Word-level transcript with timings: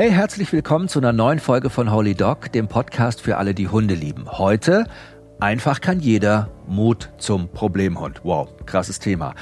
Hey, 0.00 0.12
herzlich 0.12 0.52
willkommen 0.52 0.86
zu 0.86 1.00
einer 1.00 1.12
neuen 1.12 1.40
Folge 1.40 1.70
von 1.70 1.90
Holy 1.90 2.14
Dog, 2.14 2.52
dem 2.52 2.68
Podcast 2.68 3.20
für 3.20 3.36
alle, 3.36 3.52
die 3.52 3.66
Hunde 3.66 3.94
lieben. 3.94 4.30
Heute 4.30 4.84
einfach 5.40 5.80
kann 5.80 5.98
jeder 5.98 6.50
Mut 6.68 7.10
zum 7.18 7.48
Problemhund. 7.48 8.20
Wow, 8.22 8.48
krasses 8.64 9.00
Thema. 9.00 9.34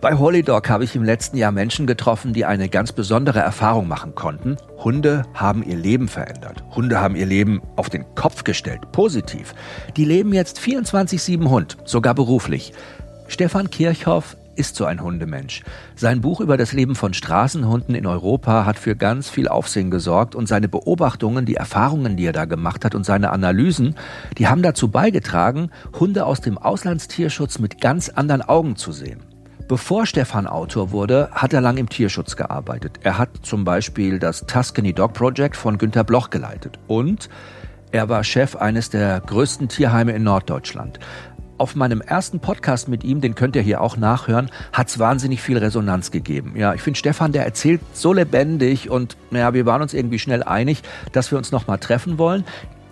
Bei 0.00 0.14
Holy 0.14 0.44
Dog 0.44 0.70
habe 0.70 0.84
ich 0.84 0.94
im 0.94 1.02
letzten 1.02 1.38
Jahr 1.38 1.50
Menschen 1.50 1.88
getroffen, 1.88 2.32
die 2.32 2.44
eine 2.44 2.68
ganz 2.68 2.92
besondere 2.92 3.40
Erfahrung 3.40 3.88
machen 3.88 4.14
konnten. 4.14 4.58
Hunde 4.78 5.24
haben 5.34 5.64
ihr 5.64 5.76
Leben 5.76 6.06
verändert. 6.06 6.62
Hunde 6.76 7.00
haben 7.00 7.16
ihr 7.16 7.26
Leben 7.26 7.60
auf 7.74 7.90
den 7.90 8.14
Kopf 8.14 8.44
gestellt. 8.44 8.92
Positiv. 8.92 9.56
Die 9.96 10.04
leben 10.04 10.32
jetzt 10.32 10.60
24-7 10.60 11.48
Hund, 11.48 11.78
sogar 11.84 12.14
beruflich. 12.14 12.72
Stefan 13.26 13.70
Kirchhoff 13.70 14.36
ist 14.60 14.76
so 14.76 14.84
ein 14.84 15.02
Hundemensch. 15.02 15.62
Sein 15.96 16.20
Buch 16.20 16.40
über 16.40 16.58
das 16.58 16.74
Leben 16.74 16.94
von 16.94 17.14
Straßenhunden 17.14 17.94
in 17.94 18.06
Europa 18.06 18.66
hat 18.66 18.78
für 18.78 18.94
ganz 18.94 19.30
viel 19.30 19.48
Aufsehen 19.48 19.90
gesorgt 19.90 20.34
und 20.34 20.46
seine 20.46 20.68
Beobachtungen, 20.68 21.46
die 21.46 21.54
Erfahrungen, 21.54 22.18
die 22.18 22.26
er 22.26 22.34
da 22.34 22.44
gemacht 22.44 22.84
hat 22.84 22.94
und 22.94 23.04
seine 23.04 23.30
Analysen, 23.30 23.96
die 24.36 24.48
haben 24.48 24.62
dazu 24.62 24.88
beigetragen, 24.88 25.70
Hunde 25.98 26.26
aus 26.26 26.42
dem 26.42 26.58
Auslandstierschutz 26.58 27.58
mit 27.58 27.80
ganz 27.80 28.10
anderen 28.10 28.42
Augen 28.42 28.76
zu 28.76 28.92
sehen. 28.92 29.22
Bevor 29.66 30.04
Stefan 30.04 30.46
Autor 30.46 30.90
wurde, 30.90 31.30
hat 31.32 31.54
er 31.54 31.62
lang 31.62 31.78
im 31.78 31.88
Tierschutz 31.88 32.36
gearbeitet. 32.36 33.00
Er 33.02 33.16
hat 33.16 33.30
zum 33.42 33.64
Beispiel 33.64 34.18
das 34.18 34.44
Tuscany 34.44 34.92
Dog 34.92 35.14
Project 35.14 35.56
von 35.56 35.78
Günter 35.78 36.04
Bloch 36.04 36.28
geleitet. 36.28 36.78
Und 36.86 37.30
er 37.92 38.08
war 38.08 38.22
Chef 38.22 38.54
eines 38.54 38.90
der 38.90 39.20
größten 39.20 39.68
Tierheime 39.68 40.12
in 40.12 40.22
Norddeutschland. 40.22 41.00
Auf 41.60 41.76
meinem 41.76 42.00
ersten 42.00 42.40
Podcast 42.40 42.88
mit 42.88 43.04
ihm, 43.04 43.20
den 43.20 43.34
könnt 43.34 43.54
ihr 43.54 43.60
hier 43.60 43.82
auch 43.82 43.98
nachhören, 43.98 44.50
hat 44.72 44.88
es 44.88 44.98
wahnsinnig 44.98 45.42
viel 45.42 45.58
Resonanz 45.58 46.10
gegeben. 46.10 46.54
Ja, 46.56 46.72
ich 46.72 46.80
finde 46.80 46.98
Stefan, 46.98 47.32
der 47.32 47.44
erzählt 47.44 47.82
so 47.92 48.14
lebendig 48.14 48.88
und 48.88 49.18
naja, 49.30 49.52
wir 49.52 49.66
waren 49.66 49.82
uns 49.82 49.92
irgendwie 49.92 50.18
schnell 50.18 50.42
einig, 50.42 50.80
dass 51.12 51.30
wir 51.30 51.36
uns 51.36 51.52
nochmal 51.52 51.76
treffen 51.76 52.16
wollen. 52.16 52.44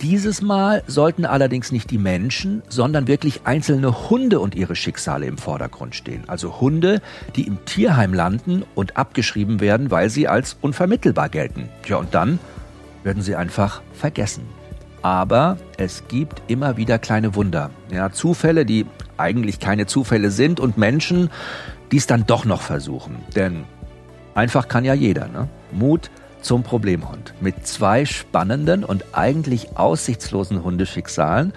Dieses 0.03 0.43
Mal 0.43 0.83
sollten 0.87 1.25
allerdings 1.25 1.73
nicht 1.73 1.91
die 1.91 1.97
Menschen, 1.97 2.63
sondern 2.69 3.09
wirklich 3.09 3.41
einzelne 3.45 4.11
Hunde 4.11 4.39
und 4.39 4.55
ihre 4.55 4.77
Schicksale 4.77 5.25
im 5.25 5.39
Vordergrund 5.39 5.95
stehen. 5.95 6.25
Also 6.27 6.61
Hunde, 6.61 7.01
die 7.37 7.47
im 7.47 7.65
Tierheim 7.65 8.13
landen 8.13 8.65
und 8.75 8.99
abgeschrieben 8.99 9.61
werden, 9.61 9.91
weil 9.91 10.11
sie 10.11 10.29
als 10.29 10.59
unvermittelbar 10.61 11.31
gelten. 11.31 11.71
Ja, 11.87 11.97
und 11.97 12.15
dann 12.15 12.39
werden 13.03 13.23
sie 13.23 13.35
einfach 13.35 13.81
vergessen. 13.95 14.58
Aber 15.03 15.57
es 15.77 16.09
gibt 16.09 16.43
immer 16.49 16.77
wieder 16.77 16.99
kleine 16.99 17.35
Wunder. 17.35 17.71
Ja, 17.91 18.11
Zufälle, 18.11 18.67
die 18.67 18.87
eigentlich 19.17 19.61
keine 19.61 19.87
Zufälle 19.87 20.31
sind 20.31 20.61
und 20.61 20.79
Menschen, 20.79 21.31
die 21.93 21.97
es 21.97 22.07
dann 22.07 22.27
doch 22.27 22.45
noch 22.45 22.61
versuchen. 22.61 23.17
Denn 23.35 23.65
einfach 24.35 24.69
kann 24.69 24.85
ja 24.85 24.95
jeder. 24.95 25.29
Ne? 25.29 25.49
Mut, 25.73 26.11
zum 26.41 26.63
Problemhund 26.63 27.35
mit 27.41 27.67
zwei 27.67 28.05
spannenden 28.05 28.85
und 28.85 29.05
eigentlich 29.13 29.77
aussichtslosen 29.77 30.63
Hundeschicksalen 30.63 31.53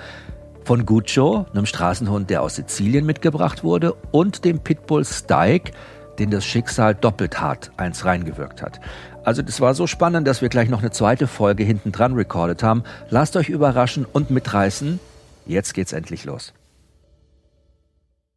von 0.64 0.86
Guccio, 0.86 1.46
einem 1.54 1.66
Straßenhund, 1.66 2.30
der 2.30 2.42
aus 2.42 2.56
Sizilien 2.56 3.06
mitgebracht 3.06 3.64
wurde, 3.64 3.94
und 4.12 4.46
dem 4.46 4.60
Pitbull 4.60 5.06
Stike, 5.06 5.72
den 6.20 6.30
das 6.30 6.46
Schicksal 6.46 6.94
doppelt 6.94 7.42
hart 7.42 7.72
eins 7.78 8.06
reingewirkt 8.06 8.62
hat. 8.62 8.80
Also 9.24 9.42
das 9.44 9.62
war 9.62 9.76
so 9.76 9.86
spannend, 9.86 10.28
dass 10.28 10.42
wir 10.42 10.50
gleich 10.50 10.70
noch 10.70 10.80
eine 10.80 10.92
zweite 10.92 11.28
Folge 11.28 11.64
hinten 11.64 11.92
dran 11.92 12.14
recorded 12.14 12.64
haben. 12.64 12.84
Lasst 13.10 13.36
euch 13.36 13.50
überraschen 13.50 14.06
und 14.12 14.32
mitreißen. 14.32 15.00
Jetzt 15.46 15.74
geht's 15.74 15.94
endlich 15.94 16.26
los. 16.26 16.54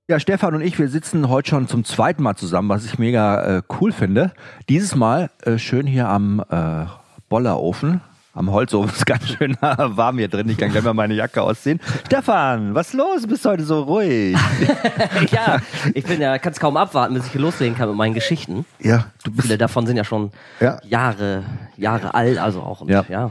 Ja, 0.06 0.20
Stefan 0.20 0.54
und 0.54 0.60
ich, 0.60 0.78
wir 0.78 0.88
sitzen 0.88 1.30
heute 1.30 1.48
schon 1.48 1.66
zum 1.66 1.84
zweiten 1.84 2.22
Mal 2.22 2.36
zusammen, 2.36 2.68
was 2.68 2.84
ich 2.84 2.98
mega 2.98 3.58
äh, 3.58 3.62
cool 3.80 3.90
finde. 3.90 4.32
Dieses 4.68 4.94
Mal 4.94 5.30
äh, 5.42 5.56
schön 5.56 5.86
hier 5.86 6.08
am 6.08 6.44
äh, 6.50 6.84
Bollerofen, 7.30 8.02
am 8.34 8.50
Holzofen. 8.50 8.90
Ist 8.90 9.06
ganz 9.06 9.26
schön 9.28 9.56
warm 9.60 10.18
hier 10.18 10.28
drin. 10.28 10.48
Ich 10.48 10.58
kann 10.58 10.70
gleich 10.70 10.82
mal 10.84 10.94
meine 10.94 11.14
Jacke 11.14 11.40
ausziehen. 11.42 11.80
Stefan, 12.06 12.74
was 12.74 12.92
los? 12.92 13.22
Du 13.22 13.28
bist 13.28 13.44
heute 13.44 13.62
so 13.64 13.82
ruhig. 13.82 14.36
ja, 15.30 15.58
ich 15.94 16.04
bin 16.04 16.20
ja, 16.20 16.38
kann 16.38 16.52
es 16.52 16.60
kaum 16.60 16.76
abwarten, 16.76 17.14
bis 17.14 17.26
ich 17.26 17.32
hier 17.32 17.40
loslegen 17.40 17.76
kann 17.76 17.88
mit 17.88 17.96
meinen 17.96 18.14
Geschichten. 18.14 18.64
Ja, 18.80 19.06
du 19.24 19.30
bist. 19.30 19.42
Viele 19.42 19.58
davon 19.58 19.86
sind 19.86 19.96
ja 19.96 20.04
schon 20.04 20.30
Ja. 20.60 20.78
Jahre, 20.84 21.44
Jahre 21.76 22.14
alt, 22.14 22.38
also 22.38 22.60
auch. 22.62 22.80
Und, 22.80 22.88
Ja. 22.90 23.04
ja. 23.08 23.30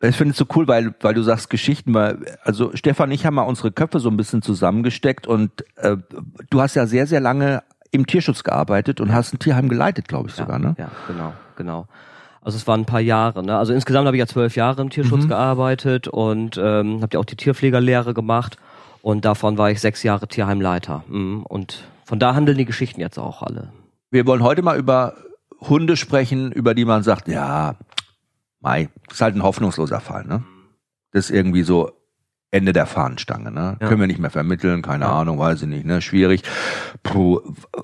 Ich 0.00 0.14
finde 0.16 0.30
es 0.30 0.38
so 0.38 0.46
cool, 0.54 0.68
weil, 0.68 0.94
weil 1.00 1.14
du 1.14 1.22
sagst 1.22 1.50
Geschichten, 1.50 1.92
weil, 1.92 2.18
also 2.44 2.70
Stefan 2.76 3.08
und 3.08 3.14
ich 3.16 3.26
haben 3.26 3.34
mal 3.34 3.42
unsere 3.42 3.72
Köpfe 3.72 3.98
so 3.98 4.08
ein 4.08 4.16
bisschen 4.16 4.42
zusammengesteckt 4.42 5.26
und 5.26 5.50
äh, 5.74 5.96
du 6.50 6.60
hast 6.60 6.76
ja 6.76 6.86
sehr, 6.86 7.08
sehr 7.08 7.18
lange 7.18 7.64
im 7.90 8.06
Tierschutz 8.06 8.44
gearbeitet 8.44 9.00
und 9.00 9.12
hast 9.12 9.34
ein 9.34 9.40
Tierheim 9.40 9.68
geleitet, 9.68 10.06
glaube 10.06 10.28
ich 10.28 10.36
sogar, 10.36 10.60
ne? 10.60 10.76
Ja, 10.78 10.90
genau, 11.08 11.32
genau. 11.56 11.86
Also 12.48 12.56
es 12.56 12.66
waren 12.66 12.80
ein 12.80 12.86
paar 12.86 13.00
Jahre. 13.02 13.42
Ne? 13.44 13.58
Also 13.58 13.74
insgesamt 13.74 14.06
habe 14.06 14.16
ich 14.16 14.20
ja 14.20 14.26
zwölf 14.26 14.56
Jahre 14.56 14.80
im 14.80 14.88
Tierschutz 14.88 15.24
Mhm. 15.24 15.28
gearbeitet 15.28 16.08
und 16.08 16.56
ähm, 16.56 17.02
habe 17.02 17.08
ja 17.12 17.20
auch 17.20 17.26
die 17.26 17.36
Tierpflegerlehre 17.36 18.14
gemacht 18.14 18.56
und 19.02 19.26
davon 19.26 19.58
war 19.58 19.70
ich 19.70 19.82
sechs 19.82 20.02
Jahre 20.02 20.28
Tierheimleiter. 20.28 21.04
Mhm. 21.08 21.42
Und 21.42 21.84
von 22.06 22.18
da 22.18 22.34
handeln 22.34 22.56
die 22.56 22.64
Geschichten 22.64 23.02
jetzt 23.02 23.18
auch 23.18 23.42
alle. 23.42 23.70
Wir 24.10 24.24
wollen 24.26 24.42
heute 24.42 24.62
mal 24.62 24.78
über 24.78 25.12
Hunde 25.60 25.94
sprechen, 25.98 26.50
über 26.50 26.72
die 26.74 26.86
man 26.86 27.02
sagt, 27.02 27.28
ja, 27.28 27.74
Mai, 28.60 28.88
ist 29.10 29.20
halt 29.20 29.36
ein 29.36 29.42
hoffnungsloser 29.42 30.00
Fall, 30.00 30.24
ne? 30.24 30.42
Das 31.12 31.26
ist 31.26 31.30
irgendwie 31.36 31.64
so 31.64 31.90
Ende 32.50 32.72
der 32.72 32.86
Fahnenstange, 32.86 33.50
ne? 33.50 33.76
Ja. 33.78 33.88
Können 33.88 34.00
wir 34.00 34.06
nicht 34.06 34.20
mehr 34.20 34.30
vermitteln, 34.30 34.80
keine 34.80 35.04
Ja. 35.04 35.12
Ahnung, 35.20 35.38
weiß 35.38 35.60
ich 35.64 35.68
nicht, 35.68 35.84
ne? 35.84 36.00
Schwierig. 36.00 36.44
Puh, 37.02 37.40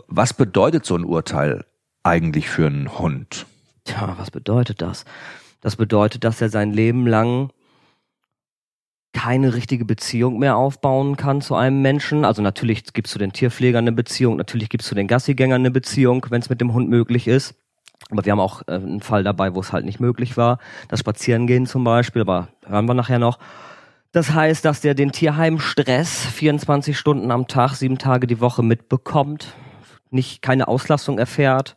was 0.09 0.33
bedeutet 0.33 0.87
so 0.87 0.97
ein 0.97 1.05
Urteil 1.05 1.67
eigentlich 2.03 2.49
für 2.49 2.67
einen 2.67 2.99
Hund? 2.99 3.45
Tja, 3.85 4.15
was 4.19 4.31
bedeutet 4.31 4.83
das? 4.83 5.05
Das 5.61 5.77
bedeutet, 5.77 6.25
dass 6.25 6.41
er 6.41 6.49
sein 6.49 6.73
Leben 6.73 7.07
lang 7.07 7.51
keine 9.13 9.55
richtige 9.55 9.85
Beziehung 9.85 10.39
mehr 10.39 10.57
aufbauen 10.57 11.17
kann 11.17 11.41
zu 11.41 11.55
einem 11.55 11.81
Menschen. 11.81 12.25
Also 12.25 12.43
natürlich 12.43 12.85
gibt's 12.93 13.13
zu 13.13 13.19
den 13.19 13.33
Tierpflegern 13.33 13.85
eine 13.85 13.93
Beziehung, 13.93 14.37
natürlich 14.37 14.69
gibt's 14.69 14.89
zu 14.89 14.95
den 14.95 15.07
Gassigängern 15.07 15.63
eine 15.63 15.71
Beziehung, 15.71 16.27
wenn 16.31 16.43
es 16.43 16.51
mit 16.51 16.61
dem 16.61 16.75
Hund 16.75 16.91
möglich 16.91 17.29
ist. 17.29 17.55
Aber 18.11 18.25
wir 18.25 18.33
haben 18.33 18.41
auch 18.41 18.63
äh, 18.67 18.73
einen 18.73 19.01
Fall 19.01 19.25
dabei, 19.25 19.55
wo 19.55 19.61
es 19.61 19.73
halt 19.73 19.85
nicht 19.85 20.01
möglich 20.01 20.37
war. 20.37 20.59
Das 20.89 21.01
Spazierengehen 21.01 21.67
zum 21.67 21.85
Beispiel, 21.85 22.23
aber 22.23 22.49
hören 22.67 22.87
wir 22.87 22.95
nachher 22.95 23.19
noch. 23.19 23.39
Das 24.13 24.33
heißt, 24.33 24.65
dass 24.65 24.81
der 24.81 24.95
den 24.95 25.11
Tierheimstress 25.11 26.27
24 26.27 26.99
Stunden 26.99 27.31
am 27.31 27.49
Tag, 27.49 27.75
sieben 27.75 27.99
Tage 27.99 28.27
die 28.27 28.41
Woche 28.41 28.63
mitbekommt, 28.63 29.55
nicht 30.11 30.43
keine 30.43 30.69
Auslastung 30.69 31.19
erfährt, 31.19 31.77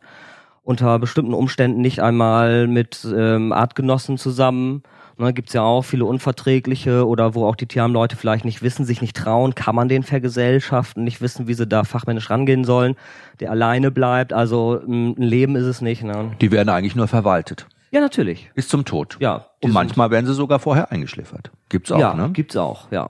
unter 0.68 0.98
bestimmten 0.98 1.32
Umständen 1.32 1.80
nicht 1.80 2.02
einmal 2.02 2.66
mit 2.66 3.08
ähm, 3.10 3.52
Artgenossen 3.52 4.18
zusammen. 4.18 4.82
Ne, 5.16 5.32
gibt's 5.32 5.54
ja 5.54 5.62
auch 5.62 5.80
viele 5.80 6.04
unverträgliche 6.04 7.06
oder 7.06 7.34
wo 7.34 7.46
auch 7.46 7.56
die 7.56 7.64
Tierheimleute 7.64 8.16
vielleicht 8.16 8.44
nicht 8.44 8.60
wissen, 8.60 8.84
sich 8.84 9.00
nicht 9.00 9.16
trauen, 9.16 9.54
kann 9.54 9.74
man 9.74 9.88
den 9.88 10.02
vergesellschaften, 10.02 11.04
nicht 11.04 11.22
wissen, 11.22 11.48
wie 11.48 11.54
sie 11.54 11.66
da 11.66 11.84
fachmännisch 11.84 12.28
rangehen 12.28 12.64
sollen, 12.64 12.96
der 13.40 13.50
alleine 13.50 13.90
bleibt. 13.90 14.34
Also 14.34 14.78
ein 14.86 15.14
Leben 15.16 15.56
ist 15.56 15.64
es 15.64 15.80
nicht. 15.80 16.04
Ne? 16.04 16.32
Die 16.38 16.52
werden 16.52 16.68
eigentlich 16.68 16.94
nur 16.94 17.08
verwaltet. 17.08 17.66
Ja, 17.90 18.00
natürlich. 18.02 18.50
Bis 18.54 18.68
zum 18.68 18.84
Tod. 18.84 19.16
Ja. 19.20 19.46
Und 19.62 19.72
manchmal 19.72 20.10
werden 20.10 20.26
sie 20.26 20.34
sogar 20.34 20.58
vorher 20.58 20.92
eingeschläfert. 20.92 21.50
Gibt's 21.70 21.90
auch, 21.90 21.98
ja, 21.98 22.12
ne? 22.12 22.28
gibt's 22.34 22.58
auch, 22.58 22.92
ja. 22.92 23.08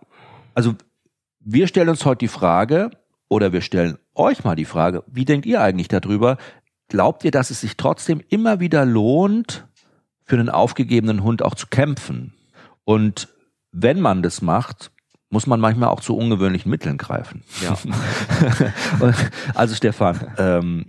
Also 0.55 0.75
wir 1.41 1.67
stellen 1.67 1.89
uns 1.89 2.05
heute 2.05 2.21
die 2.21 2.29
Frage, 2.29 2.93
oder 3.29 3.53
wir 3.53 3.61
stellen 3.61 3.99
euch 4.15 4.45
mal 4.45 4.57
die 4.57 4.65
Frage, 4.65 5.05
wie 5.07 5.25
denkt 5.25 5.47
ihr 5.47 5.61
eigentlich 5.61 5.89
darüber? 5.89 6.39
Glaubt 6.88 7.25
ihr, 7.25 7.31
dass 7.31 7.50
es 7.50 7.60
sich 7.60 7.76
trotzdem 7.76 8.22
immer 8.28 8.60
wieder 8.60 8.84
lohnt, 8.84 9.66
für 10.25 10.37
einen 10.37 10.50
aufgegebenen 10.50 11.22
Hund 11.22 11.43
auch 11.43 11.54
zu 11.54 11.66
kämpfen? 11.66 12.34
Und 12.84 13.28
wenn 13.72 14.00
man 14.00 14.22
das 14.22 14.41
macht, 14.43 14.91
muss 15.31 15.47
man 15.47 15.60
manchmal 15.60 15.90
auch 15.90 16.00
zu 16.00 16.17
ungewöhnlichen 16.17 16.70
Mitteln 16.70 16.96
greifen. 16.96 17.43
Ja. 17.62 17.76
Also 19.55 19.75
Stefan, 19.75 20.32
ähm, 20.38 20.87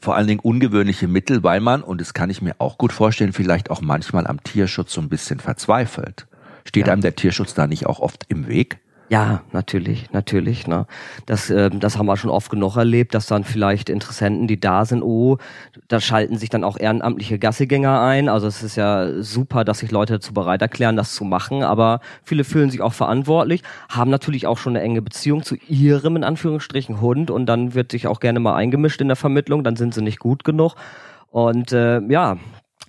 vor 0.00 0.16
allen 0.16 0.26
Dingen 0.26 0.40
ungewöhnliche 0.40 1.06
Mittel, 1.06 1.42
weil 1.42 1.60
man, 1.60 1.82
und 1.82 2.00
das 2.00 2.14
kann 2.14 2.30
ich 2.30 2.42
mir 2.42 2.54
auch 2.58 2.78
gut 2.78 2.92
vorstellen, 2.92 3.32
vielleicht 3.32 3.70
auch 3.70 3.80
manchmal 3.80 4.26
am 4.26 4.42
Tierschutz 4.42 4.92
so 4.92 5.00
ein 5.00 5.08
bisschen 5.08 5.38
verzweifelt. 5.38 6.26
Steht 6.64 6.86
Ja. 6.86 6.92
einem 6.92 7.02
der 7.02 7.14
Tierschutz 7.14 7.54
da 7.54 7.66
nicht 7.66 7.86
auch 7.86 8.00
oft 8.00 8.24
im 8.28 8.48
Weg? 8.48 8.80
Ja, 9.12 9.42
natürlich, 9.52 10.10
natürlich. 10.12 10.66
Ne? 10.66 10.86
Das, 11.26 11.50
ähm, 11.50 11.80
das 11.80 11.98
haben 11.98 12.06
wir 12.06 12.16
schon 12.16 12.30
oft 12.30 12.48
genug 12.50 12.78
erlebt, 12.78 13.12
dass 13.12 13.26
dann 13.26 13.44
vielleicht 13.44 13.90
Interessenten, 13.90 14.46
die 14.46 14.58
da 14.58 14.86
sind, 14.86 15.02
oh, 15.02 15.36
da 15.88 16.00
schalten 16.00 16.38
sich 16.38 16.48
dann 16.48 16.64
auch 16.64 16.78
ehrenamtliche 16.78 17.38
Gassigänger 17.38 18.00
ein. 18.00 18.30
Also 18.30 18.46
es 18.46 18.62
ist 18.62 18.76
ja 18.76 19.22
super, 19.22 19.66
dass 19.66 19.80
sich 19.80 19.90
Leute 19.90 20.14
dazu 20.14 20.32
bereit 20.32 20.62
erklären, 20.62 20.96
das 20.96 21.14
zu 21.14 21.24
machen. 21.24 21.62
Aber 21.62 22.00
viele 22.24 22.42
fühlen 22.42 22.70
sich 22.70 22.80
auch 22.80 22.94
verantwortlich, 22.94 23.62
haben 23.90 24.10
natürlich 24.10 24.46
auch 24.46 24.56
schon 24.56 24.76
eine 24.76 24.82
enge 24.82 25.02
Beziehung 25.02 25.42
zu 25.42 25.56
ihrem, 25.68 26.16
in 26.16 26.24
Anführungsstrichen, 26.24 27.02
Hund. 27.02 27.30
Und 27.30 27.44
dann 27.44 27.74
wird 27.74 27.92
sich 27.92 28.06
auch 28.06 28.18
gerne 28.18 28.40
mal 28.40 28.54
eingemischt 28.54 29.02
in 29.02 29.08
der 29.08 29.16
Vermittlung. 29.16 29.62
Dann 29.62 29.76
sind 29.76 29.92
sie 29.92 30.00
nicht 30.00 30.20
gut 30.20 30.42
genug. 30.42 30.74
Und 31.30 31.72
äh, 31.72 32.00
ja, 32.08 32.38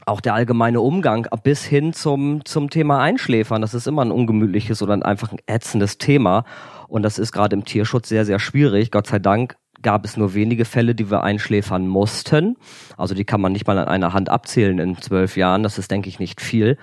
auch 0.05 0.21
der 0.21 0.33
allgemeine 0.33 0.81
Umgang 0.81 1.27
bis 1.43 1.63
hin 1.63 1.93
zum, 1.93 2.43
zum 2.45 2.69
Thema 2.69 2.99
Einschläfern, 2.99 3.61
das 3.61 3.73
ist 3.73 3.87
immer 3.87 4.03
ein 4.03 4.11
ungemütliches 4.11 4.81
oder 4.81 4.93
ein 4.93 5.03
einfach 5.03 5.31
ein 5.31 5.39
ätzendes 5.45 5.97
Thema. 5.97 6.45
Und 6.87 7.03
das 7.03 7.19
ist 7.19 7.31
gerade 7.31 7.55
im 7.55 7.65
Tierschutz 7.65 8.09
sehr, 8.09 8.25
sehr 8.25 8.39
schwierig. 8.39 8.91
Gott 8.91 9.07
sei 9.07 9.19
Dank 9.19 9.55
gab 9.81 10.05
es 10.05 10.17
nur 10.17 10.33
wenige 10.33 10.65
Fälle, 10.65 10.95
die 10.95 11.11
wir 11.11 11.23
einschläfern 11.23 11.87
mussten. 11.87 12.55
Also 12.97 13.15
die 13.15 13.25
kann 13.25 13.41
man 13.41 13.51
nicht 13.51 13.67
mal 13.67 13.77
an 13.77 13.87
einer 13.87 14.13
Hand 14.13 14.29
abzählen 14.29 14.79
in 14.79 14.97
zwölf 14.97 15.37
Jahren. 15.37 15.63
Das 15.63 15.77
ist, 15.77 15.91
denke 15.91 16.09
ich, 16.09 16.19
nicht 16.19 16.41
viel. 16.41 16.77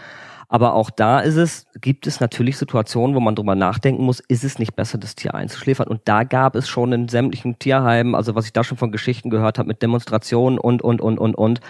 Aber 0.49 0.75
auch 0.75 0.91
da 0.91 1.21
ist 1.21 1.37
es, 1.37 1.67
gibt 1.81 2.09
es 2.09 2.19
natürlich 2.19 2.59
Situationen, 2.59 3.15
wo 3.15 3.21
man 3.21 3.37
drüber 3.37 3.55
nachdenken 3.55 4.03
muss, 4.03 4.19
ist 4.19 4.43
es 4.43 4.59
nicht 4.59 4.75
besser, 4.75 4.99
das 4.99 5.15
Tier 5.15 5.33
einzuschläfern? 5.33 5.87
Und 5.87 6.01
da 6.07 6.25
gab 6.25 6.57
es 6.57 6.69
schon 6.69 6.93
in 6.93 7.09
sämtlichen 7.09 7.61
Tierheimen, 7.61 8.17
also 8.17 8.35
was 8.35 8.47
ich 8.47 8.53
da 8.53 8.65
schon 8.65 8.77
von 8.77 8.91
Geschichten 8.91 9.31
gehört 9.31 9.59
habe 9.59 9.69
mit 9.69 9.81
Demonstrationen 9.81 10.59
und, 10.59 10.83
und, 10.83 11.01
und, 11.01 11.19
und, 11.19 11.37
und. 11.37 11.61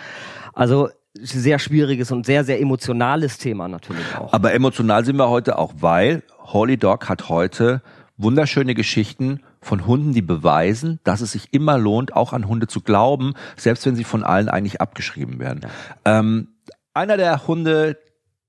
Also 0.55 0.88
sehr 1.15 1.59
schwieriges 1.59 2.12
und 2.12 2.25
sehr, 2.25 2.45
sehr 2.45 2.61
emotionales 2.61 3.39
Thema 3.39 3.69
natürlich 3.69 4.17
auch. 4.17 4.33
Aber 4.33 4.53
emotional 4.53 5.05
sind 5.05 5.17
wir 5.17 5.29
heute 5.29 5.59
auch, 5.59 5.73
weil 5.79 6.23
Holy 6.39 6.77
Dog 6.77 7.09
hat 7.09 7.29
heute 7.29 7.83
wunderschöne 8.17 8.75
Geschichten 8.75 9.41
von 9.61 9.87
Hunden, 9.87 10.12
die 10.12 10.23
beweisen, 10.23 11.01
dass 11.05 11.21
es 11.21 11.33
sich 11.33 11.53
immer 11.53 11.79
lohnt, 11.79 12.15
auch 12.15 12.33
an 12.33 12.47
Hunde 12.47 12.67
zu 12.67 12.81
glauben, 12.81 13.35
selbst 13.57 13.87
wenn 13.87 13.97
sie 13.97 14.05
von 14.05 14.23
allen 14.23 14.49
eigentlich 14.49 14.81
abgeschrieben 14.81 15.39
werden. 15.39 15.61
Ja. 16.05 16.19
Ähm, 16.19 16.49
einer 16.95 17.17
der 17.17 17.47
Hunde, 17.47 17.99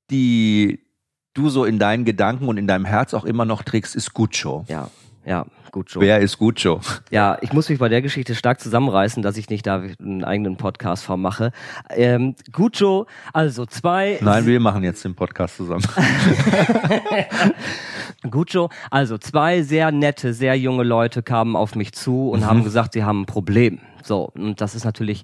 die 0.10 0.80
du 1.34 1.50
so 1.50 1.66
in 1.66 1.80
deinen 1.80 2.06
Gedanken 2.06 2.48
und 2.48 2.58
in 2.58 2.68
deinem 2.68 2.86
Herz 2.86 3.14
auch 3.14 3.26
immer 3.26 3.46
noch 3.46 3.64
trägst, 3.64 3.96
ist 3.96 4.14
Guccio. 4.14 4.66
Ja, 4.68 4.90
ja, 5.26 5.46
Guccio. 5.72 6.02
Wer 6.02 6.20
ist 6.20 6.38
Guccio? 6.38 6.82
Ja, 7.12 7.38
ich 7.42 7.54
muss 7.54 7.70
mich 7.70 7.80
bei 7.80 7.90
der 7.90 8.02
Geschichte 8.02 8.36
stark 8.36 8.60
zusammenreißen, 8.60 9.24
dass 9.24 9.38
ich 9.38 9.50
nicht 9.50 9.68
da 9.68 9.84
einen 10.00 10.24
eigenen 10.24 10.58
Podcast 10.58 11.04
vom 11.04 11.22
mache. 11.22 11.52
Ähm, 11.90 12.36
Guccio, 12.52 13.08
also 13.32 13.66
zwei. 13.66 14.20
Nein, 14.22 14.46
wir 14.46 14.60
machen 14.60 14.84
jetzt 14.84 15.06
den 15.06 15.16
Podcast 15.16 15.58
zusammen. 15.58 15.84
Guccio, 18.30 18.70
also 18.90 19.18
zwei 19.18 19.62
sehr 19.62 19.92
nette, 19.92 20.34
sehr 20.34 20.58
junge 20.58 20.84
Leute 20.84 21.24
kamen 21.24 21.56
auf 21.56 21.76
mich 21.76 21.94
zu 21.94 22.30
und 22.30 22.42
mhm. 22.42 22.46
haben 22.46 22.64
gesagt, 22.64 22.94
sie 22.94 23.04
haben 23.04 23.22
ein 23.22 23.26
Problem. 23.26 23.80
So, 24.04 24.32
und 24.34 24.60
das 24.60 24.76
ist 24.76 24.84
natürlich, 24.84 25.24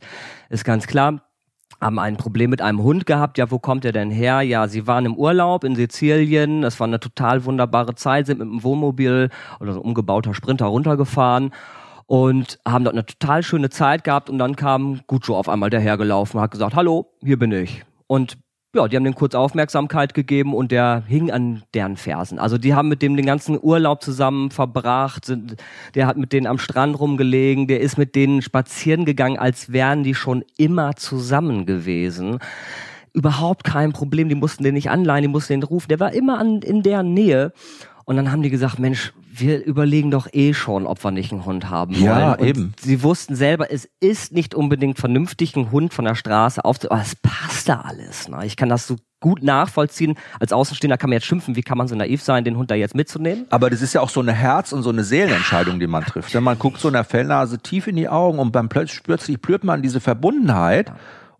ist 0.50 0.63
ganz 0.63 0.88
klar 0.88 1.21
haben 1.79 2.00
ein 2.00 2.18
Problem 2.18 2.50
mit 2.50 2.62
einem 2.62 2.81
Hund 2.81 3.06
gehabt. 3.06 3.38
Ja, 3.38 3.51
wo 3.51 3.59
kommt 3.59 3.85
er 3.85 3.91
denn 3.91 4.09
her? 4.12 4.41
Ja, 4.41 4.68
sie 4.68 4.88
waren 4.88 5.06
im 5.06 5.15
Urlaub 5.15 5.63
in 5.63 5.75
Sizilien. 5.75 6.62
Das 6.62 6.79
war 6.79 6.88
eine 6.88 7.00
total 7.00 7.45
wunderbare 7.45 7.95
Zeit, 7.95 8.25
sind 8.25 8.39
mit 8.39 8.47
einem 8.47 8.63
Wohnmobil 8.63 9.29
oder 9.59 9.74
so 9.74 9.81
umgebauter 9.81 10.33
Sprinter 10.33 10.65
runtergefahren 10.65 11.51
und 12.07 12.59
haben 12.68 12.83
dort 12.83 12.95
eine 12.95 13.06
total 13.06 13.44
schöne 13.44 13.69
Zeit 13.69 14.03
gehabt. 14.03 14.29
Und 14.29 14.39
dann 14.39 14.56
kam 14.56 15.01
Guccio 15.07 15.38
auf 15.38 15.50
einmal 15.50 15.69
dahergelaufen 15.69 16.38
und 16.38 16.44
hat 16.44 16.51
gesagt, 16.51 16.75
hallo, 16.75 17.12
hier 17.21 17.38
bin 17.38 17.51
ich. 17.51 17.83
Und 18.07 18.38
ja, 18.77 18.88
die 18.88 18.95
haben 18.95 19.03
dem 19.03 19.15
kurz 19.15 19.33
Aufmerksamkeit 19.33 20.13
gegeben 20.13 20.53
und 20.53 20.71
der 20.71 21.01
hing 21.07 21.31
an 21.31 21.63
deren 21.74 21.97
Fersen. 21.97 22.38
Also 22.38 22.59
die 22.59 22.75
haben 22.75 22.89
mit 22.89 23.01
dem 23.01 23.18
den 23.18 23.25
ganzen 23.25 23.57
Urlaub 23.59 24.03
zusammen 24.03 24.51
verbracht, 24.51 25.25
sind, 25.25 25.56
der 25.95 26.06
hat 26.06 26.15
mit 26.18 26.31
denen 26.31 26.45
am 26.45 26.59
Strand 26.59 27.00
rumgelegen, 27.00 27.65
der 27.65 27.81
ist 27.81 27.97
mit 27.97 28.13
denen 28.15 28.44
spazieren 28.44 29.03
gegangen, 29.03 29.39
als 29.39 29.71
wären 29.71 30.03
die 30.03 30.13
schon 30.13 30.45
immer 30.57 30.95
zusammen 30.95 31.65
gewesen. 31.65 32.38
Überhaupt 33.13 33.63
kein 33.63 33.94
Problem, 33.94 34.29
die 34.29 34.35
mussten 34.35 34.63
den 34.63 34.75
nicht 34.75 34.91
anleihen, 34.91 35.24
die 35.24 35.27
mussten 35.27 35.53
den 35.53 35.63
rufen, 35.63 35.88
der 35.88 36.00
war 36.00 36.13
immer 36.13 36.38
an, 36.38 36.62
in 36.62 36.83
deren 36.83 37.15
Nähe. 37.15 37.53
Und 38.09 38.15
dann 38.15 38.31
haben 38.31 38.42
die 38.42 38.50
gesagt, 38.50 38.80
Mensch, 38.80 39.12
wir 39.33 39.65
überlegen 39.65 40.12
doch 40.12 40.30
eh 40.31 40.54
schon, 40.54 40.88
ob 40.88 41.04
wir 41.04 41.12
nicht 41.12 41.33
einen 41.33 41.44
Hund 41.44 41.69
haben 41.69 41.94
wollen. 41.94 42.06
Ja, 42.06 42.31
und 42.36 42.48
eben. 42.48 42.74
Sie 42.80 43.04
wussten 43.04 43.36
selber, 43.36 43.69
es 43.69 43.89
ist 44.00 44.31
nicht 44.31 44.56
unbedingt 44.56 44.98
vernünftig, 44.98 45.57
einen 45.57 45.71
Hund 45.71 45.94
von 45.94 46.06
der 46.06 46.15
Straße 46.15 46.63
aufzu... 46.63 46.89
Aber 46.89 47.01
es 47.01 47.18
passt 47.18 47.68
da 47.68 47.81
alles. 47.81 48.30
Ne? 48.30 48.45
Ich 48.45 48.56
kann 48.56 48.69
das 48.69 48.88
so 48.88 48.95
gut 49.19 49.44
nachvollziehen. 49.44 50.15
Als 50.39 50.54
Außenstehender 50.54 50.98
kann 50.98 51.09
man 51.09 51.15
jetzt 51.15 51.25
schimpfen, 51.25 51.57
wie 51.57 51.63
kann 51.63 51.77
man 51.77 51.89
so 51.89 51.95
naiv 51.95 52.24
sein, 52.24 52.45
den 52.45 52.56
Hund 52.56 52.71
da 52.71 52.75
jetzt 52.75 52.95
mitzunehmen? 52.95 53.45
Aber 53.50 53.69
das 53.69 53.81
ist 53.81 53.92
ja 53.92 54.00
auch 54.00 54.10
so 54.10 54.21
eine 54.21 54.31
Herz- 54.31 54.71
und 54.71 54.83
so 54.83 54.89
eine 54.89 55.03
Seelenentscheidung, 55.03 55.77
die 55.81 55.88
man 55.88 56.06
trifft. 56.06 56.33
Wenn 56.33 56.44
man 56.44 56.57
guckt 56.57 56.80
so 56.80 56.88
einer 56.88 57.03
Fellnase 57.03 57.60
tief 57.60 57.88
in 57.88 57.98
die 57.98 58.07
Augen 58.07 58.39
und 58.39 58.53
beim 58.53 58.69
plötzlich 58.69 59.36
spürt 59.36 59.65
man 59.65 59.81
diese 59.81 60.00
Verbundenheit. 60.00 60.88
Ja 60.88 60.95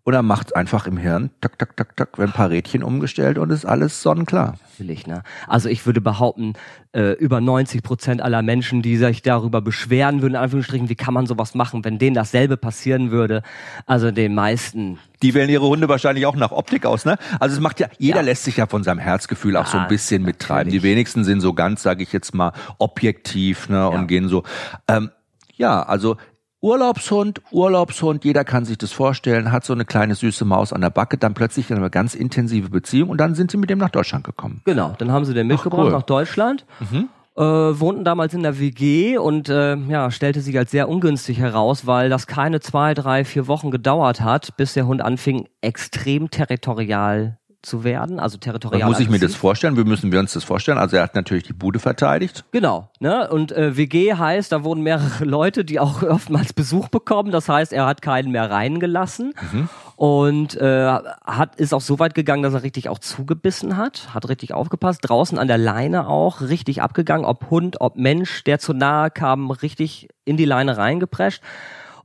oder 0.08 0.22
macht 0.22 0.56
einfach 0.56 0.86
im 0.86 0.96
Hirn, 0.96 1.28
tak, 1.42 1.58
tak, 1.58 1.76
tak, 1.76 1.94
tak, 1.94 2.16
werden 2.16 2.30
ein 2.30 2.34
paar 2.34 2.48
Rädchen 2.48 2.82
umgestellt 2.82 3.36
und 3.36 3.50
ist 3.50 3.66
alles 3.66 4.00
sonnenklar. 4.00 4.54
Natürlich, 4.70 5.06
ne? 5.06 5.22
Also 5.46 5.68
ich 5.68 5.84
würde 5.84 6.00
behaupten, 6.00 6.54
äh, 6.92 7.12
über 7.12 7.42
90 7.42 7.82
Prozent 7.82 8.22
aller 8.22 8.40
Menschen, 8.40 8.80
die 8.80 8.96
sich 8.96 9.20
darüber 9.20 9.60
beschweren 9.60 10.22
würden, 10.22 10.32
in 10.32 10.40
Anführungsstrichen, 10.40 10.88
wie 10.88 10.94
kann 10.94 11.12
man 11.12 11.26
sowas 11.26 11.54
machen, 11.54 11.84
wenn 11.84 11.98
denen 11.98 12.14
dasselbe 12.14 12.56
passieren 12.56 13.10
würde, 13.10 13.42
also 13.84 14.10
den 14.10 14.34
meisten. 14.34 14.98
Die 15.20 15.34
wählen 15.34 15.50
ihre 15.50 15.66
Hunde 15.66 15.90
wahrscheinlich 15.90 16.24
auch 16.24 16.36
nach 16.36 16.52
Optik 16.52 16.86
aus, 16.86 17.04
ne? 17.04 17.18
Also 17.38 17.56
es 17.56 17.60
macht 17.60 17.78
ja, 17.78 17.88
jeder 17.98 18.20
ja. 18.20 18.22
lässt 18.22 18.44
sich 18.44 18.56
ja 18.56 18.66
von 18.66 18.84
seinem 18.84 19.00
Herzgefühl 19.00 19.58
auch 19.58 19.66
ja, 19.66 19.72
so 19.72 19.76
ein 19.76 19.88
bisschen 19.88 20.22
mittreiben. 20.22 20.72
Die 20.72 20.82
wenigsten 20.82 21.22
sind 21.24 21.42
so 21.42 21.52
ganz, 21.52 21.82
sage 21.82 22.02
ich 22.02 22.14
jetzt 22.14 22.34
mal, 22.34 22.54
objektiv, 22.78 23.68
ne? 23.68 23.76
Ja. 23.76 23.86
Und 23.88 24.06
gehen 24.06 24.30
so. 24.30 24.42
Ähm, 24.88 25.10
ja, 25.58 25.82
also 25.82 26.16
Urlaubshund, 26.60 27.40
Urlaubshund, 27.52 28.24
jeder 28.24 28.44
kann 28.44 28.64
sich 28.64 28.78
das 28.78 28.90
vorstellen, 28.90 29.52
hat 29.52 29.64
so 29.64 29.72
eine 29.72 29.84
kleine 29.84 30.16
süße 30.16 30.44
Maus 30.44 30.72
an 30.72 30.80
der 30.80 30.90
Backe, 30.90 31.16
dann 31.16 31.34
plötzlich 31.34 31.72
eine 31.72 31.88
ganz 31.88 32.16
intensive 32.16 32.68
Beziehung 32.68 33.10
und 33.10 33.18
dann 33.18 33.36
sind 33.36 33.52
sie 33.52 33.56
mit 33.56 33.70
dem 33.70 33.78
nach 33.78 33.90
Deutschland 33.90 34.24
gekommen. 34.24 34.62
Genau, 34.64 34.94
dann 34.98 35.12
haben 35.12 35.24
sie 35.24 35.34
den 35.34 35.46
mitgebracht 35.46 35.86
cool. 35.86 35.92
nach 35.92 36.02
Deutschland. 36.02 36.66
Mhm. 36.80 37.08
Äh, 37.36 37.42
wohnten 37.42 38.02
damals 38.02 38.34
in 38.34 38.42
der 38.42 38.58
WG 38.58 39.16
und 39.18 39.48
äh, 39.48 39.76
ja, 39.76 40.10
stellte 40.10 40.40
sich 40.40 40.58
als 40.58 40.72
sehr 40.72 40.88
ungünstig 40.88 41.38
heraus, 41.38 41.86
weil 41.86 42.10
das 42.10 42.26
keine 42.26 42.58
zwei, 42.58 42.94
drei, 42.94 43.24
vier 43.24 43.46
Wochen 43.46 43.70
gedauert 43.70 44.20
hat, 44.20 44.56
bis 44.56 44.72
der 44.72 44.88
Hund 44.88 45.00
anfing, 45.00 45.46
extrem 45.60 46.30
territorial 46.30 47.38
zu 47.62 47.82
werden, 47.82 48.20
also 48.20 48.38
territorial. 48.38 48.88
Muss 48.88 49.00
ich 49.00 49.10
mir 49.10 49.18
das 49.18 49.34
vorstellen? 49.34 49.76
Wie 49.76 49.84
müssen 49.84 50.12
wir 50.12 50.20
uns 50.20 50.32
das 50.32 50.44
vorstellen? 50.44 50.78
Also 50.78 50.96
er 50.96 51.02
hat 51.02 51.16
natürlich 51.16 51.42
die 51.44 51.52
Bude 51.52 51.80
verteidigt. 51.80 52.44
Genau, 52.52 52.88
ne? 53.00 53.28
Und 53.28 53.50
äh, 53.50 53.76
WG 53.76 54.14
heißt, 54.14 54.52
da 54.52 54.62
wohnen 54.62 54.82
mehrere 54.82 55.24
Leute, 55.24 55.64
die 55.64 55.80
auch 55.80 56.02
oftmals 56.02 56.52
Besuch 56.52 56.88
bekommen. 56.88 57.32
Das 57.32 57.48
heißt, 57.48 57.72
er 57.72 57.86
hat 57.86 58.00
keinen 58.00 58.30
mehr 58.30 58.48
reingelassen 58.48 59.34
mhm. 59.52 59.68
und 59.96 60.56
äh, 60.56 60.86
hat 61.24 61.56
ist 61.56 61.74
auch 61.74 61.80
so 61.80 61.98
weit 61.98 62.14
gegangen, 62.14 62.44
dass 62.44 62.54
er 62.54 62.62
richtig 62.62 62.88
auch 62.88 63.00
zugebissen 63.00 63.76
hat, 63.76 64.14
hat 64.14 64.28
richtig 64.28 64.54
aufgepasst. 64.54 65.00
Draußen 65.02 65.36
an 65.36 65.48
der 65.48 65.58
Leine 65.58 66.06
auch 66.06 66.40
richtig 66.42 66.80
abgegangen, 66.80 67.26
ob 67.26 67.50
Hund, 67.50 67.80
ob 67.80 67.96
Mensch, 67.96 68.44
der 68.44 68.60
zu 68.60 68.72
nahe 68.72 69.10
kam, 69.10 69.50
richtig 69.50 70.08
in 70.24 70.36
die 70.36 70.44
Leine 70.44 70.76
reingeprescht. 70.76 71.42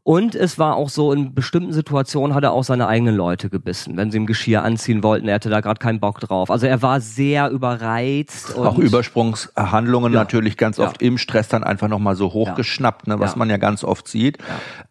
Und 0.05 0.35
es 0.35 0.59
war 0.59 0.75
auch 0.75 0.89
so, 0.89 1.13
in 1.13 1.33
bestimmten 1.33 1.71
Situationen 1.71 2.35
hat 2.35 2.43
er 2.43 2.51
auch 2.51 2.65
seine 2.65 2.87
eigenen 2.87 3.15
Leute 3.15 3.49
gebissen. 3.49 3.95
Wenn 3.95 4.11
sie 4.11 4.17
ihm 4.17 4.25
Geschirr 4.25 4.61
anziehen 4.61 5.01
wollten, 5.01 5.29
er 5.29 5.35
hatte 5.35 5.49
da 5.49 5.61
gerade 5.61 5.79
keinen 5.79 6.01
Bock 6.01 6.19
drauf. 6.19 6.51
Also 6.51 6.67
er 6.67 6.81
war 6.81 6.99
sehr 6.99 7.49
überreizt. 7.49 8.57
auch 8.57 8.77
Übersprungshandlungen 8.77 10.11
ja. 10.11 10.19
natürlich 10.19 10.57
ganz 10.57 10.77
oft 10.77 11.01
ja. 11.01 11.07
im 11.07 11.17
Stress 11.17 11.47
dann 11.47 11.63
einfach 11.63 11.87
nochmal 11.87 12.17
so 12.17 12.33
hochgeschnappt, 12.33 13.07
ne, 13.07 13.17
was 13.19 13.37
man 13.37 13.49
ja 13.49 13.55
ganz 13.55 13.85
oft 13.85 14.09
sieht. 14.09 14.39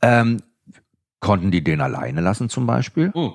Ähm, 0.00 0.38
konnten 1.20 1.50
die 1.50 1.62
den 1.62 1.82
alleine 1.82 2.22
lassen 2.22 2.48
zum 2.48 2.66
Beispiel? 2.66 3.12
Mhm. 3.14 3.32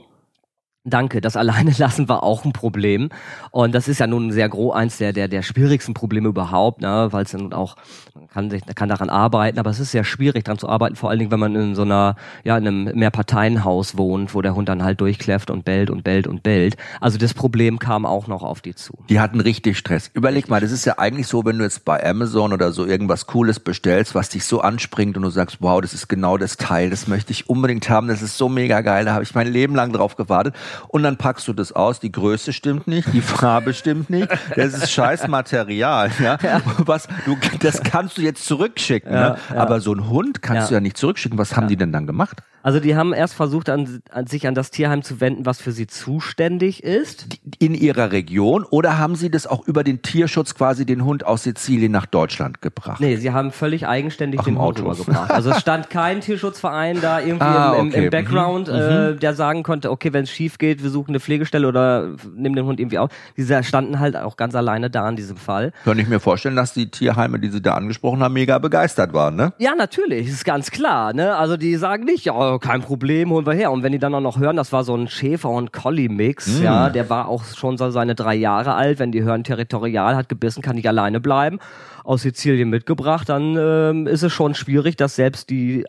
Danke, 0.88 1.20
das 1.20 1.36
alleine 1.38 1.74
lassen 1.78 2.08
war 2.10 2.24
auch 2.24 2.46
ein 2.46 2.54
Problem. 2.54 3.10
Und 3.52 3.76
das 3.76 3.88
ist 3.88 4.00
ja 4.00 4.08
nun 4.08 4.32
sehr 4.32 4.48
groß 4.48 4.74
eins 4.74 4.98
der, 4.98 5.14
der, 5.14 5.28
der 5.28 5.42
schwierigsten 5.42 5.94
Probleme 5.94 6.30
überhaupt, 6.30 6.82
ne? 6.82 7.10
weil 7.12 7.26
es 7.26 7.32
dann 7.32 7.54
auch, 7.54 7.76
man 8.16 8.28
kann, 8.28 8.50
sich, 8.50 8.64
kann 8.76 8.90
daran 8.90 9.10
arbeiten, 9.10 9.60
aber 9.60 9.70
es 9.70 9.80
ist 9.80 9.92
sehr 9.92 10.04
schwierig 10.04 10.46
daran 10.46 10.58
zu 10.58 10.70
arbeiten, 10.70 10.96
vor 10.96 11.10
allen 11.10 11.20
Dingen, 11.20 11.32
wenn 11.32 11.40
man 11.40 11.56
in 11.56 11.76
so 11.76 11.82
einer, 11.82 12.16
ja, 12.44 12.58
in 12.58 12.68
einem 12.68 12.98
Mehrparteienhaus 12.98 13.98
wohnt, 13.98 14.34
wo 14.34 14.42
der 14.42 14.56
Hund 14.56 14.70
dann 14.70 14.84
halt 14.84 15.02
durchkläfft 15.02 15.52
und 15.52 15.66
bellt 15.66 15.90
und 15.90 16.04
bellt 16.04 16.28
und 16.28 16.44
bellt. 16.44 16.78
Also 17.02 17.18
das 17.18 17.34
Problem 17.34 17.80
kam 17.80 18.06
auch 18.06 18.28
noch 18.28 18.44
auf 18.44 18.62
die 18.62 18.76
zu. 18.76 18.94
Die 19.10 19.20
hatten 19.20 19.42
richtig 19.42 19.78
Stress. 19.78 20.10
Überleg 20.14 20.38
richtig. 20.38 20.50
mal, 20.50 20.62
das 20.62 20.72
ist 20.72 20.86
ja 20.86 20.98
eigentlich 20.98 21.28
so, 21.28 21.44
wenn 21.46 21.58
du 21.58 21.64
jetzt 21.64 21.84
bei 21.84 22.04
Amazon 22.06 22.54
oder 22.54 22.72
so 22.72 22.86
irgendwas 22.86 23.28
Cooles 23.28 23.60
bestellst, 23.60 24.16
was 24.16 24.30
dich 24.30 24.46
so 24.46 24.62
anspringt 24.62 25.18
und 25.18 25.24
du 25.24 25.30
sagst, 25.30 25.58
wow, 25.60 25.82
das 25.82 25.94
ist 25.94 26.08
genau 26.08 26.38
das 26.38 26.58
Teil, 26.58 26.90
das 26.90 27.08
möchte 27.08 27.32
ich 27.32 27.50
unbedingt 27.50 27.90
haben, 27.90 28.08
das 28.08 28.22
ist 28.22 28.38
so 28.38 28.48
mega 28.48 28.82
geil, 28.82 29.06
da 29.06 29.14
habe 29.14 29.24
ich 29.24 29.36
mein 29.36 29.48
Leben 29.48 29.76
lang 29.76 29.92
drauf 29.92 30.16
gewartet 30.16 30.56
und 30.88 31.04
dann 31.04 31.18
packst 31.18 31.48
du 31.48 31.54
das 31.54 31.72
aus, 31.72 32.00
die 32.00 32.12
Größe 32.12 32.54
stimmt 32.54 32.88
nicht, 32.88 33.14
die 33.14 33.22
Farbe 33.22 33.74
stimmt 33.74 34.10
nicht, 34.10 34.30
das 34.56 34.74
ist 34.74 34.92
scheiß 34.92 35.28
Material, 35.28 36.12
ja. 36.20 36.38
ja. 36.42 36.62
Was, 36.78 37.08
du, 37.26 37.38
das 37.60 37.84
kannst 37.84 38.18
du 38.18 38.22
jetzt 38.22 38.46
zurückschicken, 38.46 39.14
ja, 39.14 39.30
ne? 39.30 39.38
aber 39.50 39.80
so 39.80 39.94
ein 39.94 40.10
Hund 40.10 40.42
kannst 40.42 40.70
du 40.70 40.76
ja 40.76 40.80
nicht 40.80 40.98
zurückschicken. 40.98 41.38
Was 41.38 41.56
haben 41.56 41.68
die 41.68 41.78
denn 41.78 41.92
dann 41.92 42.08
gemacht? 42.08 42.42
Also 42.68 42.82
die 42.82 42.98
haben 42.98 43.14
erst 43.14 43.34
versucht, 43.34 43.70
an, 43.70 44.02
an, 44.12 44.28
sich 44.28 44.46
an 44.46 44.54
das 44.54 44.72
Tierheim 44.72 45.02
zu 45.02 45.22
wenden, 45.22 45.46
was 45.46 45.62
für 45.62 45.72
sie 45.72 45.88
zuständig 45.88 46.84
ist. 46.84 47.26
In 47.60 47.74
ihrer 47.74 48.12
Region 48.12 48.66
oder 48.66 48.98
haben 48.98 49.16
sie 49.16 49.32
das 49.32 49.48
auch 49.48 49.66
über 49.66 49.86
den 49.86 50.02
Tierschutz 50.02 50.54
quasi 50.54 50.86
den 50.86 51.06
Hund 51.06 51.26
aus 51.26 51.44
Sizilien 51.44 51.94
nach 51.94 52.06
Deutschland 52.06 52.62
gebracht? 52.62 53.00
Nee, 53.00 53.16
sie 53.16 53.32
haben 53.32 53.54
völlig 53.54 53.88
eigenständig 53.88 54.42
Ach, 54.42 54.44
den 54.44 54.60
Hund 54.60 54.82
rübergebracht. 54.82 55.32
Also 55.32 55.52
es 55.52 55.62
stand 55.62 55.90
kein 55.90 56.20
Tierschutzverein 56.20 57.00
da 57.00 57.22
irgendwie 57.22 57.46
ah, 57.46 57.76
im, 57.76 57.84
im, 57.84 57.88
okay. 57.88 58.04
im, 58.04 58.10
Background, 58.10 58.68
mhm. 58.68 58.74
Äh, 58.74 59.12
mhm. 59.12 59.20
der 59.20 59.34
sagen 59.34 59.64
konnte, 59.64 59.90
okay, 59.90 60.12
wenn 60.12 60.26
es 60.26 60.30
schief 60.30 60.58
geht, 60.58 60.84
wir 60.84 60.90
suchen 60.90 61.12
eine 61.12 61.22
Pflegestelle 61.22 61.70
oder 61.70 62.16
nehmen 62.36 62.58
den 62.58 62.66
Hund 62.66 62.82
irgendwie 62.82 62.98
auf. 63.00 63.12
Die 63.38 63.46
standen 63.64 64.02
halt 64.02 64.18
auch 64.18 64.36
ganz 64.36 64.56
alleine 64.56 64.90
da 64.90 65.08
in 65.08 65.16
diesem 65.16 65.38
Fall. 65.38 65.72
Kann 65.86 66.00
ich 66.00 66.10
mir 66.10 66.20
vorstellen, 66.20 66.58
dass 66.58 66.74
die 66.74 66.92
Tierheime, 66.92 67.40
die 67.40 67.48
sie 67.48 67.62
da 67.62 67.76
angesprochen 67.76 68.22
haben, 68.22 68.34
mega 68.34 68.58
begeistert 68.58 69.14
waren, 69.14 69.38
ne? 69.38 69.54
Ja, 69.58 69.74
natürlich, 69.74 70.28
ist 70.28 70.44
ganz 70.44 70.70
klar. 70.70 71.14
Ne? 71.14 71.34
Also 71.34 71.56
die 71.56 71.74
sagen 71.78 72.04
nicht, 72.04 72.26
ja, 72.26 72.57
ja, 72.64 72.70
kein 72.70 72.82
Problem, 72.82 73.30
holen 73.32 73.46
wir 73.46 73.54
her. 73.54 73.72
Und 73.72 73.84
wenn 73.84 73.92
die 73.92 74.00
dann 74.00 74.14
auch 74.16 74.22
noch 74.22 74.40
hören, 74.40 74.56
das 74.56 74.72
war 74.72 74.84
so 74.84 74.96
ein 74.96 75.08
Schäfer- 75.08 75.50
und 75.50 75.74
Collie-Mix, 75.74 76.60
mm. 76.60 76.64
ja, 76.64 76.90
der 76.90 77.10
war 77.10 77.28
auch 77.28 77.44
schon 77.46 77.78
so 77.78 77.90
seine 77.90 78.16
drei 78.16 78.36
Jahre 78.36 78.74
alt. 78.74 79.00
Wenn 79.00 79.12
die 79.12 79.24
hören, 79.24 79.44
territorial 79.44 80.16
hat 80.16 80.30
gebissen, 80.30 80.62
kann 80.62 80.78
ich 80.78 80.88
alleine 80.88 81.20
bleiben, 81.20 81.60
aus 82.04 82.22
Sizilien 82.22 82.70
mitgebracht, 82.70 83.30
dann 83.30 83.56
ähm, 83.58 84.08
ist 84.08 84.24
es 84.24 84.34
schon 84.34 84.56
schwierig, 84.56 84.96
dass 84.96 85.16
selbst 85.16 85.50
die 85.50 85.84
äh, 85.84 85.88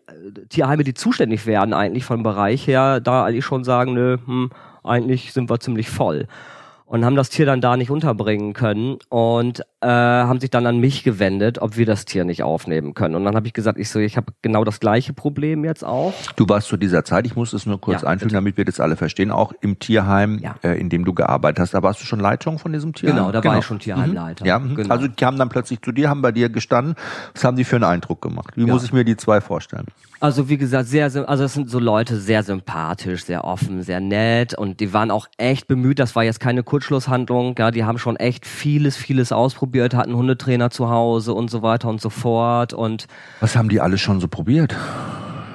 Tierheime, 0.49 0.85
die 0.85 0.95
zuständig 0.95 1.47
werden, 1.47 1.75
eigentlich 1.75 2.05
vom 2.05 2.23
Bereich 2.23 2.67
her, 2.67 3.01
da 3.01 3.25
eigentlich 3.25 3.45
schon 3.45 3.65
sagen, 3.65 3.95
nö, 3.95 4.19
hm, 4.25 4.51
eigentlich 4.85 5.33
sind 5.33 5.51
wir 5.51 5.61
ziemlich 5.61 5.89
voll 5.89 6.27
und 6.89 7.05
haben 7.05 7.17
das 7.17 7.29
Tier 7.29 7.45
dann 7.45 7.61
da 7.61 7.77
nicht 7.77 7.91
unterbringen 7.91 8.55
können 8.55 8.99
und 9.11 9.63
äh, 9.81 9.87
haben 9.87 10.41
sich 10.41 10.51
dann 10.51 10.67
an 10.67 10.79
mich 10.79 11.05
gewendet, 11.05 11.61
ob 11.61 11.77
wir 11.77 11.87
das 11.87 12.05
Tier 12.05 12.25
nicht 12.25 12.43
aufnehmen 12.43 12.95
können. 12.95 13.15
Und 13.15 13.25
dann 13.25 13.37
habe 13.37 13.47
ich 13.47 13.53
gesagt, 13.53 13.79
ich 13.79 13.89
so, 13.91 14.01
ich 14.01 14.17
habe 14.17 14.33
genau 14.43 14.65
das 14.65 14.81
gleiche 14.81 15.13
Problem 15.13 15.65
jetzt 15.65 15.85
auch. 15.85 16.13
Du 16.37 16.49
warst 16.49 16.69
zu 16.69 16.77
dieser 16.77 17.05
Zeit, 17.05 17.27
ich 17.27 17.37
muss 17.37 17.53
es 17.53 17.65
nur 17.65 17.81
kurz 17.81 18.03
ja, 18.03 18.09
einfügen, 18.09 18.35
damit 18.35 18.57
wir 18.57 18.65
das 18.65 18.81
alle 18.81 18.97
verstehen, 18.97 19.31
auch 19.31 19.53
im 19.61 19.79
Tierheim, 19.79 20.41
ja. 20.43 20.57
äh, 20.63 20.81
in 20.81 20.89
dem 20.89 21.05
du 21.05 21.15
gearbeitet 21.15 21.61
hast. 21.61 21.75
Da 21.75 21.83
warst 21.83 22.01
du 22.01 22.05
schon 22.05 22.19
Leitung 22.19 22.59
von 22.59 22.73
diesem 22.73 22.93
Tierheim? 22.93 23.17
Genau, 23.17 23.33
da 23.33 23.41
genau. 23.41 23.53
war 23.53 23.59
ich 23.61 23.67
schon 23.67 23.79
Tierheimleiter. 23.79 24.45
Mhm. 24.45 24.49
Ja, 24.49 24.59
mhm. 24.59 24.75
genau. 24.75 24.95
also 24.95 25.07
die 25.07 25.25
haben 25.25 25.39
dann 25.39 25.49
plötzlich 25.49 25.81
zu 25.81 25.93
dir, 25.93 26.09
haben 26.09 26.23
bei 26.23 26.33
dir 26.33 26.49
gestanden. 26.49 26.97
Was 27.35 27.45
haben 27.45 27.57
die 27.57 27.65
für 27.65 27.77
einen 27.77 27.85
Eindruck 27.85 28.21
gemacht? 28.21 28.55
Wie 28.57 28.67
ja. 28.67 28.73
muss 28.73 28.83
ich 28.83 28.93
mir 28.93 29.05
die 29.05 29.17
zwei 29.17 29.41
vorstellen? 29.41 29.87
Also 30.21 30.49
wie 30.49 30.59
gesagt, 30.59 30.89
sehr, 30.89 31.05
also 31.29 31.45
es 31.45 31.55
sind 31.55 31.71
so 31.71 31.79
Leute 31.79 32.17
sehr 32.17 32.43
sympathisch, 32.43 33.25
sehr 33.25 33.45
offen, 33.45 33.85
sehr 33.85 34.01
nett 34.01 34.53
und 34.53 34.81
die 34.81 34.93
waren 34.93 35.13
auch 35.13 35.29
echt 35.37 35.69
bemüht. 35.69 36.01
Das 36.01 36.17
war 36.17 36.25
jetzt 36.25 36.41
keine 36.41 36.65
Kurzschlusshandlung. 36.65 37.55
Ja, 37.57 37.71
die 37.71 37.85
haben 37.85 37.99
schon 37.99 38.17
echt 38.17 38.45
vieles, 38.45 38.97
vieles 38.97 39.31
ausprobiert, 39.31 39.68
hatten 39.75 40.15
Hundetrainer 40.15 40.71
zu 40.71 40.89
Hause 40.89 41.35
und 41.35 41.51
so 41.51 41.63
weiter 41.63 41.89
und 41.89 42.01
so 42.01 42.11
fort. 42.11 42.73
Und 42.73 43.07
was 43.41 43.57
haben 43.57 43.69
die 43.69 43.81
alles 43.81 44.01
schon 44.01 44.21
so 44.21 44.29
probiert? 44.29 44.77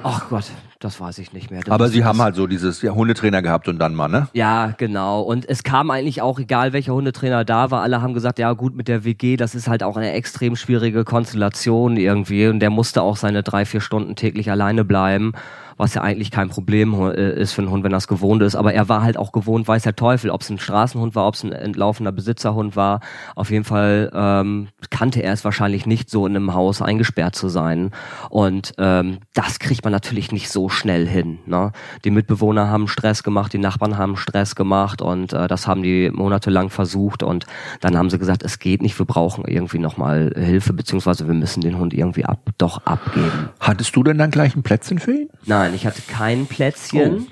Ach 0.02 0.28
Gott, 0.28 0.44
das 0.80 1.00
weiß 1.00 1.16
ich 1.18 1.32
nicht 1.32 1.50
mehr. 1.50 1.60
Das 1.60 1.72
Aber 1.72 1.88
sie 1.88 2.04
haben 2.04 2.20
halt 2.20 2.34
so 2.34 2.46
dieses 2.46 2.82
ja, 2.82 2.92
Hundetrainer 2.92 3.40
gehabt 3.40 3.68
und 3.68 3.78
dann 3.78 3.94
mal, 3.94 4.08
ne? 4.08 4.28
Ja, 4.34 4.74
genau. 4.76 5.22
Und 5.22 5.48
es 5.48 5.62
kam 5.62 5.90
eigentlich 5.90 6.20
auch, 6.20 6.38
egal 6.38 6.74
welcher 6.74 6.92
Hundetrainer 6.92 7.44
da 7.46 7.70
war, 7.70 7.82
alle 7.82 8.02
haben 8.02 8.12
gesagt, 8.12 8.38
ja 8.38 8.52
gut, 8.52 8.76
mit 8.76 8.86
der 8.86 9.04
WG, 9.04 9.36
das 9.36 9.54
ist 9.54 9.66
halt 9.66 9.82
auch 9.82 9.96
eine 9.96 10.12
extrem 10.12 10.56
schwierige 10.56 11.04
Konstellation 11.04 11.96
irgendwie. 11.96 12.48
Und 12.48 12.60
der 12.60 12.68
musste 12.68 13.00
auch 13.00 13.16
seine 13.16 13.42
drei, 13.42 13.64
vier 13.64 13.80
Stunden 13.80 14.14
täglich 14.14 14.50
alleine 14.50 14.84
bleiben 14.84 15.32
was 15.76 15.94
ja 15.94 16.02
eigentlich 16.02 16.30
kein 16.30 16.48
Problem 16.48 16.94
äh, 16.94 17.40
ist 17.40 17.52
für 17.52 17.62
einen 17.62 17.70
Hund, 17.70 17.84
wenn 17.84 17.92
das 17.92 18.08
gewohnt 18.08 18.42
ist. 18.42 18.54
Aber 18.54 18.72
er 18.72 18.88
war 18.88 19.02
halt 19.02 19.16
auch 19.16 19.32
gewohnt, 19.32 19.66
weiß 19.66 19.82
der 19.82 19.96
Teufel, 19.96 20.30
ob 20.30 20.42
es 20.42 20.50
ein 20.50 20.58
Straßenhund 20.58 21.14
war, 21.14 21.26
ob 21.26 21.34
es 21.34 21.44
ein 21.44 21.52
entlaufender 21.52 22.12
Besitzerhund 22.12 22.76
war. 22.76 23.00
Auf 23.34 23.50
jeden 23.50 23.64
Fall 23.64 24.10
ähm, 24.14 24.68
kannte 24.90 25.22
er 25.22 25.32
es 25.32 25.44
wahrscheinlich 25.44 25.86
nicht, 25.86 26.10
so 26.10 26.26
in 26.26 26.36
einem 26.36 26.54
Haus 26.54 26.82
eingesperrt 26.82 27.34
zu 27.34 27.48
sein. 27.48 27.90
Und 28.30 28.74
ähm, 28.78 29.18
das 29.34 29.58
kriegt 29.58 29.84
man 29.84 29.92
natürlich 29.92 30.32
nicht 30.32 30.50
so 30.50 30.68
schnell 30.68 31.06
hin. 31.06 31.38
Ne? 31.46 31.72
Die 32.04 32.10
Mitbewohner 32.10 32.68
haben 32.68 32.88
Stress 32.88 33.22
gemacht, 33.22 33.52
die 33.52 33.58
Nachbarn 33.58 33.98
haben 33.98 34.16
Stress 34.16 34.54
gemacht 34.54 35.02
und 35.02 35.32
äh, 35.32 35.48
das 35.48 35.66
haben 35.66 35.82
die 35.82 36.10
monatelang 36.12 36.70
versucht 36.70 37.22
und 37.22 37.46
dann 37.80 37.96
haben 37.96 38.10
sie 38.10 38.18
gesagt, 38.18 38.42
es 38.42 38.58
geht 38.58 38.82
nicht, 38.82 38.98
wir 38.98 39.06
brauchen 39.06 39.44
irgendwie 39.44 39.78
nochmal 39.78 40.32
Hilfe, 40.36 40.72
beziehungsweise 40.72 41.26
wir 41.26 41.34
müssen 41.34 41.60
den 41.60 41.78
Hund 41.78 41.94
irgendwie 41.94 42.24
ab, 42.24 42.40
doch 42.58 42.84
abgeben. 42.84 43.50
Hattest 43.60 43.96
du 43.96 44.02
denn 44.02 44.18
dann 44.18 44.30
gleich 44.30 44.54
ein 44.56 44.62
Plätzchen 44.62 44.98
für 44.98 45.12
ihn? 45.12 45.28
Nein. 45.44 45.63
Nein, 45.64 45.74
ich 45.74 45.86
hatte 45.86 46.02
kein 46.02 46.46
Plätzchen. 46.46 47.26
Oh. 47.26 47.30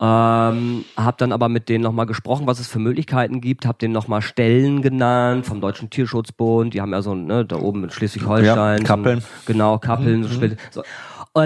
Ähm, 0.00 0.84
habe 0.96 1.16
dann 1.18 1.32
aber 1.32 1.48
mit 1.48 1.68
denen 1.68 1.82
nochmal 1.82 2.06
gesprochen, 2.06 2.46
was 2.46 2.60
es 2.60 2.68
für 2.68 2.78
Möglichkeiten 2.78 3.40
gibt, 3.40 3.66
habe 3.66 3.78
denen 3.78 3.92
nochmal 3.92 4.22
Stellen 4.22 4.80
genannt 4.80 5.44
vom 5.44 5.60
Deutschen 5.60 5.90
Tierschutzbund, 5.90 6.72
die 6.72 6.80
haben 6.80 6.92
ja 6.92 7.02
so, 7.02 7.16
ne, 7.16 7.44
da 7.44 7.56
oben 7.56 7.82
in 7.82 7.90
Schleswig-Holstein. 7.90 8.78
Ja, 8.78 8.84
Kappeln. 8.84 9.24
Genau, 9.46 9.78
Kappeln. 9.78 10.20
Mhm. 10.20 10.56
So, 10.70 10.84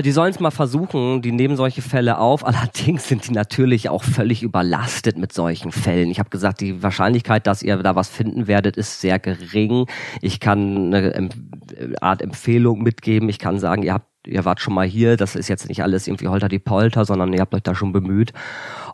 die 0.02 0.12
sollen 0.12 0.32
es 0.32 0.40
mal 0.40 0.50
versuchen, 0.50 1.23
die 1.23 1.32
nehmen 1.32 1.56
solche 1.56 1.80
Fälle 1.80 2.18
auf. 2.18 2.47
Allerdings 2.47 3.09
sind 3.09 3.26
die 3.26 3.32
natürlich 3.32 3.88
auch 3.88 4.04
völlig 4.04 4.42
überlastet 4.42 5.16
mit 5.16 5.32
solchen 5.32 5.73
Fällen. 5.73 6.11
Ich 6.11 6.18
habe 6.18 6.28
gesagt, 6.28 6.61
die 6.61 6.82
Wahrscheinlichkeit, 6.82 7.47
dass 7.47 7.62
ihr 7.62 7.78
da 7.78 7.97
was 7.97 8.11
finden 8.11 8.49
werdet, 8.49 8.76
ist 8.76 9.00
sehr 9.00 9.18
gering. 9.18 9.87
Ich 10.21 10.40
kann 10.40 10.92
eine 10.92 11.30
Art 12.02 12.21
Empfehlung 12.21 12.82
mitgeben. 12.82 13.30
Ich 13.30 13.38
kann 13.38 13.59
sagen, 13.59 13.82
ihr 13.82 13.94
habt 13.94 14.12
ihr 14.26 14.45
wart 14.45 14.61
schon 14.61 14.75
mal 14.75 14.87
hier, 14.87 15.17
das 15.17 15.35
ist 15.35 15.49
jetzt 15.49 15.69
nicht 15.69 15.83
alles 15.83 16.07
irgendwie 16.07 16.29
holter 16.29 16.49
die 16.49 16.59
Polter, 16.59 17.05
sondern 17.05 17.33
ihr 17.33 17.41
habt 17.41 17.55
euch 17.55 17.62
da 17.62 17.75
schon 17.75 17.93
bemüht. 17.93 18.33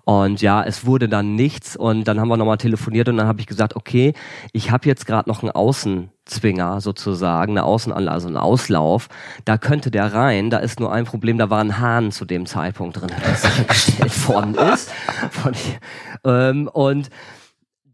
Und 0.05 0.41
ja, 0.41 0.63
es 0.63 0.87
wurde 0.87 1.09
dann 1.09 1.35
nichts 1.35 1.77
und 1.77 2.05
dann 2.05 2.19
haben 2.19 2.29
wir 2.29 2.39
nochmal 2.39 2.57
telefoniert 2.57 3.09
und 3.09 3.19
dann 3.19 3.27
habe 3.27 3.41
ich 3.41 3.47
gesagt, 3.47 3.77
okay, 3.77 4.15
ich 4.53 4.71
habe 4.71 4.89
jetzt 4.89 5.07
gerade 5.07 5.29
noch 5.29 5.43
einen 5.43 5.51
Außenzwinger 5.51 6.81
sozusagen, 6.81 7.53
eine 7.53 7.65
Außenanlage, 7.65 8.15
also 8.15 8.29
einen 8.29 8.39
Auslauf. 8.39 9.09
Da 9.45 9.59
könnte 9.59 9.91
der 9.91 10.15
rein, 10.15 10.49
da 10.49 10.59
ist 10.59 10.81
nur 10.81 10.93
ein 10.93 11.05
Problem, 11.05 11.37
da 11.37 11.51
war 11.51 11.61
ein 11.61 11.79
Hahn 11.79 12.11
zu 12.11 12.25
dem 12.25 12.47
Zeitpunkt 12.47 12.99
drin, 12.99 13.11
der 13.21 13.35
sichergestellt 13.35 14.29
worden 14.29 14.55
ist. 14.55 14.91
Ähm, 16.25 16.69
und 16.69 17.11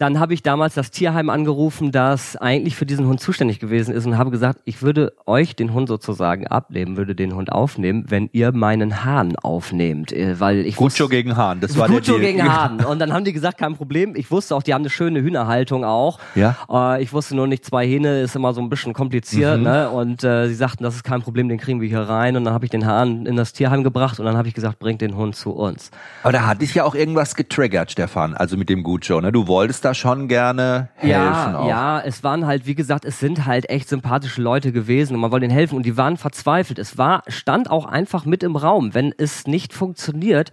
dann 0.04 0.20
habe 0.20 0.34
ich 0.34 0.42
damals 0.42 0.74
das 0.74 0.90
Tierheim 0.90 1.30
angerufen, 1.30 1.90
das 1.90 2.36
eigentlich 2.36 2.76
für 2.76 2.84
diesen 2.84 3.06
Hund 3.06 3.20
zuständig 3.20 3.58
gewesen 3.58 3.94
ist 3.94 4.04
und 4.04 4.18
habe 4.18 4.30
gesagt, 4.30 4.60
ich 4.66 4.82
würde 4.82 5.14
euch 5.24 5.56
den 5.56 5.72
Hund 5.72 5.88
sozusagen 5.88 6.46
abnehmen, 6.46 6.98
würde 6.98 7.14
den 7.14 7.34
Hund 7.34 7.50
aufnehmen, 7.50 8.04
wenn 8.08 8.28
ihr 8.32 8.52
meinen 8.52 9.02
Hahn 9.02 9.36
aufnehmt, 9.36 10.12
äh, 10.12 10.38
weil 10.38 10.66
ich 10.66 10.76
Guccio 10.76 11.08
gegen 11.08 11.38
Hahn, 11.38 11.60
das 11.60 11.78
war 11.78 11.88
Guccio 11.88 12.18
der 12.18 12.32
Deal. 12.32 12.32
gegen 12.34 12.52
Hahn 12.52 12.84
und 12.84 12.98
dann 12.98 13.14
haben 13.14 13.24
die 13.24 13.32
gesagt, 13.32 13.56
kein 13.56 13.76
Problem. 13.76 14.14
Ich 14.14 14.30
wusste 14.30 14.54
auch, 14.54 14.62
die 14.62 14.74
haben 14.74 14.82
eine 14.82 14.90
schöne 14.90 15.22
Hühnerhaltung 15.22 15.86
auch. 15.86 16.18
Ja. 16.34 16.54
Äh, 16.70 17.02
ich 17.02 17.14
wusste 17.14 17.34
nur 17.34 17.46
nicht, 17.46 17.64
zwei 17.64 17.86
Hähne 17.86 18.20
ist 18.20 18.36
immer 18.36 18.52
so 18.52 18.60
ein 18.60 18.68
bisschen 18.68 18.92
kompliziert, 18.92 19.56
mhm. 19.56 19.64
ne? 19.64 19.88
Und 19.88 20.22
äh, 20.22 20.48
sie 20.48 20.54
sagten, 20.54 20.84
das 20.84 20.96
ist 20.96 21.04
kein 21.04 21.22
Problem, 21.22 21.48
den 21.48 21.56
kriegen 21.56 21.80
wir 21.80 21.88
hier 21.88 22.00
rein 22.00 22.36
und 22.36 22.44
dann 22.44 22.52
habe 22.52 22.66
ich 22.66 22.70
den 22.70 22.84
Hahn 22.84 23.24
in 23.24 23.36
das 23.36 23.54
Tierheim 23.54 23.82
gebracht 23.82 24.20
und 24.20 24.26
dann 24.26 24.36
habe 24.36 24.48
ich 24.48 24.54
gesagt, 24.54 24.80
bringt 24.80 25.00
den 25.00 25.16
Hund 25.16 25.34
zu 25.34 25.52
uns. 25.52 25.90
Aber 26.22 26.32
da 26.32 26.46
hatte 26.46 26.62
ich 26.62 26.74
ja 26.74 26.84
auch 26.84 26.94
irgendwas 26.94 27.34
getriggert, 27.34 27.90
Stefan, 27.90 28.34
also 28.34 28.58
mit 28.58 28.68
dem 28.68 28.82
Guccio, 28.82 29.22
ne? 29.22 29.32
Du 29.32 29.46
wolltest 29.46 29.82
da 29.86 29.93
schon 29.94 30.28
gerne 30.28 30.88
helfen. 30.94 31.10
Ja, 31.10 31.58
auch. 31.58 31.68
ja, 31.68 32.00
es 32.00 32.22
waren 32.22 32.46
halt, 32.46 32.66
wie 32.66 32.74
gesagt, 32.74 33.04
es 33.04 33.18
sind 33.18 33.46
halt 33.46 33.68
echt 33.70 33.88
sympathische 33.88 34.42
Leute 34.42 34.72
gewesen 34.72 35.14
und 35.14 35.20
man 35.20 35.30
wollte 35.30 35.46
ihnen 35.46 35.54
helfen 35.54 35.76
und 35.76 35.86
die 35.86 35.96
waren 35.96 36.16
verzweifelt. 36.16 36.78
Es 36.78 36.98
war, 36.98 37.22
stand 37.28 37.70
auch 37.70 37.86
einfach 37.86 38.24
mit 38.24 38.42
im 38.42 38.56
Raum. 38.56 38.94
Wenn 38.94 39.14
es 39.16 39.46
nicht 39.46 39.72
funktioniert, 39.72 40.50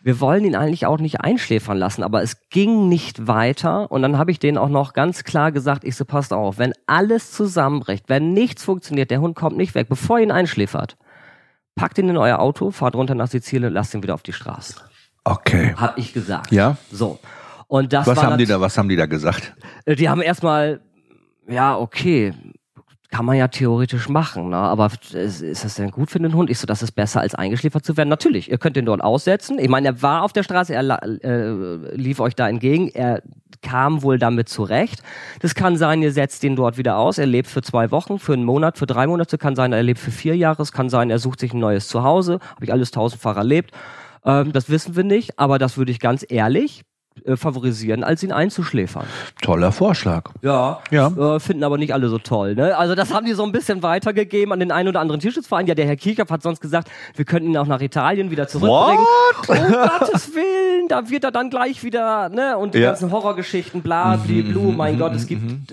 wir 0.00 0.20
wollen 0.20 0.44
ihn 0.44 0.54
eigentlich 0.54 0.86
auch 0.86 0.98
nicht 0.98 1.20
einschläfern 1.20 1.76
lassen, 1.76 2.02
aber 2.02 2.22
es 2.22 2.48
ging 2.50 2.88
nicht 2.88 3.26
weiter. 3.26 3.90
Und 3.90 4.02
dann 4.02 4.16
habe 4.16 4.30
ich 4.30 4.38
denen 4.38 4.58
auch 4.58 4.68
noch 4.68 4.92
ganz 4.92 5.24
klar 5.24 5.52
gesagt, 5.52 5.84
ich 5.84 5.96
so, 5.96 6.04
passt 6.04 6.32
auf, 6.32 6.58
wenn 6.58 6.72
alles 6.86 7.32
zusammenbricht, 7.32 8.08
wenn 8.08 8.32
nichts 8.32 8.64
funktioniert, 8.64 9.10
der 9.10 9.20
Hund 9.20 9.36
kommt 9.36 9.56
nicht 9.56 9.74
weg, 9.74 9.88
bevor 9.88 10.18
ihr 10.18 10.24
ihn 10.24 10.30
einschläfert, 10.30 10.96
packt 11.74 11.98
ihn 11.98 12.08
in 12.08 12.16
euer 12.16 12.38
Auto, 12.38 12.70
fahrt 12.70 12.94
runter 12.94 13.14
nach 13.14 13.28
Sizilien, 13.28 13.72
lasst 13.72 13.94
ihn 13.94 14.02
wieder 14.02 14.14
auf 14.14 14.22
die 14.22 14.32
Straße. 14.32 14.76
Okay. 15.24 15.74
Hab 15.76 15.98
ich 15.98 16.12
gesagt. 16.12 16.52
Ja. 16.52 16.76
So. 16.90 17.18
Und 17.68 17.92
das 17.92 18.06
was 18.06 18.22
haben 18.22 18.38
die 18.38 18.46
da, 18.46 18.60
was 18.60 18.76
haben 18.76 18.88
die 18.88 18.96
da 18.96 19.06
gesagt? 19.06 19.54
Äh, 19.84 19.94
die 19.94 20.08
haben 20.08 20.22
erstmal, 20.22 20.80
ja, 21.46 21.76
okay, 21.76 22.32
kann 23.10 23.24
man 23.24 23.36
ja 23.36 23.48
theoretisch 23.48 24.08
machen, 24.08 24.50
ne? 24.50 24.56
aber 24.56 24.90
ist, 25.12 25.40
ist 25.40 25.64
das 25.64 25.76
denn 25.76 25.90
gut 25.90 26.10
für 26.10 26.18
den 26.18 26.34
Hund? 26.34 26.50
Ich 26.50 26.58
so, 26.58 26.66
das 26.66 26.82
ist 26.82 26.92
besser 26.92 27.20
als 27.20 27.34
eingeschläfert 27.34 27.84
zu 27.84 27.96
werden. 27.96 28.08
Natürlich, 28.08 28.50
ihr 28.50 28.58
könnt 28.58 28.76
den 28.76 28.84
dort 28.84 29.02
aussetzen. 29.02 29.58
Ich 29.58 29.68
meine, 29.68 29.88
er 29.88 30.02
war 30.02 30.22
auf 30.22 30.32
der 30.32 30.42
Straße, 30.42 30.74
er 30.74 31.02
äh, 31.02 31.96
lief 31.96 32.20
euch 32.20 32.34
da 32.34 32.48
entgegen, 32.48 32.88
er 32.88 33.22
kam 33.62 34.02
wohl 34.02 34.18
damit 34.18 34.48
zurecht. 34.48 35.02
Das 35.40 35.54
kann 35.54 35.76
sein, 35.76 36.02
ihr 36.02 36.12
setzt 36.12 36.44
ihn 36.44 36.54
dort 36.54 36.76
wieder 36.76 36.98
aus, 36.98 37.18
er 37.18 37.26
lebt 37.26 37.48
für 37.48 37.62
zwei 37.62 37.90
Wochen, 37.90 38.18
für 38.18 38.34
einen 38.34 38.44
Monat, 38.44 38.78
für 38.78 38.86
drei 38.86 39.06
Monate, 39.06 39.38
kann 39.38 39.56
sein, 39.56 39.72
er 39.72 39.82
lebt 39.82 40.00
für 40.00 40.10
vier 40.10 40.36
Jahre, 40.36 40.62
es 40.62 40.72
kann 40.72 40.90
sein, 40.90 41.10
er 41.10 41.18
sucht 41.18 41.40
sich 41.40 41.54
ein 41.54 41.60
neues 41.60 41.88
Zuhause, 41.88 42.40
habe 42.54 42.64
ich 42.64 42.72
alles 42.72 42.90
tausendfach 42.90 43.36
erlebt. 43.36 43.72
Ähm, 44.24 44.52
das 44.52 44.68
wissen 44.68 44.96
wir 44.96 45.04
nicht, 45.04 45.38
aber 45.38 45.58
das 45.58 45.78
würde 45.78 45.92
ich 45.92 45.98
ganz 45.98 46.24
ehrlich 46.28 46.84
äh, 47.24 47.36
favorisieren, 47.36 48.04
als 48.04 48.22
ihn 48.22 48.32
einzuschläfern. 48.32 49.06
Toller 49.42 49.72
Vorschlag. 49.72 50.30
Ja, 50.42 50.80
ja. 50.90 51.08
Äh, 51.08 51.40
finden 51.40 51.64
aber 51.64 51.78
nicht 51.78 51.92
alle 51.92 52.08
so 52.08 52.18
toll. 52.18 52.54
Ne? 52.54 52.76
Also 52.76 52.94
das 52.94 53.12
haben 53.12 53.26
die 53.26 53.32
so 53.32 53.44
ein 53.44 53.52
bisschen 53.52 53.82
weitergegeben 53.82 54.52
an 54.52 54.60
den 54.60 54.72
einen 54.72 54.88
oder 54.88 55.00
anderen 55.00 55.20
Tierschutzverein. 55.20 55.66
Ja, 55.66 55.74
der 55.74 55.86
Herr 55.86 55.96
Kirchhoff 55.96 56.30
hat 56.30 56.42
sonst 56.42 56.60
gesagt, 56.60 56.90
wir 57.14 57.24
könnten 57.24 57.50
ihn 57.50 57.56
auch 57.56 57.66
nach 57.66 57.80
Italien 57.80 58.30
wieder 58.30 58.48
zurückbringen. 58.48 59.04
What? 59.46 59.48
Oh 59.48 59.98
Gottes 59.98 60.34
Willen, 60.34 60.88
da 60.88 61.08
wird 61.08 61.24
er 61.24 61.30
dann 61.30 61.50
gleich 61.50 61.82
wieder, 61.84 62.28
ne? 62.28 62.56
Und 62.56 62.74
die 62.74 62.78
ja. 62.78 62.88
ganzen 62.88 63.10
Horrorgeschichten, 63.10 63.82
bla, 63.82 64.16
bli, 64.16 64.42
blu, 64.42 64.72
mein 64.72 64.94
mhm, 64.94 64.98
Gott, 64.98 65.14
es 65.14 65.26
gibt 65.26 65.42
mhm. 65.42 65.66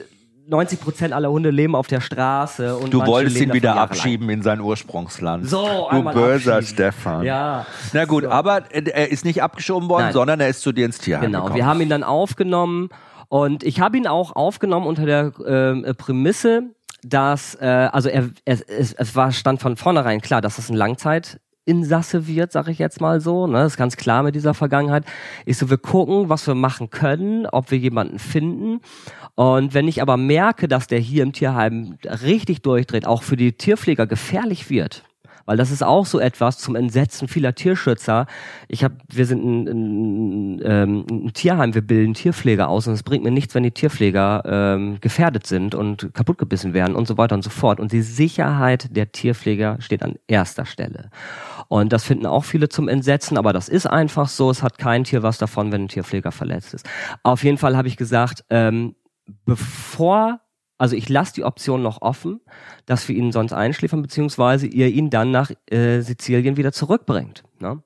90 0.48 0.80
Prozent 0.80 1.14
aller 1.14 1.30
Hunde 1.30 1.50
leben 1.50 1.75
auf 1.75 1.88
der 1.88 2.02
Straße. 2.02 2.75
Und 2.78 2.94
du 2.94 3.06
wolltest 3.06 3.40
ihn 3.40 3.54
wieder 3.54 3.75
abschieben 3.78 4.30
in 4.30 4.42
sein 4.42 4.62
Ursprungsland. 4.62 5.50
So, 5.50 5.88
du 5.92 6.04
böser 6.04 6.58
abschieben. 6.58 6.64
Stefan. 6.64 7.24
Ja. 7.24 7.66
Na 7.94 8.06
gut, 8.06 8.24
so. 8.24 8.30
aber 8.30 8.64
er 8.72 9.12
ist 9.12 9.25
nicht 9.25 9.42
abgeschoben 9.42 9.90
worden, 9.90 10.06
Nein. 10.06 10.14
sondern 10.14 10.40
er 10.40 10.50
ist 10.50 10.62
zu 10.62 10.72
dir 10.72 10.86
ins 10.86 11.00
Tierheim 11.00 11.25
Genau, 11.25 11.40
gekommen. 11.40 11.56
wir 11.56 11.66
haben 11.66 11.82
ihn 11.82 11.90
dann 11.90 12.04
aufgenommen 12.04 12.90
und 13.28 13.64
ich 13.64 13.80
habe 13.80 13.98
ihn 13.98 14.08
auch 14.08 14.36
aufgenommen 14.36 14.86
unter 14.86 15.06
der 15.06 15.32
äh, 15.40 15.94
Prämisse, 15.94 16.64
dass 17.04 17.56
äh, 17.56 17.66
also 17.66 18.10
er, 18.10 18.30
er 18.46 18.60
es, 18.68 18.94
es 18.94 19.16
war 19.16 19.32
stand 19.32 19.62
von 19.62 19.78
vornherein 19.78 20.22
klar, 20.22 20.42
dass 20.42 20.58
das 20.58 20.70
ein 20.70 20.75
Langzeit 20.75 21.40
Insasse 21.66 22.28
wird, 22.28 22.52
sag 22.52 22.68
ich 22.68 22.78
jetzt 22.78 23.02
mal 23.02 23.20
so. 23.20 23.48
Ne? 23.48 23.54
Das 23.54 23.74
ist 23.74 23.78
ganz 23.78 23.98
klar 23.98 24.22
mit 24.24 24.36
dieser 24.36 24.54
Vergangenheit. 24.54 25.04
Ich 25.46 25.58
so, 25.58 25.70
wir 25.70 25.80
gucken, 25.80 26.30
was 26.30 26.46
wir 26.46 26.54
machen 26.54 26.92
können, 26.92 27.48
ob 27.48 27.72
wir 27.72 27.80
jemanden 27.80 28.20
finden. 28.20 28.82
Und 29.36 29.74
wenn 29.74 29.88
ich 29.88 30.01
aber 30.01 30.18
merke, 30.18 30.68
dass 30.68 30.88
der 30.88 31.00
hier 31.00 31.24
im 31.24 31.34
Tierheim 31.34 31.98
richtig 32.24 32.62
durchdreht, 32.62 33.06
auch 33.06 33.22
für 33.22 33.36
die 33.36 33.51
Tierpfleger 33.51 34.08
gefährlich 34.08 34.70
wird, 34.70 35.04
Weil 35.46 35.58
das 35.58 35.70
ist 35.70 35.84
auch 35.84 36.08
so 36.08 36.20
etwas 36.20 36.58
zum 36.58 36.75
Entsetzen 36.75 37.27
vieler 37.27 37.54
Tierschützer. 37.54 38.25
Ich 38.68 38.84
habe, 38.84 38.96
wir 39.08 39.25
sind 39.27 39.44
ein, 39.46 39.68
ein, 39.68 40.62
ähm, 40.63 41.06
ein, 41.10 41.34
Tierheim, 41.34 41.75
wir 41.75 41.84
bilden 41.84 42.15
Tierpfleger 42.15 42.68
aus 42.68 42.88
und 42.88 42.94
es 42.94 43.04
bringt 43.04 43.24
mir 43.24 43.32
nichts, 43.32 43.54
wenn 43.54 43.62
die 43.62 43.72
Tierpfleger 43.72 44.42
ähm, 44.46 44.98
gefährdet 45.01 45.46
sind 45.46 45.75
und 45.75 46.13
kaputtgebissen 46.13 46.74
werden 46.74 46.96
und 46.96 47.08
so 47.08 47.18
weiter 47.18 47.36
und 47.36 47.44
so 47.44 47.51
fort. 47.51 47.80
Und 47.80 47.92
die 47.92 48.01
Sicherheit 48.01 48.96
der 48.96 49.12
Tierpfleger 49.12 49.77
steht 49.82 50.01
an 50.01 50.15
erster 50.27 50.65
Stelle. 50.65 51.12
Und 51.68 51.94
das 51.94 52.04
finden 52.04 52.25
auch 52.25 52.44
viele 52.44 52.70
zum 52.70 52.88
Entsetzen, 52.88 53.38
aber 53.38 53.54
das 53.54 53.70
ist 53.70 53.86
einfach 53.86 54.27
so. 54.27 54.50
Es 54.50 54.63
hat 54.63 54.80
kein 54.80 55.04
Tier 55.04 55.22
was 55.22 55.38
davon, 55.38 55.72
wenn 55.72 55.84
ein 55.84 55.88
Tierpfleger 55.89 56.32
verletzt 56.32 56.74
ist. 56.74 56.89
Auf 57.22 57.44
jeden 57.44 57.58
Fall 57.58 57.77
habe 57.77 57.88
ich 57.88 57.98
gesagt, 57.98 58.44
ähm, 58.50 58.96
bevor 59.46 60.39
also 60.77 60.96
ich 60.96 61.08
lasse 61.08 61.34
die 61.34 61.44
Option 61.44 61.82
noch 61.82 62.01
offen, 62.01 62.41
dass 62.86 63.08
wir 63.08 63.15
ihn 63.15 63.32
sonst 63.32 63.53
einschläfern, 63.53 64.01
beziehungsweise 64.01 64.67
ihr 64.67 64.88
ihn 64.89 65.10
dann 65.10 65.32
nach 65.32 65.51
äh, 65.67 66.01
Sizilien 66.01 66.58
wieder 66.58 66.74
zurückbringt. 66.74 67.44
Ne? 67.60 67.82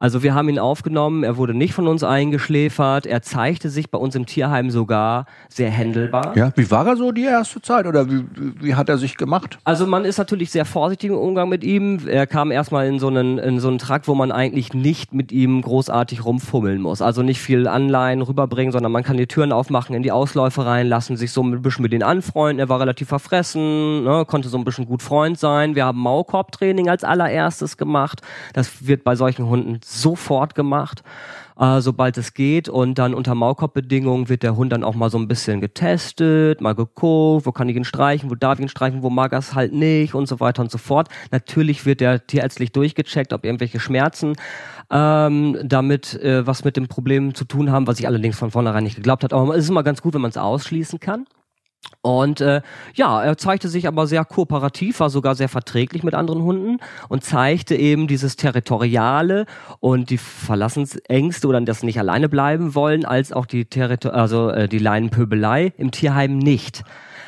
Also 0.00 0.22
wir 0.24 0.34
haben 0.34 0.48
ihn 0.48 0.58
aufgenommen, 0.58 1.22
er 1.22 1.36
wurde 1.36 1.54
nicht 1.54 1.72
von 1.72 1.86
uns 1.86 2.02
eingeschläfert, 2.02 3.06
er 3.06 3.22
zeigte 3.22 3.70
sich 3.70 3.90
bei 3.90 3.96
uns 3.96 4.16
im 4.16 4.26
Tierheim 4.26 4.70
sogar 4.70 5.24
sehr 5.48 5.70
händelbar. 5.70 6.36
Ja, 6.36 6.50
wie 6.56 6.68
war 6.70 6.86
er 6.86 6.96
so 6.96 7.12
die 7.12 7.22
erste 7.22 7.62
Zeit 7.62 7.86
oder 7.86 8.10
wie, 8.10 8.24
wie 8.60 8.74
hat 8.74 8.88
er 8.88 8.98
sich 8.98 9.16
gemacht? 9.16 9.58
Also 9.62 9.86
man 9.86 10.04
ist 10.04 10.18
natürlich 10.18 10.50
sehr 10.50 10.64
vorsichtig 10.64 11.10
im 11.10 11.16
Umgang 11.16 11.48
mit 11.48 11.62
ihm. 11.62 12.08
Er 12.08 12.26
kam 12.26 12.50
erstmal 12.50 12.88
in 12.88 12.98
so 12.98 13.06
einen, 13.06 13.38
in 13.38 13.60
so 13.60 13.68
einen 13.68 13.78
Trakt, 13.78 14.08
wo 14.08 14.16
man 14.16 14.32
eigentlich 14.32 14.74
nicht 14.74 15.14
mit 15.14 15.30
ihm 15.30 15.62
großartig 15.62 16.24
rumfummeln 16.24 16.82
muss. 16.82 17.00
Also 17.00 17.22
nicht 17.22 17.40
viel 17.40 17.68
Anleihen 17.68 18.20
rüberbringen, 18.20 18.72
sondern 18.72 18.90
man 18.90 19.04
kann 19.04 19.16
die 19.16 19.28
Türen 19.28 19.52
aufmachen, 19.52 19.94
in 19.94 20.02
die 20.02 20.12
Ausläufe 20.12 20.66
reinlassen, 20.66 21.16
sich 21.16 21.30
so 21.30 21.42
ein 21.42 21.62
bisschen 21.62 21.82
mit 21.82 21.94
ihm 21.94 22.02
anfreunden. 22.02 22.58
Er 22.58 22.68
war 22.68 22.80
relativ 22.80 23.08
verfressen, 23.08 24.02
ne, 24.02 24.24
konnte 24.26 24.48
so 24.48 24.58
ein 24.58 24.64
bisschen 24.64 24.86
gut 24.86 25.02
Freund 25.02 25.38
sein. 25.38 25.76
Wir 25.76 25.84
haben 25.84 26.00
Maulkorbtraining 26.00 26.90
als 26.90 27.04
allererstes 27.04 27.76
gemacht. 27.76 28.22
Das 28.54 28.86
wird 28.86 29.04
bei 29.04 29.14
solchen 29.14 29.46
Hunden 29.46 29.80
sofort 29.84 30.54
gemacht, 30.54 31.02
äh, 31.58 31.80
sobald 31.80 32.18
es 32.18 32.34
geht. 32.34 32.68
Und 32.68 32.98
dann 32.98 33.14
unter 33.14 33.34
Maulkorbbedingungen 33.34 34.28
wird 34.28 34.42
der 34.42 34.56
Hund 34.56 34.72
dann 34.72 34.84
auch 34.84 34.94
mal 34.94 35.10
so 35.10 35.18
ein 35.18 35.28
bisschen 35.28 35.60
getestet, 35.60 36.60
mal 36.60 36.74
geguckt, 36.74 37.46
wo 37.46 37.52
kann 37.52 37.68
ich 37.68 37.76
ihn 37.76 37.84
streichen, 37.84 38.30
wo 38.30 38.34
darf 38.34 38.58
ich 38.58 38.64
ihn 38.64 38.68
streichen, 38.68 39.02
wo 39.02 39.10
mag 39.10 39.32
er 39.32 39.38
es 39.38 39.54
halt 39.54 39.72
nicht 39.72 40.14
und 40.14 40.26
so 40.26 40.40
weiter 40.40 40.62
und 40.62 40.70
so 40.70 40.78
fort. 40.78 41.08
Natürlich 41.30 41.86
wird 41.86 42.00
der 42.00 42.26
tierärztlich 42.26 42.72
durchgecheckt, 42.72 43.32
ob 43.32 43.44
irgendwelche 43.44 43.80
Schmerzen 43.80 44.34
ähm, 44.90 45.58
damit 45.62 46.14
äh, 46.14 46.46
was 46.46 46.64
mit 46.64 46.76
dem 46.76 46.88
Problem 46.88 47.34
zu 47.34 47.44
tun 47.44 47.70
haben, 47.70 47.86
was 47.86 47.98
ich 48.00 48.06
allerdings 48.06 48.38
von 48.38 48.50
vornherein 48.50 48.84
nicht 48.84 48.96
geglaubt 48.96 49.24
hat. 49.24 49.32
Aber 49.32 49.54
es 49.54 49.64
ist 49.64 49.70
immer 49.70 49.82
ganz 49.82 50.02
gut, 50.02 50.14
wenn 50.14 50.20
man 50.20 50.30
es 50.30 50.36
ausschließen 50.36 51.00
kann. 51.00 51.26
Und 52.02 52.40
äh, 52.42 52.60
ja, 52.94 53.22
er 53.22 53.38
zeigte 53.38 53.68
sich 53.68 53.88
aber 53.88 54.06
sehr 54.06 54.24
kooperativ, 54.24 55.00
war 55.00 55.08
sogar 55.08 55.34
sehr 55.34 55.48
verträglich 55.48 56.02
mit 56.02 56.14
anderen 56.14 56.42
Hunden 56.42 56.78
und 57.08 57.24
zeigte 57.24 57.76
eben 57.76 58.08
dieses 58.08 58.36
Territoriale 58.36 59.46
und 59.80 60.10
die 60.10 60.18
Verlassensängste 60.18 61.48
oder 61.48 61.60
das 61.62 61.82
nicht 61.82 61.98
alleine 61.98 62.28
bleiben 62.28 62.74
wollen, 62.74 63.04
als 63.06 63.32
auch 63.32 63.46
die 63.46 63.64
Territor 63.64 64.12
also 64.12 64.50
äh, 64.50 64.68
die 64.68 64.78
Leinenpöbelei 64.78 65.72
im 65.78 65.90
Tierheim 65.92 66.38
nicht. 66.38 66.84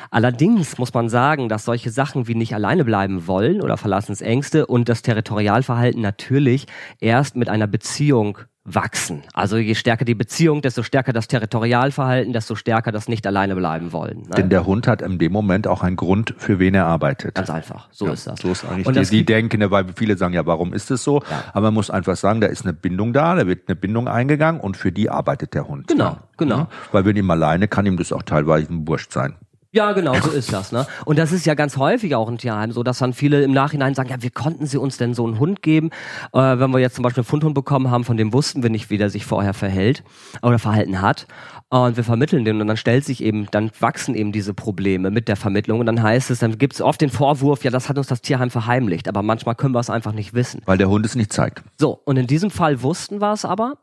Allerdings 0.09 0.77
muss 0.77 0.93
man 0.93 1.09
sagen, 1.09 1.49
dass 1.49 1.65
solche 1.65 1.89
Sachen 1.89 2.27
wie 2.27 2.35
nicht 2.35 2.53
alleine 2.53 2.85
bleiben 2.85 3.27
wollen 3.27 3.61
oder 3.61 3.77
Verlassensängste 3.77 4.65
und 4.65 4.89
das 4.89 5.01
Territorialverhalten 5.01 6.01
natürlich 6.01 6.67
erst 6.99 7.35
mit 7.35 7.49
einer 7.49 7.67
Beziehung 7.67 8.37
wachsen. 8.67 9.23
Also 9.33 9.57
je 9.57 9.75
stärker 9.75 10.03
die 10.03 10.13
Beziehung, 10.13 10.61
desto 10.61 10.83
stärker 10.83 11.13
das 11.13 11.27
Territorialverhalten, 11.27 12.33
desto 12.33 12.55
stärker 12.55 12.91
das 12.91 13.07
nicht 13.07 13.25
alleine 13.25 13.55
bleiben 13.55 13.93
wollen. 13.93 14.23
Ne? 14.23 14.35
Denn 14.35 14.49
der 14.49 14.65
Hund 14.65 14.87
hat 14.87 15.01
in 15.01 15.17
dem 15.17 15.31
Moment 15.31 15.67
auch 15.67 15.83
einen 15.83 15.95
Grund, 15.95 16.35
für 16.37 16.59
wen 16.59 16.75
er 16.75 16.85
arbeitet. 16.85 17.35
Ganz 17.35 17.49
einfach, 17.49 17.87
so 17.91 18.07
ja, 18.07 18.13
ist 18.13 18.27
das. 18.27 18.41
So 18.41 18.51
ist 18.51 18.65
eigentlich 18.65 18.85
und 18.85 18.97
die, 18.97 19.05
die 19.05 19.25
denken, 19.25 19.71
weil 19.71 19.85
viele 19.95 20.17
sagen, 20.17 20.33
ja, 20.33 20.45
warum 20.45 20.73
ist 20.73 20.91
es 20.91 21.03
so? 21.03 21.21
Ja. 21.29 21.45
Aber 21.53 21.67
man 21.67 21.75
muss 21.75 21.89
einfach 21.89 22.17
sagen, 22.17 22.41
da 22.41 22.47
ist 22.47 22.63
eine 22.63 22.73
Bindung 22.73 23.13
da, 23.13 23.35
da 23.35 23.47
wird 23.47 23.69
eine 23.69 23.77
Bindung 23.77 24.09
eingegangen 24.09 24.59
und 24.59 24.75
für 24.75 24.91
die 24.91 25.09
arbeitet 25.09 25.53
der 25.53 25.67
Hund. 25.67 25.87
Genau, 25.87 26.03
ja. 26.03 26.23
genau. 26.35 26.57
Ja? 26.57 26.67
Weil 26.91 27.05
wenn 27.05 27.15
ihm 27.15 27.31
alleine, 27.31 27.69
kann 27.69 27.85
ihm 27.85 27.95
das 27.95 28.11
auch 28.11 28.23
teilweise 28.23 28.73
ein 28.73 28.85
Wurscht 28.85 29.13
sein. 29.13 29.35
Ja, 29.77 29.91
genau, 29.91 30.15
so 30.15 30.31
ist 30.31 30.51
das. 30.51 30.71
Ne? 30.71 30.87
Und 31.05 31.19
das 31.19 31.31
ist 31.31 31.45
ja 31.45 31.53
ganz 31.53 31.77
häufig 31.77 32.15
auch 32.15 32.27
ein 32.27 32.39
Tierheim 32.39 32.71
so, 32.71 32.81
dass 32.81 32.97
dann 32.97 33.13
viele 33.13 33.43
im 33.43 33.51
Nachhinein 33.51 33.93
sagen, 33.93 34.09
ja, 34.09 34.23
wie 34.23 34.31
konnten 34.31 34.65
sie 34.65 34.79
uns 34.79 34.97
denn 34.97 35.13
so 35.13 35.23
einen 35.23 35.37
Hund 35.37 35.61
geben? 35.61 35.91
Äh, 36.33 36.57
wenn 36.57 36.71
wir 36.71 36.79
jetzt 36.79 36.95
zum 36.95 37.03
Beispiel 37.03 37.21
einen 37.21 37.27
Fundhund 37.27 37.53
bekommen 37.53 37.91
haben, 37.91 38.03
von 38.03 38.17
dem 38.17 38.33
wussten 38.33 38.63
wir 38.63 38.71
nicht, 38.71 38.89
wie 38.89 38.97
der 38.97 39.11
sich 39.11 39.27
vorher 39.27 39.53
verhält 39.53 40.03
oder 40.41 40.57
verhalten 40.57 40.99
hat. 40.99 41.27
Und 41.69 41.95
wir 41.95 42.03
vermitteln 42.03 42.43
den 42.43 42.59
und 42.59 42.65
dann 42.65 42.77
stellt 42.77 43.05
sich 43.05 43.21
eben, 43.21 43.45
dann 43.51 43.69
wachsen 43.79 44.15
eben 44.15 44.31
diese 44.31 44.55
Probleme 44.55 45.11
mit 45.11 45.27
der 45.27 45.35
Vermittlung 45.35 45.79
und 45.79 45.85
dann 45.85 46.01
heißt 46.01 46.31
es, 46.31 46.39
dann 46.39 46.57
gibt 46.57 46.73
es 46.73 46.81
oft 46.81 46.99
den 46.99 47.11
Vorwurf, 47.11 47.63
ja, 47.63 47.69
das 47.69 47.87
hat 47.87 47.99
uns 47.99 48.07
das 48.07 48.23
Tierheim 48.23 48.49
verheimlicht, 48.49 49.07
aber 49.07 49.21
manchmal 49.21 49.53
können 49.53 49.75
wir 49.75 49.79
es 49.79 49.91
einfach 49.91 50.13
nicht 50.13 50.33
wissen. 50.33 50.63
Weil 50.65 50.79
der 50.79 50.89
Hund 50.89 51.05
es 51.05 51.13
nicht 51.13 51.31
zeigt. 51.31 51.61
So, 51.77 52.01
und 52.03 52.17
in 52.17 52.25
diesem 52.25 52.49
Fall 52.49 52.81
wussten 52.81 53.21
wir 53.21 53.33
es 53.33 53.45
aber. 53.45 53.75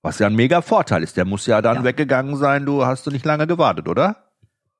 Was 0.00 0.18
ja 0.18 0.28
ein 0.28 0.34
mega 0.34 0.62
Vorteil 0.62 1.02
ist. 1.02 1.18
Der 1.18 1.26
muss 1.26 1.44
ja 1.44 1.60
dann 1.60 1.76
ja. 1.76 1.84
weggegangen 1.84 2.36
sein, 2.36 2.64
du 2.64 2.86
hast 2.86 3.06
du 3.06 3.10
nicht 3.10 3.26
lange 3.26 3.46
gewartet, 3.46 3.86
oder? 3.86 4.31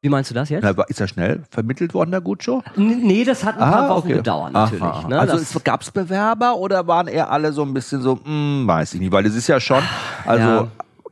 Wie 0.04 0.08
meinst 0.08 0.30
du 0.30 0.34
das 0.34 0.48
jetzt? 0.48 0.64
Na, 0.64 0.70
ist 0.88 1.00
er 1.00 1.06
schnell 1.06 1.44
vermittelt 1.48 1.94
worden, 1.94 2.10
der 2.10 2.20
Gutschow? 2.20 2.64
Nee, 2.74 3.22
das 3.24 3.44
hat 3.44 3.54
ein 3.54 3.70
paar 3.70 3.88
Wochen 3.88 4.08
okay. 4.08 4.14
gedauert 4.14 4.52
natürlich. 4.52 4.82
Aha. 4.82 5.08
Ne? 5.08 5.16
Also 5.16 5.36
es, 5.36 5.62
gab's 5.62 5.92
Bewerber 5.92 6.56
oder 6.56 6.88
waren 6.88 7.06
eher 7.06 7.30
alle 7.30 7.52
so 7.52 7.62
ein 7.62 7.72
bisschen 7.72 8.02
so, 8.02 8.18
hm, 8.24 8.66
weiß 8.66 8.94
ich 8.94 9.00
nicht, 9.00 9.12
weil 9.12 9.24
es 9.26 9.36
ist 9.36 9.46
ja 9.46 9.60
schon, 9.60 9.80
also 10.26 10.44
ja. 10.44 10.68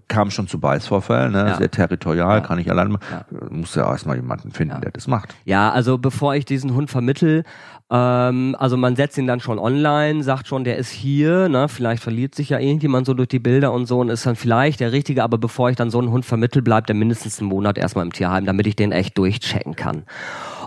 kam 0.08 0.32
schon 0.32 0.48
zu 0.48 0.58
Beißvorfällen, 0.58 1.30
ne? 1.30 1.50
Ja. 1.50 1.56
sehr 1.56 1.70
territorial, 1.70 2.38
ja. 2.38 2.40
kann 2.40 2.58
ich 2.58 2.68
allein, 2.68 2.90
ja. 2.90 3.24
muss 3.48 3.76
ja 3.76 3.88
erstmal 3.88 4.16
jemanden 4.16 4.50
finden, 4.50 4.80
der 4.80 4.90
das 4.90 5.06
macht. 5.06 5.36
Ja, 5.44 5.70
also 5.70 5.96
bevor 5.96 6.34
ich 6.34 6.44
diesen 6.44 6.74
Hund 6.74 6.90
vermittel, 6.90 7.44
ähm, 7.90 8.54
also 8.58 8.76
man 8.76 8.94
setzt 8.94 9.18
ihn 9.18 9.26
dann 9.26 9.40
schon 9.40 9.58
online, 9.58 10.22
sagt 10.22 10.46
schon, 10.46 10.62
der 10.62 10.76
ist 10.76 10.90
hier, 10.90 11.48
ne? 11.48 11.68
vielleicht 11.68 12.02
verliert 12.02 12.36
sich 12.36 12.50
ja 12.50 12.60
irgendjemand 12.60 13.06
so 13.06 13.14
durch 13.14 13.28
die 13.28 13.40
Bilder 13.40 13.72
und 13.72 13.86
so 13.86 13.98
und 13.98 14.10
ist 14.10 14.26
dann 14.26 14.36
vielleicht 14.36 14.78
der 14.78 14.92
Richtige, 14.92 15.24
aber 15.24 15.38
bevor 15.38 15.70
ich 15.70 15.76
dann 15.76 15.90
so 15.90 15.98
einen 15.98 16.10
Hund 16.10 16.24
vermittel, 16.24 16.62
bleibt 16.62 16.88
er 16.88 16.94
mindestens 16.94 17.40
einen 17.40 17.48
Monat 17.48 17.78
erstmal 17.78 18.04
im 18.04 18.12
Tierheim, 18.12 18.46
damit 18.46 18.68
ich 18.68 18.76
den 18.76 18.92
echt 18.92 19.18
durchchecken 19.18 19.74
kann. 19.74 20.04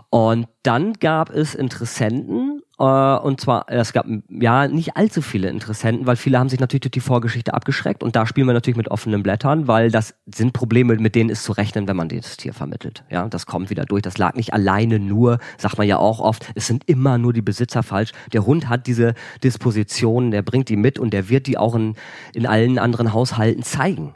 Und 0.09 0.47
dann 0.63 0.93
gab 0.93 1.29
es 1.29 1.55
Interessenten, 1.55 2.53
und 2.77 3.39
zwar, 3.39 3.65
es 3.69 3.93
gab 3.93 4.07
ja 4.29 4.67
nicht 4.67 4.97
allzu 4.97 5.21
viele 5.21 5.49
Interessenten, 5.49 6.07
weil 6.07 6.15
viele 6.15 6.39
haben 6.39 6.49
sich 6.49 6.59
natürlich 6.59 6.81
durch 6.81 6.91
die 6.91 6.99
Vorgeschichte 7.01 7.53
abgeschreckt 7.53 8.03
und 8.03 8.15
da 8.15 8.25
spielen 8.25 8.47
wir 8.47 8.53
natürlich 8.53 8.77
mit 8.77 8.89
offenen 8.89 9.21
Blättern, 9.21 9.67
weil 9.67 9.91
das 9.91 10.15
sind 10.25 10.53
Probleme, 10.53 10.95
mit 10.95 11.13
denen 11.13 11.29
ist 11.29 11.43
zu 11.43 11.51
rechnen, 11.51 11.88
wenn 11.88 11.95
man 11.95 12.09
das 12.09 12.36
Tier 12.36 12.53
vermittelt. 12.53 13.03
Ja, 13.12 13.27
das 13.29 13.45
kommt 13.45 13.69
wieder 13.69 13.86
durch. 13.86 14.01
Das 14.01 14.17
lag 14.17 14.33
nicht 14.33 14.53
alleine 14.53 14.97
nur, 14.97 15.38
sagt 15.57 15.77
man 15.77 15.88
ja 15.88 15.97
auch 15.97 16.19
oft, 16.19 16.51
es 16.55 16.65
sind 16.65 16.83
immer 16.89 17.19
nur 17.19 17.31
die 17.31 17.43
Besitzer 17.43 17.83
falsch. 17.83 18.12
Der 18.33 18.45
Hund 18.45 18.69
hat 18.69 18.88
diese 18.88 19.13
Disposition, 19.43 20.31
der 20.31 20.41
bringt 20.41 20.69
die 20.69 20.75
mit 20.75 20.97
und 20.97 21.13
der 21.13 21.29
wird 21.29 21.45
die 21.45 21.59
auch 21.59 21.75
in, 21.75 21.95
in 22.33 22.47
allen 22.47 22.79
anderen 22.79 23.13
Haushalten 23.13 23.62
zeigen. 23.62 24.15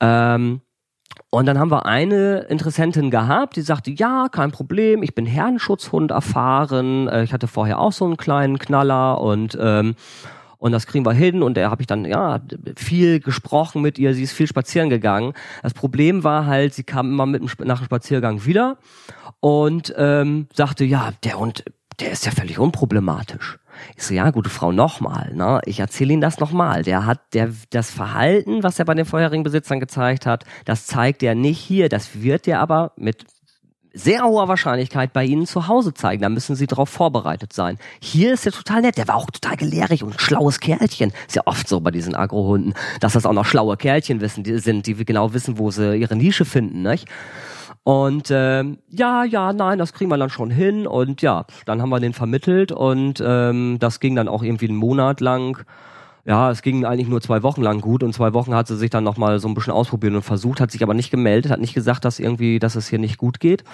Ähm, 0.00 0.60
und 1.34 1.46
dann 1.46 1.58
haben 1.58 1.70
wir 1.70 1.86
eine 1.86 2.40
Interessentin 2.50 3.10
gehabt, 3.10 3.56
die 3.56 3.62
sagte, 3.62 3.90
ja, 3.90 4.26
kein 4.30 4.52
Problem, 4.52 5.02
ich 5.02 5.14
bin 5.14 5.24
Herrenschutzhund 5.24 6.10
erfahren, 6.10 7.08
äh, 7.08 7.24
ich 7.24 7.32
hatte 7.32 7.48
vorher 7.48 7.78
auch 7.78 7.92
so 7.92 8.04
einen 8.04 8.18
kleinen 8.18 8.58
Knaller 8.58 9.18
und 9.18 9.56
ähm, 9.58 9.94
und 10.58 10.72
das 10.72 10.86
kriegen 10.86 11.06
wir 11.06 11.14
hin 11.14 11.42
und 11.42 11.56
da 11.56 11.70
habe 11.70 11.80
ich 11.80 11.86
dann 11.86 12.04
ja 12.04 12.40
viel 12.76 13.18
gesprochen 13.18 13.80
mit 13.80 13.98
ihr, 13.98 14.12
sie 14.12 14.24
ist 14.24 14.32
viel 14.32 14.46
spazieren 14.46 14.90
gegangen. 14.90 15.32
Das 15.62 15.72
Problem 15.72 16.22
war 16.22 16.44
halt, 16.44 16.74
sie 16.74 16.84
kam 16.84 17.10
immer 17.10 17.24
mit 17.24 17.42
nach 17.64 17.78
dem 17.78 17.86
Spaziergang 17.86 18.44
wieder 18.44 18.76
und 19.40 19.92
ähm, 19.96 20.48
sagte, 20.52 20.84
ja, 20.84 21.12
der 21.24 21.38
Hund, 21.38 21.64
der 21.98 22.12
ist 22.12 22.26
ja 22.26 22.32
völlig 22.32 22.58
unproblematisch. 22.58 23.58
Ich 23.96 24.04
so, 24.04 24.14
ja, 24.14 24.30
gute 24.30 24.50
Frau, 24.50 24.72
nochmal, 24.72 25.32
ne? 25.34 25.60
Ich 25.64 25.80
erzähle 25.80 26.12
Ihnen 26.12 26.22
das 26.22 26.38
nochmal. 26.38 26.82
Der 26.82 27.06
hat, 27.06 27.20
der, 27.34 27.50
das 27.70 27.90
Verhalten, 27.90 28.62
was 28.62 28.78
er 28.78 28.84
bei 28.84 28.94
den 28.94 29.04
vorherigen 29.04 29.42
Besitzern 29.42 29.80
gezeigt 29.80 30.26
hat, 30.26 30.44
das 30.64 30.86
zeigt 30.86 31.22
er 31.22 31.34
nicht 31.34 31.58
hier. 31.58 31.88
Das 31.88 32.22
wird 32.22 32.48
er 32.48 32.60
aber 32.60 32.92
mit 32.96 33.24
sehr 33.94 34.22
hoher 34.22 34.48
Wahrscheinlichkeit 34.48 35.12
bei 35.12 35.24
Ihnen 35.24 35.46
zu 35.46 35.68
Hause 35.68 35.94
zeigen. 35.94 36.22
Da 36.22 36.28
müssen 36.28 36.56
Sie 36.56 36.66
darauf 36.66 36.88
vorbereitet 36.88 37.52
sein. 37.52 37.78
Hier 38.00 38.32
ist 38.34 38.46
er 38.46 38.52
total 38.52 38.82
nett. 38.82 38.96
Der 38.96 39.08
war 39.08 39.16
auch 39.16 39.30
total 39.30 39.56
gelehrig 39.56 40.02
und 40.02 40.14
ein 40.14 40.18
schlaues 40.18 40.60
Kerlchen. 40.60 41.12
Ist 41.26 41.36
ja 41.36 41.42
oft 41.44 41.68
so 41.68 41.80
bei 41.80 41.90
diesen 41.90 42.14
Agrohunden, 42.14 42.74
dass 43.00 43.12
das 43.12 43.26
auch 43.26 43.32
noch 43.32 43.44
schlaue 43.44 43.76
Kerlchen 43.76 44.20
wissen, 44.20 44.44
die 44.44 44.58
sind, 44.58 44.86
die 44.86 44.94
genau 45.04 45.34
wissen, 45.34 45.58
wo 45.58 45.70
sie 45.70 45.96
ihre 45.96 46.16
Nische 46.16 46.44
finden, 46.44 46.82
nicht? 46.82 47.06
Und 47.84 48.30
ähm, 48.30 48.78
ja, 48.88 49.24
ja, 49.24 49.52
nein, 49.52 49.78
das 49.78 49.92
kriegen 49.92 50.10
wir 50.10 50.18
dann 50.18 50.30
schon 50.30 50.50
hin. 50.50 50.86
Und 50.86 51.20
ja, 51.22 51.44
dann 51.66 51.82
haben 51.82 51.90
wir 51.90 52.00
den 52.00 52.12
vermittelt 52.12 52.70
und 52.70 53.22
ähm, 53.24 53.78
das 53.80 53.98
ging 53.98 54.14
dann 54.14 54.28
auch 54.28 54.42
irgendwie 54.42 54.68
einen 54.68 54.76
Monat 54.76 55.20
lang. 55.20 55.64
Ja, 56.24 56.52
es 56.52 56.62
ging 56.62 56.84
eigentlich 56.84 57.08
nur 57.08 57.20
zwei 57.20 57.42
Wochen 57.42 57.62
lang 57.62 57.80
gut 57.80 58.04
und 58.04 58.14
zwei 58.14 58.32
Wochen 58.32 58.54
hat 58.54 58.68
sie 58.68 58.76
sich 58.76 58.90
dann 58.90 59.02
nochmal 59.02 59.40
so 59.40 59.48
ein 59.48 59.54
bisschen 59.54 59.72
ausprobiert 59.72 60.14
und 60.14 60.22
versucht, 60.22 60.60
hat 60.60 60.70
sich 60.70 60.84
aber 60.84 60.94
nicht 60.94 61.10
gemeldet, 61.10 61.50
hat 61.50 61.60
nicht 61.60 61.74
gesagt, 61.74 62.04
dass 62.04 62.20
irgendwie, 62.20 62.60
dass 62.60 62.76
es 62.76 62.86
hier 62.86 63.00
nicht 63.00 63.18
gut 63.18 63.40
geht. 63.40 63.64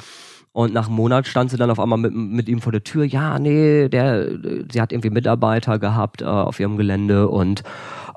Und 0.53 0.73
nach 0.73 0.87
einem 0.87 0.97
Monat 0.97 1.27
stand 1.27 1.51
sie 1.51 1.59
dann 1.59 1.71
auf 1.71 1.79
einmal 1.79 1.99
mit, 1.99 2.15
mit 2.15 2.49
ihm 2.49 2.63
vor 2.63 2.73
der 2.73 2.83
Tür. 2.83 3.05
Ja, 3.05 3.39
nee, 3.39 3.91
der, 3.91 4.31
sie 4.73 4.81
hat 4.81 4.93
irgendwie 4.93 5.11
Mitarbeiter 5.11 5.79
gehabt 5.79 6.23
äh, 6.23 6.25
auf 6.25 6.59
ihrem 6.59 6.79
Gelände 6.79 7.29
und 7.29 7.63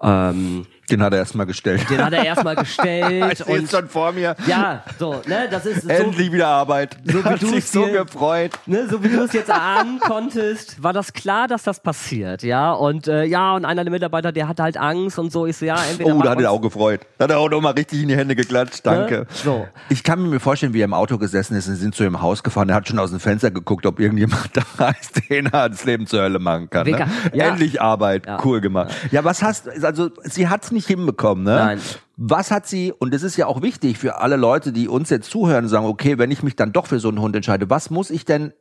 ähm, 0.01 0.65
Den 0.91 1.01
hat 1.01 1.13
er 1.13 1.19
erstmal 1.19 1.45
gestellt. 1.45 1.89
Den 1.89 2.03
hat 2.03 2.13
er 2.13 2.25
erstmal 2.25 2.55
gestellt. 2.57 3.39
ich 3.39 3.47
und 3.47 3.69
schon 3.69 3.87
vor 3.87 4.11
mir. 4.11 4.35
Ja, 4.45 4.83
so, 4.99 5.21
ne, 5.25 5.47
das 5.49 5.65
ist 5.65 5.89
Endlich 5.89 6.27
so, 6.27 6.33
wieder 6.33 6.47
Arbeit. 6.47 6.97
So 7.05 7.23
hat 7.23 7.39
sich 7.39 7.65
so 7.65 7.85
dir, 7.85 8.03
gefreut. 8.03 8.51
Ne, 8.65 8.87
so 8.89 9.03
wie 9.03 9.09
du 9.09 9.23
es 9.23 9.33
jetzt 9.33 9.49
ahnen 9.49 9.99
konntest, 10.01 10.83
war 10.83 10.93
das 10.93 11.13
klar, 11.13 11.47
dass 11.47 11.63
das 11.63 11.79
passiert, 11.79 12.43
ja. 12.43 12.71
Und 12.73 13.07
äh, 13.07 13.23
ja, 13.23 13.55
und 13.55 13.65
einer 13.65 13.83
der 13.83 13.91
Mitarbeiter, 13.91 14.31
der 14.31 14.47
hatte 14.47 14.63
halt 14.63 14.77
Angst 14.77 15.17
und 15.17 15.31
so. 15.31 15.45
Ich 15.45 15.57
so, 15.57 15.65
ja, 15.65 15.77
entweder. 15.89 16.15
Oh, 16.15 16.21
da 16.21 16.31
hat 16.31 16.41
er 16.41 16.51
auch 16.51 16.61
gefreut. 16.61 17.01
Da 17.17 17.23
hat 17.25 17.31
er 17.31 17.39
auch 17.39 17.49
nochmal 17.49 17.73
richtig 17.73 18.01
in 18.01 18.09
die 18.09 18.17
Hände 18.17 18.35
geklatscht. 18.35 18.85
Danke. 18.85 19.19
Ne? 19.19 19.27
So. 19.29 19.67
Ich 19.89 20.03
kann 20.03 20.29
mir 20.29 20.39
vorstellen, 20.39 20.73
wie 20.73 20.81
er 20.81 20.85
im 20.85 20.93
Auto 20.93 21.17
gesessen 21.17 21.55
ist 21.55 21.67
und 21.67 21.75
sind 21.75 21.95
zu 21.95 22.03
ihm 22.03 22.21
Haus 22.21 22.43
gefahren. 22.43 22.69
Er 22.69 22.75
hat 22.75 22.87
schon 22.87 22.99
aus 22.99 23.11
dem 23.11 23.19
Fenster 23.19 23.51
geguckt, 23.51 23.85
ob 23.85 23.99
irgendjemand 23.99 24.49
da 24.77 24.89
ist, 24.89 25.29
den 25.29 25.47
er 25.47 25.69
das 25.69 25.85
Leben 25.85 26.07
zur 26.07 26.21
Hölle 26.21 26.39
machen 26.39 26.69
kann. 26.69 26.87
Ne? 26.87 27.07
Ja. 27.33 27.49
Endlich 27.49 27.81
Arbeit. 27.81 28.25
Ja. 28.25 28.39
Cool 28.43 28.61
gemacht. 28.61 28.93
Ja, 29.11 29.23
was 29.23 29.41
hast, 29.41 29.69
also 29.83 30.09
sie 30.23 30.47
hat 30.47 30.63
es 30.63 30.71
nicht 30.71 30.80
hinbekommen, 30.87 31.43
ne? 31.43 31.55
Nein. 31.55 31.81
Was 32.17 32.51
hat 32.51 32.67
sie, 32.67 32.91
und 32.91 33.13
das 33.13 33.23
ist 33.23 33.37
ja 33.37 33.47
auch 33.47 33.61
wichtig 33.61 33.97
für 33.97 34.17
alle 34.19 34.35
Leute, 34.35 34.71
die 34.71 34.87
uns 34.87 35.09
jetzt 35.09 35.31
zuhören 35.31 35.65
und 35.65 35.69
sagen, 35.69 35.85
okay, 35.85 36.17
wenn 36.17 36.29
ich 36.29 36.43
mich 36.43 36.55
dann 36.55 36.71
doch 36.71 36.85
für 36.85 36.99
so 36.99 37.09
einen 37.09 37.19
Hund 37.19 37.35
entscheide, 37.35 37.69
was 37.69 37.89
muss 37.89 38.11
ich 38.11 38.25
denn 38.25 38.53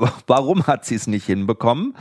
Warum 0.26 0.66
hat 0.66 0.84
sie 0.84 0.94
es 0.94 1.06
nicht 1.06 1.26
hinbekommen? 1.26 1.94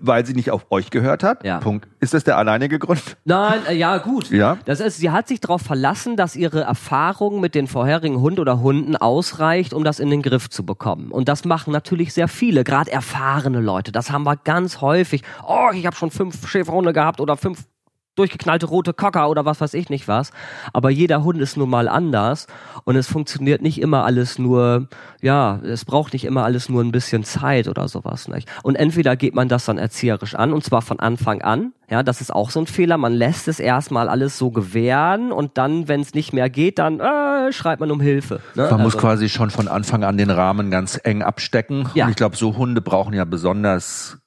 Weil 0.00 0.26
sie 0.26 0.32
nicht 0.32 0.50
auf 0.50 0.66
euch 0.70 0.90
gehört 0.90 1.22
hat? 1.22 1.44
Ja. 1.44 1.58
Punkt. 1.58 1.88
Ist 2.00 2.14
das 2.14 2.24
der 2.24 2.36
alleinige 2.36 2.78
Grund? 2.78 3.16
Nein, 3.24 3.60
äh, 3.68 3.74
ja, 3.74 3.98
gut. 3.98 4.30
Ja. 4.30 4.58
Das 4.64 4.80
ist, 4.80 4.98
sie 4.98 5.10
hat 5.10 5.28
sich 5.28 5.40
darauf 5.40 5.62
verlassen, 5.62 6.16
dass 6.16 6.36
ihre 6.36 6.62
Erfahrung 6.62 7.40
mit 7.40 7.54
den 7.54 7.66
vorherigen 7.66 8.20
Hund 8.20 8.38
oder 8.38 8.60
Hunden 8.60 8.96
ausreicht, 8.96 9.74
um 9.74 9.84
das 9.84 10.00
in 10.00 10.10
den 10.10 10.22
Griff 10.22 10.50
zu 10.50 10.64
bekommen. 10.64 11.10
Und 11.10 11.28
das 11.28 11.44
machen 11.44 11.72
natürlich 11.72 12.12
sehr 12.12 12.28
viele, 12.28 12.64
gerade 12.64 12.90
erfahrene 12.90 13.60
Leute. 13.60 13.92
Das 13.92 14.10
haben 14.10 14.24
wir 14.24 14.36
ganz 14.36 14.80
häufig. 14.80 15.22
Oh, 15.46 15.70
ich 15.72 15.86
habe 15.86 15.96
schon 15.96 16.10
fünf 16.10 16.48
Schäferhunde 16.48 16.92
gehabt 16.92 17.20
oder 17.20 17.36
fünf 17.36 17.64
durchgeknallte 18.14 18.66
rote 18.66 18.92
Cocker 18.92 19.28
oder 19.30 19.44
was 19.44 19.60
weiß 19.60 19.74
ich 19.74 19.88
nicht 19.88 20.08
was. 20.08 20.32
Aber 20.72 20.90
jeder 20.90 21.24
Hund 21.24 21.40
ist 21.40 21.56
nun 21.56 21.70
mal 21.70 21.88
anders 21.88 22.46
und 22.84 22.96
es 22.96 23.08
funktioniert 23.08 23.62
nicht 23.62 23.80
immer 23.80 24.04
alles 24.04 24.38
nur, 24.38 24.88
ja, 25.20 25.60
es 25.64 25.84
braucht 25.84 26.12
nicht 26.12 26.24
immer 26.24 26.44
alles 26.44 26.68
nur 26.68 26.82
ein 26.82 26.92
bisschen 26.92 27.24
Zeit 27.24 27.68
oder 27.68 27.88
sowas. 27.88 28.28
Nicht? 28.28 28.48
Und 28.62 28.76
entweder 28.76 29.16
geht 29.16 29.34
man 29.34 29.48
das 29.48 29.64
dann 29.64 29.78
erzieherisch 29.78 30.34
an 30.34 30.52
und 30.52 30.64
zwar 30.64 30.82
von 30.82 31.00
Anfang 31.00 31.42
an. 31.42 31.72
Ja, 31.90 32.02
das 32.02 32.22
ist 32.22 32.34
auch 32.34 32.50
so 32.50 32.60
ein 32.60 32.66
Fehler. 32.66 32.96
Man 32.96 33.12
lässt 33.12 33.48
es 33.48 33.60
erstmal 33.60 34.08
alles 34.08 34.38
so 34.38 34.50
gewähren 34.50 35.30
und 35.30 35.58
dann, 35.58 35.88
wenn 35.88 36.00
es 36.00 36.14
nicht 36.14 36.32
mehr 36.32 36.48
geht, 36.48 36.78
dann 36.78 37.00
äh, 37.00 37.52
schreit 37.52 37.80
man 37.80 37.90
um 37.90 38.00
Hilfe. 38.00 38.36
Ne? 38.54 38.62
Man 38.62 38.72
also, 38.72 38.84
muss 38.84 38.96
quasi 38.96 39.28
schon 39.28 39.50
von 39.50 39.68
Anfang 39.68 40.02
an 40.02 40.16
den 40.16 40.30
Rahmen 40.30 40.70
ganz 40.70 40.98
eng 41.02 41.22
abstecken. 41.22 41.88
Ja. 41.94 42.04
Und 42.04 42.10
ich 42.10 42.16
glaube, 42.16 42.36
so 42.36 42.56
Hunde 42.56 42.80
brauchen 42.80 43.12
ja 43.12 43.26
besonders 43.26 44.21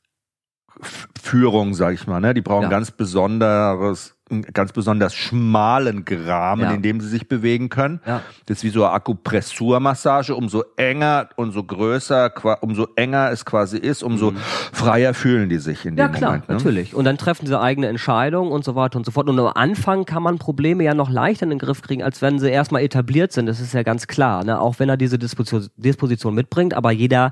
Führung, 1.22 1.74
sag 1.74 1.94
ich 1.94 2.08
mal. 2.08 2.20
Ne? 2.20 2.34
Die 2.34 2.42
brauchen 2.42 2.64
ja. 2.64 2.70
ganz 2.70 2.92
besonderes 2.92 4.16
ganz 4.54 4.72
besonders 4.72 5.14
schmalen 5.14 6.04
Rahmen, 6.10 6.64
ja. 6.64 6.72
in 6.72 6.82
dem 6.82 7.00
sie 7.00 7.08
sich 7.08 7.28
bewegen 7.28 7.70
können. 7.70 8.02
Ja. 8.08 8.22
Das 8.48 8.58
ist 8.58 8.64
wie 8.64 8.70
so 8.70 8.84
eine 8.84 8.94
Akupressurmassage. 8.94 10.36
Umso 10.36 10.64
enger, 10.78 11.30
umso 11.36 11.64
größer, 11.64 12.32
umso 12.62 12.88
enger 12.96 13.30
es 13.32 13.46
quasi 13.46 13.78
ist, 13.78 14.02
umso 14.02 14.32
mhm. 14.32 14.38
freier 14.38 15.14
fühlen 15.14 15.50
die 15.50 15.60
sich 15.60 15.86
in 15.86 15.96
ja, 15.96 16.08
dem 16.08 16.16
klar, 16.16 16.32
Moment. 16.32 16.50
Ne? 16.50 16.56
natürlich. 16.56 16.96
Und 16.96 17.06
dann 17.06 17.18
treffen 17.18 17.46
sie 17.46 17.60
eigene 17.60 17.88
Entscheidungen 17.88 18.52
und 18.52 18.66
so 18.66 18.76
weiter 18.76 18.98
und 18.98 19.06
so 19.06 19.12
fort. 19.12 19.30
Und 19.30 19.40
am 19.40 19.52
Anfang 19.54 20.06
kann 20.06 20.24
man 20.24 20.40
Probleme 20.40 20.84
ja 20.84 20.96
noch 20.96 21.12
leichter 21.12 21.44
in 21.44 21.52
den 21.52 21.60
Griff 21.60 21.84
kriegen, 21.84 22.02
als 22.02 22.24
wenn 22.24 22.40
sie 22.40 22.50
erstmal 22.50 22.82
etabliert 22.82 23.32
sind. 23.32 23.46
Das 23.46 23.60
ist 23.60 23.74
ja 23.74 23.84
ganz 23.84 24.08
klar. 24.08 24.44
Ne? 24.44 24.60
Auch 24.60 24.80
wenn 24.80 24.90
er 24.90 24.98
diese 24.98 25.20
Disposition, 25.20 25.70
Disposition 25.78 26.34
mitbringt, 26.34 26.74
aber 26.74 26.92
jeder 26.92 27.32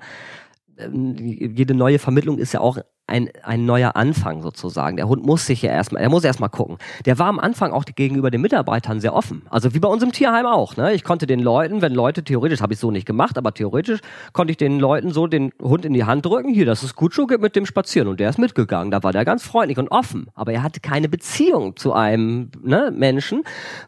ähm, 0.77 1.15
jede 1.17 1.73
neue 1.73 1.99
Vermittlung 1.99 2.37
ist 2.37 2.53
ja 2.53 2.59
auch 2.59 2.77
ein, 3.05 3.29
ein 3.43 3.65
neuer 3.65 3.95
Anfang 3.97 4.41
sozusagen. 4.41 4.95
Der 4.95 5.09
Hund 5.09 5.25
muss 5.25 5.45
sich 5.45 5.61
ja 5.61 5.71
erstmal, 5.71 6.01
er 6.01 6.09
muss 6.09 6.23
erstmal 6.23 6.49
gucken. 6.49 6.77
Der 7.05 7.19
war 7.19 7.27
am 7.27 7.37
Anfang 7.37 7.71
auch 7.71 7.83
gegenüber 7.83 8.31
den 8.31 8.39
Mitarbeitern 8.39 9.01
sehr 9.01 9.13
offen. 9.13 9.41
Also 9.49 9.73
wie 9.73 9.79
bei 9.79 9.89
uns 9.89 10.01
im 10.03 10.13
Tierheim 10.13 10.45
auch. 10.45 10.77
Ne? 10.77 10.93
Ich 10.93 11.03
konnte 11.03 11.27
den 11.27 11.41
Leuten, 11.41 11.81
wenn 11.81 11.93
Leute 11.93 12.23
theoretisch, 12.23 12.61
habe 12.61 12.73
ich 12.73 12.79
so 12.79 12.91
nicht 12.91 13.05
gemacht, 13.05 13.37
aber 13.37 13.53
theoretisch 13.53 13.99
konnte 14.31 14.51
ich 14.51 14.57
den 14.57 14.79
Leuten 14.79 15.11
so 15.11 15.27
den 15.27 15.51
Hund 15.61 15.83
in 15.83 15.93
die 15.93 16.05
Hand 16.05 16.25
drücken. 16.25 16.53
Hier, 16.53 16.65
das 16.65 16.81
ist 16.81 16.95
Gutschuh, 16.95 17.27
geht 17.27 17.41
mit 17.41 17.57
dem 17.57 17.65
spazieren. 17.65 18.07
Und 18.07 18.21
der 18.21 18.29
ist 18.29 18.39
mitgegangen. 18.39 18.89
Da 18.89 19.03
war 19.03 19.11
der 19.11 19.25
ganz 19.25 19.43
freundlich 19.43 19.77
und 19.77 19.89
offen. 19.89 20.27
Aber 20.33 20.53
er 20.53 20.63
hatte 20.63 20.79
keine 20.79 21.09
Beziehung 21.09 21.75
zu 21.75 21.91
einem 21.91 22.51
ne, 22.61 22.89
Menschen, 22.95 23.43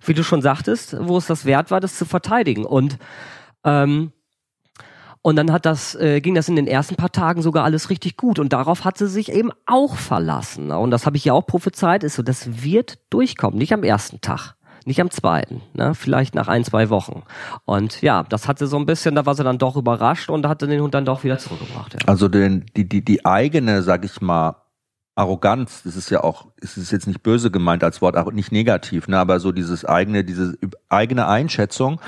wie 0.05 0.13
du 0.13 0.23
schon 0.23 0.41
sagtest, 0.41 0.97
wo 0.99 1.17
es 1.17 1.25
das 1.25 1.45
wert 1.45 1.71
war, 1.71 1.79
das 1.79 1.97
zu 1.97 2.03
verteidigen. 2.03 2.65
Und 2.65 2.97
ähm, 3.63 4.11
und 5.25 5.37
dann 5.37 5.51
hat 5.51 5.65
das, 5.65 5.95
äh, 5.95 6.21
ging 6.21 6.35
das 6.35 6.49
in 6.49 6.55
den 6.55 6.67
ersten 6.67 6.97
paar 6.97 7.11
Tagen 7.11 7.41
sogar 7.41 7.63
alles 7.63 7.89
richtig 7.89 8.15
gut. 8.15 8.37
Und 8.37 8.53
darauf 8.53 8.85
hat 8.85 8.99
sie 8.99 9.07
sich 9.07 9.31
eben 9.31 9.49
auch 9.65 9.95
verlassen. 9.95 10.69
Und 10.69 10.91
das 10.91 11.07
habe 11.07 11.17
ich 11.17 11.25
ja 11.25 11.33
auch 11.33 11.47
prophezeit, 11.47 12.03
ist 12.03 12.13
so, 12.13 12.21
das 12.21 12.63
wird 12.63 12.99
durchkommen. 13.09 13.57
Nicht 13.57 13.73
am 13.73 13.81
ersten 13.81 14.21
Tag. 14.21 14.53
Nicht 14.85 15.01
am 15.01 15.09
zweiten, 15.09 15.63
ne? 15.73 15.95
vielleicht 15.95 16.35
nach 16.35 16.47
ein, 16.47 16.63
zwei 16.63 16.91
Wochen. 16.91 17.23
Und 17.65 18.03
ja, 18.03 18.21
das 18.21 18.47
hatte 18.47 18.67
so 18.67 18.77
ein 18.77 18.85
bisschen, 18.85 19.15
da 19.15 19.25
war 19.25 19.33
sie 19.33 19.43
dann 19.43 19.57
doch 19.57 19.75
überrascht 19.75 20.29
und 20.29 20.45
hatte 20.45 20.67
den 20.67 20.79
Hund 20.79 20.93
dann 20.93 21.05
doch 21.05 21.23
wieder 21.23 21.39
zurückgebracht. 21.39 21.95
Ja. 21.95 21.99
Also 22.05 22.27
den, 22.27 22.67
die, 22.77 22.87
die, 22.87 23.03
die 23.03 23.25
eigene, 23.25 23.81
sag 23.81 24.05
ich 24.05 24.21
mal, 24.21 24.57
Arroganz, 25.15 25.81
das 25.81 25.95
ist 25.95 26.11
ja 26.11 26.23
auch, 26.23 26.49
es 26.61 26.77
ist 26.77 26.91
jetzt 26.91 27.07
nicht 27.07 27.23
böse 27.23 27.49
gemeint 27.49 27.83
als 27.83 27.99
Wort, 27.99 28.31
nicht 28.35 28.51
negativ, 28.51 29.07
ne, 29.07 29.17
aber 29.17 29.39
so 29.39 29.51
dieses 29.51 29.85
eigene, 29.85 30.23
diese 30.23 30.55
eigene 30.87 31.25
Einschätzung, 31.25 31.99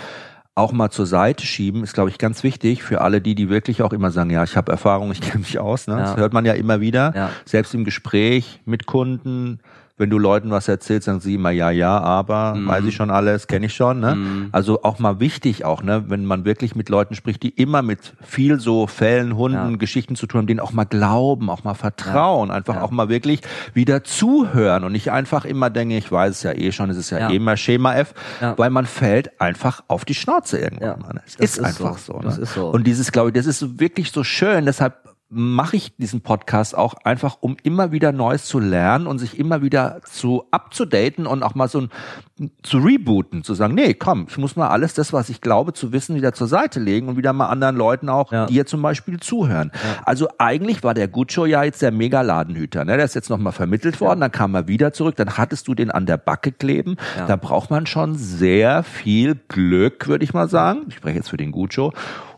auch 0.58 0.72
mal 0.72 0.90
zur 0.90 1.06
Seite 1.06 1.46
schieben, 1.46 1.84
ist, 1.84 1.94
glaube 1.94 2.10
ich, 2.10 2.18
ganz 2.18 2.44
wichtig 2.44 2.84
für 2.84 3.02
alle 3.02 3.22
die, 3.22 3.36
die 3.36 3.50
wirklich 3.50 3.84
auch 3.84 3.94
immer 3.94 4.12
sagen, 4.12 4.32
ja, 4.32 4.44
ich 4.44 4.58
habe 4.58 4.72
Erfahrung, 4.72 5.12
ich 5.12 5.22
kenne 5.22 5.40
mich 5.40 5.60
aus. 5.60 5.88
Ne? 5.88 5.94
Ja. 5.96 6.02
Das 6.02 6.18
hört 6.18 6.34
man 6.34 6.46
ja 6.46 6.54
immer 6.54 6.82
wieder, 6.82 7.14
ja. 7.16 7.30
selbst 7.46 7.74
im 7.76 7.86
Gespräch 7.86 8.60
mit 8.66 8.86
Kunden, 8.88 9.60
wenn 9.98 10.12
du 10.12 10.20
Leuten 10.20 10.52
was 10.52 10.68
erzählst, 10.68 11.06
sagen 11.06 11.20
sie 11.20 11.36
immer 11.36 11.50
ja, 11.50 11.72
ja, 11.72 12.00
aber 12.00 12.54
mhm. 12.54 12.68
weiß 12.68 12.86
ich 12.86 12.96
schon 12.96 13.10
alles, 13.10 13.48
kenne 13.48 13.66
ich 13.66 13.74
schon. 13.74 14.00
Ne? 14.00 14.16
Mhm. 14.16 14.50
Also 14.52 14.84
auch 14.84 15.00
mal 15.00 15.20
wichtig 15.20 15.66
auch, 15.66 15.82
ne, 15.82 16.06
wenn 16.08 16.24
man 16.26 16.46
wirklich 16.46 16.76
mit 16.76 16.90
Leuten 16.90 17.16
spricht, 17.16 17.42
die 17.42 17.50
immer 17.50 17.82
mit 17.82 18.14
viel 18.22 18.60
so 18.60 18.86
Fällen, 18.86 19.36
Hunden, 19.36 19.72
ja. 19.72 19.78
Geschichten 19.78 20.16
zu 20.16 20.28
tun 20.28 20.40
haben, 20.40 20.48
denen 20.48 20.60
auch 20.60 20.72
mal 20.72 20.86
glauben, 20.86 21.50
auch 21.50 21.64
mal 21.64 21.74
vertrauen, 21.74 22.50
ja. 22.50 22.56
einfach 22.56 22.76
ja. 22.76 22.84
auch 22.84 22.92
mal 22.92 23.10
wirklich 23.10 23.42
wieder 23.74 24.04
zuhören 24.04 24.84
und 24.84 24.92
nicht 24.92 25.12
einfach 25.12 25.46
immer 25.46 25.72
denken, 25.72 25.96
ich 25.96 26.12
weiß 26.12 26.36
es 26.36 26.44
ja 26.44 26.54
eh 26.54 26.72
schon, 26.72 26.92
es 26.92 26.98
ist 26.98 27.10
ja, 27.10 27.30
eh 27.30 27.36
immer 27.36 27.58
Schema 27.58 27.96
F, 27.96 28.14
weil 28.56 28.70
man 28.70 28.86
fällt 28.86 29.42
einfach 29.42 29.84
auf 29.88 30.06
die 30.06 30.14
Schnauze 30.14 30.60
irgendwann. 30.60 31.16
Ja. 31.16 31.22
Es 31.26 31.36
ist, 31.36 31.58
ist, 31.58 31.64
einfach 31.64 31.98
so. 31.98 32.14
so 32.14 32.20
ne? 32.20 32.26
das 32.26 32.38
ist 32.38 32.54
so. 32.54 32.70
Und 32.70 32.86
dieses, 32.86 33.12
glaube 33.12 33.30
ich, 33.30 33.34
das 33.34 33.48
ist 33.48 33.80
wirklich 33.80 34.12
so 34.12 34.24
schön. 34.24 34.66
Deshalb 34.66 35.17
mache 35.30 35.76
ich 35.76 35.98
diesen 35.98 36.22
Podcast 36.22 36.78
auch 36.78 36.94
einfach, 37.04 37.38
um 37.42 37.58
immer 37.64 37.92
wieder 37.92 38.14
Neues 38.14 38.46
zu 38.46 38.60
lernen 38.60 39.08
und 39.08 39.20
sich 39.20 39.38
immer 39.38 39.62
wieder 39.62 40.00
zu 40.06 40.46
upzudaten 40.52 41.28
und 41.28 41.44
auch 41.44 41.54
mal 41.54 41.68
so 41.68 41.82
ein, 41.82 42.52
zu 42.64 42.78
rebooten, 42.78 43.44
zu 43.44 43.54
sagen, 43.54 43.76
nee, 43.76 43.94
komm, 43.94 44.28
ich 44.30 44.38
muss 44.38 44.56
mal 44.56 44.70
alles 44.70 44.94
das, 44.94 45.12
was 45.12 45.28
ich 45.28 45.42
glaube 45.42 45.74
zu 45.74 45.92
wissen, 45.92 46.16
wieder 46.16 46.32
zur 46.32 46.48
Seite 46.48 46.80
legen 46.80 47.10
und 47.10 47.18
wieder 47.18 47.34
mal 47.34 47.48
anderen 47.48 47.76
Leuten 47.76 48.08
auch, 48.08 48.32
ja. 48.32 48.46
dir 48.46 48.66
zum 48.66 48.82
Beispiel 48.82 49.20
zuhören. 49.20 49.72
Ja. 49.74 50.04
Also 50.06 50.30
eigentlich 50.38 50.84
war 50.84 50.94
der 50.94 51.10
Guccio 51.10 51.46
ja 51.46 51.64
jetzt 51.64 51.82
der 51.82 51.92
Mega-Ladenhüter, 51.92 52.86
ne? 52.86 52.96
Der 52.96 53.06
ist 53.06 53.16
jetzt 53.16 53.30
nochmal 53.30 53.54
vermittelt 53.54 54.00
worden, 54.00 54.20
ja. 54.20 54.26
dann 54.26 54.32
kam 54.32 54.56
er 54.56 54.70
wieder 54.70 54.94
zurück, 54.94 55.18
dann 55.18 55.38
hattest 55.38 55.68
du 55.68 55.76
den 55.76 55.92
an 55.92 56.06
der 56.06 56.18
Backe 56.18 56.54
kleben. 56.54 56.96
Da 57.28 57.36
braucht 57.36 57.70
man 57.70 57.86
schon 57.86 58.16
sehr 58.16 58.84
viel 58.84 59.36
Glück, 59.50 60.08
würde 60.08 60.24
ich 60.24 60.34
mal 60.34 60.48
sagen. 60.48 60.86
Ich 60.88 60.96
spreche 60.96 61.18
jetzt 61.18 61.30
für 61.30 61.38
den 61.38 61.52
Guccio, 61.52 61.92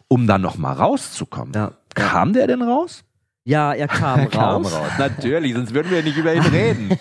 um 0.08 0.25
dann 0.25 0.41
nochmal 0.41 0.73
rauszukommen. 0.73 1.54
Ja. 1.54 1.71
Kam 1.95 2.34
der 2.34 2.47
denn 2.47 2.62
raus? 2.62 3.04
Ja, 3.43 3.73
er 3.73 3.88
kam, 3.88 4.19
er 4.21 4.28
kam 4.28 4.63
raus. 4.63 4.73
raus. 4.73 4.91
Natürlich, 4.97 5.54
sonst 5.54 5.73
würden 5.73 5.91
wir 5.91 6.04
nicht 6.04 6.17
über 6.17 6.34
ihn 6.34 6.41
reden. 6.41 6.89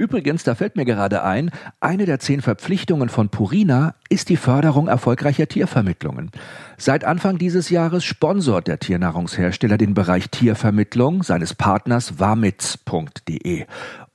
Übrigens, 0.00 0.44
da 0.44 0.54
fällt 0.54 0.76
mir 0.76 0.86
gerade 0.86 1.24
ein, 1.24 1.50
eine 1.78 2.06
der 2.06 2.18
zehn 2.20 2.40
Verpflichtungen 2.40 3.10
von 3.10 3.28
Purina 3.28 3.96
ist 4.08 4.30
die 4.30 4.38
Förderung 4.38 4.88
erfolgreicher 4.88 5.46
Tiervermittlungen. 5.46 6.30
Seit 6.78 7.04
Anfang 7.04 7.36
dieses 7.36 7.68
Jahres 7.68 8.02
sponsort 8.02 8.66
der 8.66 8.78
Tiernahrungshersteller 8.78 9.76
den 9.76 9.92
Bereich 9.92 10.30
Tiervermittlung 10.30 11.22
seines 11.22 11.52
Partners 11.52 12.18
wamitz.de. 12.18 13.66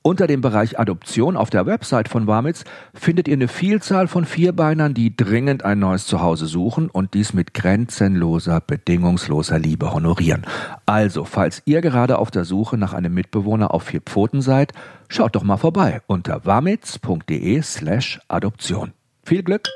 Unter 0.06 0.28
dem 0.28 0.40
Bereich 0.40 0.78
Adoption 0.78 1.36
auf 1.36 1.50
der 1.50 1.66
Website 1.66 2.08
von 2.08 2.28
Wamitz 2.28 2.62
findet 2.94 3.26
ihr 3.26 3.34
eine 3.34 3.48
Vielzahl 3.48 4.06
von 4.06 4.24
Vierbeinern, 4.24 4.94
die 4.94 5.16
dringend 5.16 5.64
ein 5.64 5.80
neues 5.80 6.06
Zuhause 6.06 6.46
suchen 6.46 6.88
und 6.88 7.14
dies 7.14 7.32
mit 7.32 7.54
grenzenloser, 7.54 8.60
bedingungsloser 8.60 9.58
Liebe 9.58 9.92
honorieren. 9.92 10.46
Also, 10.86 11.24
falls 11.24 11.60
ihr 11.64 11.80
gerade 11.80 12.18
auf 12.20 12.30
der 12.30 12.44
Suche 12.44 12.78
nach 12.78 12.92
einem 12.92 13.14
Mitbewohner 13.14 13.74
auf 13.74 13.82
vier 13.82 14.00
Pfoten 14.00 14.42
seid, 14.42 14.72
schaut 15.08 15.34
doch 15.34 15.42
mal 15.42 15.56
vorbei 15.56 16.00
unter 16.06 16.46
wamitz.de 16.46 17.60
slash 17.62 18.20
Adoption. 18.28 18.92
Viel 19.24 19.42
Glück! 19.42 19.66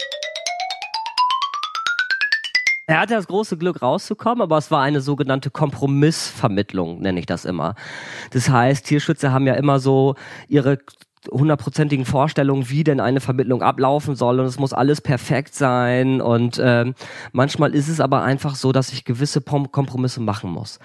Er 2.90 2.98
hatte 2.98 3.14
das 3.14 3.28
große 3.28 3.56
Glück 3.56 3.82
rauszukommen, 3.82 4.42
aber 4.42 4.58
es 4.58 4.72
war 4.72 4.82
eine 4.82 5.00
sogenannte 5.00 5.48
Kompromissvermittlung, 5.48 6.98
nenne 6.98 7.20
ich 7.20 7.26
das 7.26 7.44
immer. 7.44 7.76
Das 8.32 8.50
heißt, 8.50 8.84
Tierschützer 8.84 9.30
haben 9.30 9.46
ja 9.46 9.54
immer 9.54 9.78
so 9.78 10.16
ihre 10.48 10.78
hundertprozentigen 11.30 12.04
Vorstellungen, 12.04 12.68
wie 12.68 12.82
denn 12.82 12.98
eine 12.98 13.20
Vermittlung 13.20 13.62
ablaufen 13.62 14.16
soll 14.16 14.40
und 14.40 14.46
es 14.46 14.58
muss 14.58 14.72
alles 14.72 15.00
perfekt 15.02 15.54
sein 15.54 16.20
und 16.20 16.60
ähm, 16.64 16.94
manchmal 17.32 17.74
ist 17.74 17.88
es 17.88 18.00
aber 18.00 18.22
einfach 18.22 18.54
so, 18.56 18.72
dass 18.72 18.92
ich 18.92 19.04
gewisse 19.04 19.40
Pom 19.40 19.70
Kompromisse 19.70 20.20
machen 20.20 20.50
muss. 20.50 20.78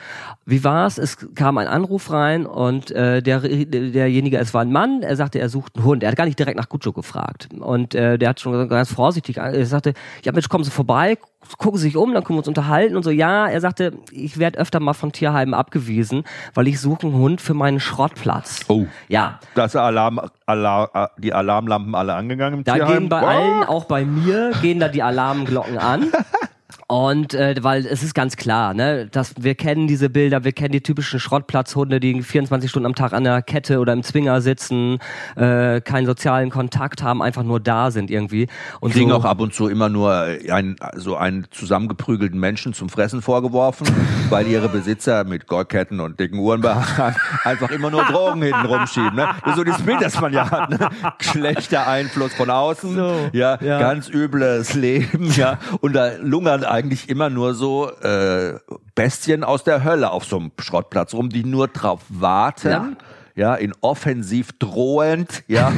Wie 0.45 0.63
war 0.63 0.85
es? 0.85 0.97
Es 0.97 1.33
kam 1.35 1.57
ein 1.57 1.67
Anruf 1.67 2.11
rein 2.11 2.45
und 2.45 2.91
äh, 2.91 3.23
der, 3.23 3.39
derjenige, 3.39 4.37
es 4.37 4.53
war 4.53 4.61
ein 4.61 4.73
Mann, 4.73 5.01
er 5.01 5.15
sagte, 5.15 5.39
er 5.39 5.49
sucht 5.49 5.77
einen 5.77 5.85
Hund. 5.85 6.03
Er 6.03 6.09
hat 6.09 6.17
gar 6.17 6.25
nicht 6.25 6.37
direkt 6.37 6.57
nach 6.57 6.69
Guccio 6.69 6.91
gefragt 6.91 7.47
und 7.57 7.95
äh, 7.95 8.19
der 8.19 8.29
hat 8.29 8.41
schon 8.41 8.67
ganz 8.67 8.91
vorsichtig, 8.91 9.37
er 9.37 9.65
sagte, 9.65 9.93
ja 10.23 10.33
Mensch, 10.33 10.49
kommen 10.49 10.65
Sie 10.65 10.71
vorbei, 10.71 11.17
gucken 11.57 11.79
sich 11.79 11.97
um, 11.97 12.13
dann 12.13 12.23
können 12.23 12.37
wir 12.37 12.41
uns 12.41 12.47
unterhalten 12.47 12.95
und 12.95 13.03
so. 13.03 13.11
Ja, 13.11 13.47
er 13.47 13.61
sagte, 13.61 13.93
ich 14.11 14.37
werde 14.37 14.59
öfter 14.59 14.79
mal 14.79 14.93
von 14.93 15.11
Tierheimen 15.11 15.53
abgewiesen, 15.53 16.23
weil 16.53 16.67
ich 16.67 16.79
suche 16.79 17.07
einen 17.07 17.15
Hund 17.15 17.41
für 17.41 17.53
meinen 17.53 17.79
Schrottplatz. 17.79 18.61
Oh. 18.67 18.85
Ja. 19.07 19.39
Das 19.55 19.75
Alarm, 19.75 20.21
Alarm, 20.45 20.89
die 21.17 21.33
Alarmlampen 21.33 21.95
alle 21.95 22.13
angegangen 22.15 22.59
im 22.59 22.63
da 22.63 22.73
Tierheim? 22.75 22.99
gehen 22.99 23.09
bei 23.09 23.21
oh. 23.21 23.25
allen, 23.25 23.63
auch 23.63 23.85
bei 23.85 24.05
mir, 24.05 24.51
gehen 24.61 24.79
da 24.79 24.87
die 24.87 25.03
Alarmglocken 25.03 25.77
an. 25.77 26.11
Und 26.87 27.33
äh, 27.33 27.55
weil 27.61 27.83
es 27.87 28.03
ist 28.03 28.13
ganz 28.13 28.37
klar, 28.37 28.75
ne, 28.75 29.07
dass 29.07 29.33
wir 29.39 29.55
kennen 29.55 29.87
diese 29.87 30.07
Bilder, 30.07 30.43
wir 30.43 30.51
kennen 30.51 30.71
die 30.71 30.81
typischen 30.81 31.19
Schrottplatzhunde, 31.19 31.99
die 31.99 32.21
24 32.21 32.69
Stunden 32.69 32.85
am 32.85 32.93
Tag 32.93 33.11
an 33.13 33.23
der 33.23 33.41
Kette 33.41 33.79
oder 33.79 33.91
im 33.91 34.03
Zwinger 34.03 34.39
sitzen, 34.39 34.99
äh, 35.35 35.81
keinen 35.81 36.05
sozialen 36.05 36.51
Kontakt 36.51 37.01
haben, 37.01 37.23
einfach 37.23 37.41
nur 37.41 37.59
da 37.59 37.89
sind 37.89 38.11
irgendwie. 38.11 38.47
Und 38.81 38.93
kriegen 38.93 39.09
so, 39.09 39.15
auch 39.15 39.25
ab 39.25 39.39
und 39.39 39.55
zu 39.55 39.67
immer 39.67 39.89
nur 39.89 40.13
ein, 40.13 40.75
so 40.93 41.15
einen 41.15 41.47
zusammengeprügelten 41.49 42.39
Menschen 42.39 42.75
zum 42.75 42.89
Fressen 42.89 43.23
vorgeworfen, 43.23 43.87
weil 44.29 44.45
ihre 44.45 44.69
Besitzer 44.69 45.23
mit 45.23 45.47
Goldketten 45.47 45.99
und 45.99 46.19
dicken 46.19 46.37
Uhren 46.37 46.63
einfach 47.43 47.71
immer 47.71 47.89
nur 47.89 48.03
Drogen 48.03 48.43
hinten 48.43 48.67
rumschieben. 48.67 49.15
Ne? 49.15 49.27
Das 49.43 49.53
ist 49.53 49.57
so 49.57 49.63
das 49.63 49.81
Bild, 49.81 50.01
das 50.01 50.21
man 50.21 50.31
ja 50.33 50.51
hat. 50.51 50.69
Ne? 50.69 50.77
Schlechter 51.19 51.87
Einfluss 51.87 52.35
von 52.35 52.51
außen, 52.51 52.95
so, 52.95 53.29
ja, 53.33 53.57
ja, 53.59 53.79
ganz 53.79 54.07
übles 54.07 54.75
Leben, 54.75 55.31
ja, 55.35 55.57
und 55.81 55.93
da 55.93 56.11
lungern 56.21 56.63
eigentlich 56.75 57.09
immer 57.09 57.29
nur 57.29 57.53
so 57.53 57.89
äh, 57.89 58.59
Bestien 58.93 59.43
aus 59.43 59.63
der 59.63 59.83
Hölle 59.83 60.11
auf 60.11 60.25
so 60.25 60.37
einem 60.37 60.51
Schrottplatz 60.59 61.13
rum, 61.13 61.29
die 61.29 61.43
nur 61.43 61.67
drauf 61.67 62.01
warten. 62.09 62.69
Ja 62.69 62.89
ja, 63.35 63.53
in 63.55 63.73
offensiv 63.81 64.53
drohend, 64.59 65.43
ja, 65.47 65.71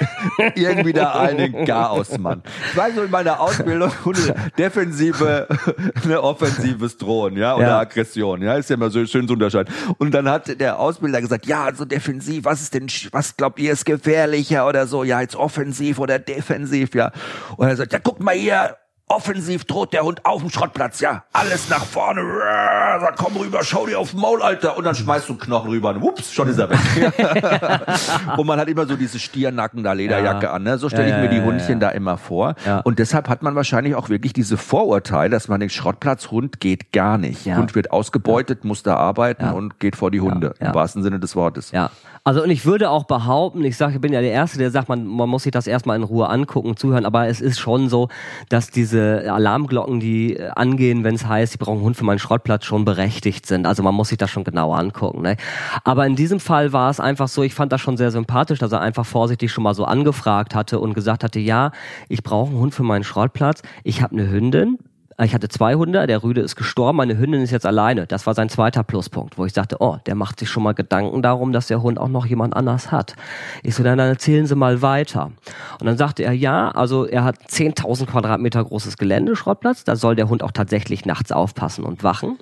irgendwie 0.56 0.92
da 0.92 1.12
einen 1.12 1.64
Chaosmann. 1.64 2.42
Ich 2.70 2.76
weiß 2.76 2.96
so 2.96 3.02
in 3.04 3.10
meiner 3.12 3.38
Ausbildung, 3.38 3.92
defensive, 4.58 5.46
ne, 6.04 6.20
offensives 6.20 6.96
Drohen, 6.96 7.36
ja, 7.36 7.54
oder 7.54 7.68
ja. 7.68 7.78
Aggression, 7.78 8.42
ja, 8.42 8.56
ist 8.56 8.70
ja 8.70 8.74
immer 8.74 8.90
so 8.90 9.06
schön 9.06 9.28
zu 9.28 9.34
unterscheiden. 9.34 9.72
Und 9.98 10.12
dann 10.12 10.28
hat 10.28 10.60
der 10.60 10.80
Ausbilder 10.80 11.20
gesagt, 11.20 11.46
ja, 11.46 11.64
also 11.64 11.84
defensiv, 11.84 12.44
was 12.44 12.60
ist 12.60 12.74
denn, 12.74 12.88
was 13.12 13.36
glaubt 13.36 13.60
ihr 13.60 13.72
ist 13.72 13.84
gefährlicher 13.84 14.66
oder 14.66 14.88
so, 14.88 15.04
ja, 15.04 15.20
jetzt 15.20 15.36
offensiv 15.36 16.00
oder 16.00 16.18
defensiv, 16.18 16.96
ja. 16.96 17.12
Und 17.56 17.68
er 17.68 17.76
sagt, 17.76 17.92
ja, 17.92 18.00
guck 18.00 18.18
mal 18.18 18.34
hier, 18.34 18.76
Offensiv 19.08 19.64
droht 19.64 19.92
der 19.92 20.02
Hund 20.02 20.24
auf 20.24 20.40
dem 20.40 20.50
Schrottplatz, 20.50 20.98
ja. 20.98 21.22
Alles 21.32 21.68
nach 21.68 21.84
vorne. 21.84 22.22
Da 22.22 23.12
komm 23.16 23.36
rüber, 23.36 23.60
schau 23.62 23.86
dir 23.86 24.00
auf 24.00 24.10
den 24.10 24.20
Maul, 24.20 24.42
Alter. 24.42 24.76
Und 24.76 24.82
dann 24.82 24.96
schmeißt 24.96 25.28
du 25.28 25.34
einen 25.34 25.40
Knochen 25.40 25.70
rüber 25.70 25.90
und 25.90 26.02
wups, 26.02 26.32
schon 26.32 26.48
ist 26.48 26.58
er 26.58 26.70
weg. 26.70 26.78
und 28.36 28.46
man 28.46 28.58
hat 28.58 28.66
immer 28.66 28.84
so 28.86 28.96
diese 28.96 29.20
Stiernacken 29.20 29.84
da 29.84 29.92
Lederjacke 29.92 30.46
ja. 30.46 30.52
an, 30.54 30.64
ne? 30.64 30.78
So 30.78 30.88
stelle 30.88 31.08
ich 31.08 31.16
mir 31.16 31.28
die 31.28 31.40
Hundchen 31.40 31.78
da 31.78 31.90
immer 31.90 32.18
vor. 32.18 32.56
Und 32.82 32.98
deshalb 32.98 33.28
hat 33.28 33.42
man 33.42 33.54
wahrscheinlich 33.54 33.94
auch 33.94 34.08
wirklich 34.08 34.32
diese 34.32 34.56
Vorurteile, 34.56 35.30
dass 35.30 35.46
man 35.46 35.60
denkt, 35.60 35.74
Schrottplatzhund 35.74 36.58
geht 36.58 36.92
gar 36.92 37.16
nicht. 37.16 37.46
Hund 37.46 37.76
wird 37.76 37.92
ausgebeutet, 37.92 38.64
muss 38.64 38.82
da 38.82 38.96
arbeiten 38.96 39.50
und 39.50 39.78
geht 39.78 39.94
vor 39.94 40.10
die 40.10 40.20
Hunde. 40.20 40.54
Im 40.58 40.74
wahrsten 40.74 41.04
Sinne 41.04 41.20
des 41.20 41.36
Wortes. 41.36 41.70
Ja. 41.70 41.90
Also 42.26 42.42
und 42.42 42.50
ich 42.50 42.66
würde 42.66 42.90
auch 42.90 43.04
behaupten, 43.04 43.64
ich 43.64 43.76
sage, 43.76 43.94
ich 43.94 44.00
bin 44.00 44.12
ja 44.12 44.20
der 44.20 44.32
Erste, 44.32 44.58
der 44.58 44.72
sagt, 44.72 44.88
man, 44.88 45.06
man 45.06 45.28
muss 45.28 45.44
sich 45.44 45.52
das 45.52 45.68
erstmal 45.68 45.96
in 45.96 46.02
Ruhe 46.02 46.28
angucken, 46.28 46.76
zuhören, 46.76 47.06
aber 47.06 47.28
es 47.28 47.40
ist 47.40 47.60
schon 47.60 47.88
so, 47.88 48.08
dass 48.48 48.72
diese 48.72 49.32
Alarmglocken, 49.32 50.00
die 50.00 50.34
äh, 50.34 50.48
angehen, 50.56 51.04
wenn 51.04 51.14
es 51.14 51.24
heißt, 51.24 51.54
ich 51.54 51.60
brauche 51.60 51.76
einen 51.76 51.82
Hund 51.82 51.96
für 51.96 52.04
meinen 52.04 52.18
Schrottplatz, 52.18 52.64
schon 52.64 52.84
berechtigt 52.84 53.46
sind. 53.46 53.64
Also 53.64 53.84
man 53.84 53.94
muss 53.94 54.08
sich 54.08 54.18
das 54.18 54.28
schon 54.28 54.42
genau 54.42 54.72
angucken. 54.72 55.22
Ne? 55.22 55.36
Aber 55.84 56.04
in 56.04 56.16
diesem 56.16 56.40
Fall 56.40 56.72
war 56.72 56.90
es 56.90 56.98
einfach 56.98 57.28
so, 57.28 57.44
ich 57.44 57.54
fand 57.54 57.70
das 57.70 57.80
schon 57.80 57.96
sehr 57.96 58.10
sympathisch, 58.10 58.58
dass 58.58 58.72
er 58.72 58.80
einfach 58.80 59.06
vorsichtig 59.06 59.52
schon 59.52 59.62
mal 59.62 59.74
so 59.74 59.84
angefragt 59.84 60.56
hatte 60.56 60.80
und 60.80 60.94
gesagt 60.94 61.22
hatte, 61.22 61.38
ja, 61.38 61.70
ich 62.08 62.24
brauche 62.24 62.50
einen 62.50 62.58
Hund 62.58 62.74
für 62.74 62.82
meinen 62.82 63.04
Schrottplatz, 63.04 63.62
ich 63.84 64.02
habe 64.02 64.14
eine 64.14 64.28
Hündin, 64.28 64.78
ich 65.24 65.34
hatte 65.34 65.48
zwei 65.48 65.74
Hunde, 65.74 66.06
der 66.06 66.22
Rüde 66.22 66.42
ist 66.42 66.56
gestorben, 66.56 66.98
meine 66.98 67.16
Hündin 67.18 67.40
ist 67.40 67.50
jetzt 67.50 67.64
alleine. 67.64 68.06
Das 68.06 68.26
war 68.26 68.34
sein 68.34 68.50
zweiter 68.50 68.82
Pluspunkt, 68.82 69.38
wo 69.38 69.46
ich 69.46 69.54
sagte, 69.54 69.76
oh, 69.80 69.96
der 70.04 70.14
macht 70.14 70.38
sich 70.38 70.50
schon 70.50 70.62
mal 70.62 70.74
Gedanken 70.74 71.22
darum, 71.22 71.52
dass 71.52 71.68
der 71.68 71.82
Hund 71.82 71.98
auch 71.98 72.08
noch 72.08 72.26
jemand 72.26 72.54
anders 72.54 72.92
hat. 72.92 73.14
Ich 73.62 73.74
so, 73.74 73.82
dann, 73.82 73.98
erzählen 73.98 74.46
Sie 74.46 74.54
mal 74.54 74.82
weiter. 74.82 75.32
Und 75.80 75.86
dann 75.86 75.96
sagte 75.96 76.22
er, 76.22 76.32
ja, 76.32 76.70
also 76.70 77.06
er 77.06 77.24
hat 77.24 77.38
10.000 77.48 78.06
Quadratmeter 78.06 78.62
großes 78.62 78.98
Gelände, 78.98 79.36
Schrottplatz, 79.36 79.84
da 79.84 79.96
soll 79.96 80.16
der 80.16 80.28
Hund 80.28 80.42
auch 80.42 80.52
tatsächlich 80.52 81.06
nachts 81.06 81.32
aufpassen 81.32 81.84
und 81.84 82.02
wachen. 82.02 82.38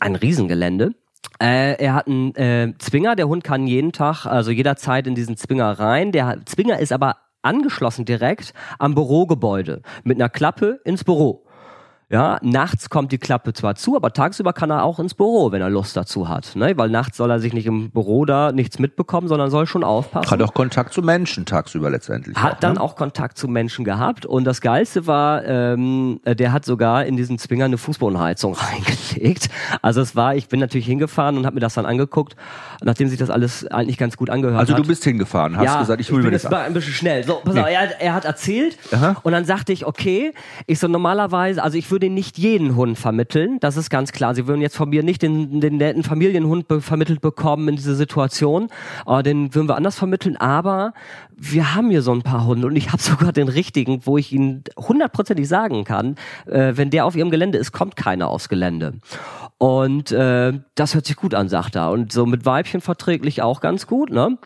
Ein 0.00 0.16
Riesengelände. 0.16 0.92
Äh, 1.40 1.82
er 1.82 1.94
hat 1.94 2.08
einen 2.08 2.34
äh, 2.34 2.74
Zwinger, 2.78 3.16
der 3.16 3.28
Hund 3.28 3.42
kann 3.42 3.66
jeden 3.66 3.92
Tag, 3.92 4.26
also 4.26 4.50
jederzeit 4.50 5.06
in 5.06 5.14
diesen 5.14 5.36
Zwinger 5.36 5.78
rein. 5.78 6.12
Der 6.12 6.38
Zwinger 6.44 6.78
ist 6.78 6.92
aber 6.92 7.16
angeschlossen 7.42 8.04
direkt 8.04 8.52
am 8.78 8.94
Bürogebäude 8.94 9.82
mit 10.04 10.18
einer 10.18 10.28
Klappe 10.28 10.80
ins 10.84 11.04
Büro. 11.04 11.44
Ja, 12.10 12.38
nachts 12.40 12.88
kommt 12.88 13.12
die 13.12 13.18
Klappe 13.18 13.52
zwar 13.52 13.74
zu, 13.74 13.94
aber 13.94 14.14
tagsüber 14.14 14.54
kann 14.54 14.70
er 14.70 14.82
auch 14.82 14.98
ins 14.98 15.12
Büro, 15.12 15.52
wenn 15.52 15.60
er 15.60 15.68
Lust 15.68 15.94
dazu 15.94 16.26
hat. 16.26 16.56
Ne? 16.56 16.72
Weil 16.76 16.88
nachts 16.88 17.18
soll 17.18 17.30
er 17.30 17.38
sich 17.38 17.52
nicht 17.52 17.66
im 17.66 17.90
Büro 17.90 18.24
da 18.24 18.50
nichts 18.50 18.78
mitbekommen, 18.78 19.28
sondern 19.28 19.50
soll 19.50 19.66
schon 19.66 19.84
aufpassen. 19.84 20.30
Hat 20.30 20.40
auch 20.40 20.54
Kontakt 20.54 20.94
zu 20.94 21.02
Menschen 21.02 21.44
tagsüber 21.44 21.90
letztendlich. 21.90 22.34
Hat 22.38 22.54
auch, 22.54 22.60
dann 22.60 22.74
ne? 22.74 22.80
auch 22.80 22.96
Kontakt 22.96 23.36
zu 23.36 23.46
Menschen 23.46 23.84
gehabt. 23.84 24.24
Und 24.24 24.44
das 24.44 24.62
Geilste 24.62 25.06
war, 25.06 25.44
ähm, 25.44 26.20
der 26.24 26.52
hat 26.52 26.64
sogar 26.64 27.04
in 27.04 27.18
diesen 27.18 27.38
Zwinger 27.38 27.66
eine 27.66 27.76
Fußbodenheizung 27.76 28.54
reingelegt. 29.14 29.50
Also 29.82 30.00
es 30.00 30.16
war, 30.16 30.34
ich 30.34 30.48
bin 30.48 30.60
natürlich 30.60 30.86
hingefahren 30.86 31.36
und 31.36 31.44
habe 31.44 31.56
mir 31.56 31.60
das 31.60 31.74
dann 31.74 31.84
angeguckt, 31.84 32.36
nachdem 32.82 33.08
sich 33.08 33.18
das 33.18 33.28
alles 33.28 33.66
eigentlich 33.66 33.98
ganz 33.98 34.16
gut 34.16 34.30
angehört 34.30 34.58
also 34.58 34.72
hat. 34.72 34.76
Also 34.76 34.82
du 34.82 34.88
bist 34.88 35.04
hingefahren, 35.04 35.58
hast 35.58 35.64
ja, 35.64 35.80
gesagt, 35.80 36.00
ich 36.00 36.10
hole 36.10 36.22
mir 36.22 36.30
das 36.30 36.50
war 36.50 36.62
ein 36.62 36.72
bisschen 36.72 36.94
schnell. 36.94 37.24
So, 37.24 37.42
pass 37.44 37.52
nee. 37.52 37.60
auf, 37.60 37.66
er, 37.66 38.00
er, 38.00 38.14
hat 38.14 38.24
erzählt 38.24 38.78
Aha. 38.92 39.16
und 39.22 39.32
dann 39.32 39.44
sagte 39.44 39.74
ich, 39.74 39.84
okay, 39.84 40.32
ich 40.66 40.78
so 40.78 40.88
normalerweise, 40.88 41.62
also 41.62 41.76
ich 41.76 41.90
würde 41.90 41.97
würde 41.98 42.10
nicht 42.10 42.38
jeden 42.38 42.76
Hund 42.76 42.96
vermitteln, 42.96 43.58
das 43.58 43.76
ist 43.76 43.90
ganz 43.90 44.12
klar. 44.12 44.32
Sie 44.32 44.46
würden 44.46 44.60
jetzt 44.60 44.76
von 44.76 44.88
mir 44.88 45.02
nicht 45.02 45.20
den, 45.20 45.60
den 45.60 45.78
netten 45.78 46.04
Familienhund 46.04 46.68
be 46.68 46.80
vermittelt 46.80 47.20
bekommen 47.20 47.66
in 47.66 47.74
diese 47.74 47.96
Situation. 47.96 48.68
Äh, 49.04 49.24
den 49.24 49.52
würden 49.52 49.68
wir 49.68 49.74
anders 49.74 49.98
vermitteln, 49.98 50.36
aber 50.36 50.92
wir 51.36 51.74
haben 51.74 51.90
hier 51.90 52.02
so 52.02 52.12
ein 52.12 52.22
paar 52.22 52.46
Hunde 52.46 52.68
und 52.68 52.76
ich 52.76 52.92
habe 52.92 53.02
sogar 53.02 53.32
den 53.32 53.48
richtigen, 53.48 54.06
wo 54.06 54.16
ich 54.16 54.32
Ihnen 54.32 54.62
hundertprozentig 54.76 55.48
sagen 55.48 55.82
kann, 55.82 56.14
äh, 56.46 56.74
wenn 56.76 56.90
der 56.90 57.04
auf 57.04 57.16
Ihrem 57.16 57.30
Gelände 57.30 57.58
ist, 57.58 57.72
kommt 57.72 57.96
keiner 57.96 58.28
aufs 58.28 58.48
Gelände. 58.48 58.94
Und 59.58 60.12
äh, 60.12 60.52
das 60.76 60.94
hört 60.94 61.06
sich 61.06 61.16
gut 61.16 61.34
an, 61.34 61.48
sagt 61.48 61.74
er. 61.74 61.90
Und 61.90 62.12
so 62.12 62.26
mit 62.26 62.46
Weibchen 62.46 62.80
verträglich 62.80 63.42
auch 63.42 63.60
ganz 63.60 63.88
gut, 63.88 64.10
ne? 64.10 64.38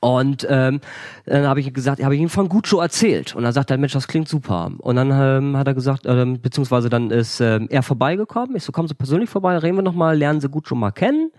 Und 0.00 0.46
ähm, 0.48 0.80
dann 1.26 1.46
habe 1.46 1.60
ich 1.60 1.72
gesagt, 1.72 2.02
habe 2.02 2.14
ich 2.14 2.20
ihm 2.20 2.28
von 2.28 2.48
Guccio 2.48 2.80
erzählt. 2.80 3.34
Und 3.34 3.42
dann 3.42 3.52
sagt 3.52 3.70
er, 3.70 3.78
Mensch, 3.78 3.92
das 3.92 4.08
klingt 4.08 4.28
super. 4.28 4.70
Und 4.78 4.96
dann 4.96 5.10
ähm, 5.10 5.56
hat 5.56 5.66
er 5.66 5.74
gesagt, 5.74 6.06
ähm, 6.06 6.40
beziehungsweise 6.40 6.88
dann 6.88 7.10
ist 7.10 7.40
ähm, 7.40 7.66
er 7.70 7.82
vorbeigekommen. 7.82 8.56
Ich 8.56 8.64
so, 8.64 8.72
kommen 8.72 8.88
Sie 8.88 8.94
persönlich 8.94 9.30
vorbei, 9.30 9.56
reden 9.58 9.76
wir 9.76 9.82
nochmal, 9.82 10.16
lernen 10.16 10.40
Sie 10.40 10.48
Guccio 10.48 10.76
mal 10.76 10.92
kennen. 10.92 11.30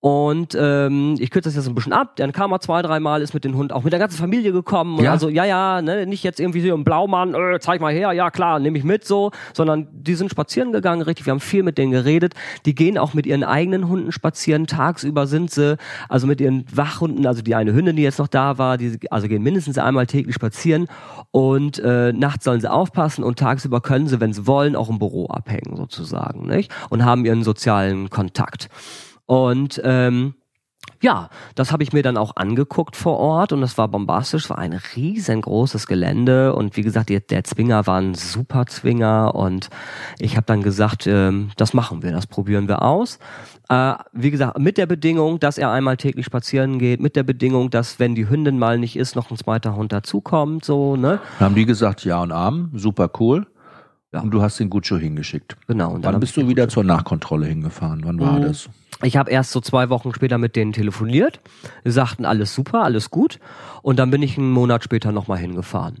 Und 0.00 0.56
ähm, 0.58 1.16
ich 1.18 1.30
kürze 1.30 1.50
das 1.50 1.56
jetzt 1.56 1.68
ein 1.68 1.74
bisschen 1.74 1.92
ab. 1.92 2.16
Dann 2.16 2.32
kam 2.32 2.52
er 2.52 2.60
zwei, 2.60 2.80
dreimal, 2.80 3.20
ist 3.20 3.34
mit 3.34 3.44
dem 3.44 3.54
Hund 3.54 3.70
auch 3.70 3.84
mit 3.84 3.92
der 3.92 4.00
ganzen 4.00 4.16
Familie 4.16 4.50
gekommen. 4.50 4.96
Und 4.98 5.04
ja. 5.04 5.12
also, 5.12 5.28
ja, 5.28 5.44
ja, 5.44 5.82
ne, 5.82 6.06
nicht 6.06 6.24
jetzt 6.24 6.40
irgendwie 6.40 6.66
so 6.66 6.74
ein 6.74 6.84
Blaumann, 6.84 7.34
äh, 7.34 7.58
zeig 7.60 7.82
mal 7.82 7.92
her, 7.92 8.12
ja 8.12 8.30
klar, 8.30 8.60
nehme 8.60 8.78
ich 8.78 8.84
mit 8.84 9.04
so, 9.04 9.30
sondern 9.52 9.88
die 9.92 10.14
sind 10.14 10.30
spazieren 10.30 10.72
gegangen, 10.72 11.02
richtig. 11.02 11.26
Wir 11.26 11.32
haben 11.32 11.40
viel 11.40 11.62
mit 11.62 11.76
denen 11.76 11.92
geredet. 11.92 12.32
Die 12.64 12.74
gehen 12.74 12.96
auch 12.96 13.12
mit 13.12 13.26
ihren 13.26 13.44
eigenen 13.44 13.88
Hunden 13.88 14.10
spazieren. 14.10 14.66
Tagsüber 14.66 15.26
sind 15.26 15.50
sie, 15.50 15.76
also 16.08 16.26
mit 16.26 16.40
ihren 16.40 16.64
Wachhunden, 16.74 17.26
also 17.26 17.42
die 17.42 17.54
eine 17.54 17.74
Hündin, 17.74 17.96
die 17.96 18.02
jetzt 18.02 18.18
noch 18.18 18.28
da 18.28 18.56
war, 18.56 18.78
die 18.78 18.98
also 19.10 19.28
gehen 19.28 19.42
mindestens 19.42 19.76
einmal 19.76 20.06
täglich 20.06 20.34
spazieren. 20.34 20.86
Und 21.30 21.78
äh, 21.78 22.14
nachts 22.14 22.46
sollen 22.46 22.62
sie 22.62 22.70
aufpassen 22.70 23.22
und 23.22 23.38
tagsüber 23.38 23.82
können 23.82 24.06
sie, 24.06 24.18
wenn 24.18 24.32
sie 24.32 24.46
wollen, 24.46 24.76
auch 24.76 24.88
im 24.88 24.98
Büro 24.98 25.26
abhängen 25.26 25.76
sozusagen, 25.76 26.46
nicht? 26.46 26.72
Und 26.88 27.04
haben 27.04 27.26
ihren 27.26 27.44
sozialen 27.44 28.08
Kontakt. 28.08 28.70
Und 29.30 29.80
ähm, 29.84 30.34
ja, 31.00 31.28
das 31.54 31.70
habe 31.70 31.84
ich 31.84 31.92
mir 31.92 32.02
dann 32.02 32.16
auch 32.16 32.34
angeguckt 32.34 32.96
vor 32.96 33.16
Ort 33.18 33.52
und 33.52 33.60
das 33.60 33.78
war 33.78 33.86
bombastisch, 33.86 34.42
es 34.42 34.50
war 34.50 34.58
ein 34.58 34.72
riesengroßes 34.72 35.86
Gelände 35.86 36.52
und 36.52 36.76
wie 36.76 36.82
gesagt, 36.82 37.10
der 37.10 37.44
Zwinger 37.44 37.86
war 37.86 38.00
ein 38.00 38.14
super 38.14 38.66
Zwinger 38.66 39.36
und 39.36 39.70
ich 40.18 40.36
habe 40.36 40.46
dann 40.46 40.64
gesagt, 40.64 41.06
ähm, 41.06 41.50
das 41.56 41.74
machen 41.74 42.02
wir, 42.02 42.10
das 42.10 42.26
probieren 42.26 42.66
wir 42.66 42.82
aus. 42.82 43.20
Äh, 43.68 43.94
wie 44.12 44.32
gesagt, 44.32 44.58
mit 44.58 44.78
der 44.78 44.86
Bedingung, 44.86 45.38
dass 45.38 45.58
er 45.58 45.70
einmal 45.70 45.96
täglich 45.96 46.26
spazieren 46.26 46.80
geht, 46.80 47.00
mit 47.00 47.14
der 47.14 47.22
Bedingung, 47.22 47.70
dass 47.70 48.00
wenn 48.00 48.16
die 48.16 48.28
Hündin 48.28 48.58
mal 48.58 48.80
nicht 48.80 48.96
ist, 48.96 49.14
noch 49.14 49.30
ein 49.30 49.36
zweiter 49.36 49.76
Hund 49.76 49.92
dazukommt, 49.92 50.64
so, 50.64 50.96
ne? 50.96 51.20
Dann 51.38 51.46
haben 51.46 51.54
die 51.54 51.66
gesagt, 51.66 52.04
ja 52.04 52.20
und 52.20 52.32
Arm, 52.32 52.72
super 52.74 53.08
cool. 53.20 53.46
Ja. 54.12 54.22
Und 54.22 54.32
du 54.32 54.42
hast 54.42 54.58
den 54.58 54.70
Guccio 54.70 54.96
hingeschickt. 54.96 55.56
Genau. 55.68 55.92
Und 55.92 56.04
Wann 56.04 56.18
bist 56.18 56.36
du 56.36 56.48
wieder 56.48 56.68
zur 56.68 56.82
Nachkontrolle 56.82 57.46
hingefahren? 57.46 58.00
Wann 58.02 58.18
war 58.18 58.40
mhm. 58.40 58.42
das? 58.42 58.68
Ich 59.02 59.16
habe 59.16 59.30
erst 59.30 59.52
so 59.52 59.60
zwei 59.60 59.88
Wochen 59.88 60.14
später 60.14 60.36
mit 60.38 60.56
denen 60.56 60.72
telefoniert. 60.72 61.40
Sie 61.84 61.90
sagten, 61.90 62.24
alles 62.24 62.54
super, 62.54 62.82
alles 62.82 63.10
gut. 63.10 63.38
Und 63.82 63.98
dann 63.98 64.10
bin 64.10 64.22
ich 64.22 64.36
einen 64.36 64.50
Monat 64.50 64.84
später 64.84 65.10
nochmal 65.10 65.38
hingefahren. 65.38 65.98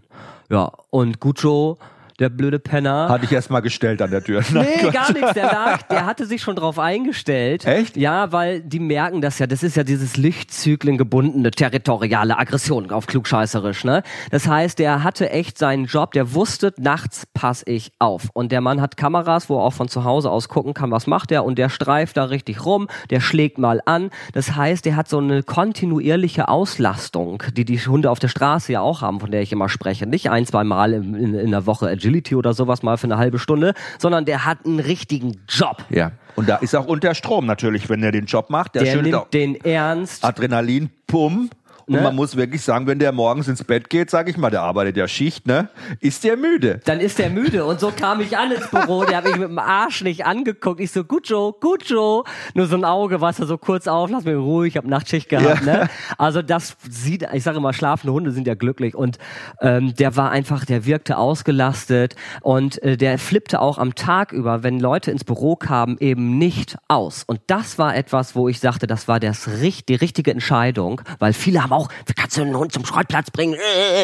Ja, 0.50 0.70
und 0.90 1.20
Gucho 1.20 1.78
der 2.20 2.28
blöde 2.28 2.58
Penner. 2.58 3.08
Hatte 3.08 3.24
ich 3.24 3.32
erst 3.32 3.50
mal 3.50 3.60
gestellt 3.60 4.02
an 4.02 4.10
der 4.10 4.22
Tür. 4.22 4.42
Nein, 4.52 4.66
nee, 4.82 4.90
gar 4.90 5.12
nichts. 5.12 5.32
Der 5.32 5.46
lag, 5.52 5.82
der 5.84 6.04
hatte 6.04 6.26
sich 6.26 6.42
schon 6.42 6.54
drauf 6.54 6.78
eingestellt. 6.78 7.64
Echt? 7.64 7.96
Ja, 7.96 8.30
weil 8.30 8.60
die 8.60 8.78
merken 8.78 9.22
das 9.22 9.38
ja. 9.38 9.46
Das 9.46 9.62
ist 9.62 9.76
ja 9.76 9.84
dieses 9.84 10.16
Lichtzyklen 10.16 10.98
gebundene 10.98 11.50
territoriale 11.50 12.38
Aggression 12.38 12.90
auf 12.90 13.06
klugscheißerisch, 13.06 13.84
ne? 13.84 14.02
Das 14.30 14.46
heißt, 14.46 14.78
der 14.78 15.02
hatte 15.02 15.30
echt 15.30 15.56
seinen 15.58 15.86
Job. 15.86 16.12
Der 16.12 16.34
wusste, 16.34 16.74
nachts 16.78 17.26
pass 17.32 17.62
ich 17.66 17.92
auf. 17.98 18.28
Und 18.34 18.52
der 18.52 18.60
Mann 18.60 18.82
hat 18.82 18.98
Kameras, 18.98 19.48
wo 19.48 19.58
er 19.58 19.64
auch 19.64 19.72
von 19.72 19.88
zu 19.88 20.04
Hause 20.04 20.30
aus 20.30 20.48
gucken 20.48 20.74
kann, 20.74 20.90
was 20.90 21.06
macht 21.06 21.32
er. 21.32 21.44
Und 21.44 21.58
der 21.58 21.70
streift 21.70 22.18
da 22.18 22.24
richtig 22.24 22.66
rum. 22.66 22.88
Der 23.08 23.20
schlägt 23.20 23.56
mal 23.58 23.80
an. 23.86 24.10
Das 24.34 24.54
heißt, 24.54 24.84
der 24.84 24.96
hat 24.96 25.08
so 25.08 25.18
eine 25.18 25.42
kontinuierliche 25.42 26.48
Auslastung, 26.48 27.42
die 27.56 27.64
die 27.64 27.78
Hunde 27.78 28.10
auf 28.10 28.18
der 28.18 28.28
Straße 28.28 28.72
ja 28.72 28.82
auch 28.82 29.00
haben, 29.00 29.20
von 29.20 29.30
der 29.30 29.40
ich 29.40 29.52
immer 29.52 29.70
spreche. 29.70 30.06
Nicht 30.06 30.30
ein, 30.30 30.44
zwei 30.44 30.64
Mal 30.64 30.92
in, 30.92 31.14
in, 31.14 31.34
in 31.34 31.50
der 31.50 31.64
Woche 31.64 31.88
Agility 31.88 32.09
oder 32.36 32.52
sowas 32.54 32.82
mal 32.82 32.96
für 32.96 33.04
eine 33.04 33.18
halbe 33.18 33.38
Stunde, 33.38 33.74
sondern 33.98 34.24
der 34.24 34.44
hat 34.44 34.64
einen 34.64 34.80
richtigen 34.80 35.40
Job. 35.48 35.84
Ja. 35.90 36.12
Und 36.36 36.48
da 36.48 36.56
ist 36.56 36.74
auch 36.74 36.86
unter 36.86 37.14
Strom 37.14 37.46
natürlich, 37.46 37.88
wenn 37.88 38.02
er 38.02 38.12
den 38.12 38.26
Job 38.26 38.50
macht. 38.50 38.74
Der, 38.74 38.82
der 38.84 39.02
nimmt 39.02 39.32
den 39.32 39.56
ernst. 39.56 40.24
Adrenalin, 40.24 40.90
Pum. 41.06 41.50
Und 41.86 41.94
ne? 41.94 42.02
man 42.02 42.14
muss 42.14 42.36
wirklich 42.36 42.62
sagen, 42.62 42.86
wenn 42.86 42.98
der 42.98 43.12
morgens 43.12 43.48
ins 43.48 43.64
Bett 43.64 43.90
geht, 43.90 44.10
sag 44.10 44.28
ich 44.28 44.36
mal, 44.36 44.50
der 44.50 44.62
arbeitet 44.62 44.96
ja 44.96 45.08
Schicht, 45.08 45.46
ne? 45.46 45.68
Ist 46.00 46.24
der 46.24 46.36
müde? 46.36 46.80
Dann 46.84 47.00
ist 47.00 47.18
der 47.18 47.30
müde. 47.30 47.64
Und 47.64 47.80
so 47.80 47.90
kam 47.90 48.20
ich 48.20 48.36
an 48.36 48.52
ins 48.52 48.68
Büro. 48.68 49.04
Der 49.04 49.18
hat 49.18 49.24
mich 49.24 49.36
mit 49.36 49.48
dem 49.48 49.58
Arsch 49.58 50.02
nicht 50.02 50.24
angeguckt. 50.24 50.80
Ich 50.80 50.92
so, 50.92 51.04
gut 51.04 51.28
Joe, 51.28 51.52
gut 51.60 51.84
Joe. 51.88 52.24
Nur 52.54 52.66
so 52.66 52.76
ein 52.76 52.84
Auge, 52.84 53.20
was 53.20 53.40
er 53.40 53.46
so 53.46 53.58
kurz 53.58 53.86
auf, 53.86 54.10
lass 54.10 54.24
mich 54.24 54.36
ruhig, 54.36 54.72
ich 54.72 54.76
hab 54.76 54.84
Nachtschicht 54.84 55.28
gehabt, 55.28 55.66
ja. 55.66 55.72
ne? 55.72 55.90
Also 56.18 56.42
das 56.42 56.76
sieht, 56.88 57.26
ich 57.32 57.42
sage 57.42 57.58
immer, 57.58 57.72
schlafende 57.72 58.12
Hunde 58.12 58.32
sind 58.32 58.46
ja 58.46 58.54
glücklich. 58.54 58.94
Und 58.94 59.18
ähm, 59.60 59.94
der 59.94 60.16
war 60.16 60.30
einfach, 60.30 60.64
der 60.64 60.86
wirkte 60.86 61.18
ausgelastet 61.18 62.16
und 62.42 62.82
äh, 62.82 62.96
der 62.96 63.18
flippte 63.18 63.60
auch 63.60 63.78
am 63.78 63.94
Tag 63.94 64.32
über, 64.32 64.62
wenn 64.62 64.80
Leute 64.80 65.10
ins 65.10 65.24
Büro 65.24 65.56
kamen, 65.56 65.96
eben 65.98 66.38
nicht 66.38 66.76
aus. 66.88 67.24
Und 67.26 67.40
das 67.46 67.78
war 67.78 67.96
etwas, 67.96 68.34
wo 68.34 68.48
ich 68.48 68.60
sagte, 68.60 68.86
das 68.86 69.08
war 69.08 69.20
das, 69.20 69.48
die 69.88 69.94
richtige 69.94 70.30
Entscheidung, 70.30 71.00
weil 71.18 71.32
viele 71.32 71.62
haben 71.62 71.72
auch 71.72 71.79
auch, 71.80 71.88
wie 72.06 72.12
kannst 72.12 72.36
du 72.36 72.42
einen 72.42 72.56
Hund 72.56 72.72
zum 72.72 72.84
Schrottplatz 72.84 73.30
bringen? 73.30 73.56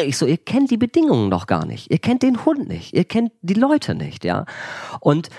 Ich 0.05 0.17
so, 0.17 0.25
ihr 0.25 0.37
kennt 0.37 0.71
die 0.71 0.77
Bedingungen 0.77 1.29
noch 1.29 1.47
gar 1.47 1.65
nicht. 1.65 1.91
Ihr 1.91 1.99
kennt 1.99 2.23
den 2.23 2.45
Hund 2.45 2.67
nicht. 2.67 2.93
Ihr 2.93 3.05
kennt 3.05 3.31
die 3.41 3.53
Leute 3.53 3.95
nicht, 3.95 4.25
ja. 4.25 4.45
Und 4.99 5.29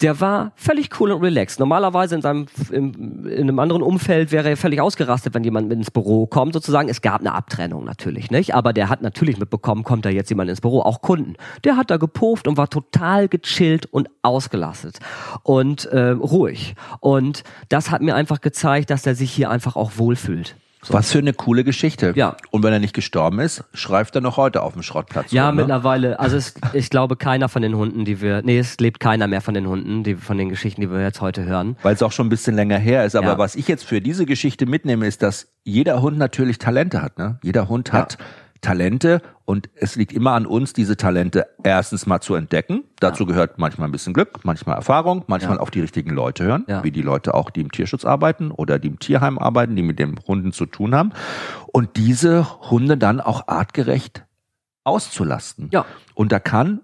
der 0.00 0.18
war 0.20 0.52
völlig 0.54 0.88
cool 0.98 1.12
und 1.12 1.22
relaxed. 1.22 1.60
Normalerweise 1.60 2.14
in 2.14 2.22
seinem 2.22 2.46
in, 2.70 3.26
in 3.26 3.42
einem 3.42 3.58
anderen 3.58 3.82
Umfeld 3.82 4.32
wäre 4.32 4.48
er 4.48 4.56
völlig 4.56 4.80
ausgerastet, 4.80 5.34
wenn 5.34 5.44
jemand 5.44 5.68
mit 5.68 5.76
ins 5.76 5.90
Büro 5.90 6.26
kommt, 6.26 6.54
sozusagen. 6.54 6.88
Es 6.88 7.02
gab 7.02 7.20
eine 7.20 7.34
Abtrennung 7.34 7.84
natürlich, 7.84 8.30
nicht? 8.30 8.54
Aber 8.54 8.72
der 8.72 8.88
hat 8.88 9.02
natürlich 9.02 9.38
mitbekommen, 9.38 9.84
kommt 9.84 10.06
da 10.06 10.08
jetzt 10.08 10.30
jemand 10.30 10.48
ins 10.48 10.62
Büro, 10.62 10.80
auch 10.80 11.02
Kunden. 11.02 11.34
Der 11.64 11.76
hat 11.76 11.90
da 11.90 11.98
gepufft 11.98 12.48
und 12.48 12.56
war 12.56 12.70
total 12.70 13.28
gechillt 13.28 13.86
und 13.86 14.08
ausgelastet 14.22 15.00
und 15.42 15.84
äh, 15.86 16.10
ruhig. 16.10 16.74
Und 17.00 17.44
das 17.68 17.90
hat 17.90 18.00
mir 18.00 18.14
einfach 18.14 18.40
gezeigt, 18.40 18.90
dass 18.90 19.06
er 19.06 19.14
sich 19.14 19.30
hier 19.30 19.50
einfach 19.50 19.76
auch 19.76 19.92
wohlfühlt. 19.96 20.56
So. 20.82 20.94
Was 20.94 21.12
für 21.12 21.18
eine 21.18 21.34
coole 21.34 21.62
Geschichte. 21.62 22.14
Ja. 22.16 22.36
Und 22.50 22.62
wenn 22.62 22.72
er 22.72 22.78
nicht 22.78 22.94
gestorben 22.94 23.38
ist, 23.38 23.64
schreibt 23.74 24.14
er 24.14 24.22
noch 24.22 24.38
heute 24.38 24.62
auf 24.62 24.72
dem 24.72 24.82
Schrottplatz. 24.82 25.30
Ja, 25.30 25.48
rum, 25.48 25.56
ne? 25.56 25.62
mittlerweile. 25.62 26.18
Also 26.18 26.38
es, 26.38 26.54
ich 26.72 26.88
glaube, 26.88 27.16
keiner 27.16 27.50
von 27.50 27.60
den 27.60 27.76
Hunden, 27.76 28.06
die 28.06 28.22
wir, 28.22 28.40
nee, 28.42 28.58
es 28.58 28.78
lebt 28.80 28.98
keiner 28.98 29.26
mehr 29.26 29.42
von 29.42 29.52
den 29.52 29.66
Hunden, 29.66 30.04
die 30.04 30.14
von 30.14 30.38
den 30.38 30.48
Geschichten, 30.48 30.80
die 30.80 30.90
wir 30.90 31.02
jetzt 31.02 31.20
heute 31.20 31.44
hören. 31.44 31.76
Weil 31.82 31.94
es 31.94 32.02
auch 32.02 32.12
schon 32.12 32.26
ein 32.26 32.30
bisschen 32.30 32.54
länger 32.56 32.78
her 32.78 33.04
ist. 33.04 33.14
Aber 33.14 33.26
ja. 33.28 33.38
was 33.38 33.56
ich 33.56 33.68
jetzt 33.68 33.84
für 33.84 34.00
diese 34.00 34.24
Geschichte 34.24 34.64
mitnehme, 34.64 35.06
ist, 35.06 35.22
dass 35.22 35.48
jeder 35.64 36.00
Hund 36.00 36.16
natürlich 36.16 36.56
Talente 36.56 37.02
hat. 37.02 37.18
Ne? 37.18 37.38
Jeder 37.42 37.68
Hund 37.68 37.92
hat 37.92 38.16
ja. 38.18 38.26
Talente 38.60 39.22
und 39.44 39.68
es 39.74 39.96
liegt 39.96 40.12
immer 40.12 40.32
an 40.32 40.46
uns, 40.46 40.72
diese 40.72 40.96
Talente 40.96 41.46
erstens 41.62 42.06
mal 42.06 42.20
zu 42.20 42.34
entdecken. 42.34 42.84
Dazu 42.98 43.24
ja. 43.24 43.28
gehört 43.28 43.58
manchmal 43.58 43.88
ein 43.88 43.92
bisschen 43.92 44.12
Glück, 44.12 44.40
manchmal 44.44 44.76
Erfahrung, 44.76 45.24
manchmal 45.26 45.56
ja. 45.56 45.62
auf 45.62 45.70
die 45.70 45.80
richtigen 45.80 46.10
Leute 46.10 46.44
hören, 46.44 46.64
ja. 46.68 46.84
wie 46.84 46.90
die 46.90 47.02
Leute 47.02 47.34
auch, 47.34 47.50
die 47.50 47.62
im 47.62 47.72
Tierschutz 47.72 48.04
arbeiten 48.04 48.50
oder 48.50 48.78
die 48.78 48.88
im 48.88 48.98
Tierheim 48.98 49.38
arbeiten, 49.38 49.76
die 49.76 49.82
mit 49.82 49.98
den 49.98 50.18
Hunden 50.26 50.52
zu 50.52 50.66
tun 50.66 50.94
haben. 50.94 51.12
Und 51.72 51.96
diese 51.96 52.70
Hunde 52.70 52.96
dann 52.96 53.20
auch 53.20 53.48
artgerecht 53.48 54.24
auszulasten. 54.84 55.68
Ja. 55.72 55.86
Und 56.14 56.32
da 56.32 56.38
kann 56.38 56.82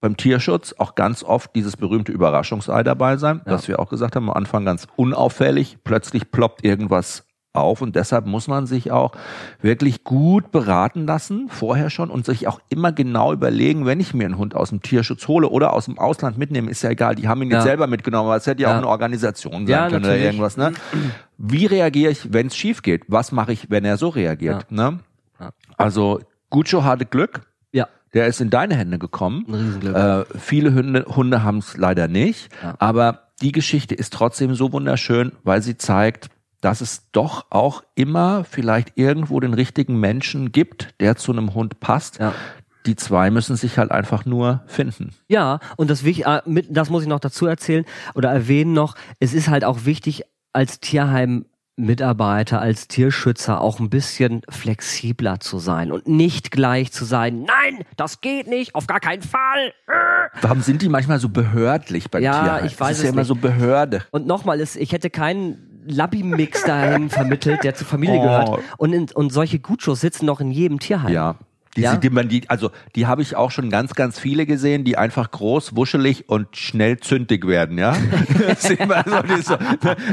beim 0.00 0.16
Tierschutz 0.16 0.74
auch 0.78 0.94
ganz 0.96 1.22
oft 1.22 1.54
dieses 1.54 1.76
berühmte 1.76 2.12
Überraschungsei 2.12 2.82
dabei 2.82 3.16
sein, 3.16 3.42
ja. 3.44 3.52
dass 3.52 3.68
wir 3.68 3.78
auch 3.78 3.88
gesagt 3.88 4.16
haben, 4.16 4.28
am 4.28 4.36
Anfang 4.36 4.64
ganz 4.64 4.88
unauffällig, 4.96 5.78
plötzlich 5.84 6.30
ploppt 6.30 6.64
irgendwas 6.64 7.26
auf 7.52 7.82
und 7.82 7.96
deshalb 7.96 8.26
muss 8.26 8.48
man 8.48 8.66
sich 8.66 8.90
auch 8.90 9.12
wirklich 9.60 10.04
gut 10.04 10.50
beraten 10.52 11.06
lassen, 11.06 11.48
vorher 11.48 11.90
schon 11.90 12.10
und 12.10 12.24
sich 12.24 12.48
auch 12.48 12.60
immer 12.68 12.92
genau 12.92 13.32
überlegen, 13.32 13.84
wenn 13.84 14.00
ich 14.00 14.14
mir 14.14 14.24
einen 14.24 14.38
Hund 14.38 14.54
aus 14.54 14.70
dem 14.70 14.80
Tierschutz 14.80 15.28
hole 15.28 15.48
oder 15.48 15.72
aus 15.72 15.84
dem 15.84 15.98
Ausland 15.98 16.38
mitnehme, 16.38 16.70
ist 16.70 16.82
ja 16.82 16.90
egal, 16.90 17.14
die 17.14 17.28
haben 17.28 17.42
ihn 17.42 17.50
ja. 17.50 17.58
jetzt 17.58 17.64
selber 17.64 17.86
mitgenommen, 17.86 18.28
aber 18.28 18.36
es 18.36 18.46
hätte 18.46 18.62
ja, 18.62 18.70
ja, 18.70 18.74
auch 18.74 18.78
eine 18.78 18.88
Organisation 18.88 19.66
sein 19.66 19.68
ja, 19.68 19.88
können 19.88 20.02
natürlich. 20.02 20.20
oder 20.20 20.24
irgendwas. 20.24 20.56
Ne? 20.56 20.72
Wie 21.36 21.66
reagiere 21.66 22.12
ich, 22.12 22.32
wenn 22.32 22.46
es 22.46 22.56
schief 22.56 22.82
geht? 22.82 23.04
Was 23.08 23.32
mache 23.32 23.52
ich, 23.52 23.70
wenn 23.70 23.84
er 23.84 23.98
so 23.98 24.08
reagiert? 24.08 24.70
Ne? 24.70 25.00
Also 25.76 26.20
Guccio 26.50 26.84
hatte 26.84 27.04
Glück. 27.04 27.42
Ja. 27.72 27.88
Der 28.14 28.26
ist 28.26 28.40
in 28.40 28.50
deine 28.50 28.76
Hände 28.76 28.98
gekommen. 28.98 29.44
Riesenglück. 29.48 29.94
Äh, 29.94 30.24
viele 30.38 30.74
Hunde, 30.74 31.04
Hunde 31.06 31.42
haben 31.42 31.58
es 31.58 31.76
leider 31.76 32.08
nicht, 32.08 32.48
aber 32.78 33.28
die 33.42 33.52
Geschichte 33.52 33.94
ist 33.94 34.12
trotzdem 34.12 34.54
so 34.54 34.72
wunderschön, 34.72 35.32
weil 35.42 35.62
sie 35.62 35.76
zeigt, 35.76 36.30
dass 36.62 36.80
es 36.80 37.10
doch 37.12 37.46
auch 37.50 37.82
immer 37.94 38.44
vielleicht 38.44 38.92
irgendwo 38.94 39.40
den 39.40 39.52
richtigen 39.52 40.00
Menschen 40.00 40.52
gibt, 40.52 40.94
der 41.00 41.16
zu 41.16 41.32
einem 41.32 41.54
Hund 41.54 41.80
passt. 41.80 42.18
Ja. 42.18 42.32
Die 42.86 42.96
zwei 42.96 43.30
müssen 43.30 43.56
sich 43.56 43.78
halt 43.78 43.90
einfach 43.90 44.24
nur 44.24 44.62
finden. 44.66 45.10
Ja, 45.28 45.60
und 45.76 45.90
das, 45.90 46.02
äh, 46.04 46.40
das 46.70 46.88
muss 46.88 47.02
ich 47.02 47.08
noch 47.08 47.20
dazu 47.20 47.46
erzählen 47.46 47.84
oder 48.14 48.30
erwähnen 48.30 48.72
noch. 48.72 48.94
Es 49.20 49.34
ist 49.34 49.48
halt 49.48 49.64
auch 49.64 49.84
wichtig, 49.84 50.22
als 50.52 50.80
Tierheim 50.80 51.44
Mitarbeiter 51.74 52.60
als 52.60 52.86
Tierschützer 52.86 53.60
auch 53.60 53.80
ein 53.80 53.88
bisschen 53.88 54.42
flexibler 54.50 55.40
zu 55.40 55.58
sein 55.58 55.90
und 55.90 56.06
nicht 56.06 56.50
gleich 56.50 56.92
zu 56.92 57.06
sein, 57.06 57.44
nein, 57.44 57.84
das 57.96 58.20
geht 58.20 58.46
nicht, 58.46 58.74
auf 58.74 58.86
gar 58.86 59.00
keinen 59.00 59.22
Fall. 59.22 59.72
Warum 60.42 60.60
sind 60.60 60.82
die 60.82 60.90
manchmal 60.90 61.18
so 61.18 61.30
behördlich 61.30 62.10
bei 62.10 62.20
ja, 62.20 62.42
Tierheim? 62.42 62.66
ich 62.66 62.78
weiß 62.78 62.88
das 62.90 62.98
ist 62.98 63.04
ja 63.04 63.10
immer 63.10 63.24
so 63.24 63.34
Behörde. 63.34 64.04
Und 64.10 64.26
nochmal, 64.26 64.60
ich 64.60 64.92
hätte 64.92 65.08
keinen 65.08 65.71
Labby-Mix 65.86 66.64
dahin 66.64 67.10
vermittelt, 67.10 67.64
der 67.64 67.74
zur 67.74 67.86
Familie 67.86 68.18
oh. 68.18 68.22
gehört. 68.22 68.60
Und, 68.76 68.92
in, 68.92 69.10
und 69.12 69.32
solche 69.32 69.58
Gutschos 69.58 70.00
sitzen 70.00 70.26
noch 70.26 70.40
in 70.40 70.50
jedem 70.50 70.78
Tierheim. 70.78 71.12
Ja. 71.12 71.36
Die, 71.76 71.80
ja? 71.80 71.96
die, 71.96 72.10
man, 72.10 72.28
die, 72.28 72.50
also 72.50 72.70
die 72.94 73.06
habe 73.06 73.22
ich 73.22 73.34
auch 73.34 73.50
schon 73.50 73.70
ganz, 73.70 73.94
ganz 73.94 74.18
viele 74.18 74.44
gesehen, 74.44 74.84
die 74.84 74.98
einfach 74.98 75.30
groß, 75.30 75.74
wuschelig 75.74 76.28
und 76.28 76.54
schnell 76.54 76.98
zündig 76.98 77.46
werden, 77.46 77.78
ja. 77.78 77.96
immer, 78.78 79.02
so, 79.42 79.56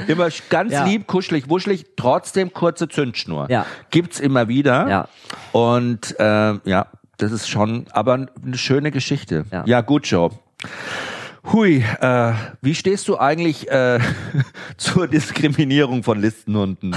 immer 0.08 0.30
ganz 0.50 0.72
ja. 0.72 0.86
lieb, 0.86 1.06
kuschelig, 1.06 1.50
wuschelig, 1.50 1.86
trotzdem 1.98 2.54
kurze 2.54 2.88
Zündschnur. 2.88 3.50
Ja. 3.50 3.66
Gibt's 3.90 4.22
immer 4.22 4.48
wieder. 4.48 4.88
Ja. 4.88 5.08
Und 5.52 6.18
äh, 6.18 6.60
ja, 6.64 6.88
das 7.18 7.34
ist 7.34 7.50
schon, 7.50 7.88
aber 7.92 8.14
eine 8.14 8.58
schöne 8.58 8.92
Geschichte. 8.92 9.44
Ja, 9.52 9.64
ja 9.66 9.82
gut, 9.82 10.08
Joe. 10.08 10.32
Hui, 11.52 11.84
äh, 12.00 12.34
wie 12.62 12.76
stehst 12.76 13.08
du 13.08 13.18
eigentlich 13.18 13.70
äh, 13.72 14.00
zur 14.78 15.08
Diskriminierung 15.08 16.04
von 16.04 16.22
Listenhunden? 16.22 16.96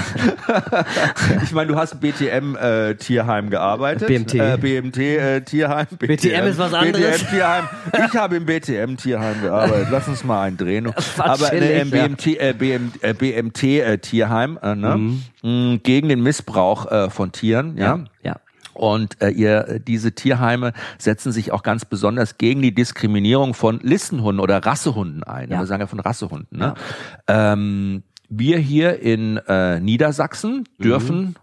ich 1.42 1.52
meine, 1.52 1.68
du 1.68 1.76
hast 1.76 2.00
BTM 2.00 2.56
äh, 2.56 2.94
Tierheim 2.96 3.48
gearbeitet. 3.48 4.08
BMT. 4.08 4.34
Äh, 4.34 4.58
BMT 4.58 4.98
äh, 4.98 5.40
Tierheim. 5.40 5.86
BTM, 5.86 6.16
BTM 6.16 6.46
ist 6.46 6.58
was 6.58 6.74
anderes. 6.74 7.22
BTM 7.22 7.30
Tierheim. 7.30 7.68
Ich 8.06 8.16
habe 8.16 8.36
im 8.36 8.46
BTM 8.46 8.96
Tierheim 8.96 9.40
gearbeitet. 9.40 9.88
Lass 9.90 10.08
uns 10.08 10.22
mal 10.22 10.42
einen 10.42 10.56
drehen. 10.58 10.92
Aber 11.16 11.52
ne, 11.52 11.80
im 11.80 11.90
BMT, 11.90 12.26
äh, 12.26 12.50
äh, 12.50 13.14
BMT 13.14 13.62
äh, 13.62 13.98
Tierheim 13.98 14.58
äh, 14.62 14.74
ne? 14.74 14.96
Mhm. 14.96 15.22
Mm, 15.42 15.82
gegen 15.82 16.08
den 16.08 16.22
Missbrauch 16.22 16.90
äh, 16.90 17.10
von 17.10 17.32
Tieren. 17.32 17.76
Ja. 17.78 17.96
ja. 17.96 18.04
ja. 18.22 18.36
Und 18.74 19.20
äh, 19.20 19.30
ihr, 19.30 19.80
diese 19.80 20.12
Tierheime 20.12 20.72
setzen 20.98 21.32
sich 21.32 21.52
auch 21.52 21.62
ganz 21.62 21.84
besonders 21.84 22.38
gegen 22.38 22.62
die 22.62 22.74
Diskriminierung 22.74 23.54
von 23.54 23.80
Listenhunden 23.80 24.40
oder 24.40 24.64
Rassehunden 24.64 25.22
ein. 25.24 25.50
Ja. 25.50 25.60
Wir 25.60 25.66
sagen 25.66 25.80
ja 25.80 25.86
von 25.86 26.00
Rassehunden. 26.00 26.58
Ne? 26.58 26.74
Ja. 27.28 27.52
Ähm, 27.52 28.02
wir 28.28 28.58
hier 28.58 29.00
in 29.00 29.36
äh, 29.36 29.78
Niedersachsen 29.80 30.64
dürfen 30.78 31.20
mhm. 31.20 31.34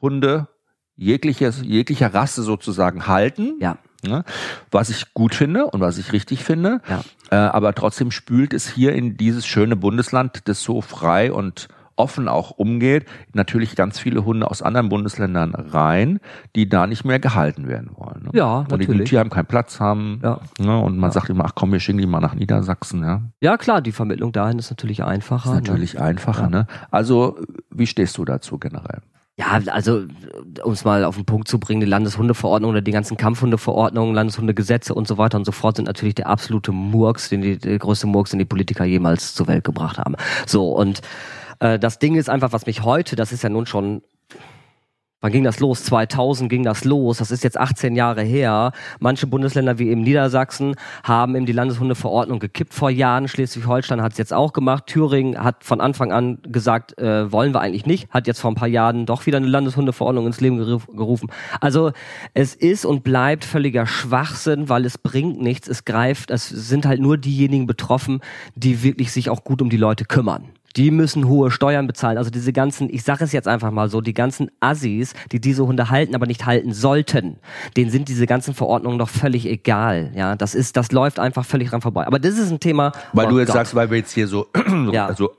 Hunde 0.00 0.48
jegliches, 0.96 1.62
jeglicher 1.62 2.12
Rasse 2.12 2.42
sozusagen 2.42 3.06
halten. 3.06 3.56
Ja. 3.60 3.78
Ne? 4.06 4.24
Was 4.70 4.90
ich 4.90 5.12
gut 5.14 5.34
finde 5.34 5.66
und 5.66 5.80
was 5.80 5.98
ich 5.98 6.12
richtig 6.12 6.44
finde. 6.44 6.80
Ja. 6.88 7.00
Äh, 7.30 7.36
aber 7.36 7.74
trotzdem 7.74 8.10
spült 8.10 8.52
es 8.52 8.68
hier 8.68 8.92
in 8.92 9.16
dieses 9.16 9.46
schöne 9.46 9.74
Bundesland, 9.74 10.48
das 10.48 10.62
so 10.62 10.80
frei 10.80 11.32
und 11.32 11.68
offen 11.98 12.28
auch 12.28 12.50
umgeht, 12.52 13.06
natürlich 13.32 13.76
ganz 13.76 13.98
viele 13.98 14.24
Hunde 14.24 14.50
aus 14.50 14.62
anderen 14.62 14.88
Bundesländern 14.88 15.54
rein, 15.54 16.20
die 16.56 16.68
da 16.68 16.86
nicht 16.86 17.04
mehr 17.04 17.18
gehalten 17.18 17.68
werden 17.68 17.90
wollen. 17.96 18.24
Ne? 18.24 18.30
Ja, 18.34 18.58
und 18.58 18.68
die 18.70 18.74
im 18.74 18.80
natürlich. 18.90 19.08
Tierheim 19.10 19.30
keinen 19.30 19.46
Platz 19.46 19.80
haben. 19.80 20.20
Ja. 20.22 20.40
Ne? 20.58 20.78
Und 20.78 20.98
man 20.98 21.10
Ja. 21.10 21.14
sagt 21.14 21.28
immer, 21.30 21.44
ach 21.46 21.52
komm, 21.54 21.72
wir 21.72 21.80
schicken 21.80 21.98
die 21.98 22.06
mal 22.06 22.20
nach 22.20 22.34
Niedersachsen. 22.34 23.02
Ja, 23.02 23.22
Ja, 23.40 23.56
klar, 23.56 23.80
die 23.82 23.92
Vermittlung 23.92 24.32
dahin 24.32 24.58
ist 24.58 24.70
natürlich 24.70 25.02
einfacher. 25.04 25.50
ist 25.54 25.66
natürlich 25.66 26.00
einfacher. 26.00 26.42
Ja. 26.44 26.48
Ne? 26.48 26.66
Also, 26.90 27.38
wie 27.70 27.86
stehst 27.86 28.16
du 28.18 28.24
dazu 28.24 28.58
generell? 28.58 29.00
Ja, 29.40 29.60
also 29.70 30.02
um 30.64 30.72
es 30.72 30.84
mal 30.84 31.04
auf 31.04 31.14
den 31.14 31.24
Punkt 31.24 31.46
zu 31.46 31.60
bringen, 31.60 31.78
die 31.80 31.86
Landeshundeverordnung 31.86 32.72
oder 32.72 32.80
die 32.80 32.90
ganzen 32.90 33.16
Kampfhundeverordnungen, 33.16 34.12
Landeshundegesetze 34.12 34.92
und 34.94 35.06
so 35.06 35.16
weiter 35.16 35.38
und 35.38 35.44
so 35.44 35.52
fort 35.52 35.76
sind 35.76 35.84
natürlich 35.84 36.16
der 36.16 36.26
absolute 36.26 36.72
Murks, 36.72 37.28
den 37.28 37.42
die, 37.42 37.56
der 37.56 37.78
größte 37.78 38.08
Murks, 38.08 38.30
den 38.30 38.40
die 38.40 38.44
Politiker 38.44 38.84
jemals 38.84 39.34
zur 39.34 39.46
Welt 39.46 39.62
gebracht 39.62 39.98
haben. 39.98 40.16
So, 40.44 40.72
und 40.72 41.02
äh, 41.60 41.78
das 41.78 41.98
Ding 41.98 42.16
ist 42.16 42.30
einfach, 42.30 42.52
was 42.52 42.66
mich 42.66 42.82
heute, 42.82 43.16
das 43.16 43.32
ist 43.32 43.42
ja 43.42 43.48
nun 43.48 43.66
schon 43.66 44.02
Wann 45.20 45.32
ging 45.32 45.42
das 45.42 45.58
los? 45.58 45.82
2000 45.82 46.48
ging 46.48 46.62
das 46.62 46.84
los. 46.84 47.18
Das 47.18 47.32
ist 47.32 47.42
jetzt 47.42 47.58
18 47.58 47.96
Jahre 47.96 48.22
her. 48.22 48.70
Manche 49.00 49.26
Bundesländer 49.26 49.80
wie 49.80 49.88
eben 49.88 50.02
Niedersachsen 50.02 50.76
haben 51.02 51.34
eben 51.34 51.44
die 51.44 51.52
Landeshundeverordnung 51.52 52.38
gekippt 52.38 52.72
vor 52.72 52.88
Jahren. 52.88 53.26
Schleswig-Holstein 53.26 54.00
hat 54.00 54.12
es 54.12 54.18
jetzt 54.18 54.32
auch 54.32 54.52
gemacht. 54.52 54.86
Thüringen 54.86 55.42
hat 55.42 55.64
von 55.64 55.80
Anfang 55.80 56.12
an 56.12 56.38
gesagt, 56.44 56.96
äh, 56.98 57.32
wollen 57.32 57.52
wir 57.52 57.60
eigentlich 57.60 57.84
nicht. 57.84 58.08
Hat 58.10 58.28
jetzt 58.28 58.38
vor 58.38 58.52
ein 58.52 58.54
paar 58.54 58.68
Jahren 58.68 59.06
doch 59.06 59.26
wieder 59.26 59.38
eine 59.38 59.48
Landeshundeverordnung 59.48 60.24
ins 60.24 60.40
Leben 60.40 60.58
geruf, 60.58 60.86
gerufen. 60.86 61.32
Also 61.60 61.90
es 62.34 62.54
ist 62.54 62.84
und 62.84 63.02
bleibt 63.02 63.44
völliger 63.44 63.88
Schwachsinn, 63.88 64.68
weil 64.68 64.84
es 64.84 64.98
bringt 64.98 65.42
nichts. 65.42 65.66
Es 65.66 65.84
greift, 65.84 66.30
es 66.30 66.48
sind 66.48 66.86
halt 66.86 67.00
nur 67.00 67.18
diejenigen 67.18 67.66
betroffen, 67.66 68.20
die 68.54 68.84
wirklich 68.84 69.10
sich 69.10 69.30
auch 69.30 69.42
gut 69.42 69.60
um 69.62 69.68
die 69.68 69.76
Leute 69.76 70.04
kümmern. 70.04 70.44
Die 70.76 70.90
müssen 70.90 71.26
hohe 71.26 71.50
Steuern 71.50 71.86
bezahlen. 71.86 72.18
Also 72.18 72.30
diese 72.30 72.52
ganzen, 72.52 72.88
ich 72.92 73.02
sage 73.02 73.24
es 73.24 73.32
jetzt 73.32 73.48
einfach 73.48 73.70
mal 73.70 73.88
so, 73.88 74.00
die 74.00 74.14
ganzen 74.14 74.50
Assis, 74.60 75.14
die 75.32 75.40
diese 75.40 75.66
Hunde 75.66 75.90
halten, 75.90 76.14
aber 76.14 76.26
nicht 76.26 76.46
halten 76.46 76.72
sollten, 76.72 77.38
denen 77.76 77.90
sind 77.90 78.08
diese 78.08 78.26
ganzen 78.26 78.54
Verordnungen 78.54 78.98
doch 78.98 79.08
völlig 79.08 79.46
egal. 79.46 80.12
Ja, 80.14 80.36
das 80.36 80.54
ist, 80.54 80.76
das 80.76 80.92
läuft 80.92 81.18
einfach 81.18 81.44
völlig 81.44 81.70
dran 81.70 81.80
vorbei. 81.80 82.06
Aber 82.06 82.18
das 82.18 82.38
ist 82.38 82.50
ein 82.50 82.60
Thema. 82.60 82.92
Weil 83.12 83.26
oh 83.26 83.30
du 83.30 83.38
jetzt 83.38 83.48
Gott. 83.48 83.54
sagst, 83.56 83.74
weil 83.74 83.90
wir 83.90 83.98
jetzt 83.98 84.12
hier 84.12 84.28
so, 84.28 84.46
Ja. 84.92 85.06
also, 85.06 85.30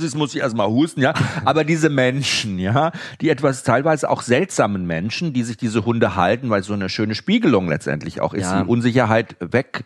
jetzt 0.00 0.14
muss 0.16 0.34
ich 0.34 0.40
erstmal 0.40 0.68
husten, 0.68 1.00
ja. 1.00 1.12
Aber 1.44 1.64
diese 1.64 1.88
Menschen, 1.90 2.58
ja, 2.58 2.92
die 3.20 3.28
etwas 3.28 3.62
teilweise 3.62 4.08
auch 4.10 4.22
seltsamen 4.22 4.86
Menschen, 4.86 5.32
die 5.32 5.42
sich 5.42 5.56
diese 5.56 5.84
Hunde 5.84 6.16
halten, 6.16 6.50
weil 6.50 6.62
so 6.62 6.72
eine 6.72 6.88
schöne 6.88 7.14
Spiegelung 7.14 7.68
letztendlich 7.68 8.20
auch 8.20 8.34
ist, 8.34 8.42
Ja. 8.44 8.62
die 8.62 8.68
Unsicherheit 8.68 9.36
weg 9.40 9.84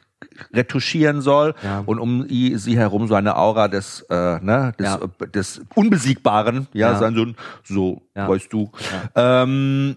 retuschieren 0.52 1.20
soll 1.20 1.54
Ja. 1.62 1.82
und 1.86 1.98
um 1.98 2.26
sie 2.28 2.76
herum 2.76 3.06
so 3.08 3.14
eine 3.14 3.36
Aura 3.36 3.68
des, 3.68 4.00
äh, 4.10 4.38
ne, 4.40 4.72
des, 4.78 4.86
Ja. 4.86 4.96
äh, 5.20 5.28
des 5.28 5.60
Unbesiegbaren, 5.74 6.68
ja, 6.72 6.92
Ja. 6.92 6.98
sein 6.98 7.14
so, 7.14 7.22
ein- 7.22 7.36
so 7.64 8.02
weißt 8.14 8.52
du. 8.52 8.70
Ähm, 9.14 9.96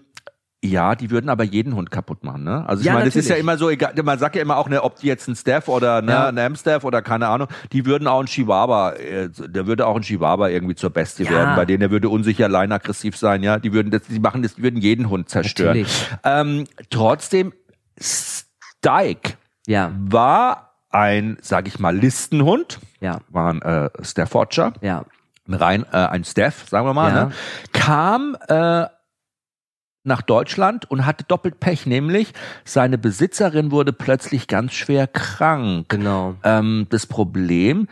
ja, 0.64 0.94
die 0.94 1.10
würden 1.10 1.28
aber 1.28 1.42
jeden 1.42 1.74
Hund 1.74 1.90
kaputt 1.90 2.22
machen, 2.22 2.44
ne? 2.44 2.64
Also 2.68 2.82
ich 2.82 2.86
Ja, 2.86 2.92
meine, 2.92 3.08
es 3.08 3.16
ist 3.16 3.28
ja 3.28 3.34
immer 3.34 3.58
so 3.58 3.68
egal, 3.68 3.94
man 4.04 4.16
sagt 4.20 4.36
ja 4.36 4.42
immer 4.42 4.56
auch, 4.58 4.68
ne, 4.68 4.80
ob 4.84 4.94
die 4.94 5.08
jetzt 5.08 5.26
ein 5.26 5.34
Staff 5.34 5.66
oder 5.66 6.02
ne, 6.02 6.12
Ja. 6.12 6.28
ein 6.28 6.38
Amstaff 6.38 6.84
oder 6.84 7.02
keine 7.02 7.26
Ahnung, 7.26 7.48
die 7.72 7.84
würden 7.84 8.06
auch 8.06 8.20
ein 8.20 8.26
Chihuahua, 8.26 8.92
äh, 8.92 9.28
der 9.28 9.66
würde 9.66 9.88
auch 9.88 9.96
ein 9.96 10.02
Chihuahua 10.02 10.48
irgendwie 10.50 10.76
zur 10.76 10.90
Bestie 10.90 11.24
Ja. 11.24 11.30
werden, 11.30 11.56
bei 11.56 11.64
denen 11.64 11.80
der 11.80 11.90
würde 11.90 12.08
unsicher, 12.08 12.44
allein 12.44 12.70
aggressiv 12.70 13.16
sein, 13.16 13.42
ja, 13.42 13.58
die 13.58 13.72
würden 13.72 13.90
das, 13.90 14.02
die 14.02 14.20
machen 14.20 14.42
das, 14.44 14.54
die 14.54 14.62
würden 14.62 14.80
jeden 14.80 15.10
Hund 15.10 15.28
zerstören. 15.28 15.78
Natürlich. 15.78 16.06
Ähm, 16.22 16.64
trotzdem, 16.90 17.52
Stike 18.00 19.32
Ja, 19.66 19.92
war 19.98 20.74
ein, 20.90 21.38
sag 21.40 21.68
ich 21.68 21.78
mal, 21.78 21.96
Listenhund, 21.96 22.80
ja, 23.00 23.20
war 23.28 23.52
ein 23.52 23.62
äh, 23.62 23.90
Staffordshire, 24.02 24.72
ja. 24.80 25.04
ein 25.48 25.54
rein 25.54 25.84
äh, 25.92 25.96
ein 25.96 26.24
Staff, 26.24 26.68
sagen 26.68 26.86
wir 26.86 26.94
mal, 26.94 27.14
Ja. 27.14 27.24
ne? 27.26 27.32
kam 27.72 28.36
äh, 28.48 28.86
nach 30.04 30.22
Deutschland 30.22 30.90
und 30.90 31.06
hatte 31.06 31.24
doppelt 31.24 31.60
Pech, 31.60 31.86
nämlich 31.86 32.32
seine 32.64 32.98
Besitzerin 32.98 33.70
wurde 33.70 33.92
plötzlich 33.92 34.48
ganz 34.48 34.72
schwer 34.72 35.06
krank. 35.06 35.88
Genau. 35.88 36.34
Ähm, 36.42 36.86
das 36.90 37.06
Problem 37.06 37.86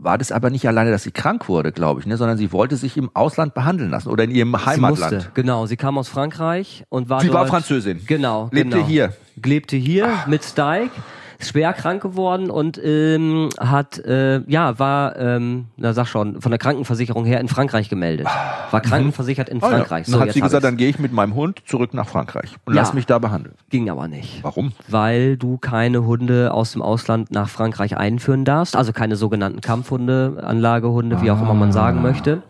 war 0.00 0.18
das 0.18 0.32
aber 0.32 0.50
nicht 0.50 0.66
alleine, 0.66 0.90
dass 0.90 1.02
sie 1.02 1.10
krank 1.10 1.48
wurde, 1.48 1.72
glaube 1.72 2.00
ich, 2.00 2.06
ne, 2.06 2.16
sondern 2.16 2.38
sie 2.38 2.52
wollte 2.52 2.76
sich 2.76 2.96
im 2.96 3.10
Ausland 3.14 3.54
behandeln 3.54 3.90
lassen 3.90 4.08
oder 4.08 4.24
in 4.24 4.30
ihrem 4.30 4.52
Sie 4.52 4.66
Heimatland. 4.66 5.12
musste, 5.14 5.30
genau. 5.34 5.66
Sie 5.66 5.76
kam 5.76 5.98
aus 5.98 6.08
Frankreich 6.08 6.84
und 6.88 7.08
war 7.08 7.20
Sie 7.20 7.28
war 7.28 7.40
dort, 7.40 7.50
Französin. 7.50 8.00
Genau. 8.06 8.48
Lebte 8.52 8.76
genau. 8.76 8.86
hier. 8.86 9.12
Lebte 9.42 9.76
hier 9.76 10.08
mit 10.26 10.44
Stike, 10.44 10.90
ist 11.38 11.50
schwer 11.50 11.72
krank 11.72 12.02
geworden 12.02 12.50
und 12.50 12.80
ähm, 12.82 13.48
hat, 13.58 13.98
äh, 13.98 14.40
ja, 14.50 14.78
war, 14.78 15.16
ähm, 15.16 15.66
na 15.76 15.92
sag 15.92 16.06
schon, 16.08 16.40
von 16.40 16.50
der 16.50 16.58
Krankenversicherung 16.58 17.24
her 17.24 17.40
in 17.40 17.48
Frankreich 17.48 17.88
gemeldet. 17.88 18.26
War 18.70 18.80
krankenversichert 18.80 19.48
in 19.48 19.62
Ah, 19.62 19.70
ja. 19.70 19.76
Frankreich. 19.76 20.06
Dann 20.10 20.20
hat 20.20 20.32
sie 20.32 20.40
gesagt, 20.40 20.64
dann 20.64 20.76
gehe 20.76 20.88
ich 20.88 20.98
mit 20.98 21.12
meinem 21.12 21.34
Hund 21.34 21.62
zurück 21.66 21.94
nach 21.94 22.08
Frankreich 22.08 22.56
und 22.64 22.74
Ja. 22.74 22.80
lass 22.82 22.92
mich 22.92 23.06
da 23.06 23.18
behandeln. 23.18 23.54
Ging 23.70 23.88
aber 23.88 24.08
nicht. 24.08 24.42
Warum? 24.42 24.72
Weil 24.88 25.36
du 25.36 25.58
keine 25.58 26.04
Hunde 26.04 26.52
aus 26.52 26.72
dem 26.72 26.82
Ausland 26.82 27.30
nach 27.30 27.48
Frankreich 27.48 27.96
einführen 27.96 28.44
darfst, 28.44 28.74
also 28.76 28.92
keine 28.92 29.16
sogenannten 29.16 29.60
Kampfhunde, 29.60 30.42
Anlagehunde, 30.44 31.22
wie 31.22 31.30
auch 31.30 31.40
immer 31.40 31.54
man 31.54 31.68
Ah. 31.70 31.72
sagen 31.72 32.02
möchte. 32.02 32.42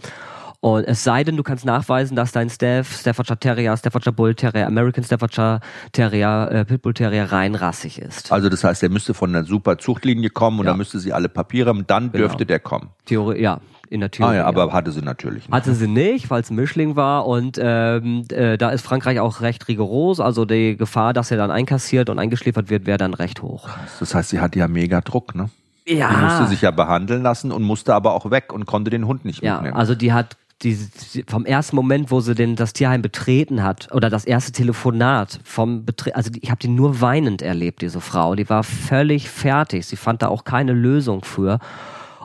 Und 0.60 0.84
es 0.88 1.04
sei 1.04 1.22
denn, 1.22 1.36
du 1.36 1.44
kannst 1.44 1.64
nachweisen, 1.64 2.16
dass 2.16 2.32
dein 2.32 2.50
Staff, 2.50 2.92
Staffordshire 3.00 3.38
Terrier, 3.38 3.76
Staffordshire 3.76 4.12
Bull 4.12 4.34
Terrier, 4.34 4.66
American 4.66 5.04
Staffordshire 5.04 5.60
Terrier, 5.92 6.48
äh, 6.50 6.64
Pitbull 6.64 6.94
Terrier 6.94 7.30
reinrassig 7.30 8.00
ist. 8.00 8.32
Also 8.32 8.48
das 8.48 8.64
heißt, 8.64 8.82
er 8.82 8.88
müsste 8.88 9.14
von 9.14 9.30
einer 9.34 9.44
super 9.44 9.78
Zuchtlinie 9.78 10.30
kommen 10.30 10.58
und 10.58 10.64
Ja. 10.66 10.72
dann 10.72 10.78
müsste 10.78 10.98
sie 10.98 11.12
alle 11.12 11.28
Papiere 11.28 11.68
haben, 11.68 11.86
dann 11.86 12.10
Genau. 12.10 12.24
dürfte 12.24 12.44
der 12.44 12.58
kommen. 12.58 12.88
Theorie, 13.06 13.40
ja, 13.40 13.60
in 13.88 14.00
der 14.00 14.10
Theorie. 14.10 14.30
Ah 14.32 14.34
ja, 14.34 14.40
ja. 14.42 14.46
aber 14.46 14.72
hatte 14.72 14.90
sie 14.90 15.00
natürlich 15.00 15.44
nicht. 15.44 15.52
Hatte 15.52 15.74
sie 15.76 15.86
nicht, 15.86 16.28
weil 16.28 16.40
es 16.42 16.50
ein 16.50 16.56
Mischling 16.56 16.96
war 16.96 17.26
und 17.28 17.56
ähm, 17.62 18.24
äh, 18.32 18.58
da 18.58 18.70
ist 18.70 18.84
Frankreich 18.84 19.20
auch 19.20 19.40
recht 19.40 19.68
rigoros. 19.68 20.18
Also 20.18 20.44
die 20.44 20.76
Gefahr, 20.76 21.12
dass 21.12 21.30
er 21.30 21.36
dann 21.36 21.52
einkassiert 21.52 22.10
und 22.10 22.18
eingeschläfert 22.18 22.68
wird, 22.68 22.84
wäre 22.84 22.98
dann 22.98 23.14
recht 23.14 23.42
hoch. 23.42 23.68
Das 24.00 24.12
heißt, 24.12 24.30
sie 24.30 24.40
hatte 24.40 24.58
ja 24.58 24.66
mega 24.66 25.02
Druck, 25.02 25.36
ne? 25.36 25.50
Ja, 25.86 26.10
Die 26.10 26.16
musste 26.16 26.46
sich 26.48 26.62
ja 26.62 26.72
behandeln 26.72 27.22
lassen 27.22 27.52
und 27.52 27.62
musste 27.62 27.94
aber 27.94 28.12
auch 28.12 28.30
weg 28.32 28.52
und 28.52 28.66
konnte 28.66 28.90
den 28.90 29.06
Hund 29.06 29.24
nicht 29.24 29.40
ja, 29.42 29.54
mitnehmen. 29.54 29.76
also 29.76 29.94
die 29.94 30.12
hat 30.12 30.36
die, 30.62 30.76
die, 31.14 31.24
vom 31.26 31.44
ersten 31.44 31.76
Moment, 31.76 32.10
wo 32.10 32.20
sie 32.20 32.34
den, 32.34 32.56
das 32.56 32.72
Tierheim 32.72 33.02
betreten 33.02 33.62
hat, 33.62 33.92
oder 33.92 34.10
das 34.10 34.24
erste 34.24 34.52
Telefonat 34.52 35.40
vom 35.44 35.84
Betre 35.84 36.14
also 36.16 36.30
ich 36.40 36.50
habe 36.50 36.60
die 36.60 36.68
nur 36.68 37.00
weinend 37.00 37.42
erlebt, 37.42 37.82
diese 37.82 38.00
Frau. 38.00 38.34
Die 38.34 38.48
war 38.48 38.64
völlig 38.64 39.28
fertig. 39.28 39.86
Sie 39.86 39.96
fand 39.96 40.22
da 40.22 40.28
auch 40.28 40.44
keine 40.44 40.72
Lösung 40.72 41.24
für. 41.24 41.58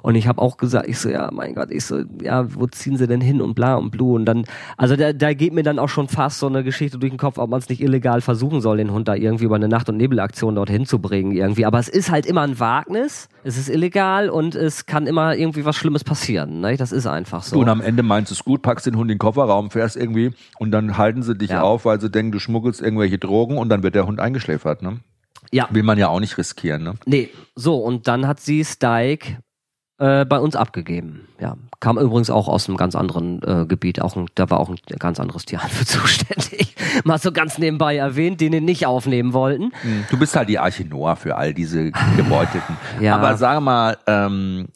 Und 0.04 0.16
ich 0.16 0.28
habe 0.28 0.42
auch 0.42 0.58
gesagt, 0.58 0.88
ich 0.90 1.00
so, 1.00 1.10
ja, 1.10 1.30
mein 1.32 1.56
Gott, 1.56 1.72
ich 1.72 1.86
so, 1.86 2.02
ja, 2.22 2.54
wo 2.54 2.68
ziehen 2.68 2.98
sie 2.98 3.08
denn 3.08 3.22
hin 3.22 3.42
und 3.42 3.56
bla 3.56 3.76
und 3.76 3.90
blu 3.90 4.16
und 4.16 4.26
dann, 4.26 4.44
also 4.78 4.96
da, 4.98 5.14
da 5.14 5.34
geht 5.34 5.54
mir 5.54 5.64
dann 5.64 5.80
auch 5.80 5.88
schon 5.88 6.10
fast 6.10 6.40
so 6.40 6.48
eine 6.48 6.62
Geschichte 6.64 7.00
durch 7.00 7.12
den 7.12 7.18
Kopf, 7.18 7.38
ob 7.38 7.50
man 7.50 7.60
es 7.60 7.70
nicht 7.70 7.82
illegal 7.82 8.20
versuchen 8.20 8.60
soll, 8.60 8.78
den 8.78 8.92
Hund 8.92 9.08
da 9.08 9.16
irgendwie 9.16 9.46
über 9.46 9.56
eine 9.56 9.70
Nacht- 9.70 9.88
und 9.88 9.96
Nebelaktion 9.96 10.56
dorthin 10.56 10.86
zu 10.86 11.00
bringen 11.00 11.32
irgendwie. 11.32 11.66
Aber 11.66 11.80
es 11.80 11.88
ist 11.88 12.12
halt 12.12 12.26
immer 12.26 12.42
ein 12.42 12.60
Wagnis, 12.60 13.30
es 13.46 13.58
ist 13.58 13.70
illegal 13.70 14.30
und 14.30 14.56
es 14.56 14.86
kann 14.86 15.08
immer 15.08 15.36
irgendwie 15.38 15.64
was 15.64 15.78
Schlimmes 15.78 16.04
passieren. 16.04 16.60
Ne? 16.60 16.76
Das 16.76 16.92
ist 16.92 17.08
einfach 17.08 17.42
so. 17.42 17.56
Du, 17.56 17.62
und 17.62 17.70
am 17.70 17.80
Ende 17.80 18.04
meinst 18.04 18.30
du 18.30 18.36
es 18.36 18.44
gut, 18.44 18.62
packst 18.62 18.86
den 18.86 18.98
Hund 18.98 19.10
in 19.10 19.16
den 19.16 19.20
Kofferraum, 19.20 19.72
fährst 19.72 19.96
irgendwie 19.96 20.34
und 20.60 20.72
dann 20.72 20.98
halten 20.98 21.24
sie 21.24 21.34
dich 21.34 21.52
Ja. 21.52 21.62
auf, 21.62 21.86
weil 21.86 22.02
sie 22.02 22.10
denken, 22.10 22.34
du 22.34 22.40
schmuggelst 22.40 22.82
irgendwelche 22.82 23.18
Drogen 23.18 23.58
und 23.58 23.70
dann 23.70 23.84
wird 23.84 23.96
der 23.96 24.06
Hund 24.06 24.20
eingeschläfert, 24.20 24.82
ne? 24.82 25.00
Ja, 25.52 25.68
Will 25.72 25.84
man 25.84 25.98
ja 25.98 26.08
auch 26.10 26.20
nicht 26.20 26.38
riskieren, 26.38 26.84
ne? 26.84 26.94
nee, 27.06 27.30
so 27.56 27.78
und 27.78 28.08
dann 28.08 28.28
hat 28.28 28.40
sie 28.40 28.66
Stike 28.66 29.38
äh, 30.00 30.26
bei 30.26 30.40
uns 30.40 30.56
abgegeben. 30.56 31.28
Ja, 31.40 31.56
kam 31.80 31.98
übrigens 31.98 32.30
auch 32.30 32.48
aus 32.48 32.68
einem 32.68 32.78
ganz 32.78 32.96
anderen 32.96 33.42
äh, 33.44 33.66
Gebiet. 33.66 34.02
Auch 34.02 34.16
ein, 34.16 34.28
da 34.36 34.50
war 34.50 34.60
auch 34.60 34.70
ein 34.70 34.78
ganz 35.00 35.20
anderes 35.20 35.46
Tierheim 35.46 35.70
für 35.70 35.86
zuständig. 35.86 36.76
Mal 37.04 37.20
so 37.20 37.32
ganz 37.32 37.58
nebenbei 37.58 37.98
erwähnt, 37.98 38.42
den 38.42 38.52
den 38.52 38.66
nicht 38.66 38.86
aufnehmen 38.86 39.34
wollten. 39.34 39.72
Du 40.10 40.18
bist 40.18 40.36
halt 40.36 40.50
die 40.50 40.60
Arche 40.60 40.86
Noah 40.86 41.16
für 41.16 41.36
all 41.36 41.54
diese 41.54 41.92
Gebeutelten. 42.18 42.78
Ja. 43.00 43.16
Aber 43.16 43.38
sag 43.38 43.62
mal, 43.62 43.98
ähm, 44.08 44.68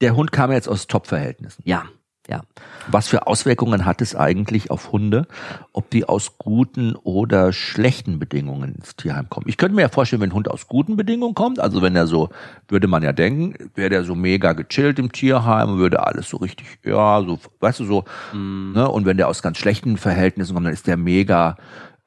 der 0.00 0.14
Hund 0.16 0.32
kam 0.32 0.52
jetzt 0.52 0.68
aus 0.68 0.86
Top-Verhältnissen. 0.86 1.62
Ja, 1.64 1.84
ja. 2.28 2.42
Was 2.90 3.08
für 3.08 3.26
Auswirkungen 3.26 3.84
hat 3.84 4.00
es 4.00 4.14
eigentlich 4.14 4.70
auf 4.70 4.92
Hunde, 4.92 5.26
ob 5.72 5.90
die 5.90 6.04
aus 6.04 6.38
guten 6.38 6.94
oder 6.94 7.52
schlechten 7.52 8.18
Bedingungen 8.18 8.74
ins 8.74 8.96
Tierheim 8.96 9.28
kommen? 9.28 9.46
Ich 9.48 9.56
könnte 9.56 9.74
mir 9.74 9.82
ja 9.82 9.88
vorstellen, 9.88 10.22
wenn 10.22 10.30
ein 10.30 10.34
Hund 10.34 10.50
aus 10.50 10.68
guten 10.68 10.96
Bedingungen 10.96 11.34
kommt, 11.34 11.58
also 11.58 11.82
wenn 11.82 11.96
er 11.96 12.06
so, 12.06 12.28
würde 12.68 12.86
man 12.86 13.02
ja 13.02 13.12
denken, 13.12 13.54
wäre 13.74 13.90
der 13.90 14.04
so 14.04 14.14
mega 14.14 14.52
gechillt 14.52 14.98
im 14.98 15.12
Tierheim, 15.12 15.78
würde 15.78 16.06
alles 16.06 16.28
so 16.28 16.36
richtig, 16.38 16.66
ja, 16.84 17.22
so, 17.22 17.38
weißt 17.60 17.80
du, 17.80 17.84
so, 17.84 18.04
ne? 18.34 18.88
Und 18.88 19.06
wenn 19.06 19.16
der 19.16 19.28
aus 19.28 19.42
ganz 19.42 19.58
schlechten 19.58 19.96
Verhältnissen 19.96 20.54
kommt, 20.54 20.66
dann 20.66 20.74
ist 20.74 20.86
der 20.86 20.96
mega 20.96 21.56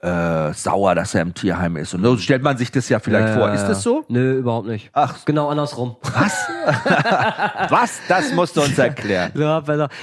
äh, 0.02 0.54
sauer, 0.54 0.96
dass 0.96 1.14
er 1.14 1.22
im 1.22 1.34
Tierheim 1.34 1.78
ist. 1.78 1.94
Und 1.94 2.04
so 2.04 2.18
stellt 2.18 2.42
man 2.42 2.58
sich 2.58 2.72
das 2.72 2.90
ja 2.90 3.00
vielleicht 3.00 3.30
Ja, 3.30 3.36
vor. 3.36 3.52
Ist 3.52 3.68
das 3.68 3.84
so? 3.84 4.04
Nö, 4.08 4.40
überhaupt 4.40 4.68
nicht. 4.68 4.90
Ach. 4.94 5.24
Genau 5.26 5.50
andersrum. 5.50 5.96
Was? 6.02 6.48
Was? 7.70 8.02
Das 8.08 8.34
musst 8.34 8.58
du 8.58 8.62
uns 8.62 8.78
erklären. 8.78 9.32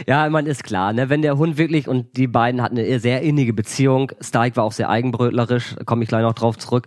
Ja, 0.07 0.29
man 0.31 0.47
ist 0.47 0.63
klar, 0.63 0.93
ne, 0.93 1.09
wenn 1.09 1.23
der 1.23 1.37
Hund 1.37 1.59
wirklich 1.59 1.89
und 1.89 2.17
die 2.17 2.29
beiden 2.29 2.63
hatten 2.63 2.79
eine 2.79 3.01
sehr 3.01 3.23
innige 3.23 3.53
Beziehung. 3.53 4.13
Stike 4.21 4.57
war 4.57 4.65
auch 4.65 4.73
sehr 4.73 4.89
eigenbrötlerisch, 4.89 5.75
komme 5.85 6.05
ich 6.05 6.09
gleich 6.09 6.23
noch 6.23 6.35
drauf 6.35 6.57
zurück. 6.59 6.87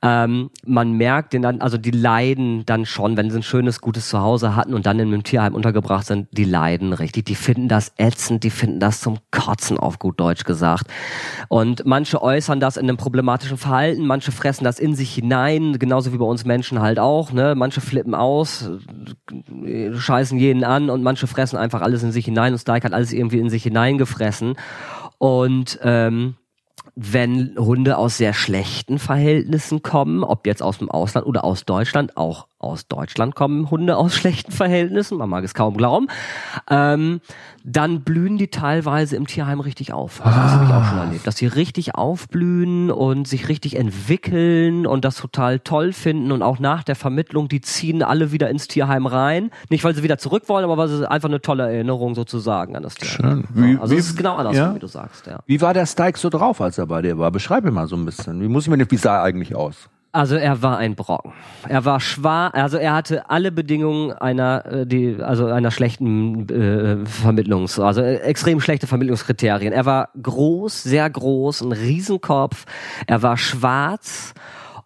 Ähm, 0.00 0.50
man 0.64 0.92
merkt 0.92 1.32
den 1.32 1.42
dann, 1.42 1.60
also 1.60 1.78
die 1.78 1.90
leiden 1.90 2.64
dann 2.66 2.86
schon, 2.86 3.16
wenn 3.16 3.30
sie 3.30 3.38
ein 3.38 3.42
schönes, 3.42 3.80
gutes 3.80 4.08
Zuhause 4.08 4.54
hatten 4.54 4.74
und 4.74 4.86
dann 4.86 4.98
in 5.00 5.08
einem 5.08 5.24
Tierheim 5.24 5.54
untergebracht 5.54 6.06
sind, 6.06 6.28
die 6.30 6.44
leiden 6.44 6.92
richtig. 6.92 7.24
Die 7.24 7.34
finden 7.34 7.68
das 7.68 7.92
ätzend, 7.98 8.44
die 8.44 8.50
finden 8.50 8.78
das 8.78 9.00
zum 9.00 9.18
Kotzen 9.32 9.78
auf 9.78 9.98
gut 9.98 10.20
Deutsch 10.20 10.44
gesagt. 10.44 10.86
Und 11.48 11.84
manche 11.86 12.22
äußern 12.22 12.51
das 12.60 12.76
in 12.76 12.88
einem 12.88 12.96
problematischen 12.96 13.56
Verhalten, 13.56 14.06
manche 14.06 14.32
fressen 14.32 14.64
das 14.64 14.78
in 14.78 14.94
sich 14.94 15.14
hinein, 15.14 15.78
genauso 15.78 16.12
wie 16.12 16.18
bei 16.18 16.24
uns 16.24 16.44
Menschen 16.44 16.80
halt 16.80 16.98
auch. 16.98 17.32
Ne? 17.32 17.54
Manche 17.54 17.80
flippen 17.80 18.14
aus, 18.14 18.70
scheißen 19.94 20.38
jeden 20.38 20.64
an 20.64 20.90
und 20.90 21.02
manche 21.02 21.26
fressen 21.26 21.56
einfach 21.56 21.82
alles 21.82 22.02
in 22.02 22.12
sich 22.12 22.24
hinein 22.24 22.52
und 22.52 22.58
Stike 22.58 22.84
hat 22.84 22.92
alles 22.92 23.12
irgendwie 23.12 23.38
in 23.38 23.50
sich 23.50 23.62
hineingefressen. 23.62 24.56
Und 25.18 25.78
ähm, 25.82 26.36
wenn 26.94 27.54
Hunde 27.56 27.96
aus 27.96 28.18
sehr 28.18 28.34
schlechten 28.34 28.98
Verhältnissen 28.98 29.82
kommen, 29.82 30.24
ob 30.24 30.46
jetzt 30.46 30.62
aus 30.62 30.78
dem 30.78 30.90
Ausland 30.90 31.26
oder 31.26 31.44
aus 31.44 31.64
Deutschland, 31.64 32.16
auch 32.16 32.48
aus 32.62 32.86
Deutschland 32.86 33.34
kommen 33.34 33.70
Hunde 33.70 33.96
aus 33.96 34.14
schlechten 34.16 34.52
Verhältnissen, 34.52 35.18
man 35.18 35.28
mag 35.28 35.44
es 35.44 35.54
kaum 35.54 35.76
glauben, 35.76 36.06
ähm, 36.70 37.20
dann 37.64 38.00
blühen 38.02 38.38
die 38.38 38.48
teilweise 38.48 39.14
im 39.16 39.26
Tierheim 39.26 39.60
richtig 39.60 39.92
auf. 39.92 40.24
Also 40.24 40.38
das 40.40 40.50
habe 40.52 40.64
ich 40.64 40.70
auch 40.72 40.84
schon 40.84 40.98
erlebt, 40.98 41.26
dass 41.26 41.36
sie 41.36 41.46
richtig 41.46 41.94
aufblühen 41.94 42.90
und 42.90 43.28
sich 43.28 43.48
richtig 43.48 43.76
entwickeln 43.76 44.86
und 44.86 45.04
das 45.04 45.16
total 45.16 45.60
toll 45.60 45.92
finden 45.92 46.32
und 46.32 46.42
auch 46.42 46.58
nach 46.58 46.82
der 46.82 46.96
Vermittlung, 46.96 47.48
die 47.48 47.60
ziehen 47.60 48.02
alle 48.02 48.32
wieder 48.32 48.50
ins 48.50 48.68
Tierheim 48.68 49.06
rein. 49.06 49.50
Nicht, 49.68 49.84
weil 49.84 49.94
sie 49.94 50.02
wieder 50.02 50.18
zurück 50.18 50.44
wollen, 50.48 50.64
aber 50.64 50.76
weil 50.76 50.88
es 50.88 51.02
einfach 51.02 51.28
eine 51.28 51.40
tolle 51.40 51.64
Erinnerung 51.72 52.14
sozusagen 52.14 52.76
an 52.76 52.82
das 52.82 52.94
Tierheim. 52.96 53.44
Schön. 53.54 53.78
Also 53.80 53.94
wie- 53.94 53.98
es 53.98 54.06
ist 54.08 54.16
genau 54.16 54.36
andersrum, 54.36 54.62
ja? 54.70 54.74
wie 54.74 54.78
du 54.80 54.86
sagst, 54.88 55.26
ja. 55.26 55.38
Wie 55.46 55.60
war 55.60 55.74
der 55.74 55.86
Stike 55.86 56.18
so 56.18 56.30
drauf, 56.30 56.60
als 56.60 56.78
er 56.78 56.86
bei 56.86 57.02
dir 57.02 57.18
war? 57.18 57.30
Beschreib 57.30 57.64
mir 57.64 57.70
mal 57.70 57.86
so 57.86 57.96
ein 57.96 58.04
bisschen. 58.04 58.40
Wie 58.40 58.48
muss 58.48 58.64
ich 58.66 58.70
mir 58.70 58.86
sah 58.98 59.16
er 59.18 59.22
eigentlich 59.22 59.54
aus? 59.54 59.88
Also 60.14 60.36
er 60.36 60.60
war 60.60 60.76
ein 60.76 60.94
Brocken. 60.94 61.32
Er 61.66 61.86
war 61.86 61.98
schwarz, 61.98 62.52
also 62.54 62.76
er 62.76 62.92
hatte 62.92 63.30
alle 63.30 63.50
Bedingungen 63.50 64.12
einer, 64.12 64.66
äh, 64.66 64.86
die, 64.86 65.16
also 65.22 65.46
einer 65.46 65.70
schlechten 65.70 66.46
äh, 66.50 67.06
Vermittlungs, 67.06 67.80
also 67.80 68.02
äh, 68.02 68.16
extrem 68.16 68.60
schlechte 68.60 68.86
Vermittlungskriterien. 68.86 69.72
Er 69.72 69.86
war 69.86 70.10
groß, 70.22 70.82
sehr 70.82 71.08
groß, 71.08 71.62
ein 71.62 71.72
Riesenkopf. 71.72 72.66
Er 73.06 73.22
war 73.22 73.38
schwarz 73.38 74.34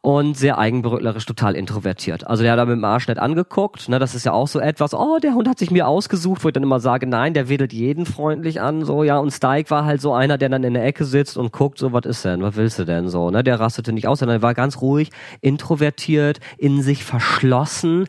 und 0.07 0.36
sehr 0.36 0.57
eigenbrötlerisch, 0.57 1.26
total 1.26 1.57
introvertiert. 1.57 2.28
Also 2.28 2.44
der 2.44 2.52
hat 2.52 2.61
da 2.61 2.64
mit 2.64 2.76
dem 2.76 2.84
Arsch 2.84 3.09
nicht 3.09 3.18
angeguckt. 3.18 3.88
Ne, 3.88 3.98
das 3.98 4.14
ist 4.14 4.24
ja 4.24 4.30
auch 4.30 4.46
so 4.46 4.61
etwas, 4.61 4.94
oh, 4.94 5.18
der 5.20 5.34
Hund 5.34 5.48
hat 5.48 5.59
sich 5.59 5.72
mir 5.72 5.88
ausgesucht, 5.88 6.44
wo 6.44 6.48
ich 6.48 6.52
dann 6.52 6.62
immer 6.62 6.78
sage, 6.78 7.09
nein, 7.09 7.34
der 7.34 7.48
wedelt 7.48 7.72
jeden 7.72 8.07
freundlich 8.07 8.61
an, 8.61 8.84
so, 8.84 9.02
ja. 9.02 9.18
Und 9.18 9.32
Stike 9.32 9.68
war 9.68 9.84
halt 9.84 10.00
so 10.00 10.12
einer, 10.14 10.38
der 10.38 10.48
dann 10.48 10.62
in 10.62 10.74
der 10.74 10.84
Ecke 10.84 11.04
sitzt 11.04 11.36
und 11.36 11.50
guckt, 11.50 11.78
so, 11.78 11.92
was 11.92 12.04
ist 12.07 12.24
denn, 12.24 12.40
was 12.40 12.54
willst 12.54 12.78
du 12.78 12.84
denn 12.84 13.09
so, 13.09 13.32
ne? 13.32 13.42
Der 13.42 13.59
rastete 13.59 13.92
nicht 13.92 14.07
aus, 14.07 14.20
sondern 14.20 14.38
er 14.38 14.42
war 14.42 14.54
ganz 14.54 14.80
ruhig, 14.80 15.11
introvertiert, 15.40 16.38
in 16.57 16.82
sich 16.82 17.02
verschlossen, 17.02 18.07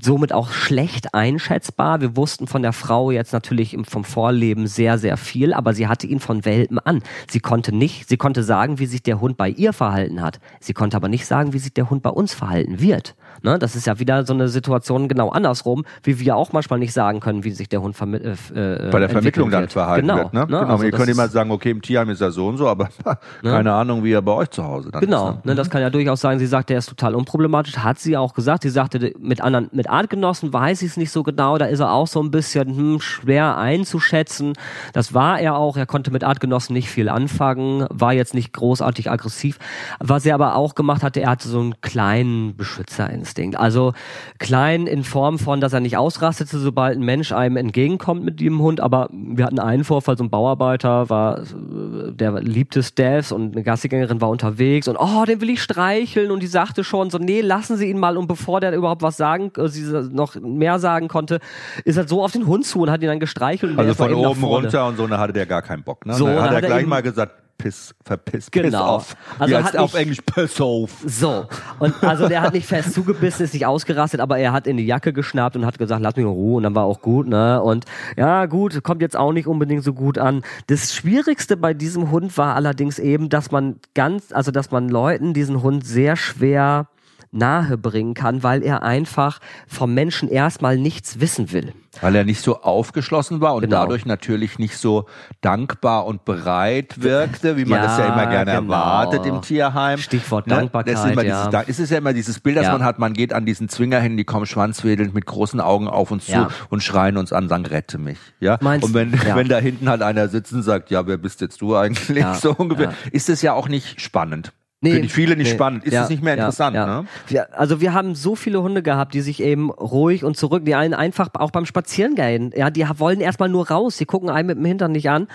somit 0.00 0.32
auch 0.32 0.52
schlecht 0.52 1.14
einschätzbar. 1.14 2.00
Wir 2.00 2.16
wussten 2.16 2.46
von 2.46 2.62
der 2.62 2.72
Frau 2.72 3.10
jetzt 3.10 3.32
natürlich 3.32 3.76
vom 3.88 4.04
Vorleben 4.04 4.68
sehr, 4.68 4.98
sehr 4.98 5.16
viel, 5.16 5.52
aber 5.52 5.74
sie 5.74 5.88
hatte 5.88 6.06
ihn 6.06 6.20
von 6.20 6.44
Welpen 6.44 6.78
an. 6.78 7.02
Sie 7.28 7.40
konnte 7.40 7.74
nicht, 7.74 8.08
sie 8.08 8.18
konnte 8.18 8.44
sagen, 8.44 8.78
wie 8.78 8.86
sich 8.86 9.02
der 9.02 9.20
Hund 9.20 9.36
bei 9.36 9.48
ihr 9.48 9.72
verhalten 9.72 10.22
hat. 10.22 10.38
Sie 10.60 10.74
konnte 10.74 10.96
aber 10.96 11.08
nicht 11.08 11.26
sagen, 11.26 11.39
wie 11.52 11.58
sich 11.58 11.74
der 11.74 11.90
Hund 11.90 12.02
bei 12.02 12.10
uns 12.10 12.34
verhalten 12.34 12.80
wird. 12.80 13.14
Ne? 13.42 13.58
Das 13.58 13.76
ist 13.76 13.86
ja 13.86 13.98
wieder 13.98 14.24
so 14.26 14.32
eine 14.34 14.48
Situation 14.48 15.08
genau 15.08 15.30
andersrum, 15.30 15.84
wie 16.02 16.18
wir 16.20 16.36
auch 16.36 16.52
manchmal 16.52 16.78
nicht 16.78 16.92
sagen 16.92 17.20
können, 17.20 17.44
wie 17.44 17.50
sich 17.52 17.68
der 17.68 17.82
Hund 17.82 17.96
vermi- 17.96 18.18
äh, 18.22 18.30
äh, 18.30 18.90
Bei 18.90 18.98
der 18.98 19.08
entwickeln 19.10 19.10
Vermittlung 19.10 19.50
dann 19.50 19.68
verhalten 19.68 20.06
genau, 20.08 20.18
wird, 20.18 20.32
ne? 20.34 20.46
Genau. 20.46 20.58
Also 20.60 20.84
ihr 20.84 20.90
könnt 20.92 21.08
immer 21.08 21.28
sagen, 21.28 21.50
okay, 21.50 21.70
im 21.70 21.82
Tierheim 21.82 22.10
ist 22.10 22.20
er 22.20 22.30
so 22.32 22.46
und 22.48 22.56
so, 22.56 22.68
aber 22.68 22.88
keine 23.42 23.72
Ahnung, 23.72 24.04
wie 24.04 24.12
er 24.12 24.22
bei 24.22 24.32
euch 24.32 24.50
zu 24.50 24.64
Hause 24.64 24.90
dann 24.90 25.00
Genau, 25.00 25.30
ist. 25.30 25.44
ne, 25.46 25.54
das 25.54 25.70
kann 25.70 25.80
ja 25.80 25.90
durchaus 25.90 26.20
sein. 26.20 26.38
Sie 26.38 26.46
sagt, 26.46 26.70
er 26.70 26.78
ist 26.78 26.86
total 26.88 27.14
unproblematisch, 27.14 27.78
hat 27.78 27.98
sie 27.98 28.16
auch 28.16 28.34
gesagt. 28.34 28.62
Sie 28.62 28.70
sagte, 28.70 29.12
mit 29.18 29.40
anderen, 29.40 29.68
mit 29.72 29.88
Artgenossen 29.88 30.52
weiß 30.52 30.82
ich 30.82 30.88
es 30.90 30.96
nicht 30.96 31.10
so 31.10 31.22
genau. 31.22 31.58
Da 31.58 31.66
ist 31.66 31.80
er 31.80 31.92
auch 31.92 32.06
so 32.06 32.22
ein 32.22 32.30
bisschen 32.30 32.76
hm, 32.76 33.00
schwer 33.00 33.56
einzuschätzen. 33.56 34.52
Das 34.92 35.14
war 35.14 35.40
er 35.40 35.56
auch. 35.56 35.76
Er 35.76 35.86
konnte 35.86 36.10
mit 36.10 36.24
Artgenossen 36.24 36.74
nicht 36.74 36.90
viel 36.90 37.08
anfangen, 37.08 37.86
war 37.90 38.12
jetzt 38.12 38.34
nicht 38.34 38.52
großartig 38.52 39.10
aggressiv. 39.10 39.58
Was 39.98 40.26
er 40.26 40.34
aber 40.34 40.56
auch 40.56 40.74
gemacht 40.74 41.02
hatte, 41.02 41.20
er 41.20 41.30
hatte 41.30 41.48
so 41.48 41.60
einen 41.60 41.80
kleinen 41.80 42.56
Beschützerinstinkt. 42.56 43.29
Also 43.56 43.92
klein 44.38 44.86
in 44.86 45.04
Form 45.04 45.38
von, 45.38 45.60
dass 45.60 45.72
er 45.72 45.80
nicht 45.80 45.96
ausrastete, 45.96 46.58
sobald 46.58 46.96
ein 46.96 47.04
Mensch 47.04 47.32
einem 47.32 47.56
entgegenkommt 47.56 48.24
mit 48.24 48.40
dem 48.40 48.60
Hund. 48.60 48.80
Aber 48.80 49.08
wir 49.12 49.44
hatten 49.44 49.58
einen 49.58 49.84
Vorfall, 49.84 50.16
so 50.16 50.24
ein 50.24 50.30
Bauarbeiter 50.30 51.08
war, 51.08 51.38
äh, 51.38 52.12
der 52.12 52.40
liebte 52.40 52.82
Staffs 52.82 53.32
und 53.32 53.52
eine 53.52 53.62
Gassigängerin 53.62 54.20
war 54.20 54.28
unterwegs 54.28 54.88
und 54.88 54.96
oh, 54.96 55.24
den 55.24 55.40
will 55.40 55.50
ich 55.50 55.62
streicheln 55.62 56.30
und 56.30 56.42
die 56.42 56.46
sagte 56.46 56.84
schon 56.84 57.10
so, 57.10 57.18
nee, 57.18 57.40
lassen 57.40 57.76
Sie 57.76 57.88
ihn 57.88 57.98
mal 57.98 58.16
und 58.16 58.26
bevor 58.26 58.60
der 58.60 58.74
überhaupt 58.74 59.02
was 59.02 59.16
sagen, 59.16 59.52
äh, 59.56 59.68
sie 59.68 59.82
noch 60.12 60.34
mehr 60.34 60.78
sagen 60.78 61.08
konnte, 61.08 61.40
ist 61.84 61.96
er 61.96 62.08
so 62.08 62.22
auf 62.22 62.32
den 62.32 62.46
Hund 62.46 62.66
zu 62.66 62.80
und 62.80 62.90
hat 62.90 63.02
ihn 63.02 63.08
dann 63.08 63.20
gestreichelt. 63.20 63.72
Und 63.72 63.78
Also 63.78 63.94
von 63.94 64.12
oben 64.14 64.44
runter 64.44 64.86
und 64.86 64.96
so, 64.96 65.06
da 65.06 65.18
hatte 65.18 65.32
der 65.32 65.46
gar 65.46 65.62
keinen 65.62 65.82
Bock. 65.82 66.06
Ne? 66.06 66.14
So, 66.14 66.26
da 66.26 66.42
hat 66.42 66.52
er 66.52 66.62
gleich 66.62 66.86
mal 66.86 67.02
gesagt, 67.02 67.39
piss, 67.62 67.94
verpiss, 68.04 68.50
piss 68.50 68.62
Genau. 68.62 68.84
auf. 68.96 69.16
Also 69.38 69.50
Wie 69.50 69.54
er 69.56 69.64
heißt 69.64 69.74
hat 69.74 69.80
auf 69.80 69.92
nicht- 69.94 70.00
Englisch 70.02 70.20
piss 70.22 70.60
auf. 70.60 70.90
So, 71.06 71.46
und 71.78 71.94
also 72.02 72.28
der 72.28 72.40
hat 72.42 72.54
nicht 72.54 72.66
fest 72.66 72.92
zugebissen, 72.94 73.44
ist 73.44 73.54
nicht 73.54 73.66
ausgerastet, 73.66 74.20
aber 74.20 74.38
er 74.38 74.52
hat 74.52 74.66
in 74.66 74.76
die 74.76 74.86
Jacke 74.86 75.12
geschnappt 75.12 75.56
und 75.56 75.66
hat 75.66 75.78
gesagt, 75.78 76.02
lass 76.02 76.16
mich 76.16 76.24
in 76.24 76.30
Ruhe 76.30 76.56
und 76.56 76.62
dann 76.64 76.74
war 76.74 76.84
auch 76.84 77.00
gut, 77.02 77.28
ne? 77.28 77.62
Und 77.62 77.84
ja, 78.16 78.46
gut, 78.46 78.82
kommt 78.82 79.02
jetzt 79.02 79.16
auch 79.16 79.32
nicht 79.32 79.46
unbedingt 79.46 79.84
so 79.84 79.92
gut 79.92 80.18
an. 80.18 80.42
Das 80.68 80.94
Schwierigste 80.94 81.56
bei 81.56 81.74
diesem 81.74 82.10
Hund 82.10 82.36
war 82.38 82.54
allerdings 82.56 82.98
eben, 82.98 83.28
dass 83.28 83.50
man 83.50 83.76
ganz, 83.94 84.32
also 84.32 84.50
dass 84.50 84.70
man 84.70 84.88
Leuten 84.88 85.34
diesen 85.34 85.62
Hund 85.62 85.86
sehr 85.86 86.16
schwer 86.16 86.86
nahe 87.32 87.78
bringen 87.78 88.14
kann, 88.14 88.42
weil 88.42 88.62
er 88.62 88.82
einfach 88.82 89.38
vom 89.68 89.94
Menschen 89.94 90.28
erstmal 90.28 90.76
nichts 90.76 91.20
wissen 91.20 91.52
will. 91.52 91.72
Weil 92.00 92.14
er 92.14 92.24
nicht 92.24 92.40
so 92.42 92.62
aufgeschlossen 92.62 93.40
war 93.40 93.54
und 93.54 93.62
Genau. 93.62 93.76
dadurch 93.82 94.06
natürlich 94.06 94.58
nicht 94.58 94.76
so 94.78 95.06
dankbar 95.40 96.06
und 96.06 96.24
bereit 96.24 97.02
wirkte, 97.02 97.56
wie 97.56 97.64
man 97.64 97.80
Ja, 97.82 97.86
das 97.86 97.98
ja 97.98 98.06
immer 98.12 98.26
gerne 98.26 98.52
genau. 98.52 98.72
erwartet 98.72 99.26
im 99.26 99.42
Tierheim. 99.42 99.98
Stichwort 99.98 100.46
Ne? 100.46 100.54
Dankbarkeit, 100.54 100.94
Das 100.94 101.04
ist, 101.04 101.12
immer 101.12 101.22
ja. 101.24 101.36
dieses, 101.38 101.50
da 101.50 101.60
ist 101.60 101.80
es 101.80 101.90
ja 101.90 101.98
immer 101.98 102.12
dieses 102.12 102.38
Bild, 102.40 102.56
das 102.56 102.64
Ja. 102.66 102.72
man 102.72 102.84
hat, 102.84 102.98
man 102.98 103.12
geht 103.12 103.32
an 103.32 103.44
diesen 103.46 103.68
Zwinger 103.68 104.00
hin, 104.00 104.16
die 104.16 104.24
kommen 104.24 104.46
schwanzwedelnd 104.46 105.14
mit 105.14 105.26
großen 105.26 105.60
Augen 105.60 105.88
auf 105.88 106.10
uns 106.10 106.26
zu 106.26 106.46
und 106.68 106.82
schreien 106.82 107.16
uns 107.16 107.32
an, 107.32 107.48
sagen, 107.48 107.66
rette 107.66 107.98
mich. 107.98 108.18
Ja? 108.38 108.58
Meinst- 108.60 108.86
und 108.86 108.94
wenn, 108.94 109.12
wenn 109.12 109.48
da 109.48 109.58
hinten 109.58 109.88
halt 109.88 110.02
einer 110.02 110.28
sitzt 110.28 110.52
und 110.52 110.62
sagt, 110.62 110.90
ja, 110.90 111.06
wer 111.06 111.16
bist 111.16 111.40
jetzt 111.40 111.60
du 111.60 111.76
eigentlich? 111.76 112.24
So 112.40 112.52
ungefähr. 112.56 112.94
Ist 113.12 113.28
es 113.28 113.42
ja 113.42 113.52
auch 113.52 113.68
nicht 113.68 114.00
spannend. 114.00 114.52
Nee, 114.82 114.94
Für 114.94 115.00
die 115.02 115.08
viele 115.08 115.36
nicht 115.36 115.48
nee. 115.48 115.54
spannend. 115.54 115.84
Ist 115.84 115.92
Ja, 115.92 116.04
es 116.04 116.08
nicht 116.08 116.22
mehr 116.22 116.36
ja, 116.36 116.44
interessant, 116.44 116.74
ja. 116.74 116.86
ne? 116.86 117.06
Wir, 117.28 117.58
also 117.58 117.82
wir 117.82 117.92
haben 117.92 118.14
so 118.14 118.34
viele 118.34 118.62
Hunde 118.62 118.82
gehabt, 118.82 119.12
die 119.12 119.20
sich 119.20 119.42
eben 119.42 119.70
ruhig 119.70 120.24
und 120.24 120.38
zurück, 120.38 120.64
die 120.64 120.74
einen 120.74 120.94
einfach 120.94 121.28
auch 121.34 121.50
beim 121.50 121.66
Spazierengehen, 121.66 122.52
ja, 122.56 122.70
die 122.70 122.86
wollen 122.96 123.20
erstmal 123.20 123.50
nur 123.50 123.68
raus, 123.68 123.98
die 123.98 124.06
gucken 124.06 124.30
einen 124.30 124.46
mit 124.46 124.56
dem 124.56 124.64
Hintern 124.64 124.92
nicht 124.92 125.10
an 125.10 125.28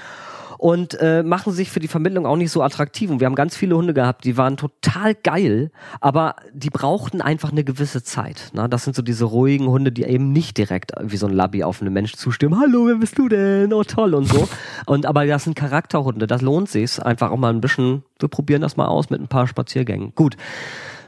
und 0.57 0.99
äh, 0.99 1.23
machen 1.23 1.53
sich 1.53 1.69
für 1.69 1.79
die 1.79 1.87
Vermittlung 1.87 2.25
auch 2.25 2.35
nicht 2.35 2.51
so 2.51 2.61
attraktiv. 2.61 3.09
Und 3.09 3.19
wir 3.19 3.27
haben 3.27 3.35
ganz 3.35 3.55
viele 3.55 3.75
Hunde 3.75 3.93
gehabt, 3.93 4.25
die 4.25 4.37
waren 4.37 4.57
total 4.57 5.15
geil, 5.15 5.71
aber 6.01 6.35
die 6.53 6.69
brauchten 6.69 7.21
einfach 7.21 7.51
eine 7.51 7.63
gewisse 7.63 8.03
Zeit. 8.03 8.51
Ne? 8.53 8.67
Das 8.69 8.83
sind 8.83 8.95
so 8.95 9.01
diese 9.01 9.25
ruhigen 9.25 9.67
Hunde, 9.67 9.91
die 9.91 10.03
eben 10.03 10.31
nicht 10.31 10.57
direkt 10.57 10.91
wie 11.01 11.17
so 11.17 11.27
ein 11.27 11.33
Labby 11.33 11.63
auf 11.63 11.81
einen 11.81 11.93
Mensch 11.93 12.13
zustimmen. 12.13 12.59
Hallo, 12.59 12.87
wer 12.87 12.95
bist 12.95 13.17
du 13.17 13.29
denn? 13.29 13.73
Oh 13.73 13.83
toll 13.83 14.13
und 14.13 14.27
so. 14.27 14.47
Und 14.85 15.05
aber 15.05 15.25
das 15.25 15.43
sind 15.43 15.55
Charakterhunde, 15.55 16.27
das 16.27 16.41
lohnt 16.41 16.69
sich 16.69 17.03
einfach 17.03 17.31
auch 17.31 17.37
mal 17.37 17.53
ein 17.53 17.61
bisschen. 17.61 18.03
Wir 18.19 18.29
probieren 18.29 18.61
das 18.61 18.77
mal 18.77 18.85
aus 18.87 19.09
mit 19.09 19.19
ein 19.19 19.27
paar 19.27 19.47
Spaziergängen. 19.47 20.13
Gut. 20.15 20.37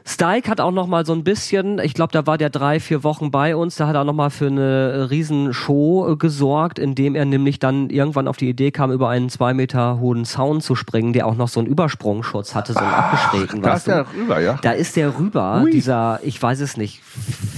Stike 0.08 0.50
hat 0.50 0.58
auch 0.58 0.70
noch 0.70 0.86
mal 0.86 1.04
so 1.04 1.12
ein 1.12 1.22
bisschen, 1.22 1.78
ich 1.80 1.92
glaube, 1.92 2.12
da 2.12 2.26
war 2.26 2.38
der 2.38 2.48
drei, 2.48 2.80
vier 2.80 3.04
Wochen 3.04 3.30
bei 3.30 3.54
uns, 3.54 3.76
da 3.76 3.86
hat 3.86 3.94
er 3.94 4.04
noch 4.04 4.14
mal 4.14 4.30
für 4.30 4.46
eine 4.46 5.10
riesen 5.10 5.52
Show 5.52 6.10
äh, 6.10 6.16
gesorgt, 6.16 6.78
indem 6.78 7.14
er 7.14 7.26
nämlich 7.26 7.58
dann 7.58 7.90
irgendwann 7.90 8.26
auf 8.26 8.38
die 8.38 8.48
Idee 8.48 8.70
kam, 8.70 8.90
über 8.90 9.10
einen 9.10 9.28
zwei 9.28 9.52
Meter 9.52 10.00
hohen 10.00 10.24
Zaun 10.24 10.62
zu 10.62 10.74
springen, 10.74 11.12
der 11.12 11.26
auch 11.26 11.34
noch 11.34 11.48
so 11.48 11.60
einen 11.60 11.68
Übersprungschutz 11.68 12.54
hatte, 12.54 12.72
so 12.72 12.78
einen 12.78 12.94
abgeschrägten. 12.94 13.60
Da 13.60 13.74
ist 13.74 13.86
der 13.86 14.04
du? 14.04 14.18
rüber, 14.18 14.40
ja. 14.40 14.58
Da 14.62 14.72
ist 14.72 14.96
der 14.96 15.18
rüber, 15.18 15.60
Ui. 15.64 15.70
dieser, 15.70 16.20
ich 16.22 16.42
weiß 16.42 16.60
es 16.60 16.78
nicht, 16.78 17.02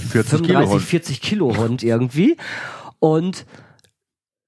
40 0.09 0.43
Kilo 0.43 0.59
35, 0.59 0.71
Hund. 0.73 0.81
40 0.81 1.21
Kilo 1.21 1.57
Hund 1.57 1.83
irgendwie. 1.83 2.35
Und 2.99 3.45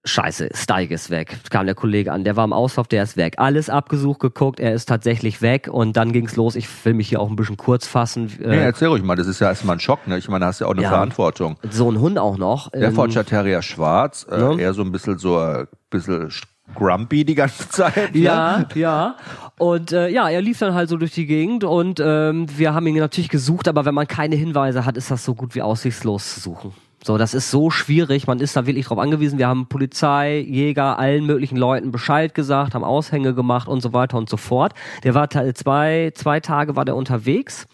Scheiße, 0.05 0.49
Steig 0.53 0.91
ist 0.91 1.09
weg. 1.11 1.37
Kam 1.49 1.65
der 1.65 1.75
Kollege 1.75 2.11
an, 2.11 2.25
der 2.25 2.35
war 2.35 2.43
im 2.43 2.51
Auslauf, 2.51 2.87
der 2.89 3.03
ist 3.03 3.15
weg. 3.15 3.35
Alles 3.37 3.69
abgesucht, 3.69 4.19
geguckt, 4.19 4.59
er 4.59 4.73
ist 4.73 4.89
tatsächlich 4.89 5.41
weg 5.41 5.69
und 5.71 5.95
dann 5.95 6.11
ging's 6.11 6.35
los. 6.35 6.55
Ich 6.57 6.67
will 6.85 6.93
mich 6.93 7.07
hier 7.07 7.21
auch 7.21 7.29
ein 7.29 7.37
bisschen 7.37 7.55
kurz 7.55 7.87
fassen. 7.87 8.29
Nee, 8.39 8.45
Äh, 8.57 8.63
erzähl 8.65 8.89
ruhig 8.89 9.01
mal, 9.01 9.15
das 9.15 9.27
ist 9.27 9.39
ja 9.39 9.47
erstmal 9.47 9.77
ein 9.77 9.79
Schock, 9.79 10.05
ne? 10.07 10.17
Ich 10.17 10.27
meine, 10.27 10.41
da 10.41 10.47
hast 10.47 10.59
du 10.59 10.65
ja 10.65 10.69
auch 10.69 10.73
eine 10.73 10.81
Ja. 10.83 10.89
Verantwortung. 10.89 11.55
so 11.69 11.89
ein 11.89 11.99
Hund 12.01 12.19
auch 12.19 12.37
noch. 12.37 12.69
Der 12.71 12.89
Ähm, 12.89 12.95
Fortschritt 12.95 13.27
Terrier 13.27 13.61
schwarz, 13.61 14.27
äh, 14.29 14.37
ne? 14.37 14.61
eher 14.61 14.73
so 14.73 14.81
ein 14.81 14.91
bisschen 14.91 15.17
so, 15.19 15.39
äh, 15.39 15.67
bisschen 15.89 16.29
grumpy 16.75 17.23
die 17.23 17.35
ganze 17.35 17.69
Zeit. 17.69 18.13
Ne? 18.13 18.21
Ja, 18.21 18.65
ja. 18.75 19.15
Und 19.57 19.93
äh, 19.93 20.09
ja, 20.09 20.27
er 20.29 20.41
lief 20.41 20.59
dann 20.59 20.73
halt 20.73 20.89
so 20.89 20.97
durch 20.97 21.11
die 21.13 21.25
Gegend 21.27 21.63
und 21.63 22.01
ähm, 22.03 22.47
wir 22.57 22.73
haben 22.73 22.87
ihn 22.87 22.97
natürlich 22.97 23.29
gesucht, 23.29 23.67
aber 23.69 23.85
wenn 23.85 23.93
man 23.95 24.07
keine 24.07 24.35
Hinweise 24.35 24.85
hat, 24.85 24.97
ist 24.97 25.11
das 25.11 25.23
so 25.23 25.33
gut 25.35 25.55
wie 25.55 25.61
aussichtslos 25.61 26.33
zu 26.35 26.39
suchen. 26.41 26.73
So, 27.05 27.17
das 27.17 27.33
ist 27.33 27.51
so 27.51 27.69
schwierig. 27.69 28.27
Man 28.27 28.39
ist 28.39 28.55
da 28.55 28.65
wirklich 28.65 28.85
drauf 28.85 28.97
angewiesen. 28.97 29.37
Wir 29.37 29.49
haben 29.49 29.67
Polizei, 29.67 30.39
Jäger, 30.39 30.97
allen 30.99 31.25
möglichen 31.25 31.57
Leuten 31.57 31.91
Bescheid 31.91 32.33
gesagt, 32.33 32.75
haben 32.75 32.85
Aushänge 32.85 33.33
gemacht 33.33 33.67
und 33.67 33.81
so 33.81 33.91
weiter 33.91 34.17
und 34.17 34.29
so 34.29 34.37
fort. 34.37 34.73
Der 35.03 35.13
war 35.13 35.29
zwei, 35.29 36.11
zwei 36.15 36.39
Tage 36.39 36.77
war 36.77 36.85
der 36.85 36.95
unterwegs. 36.95 37.67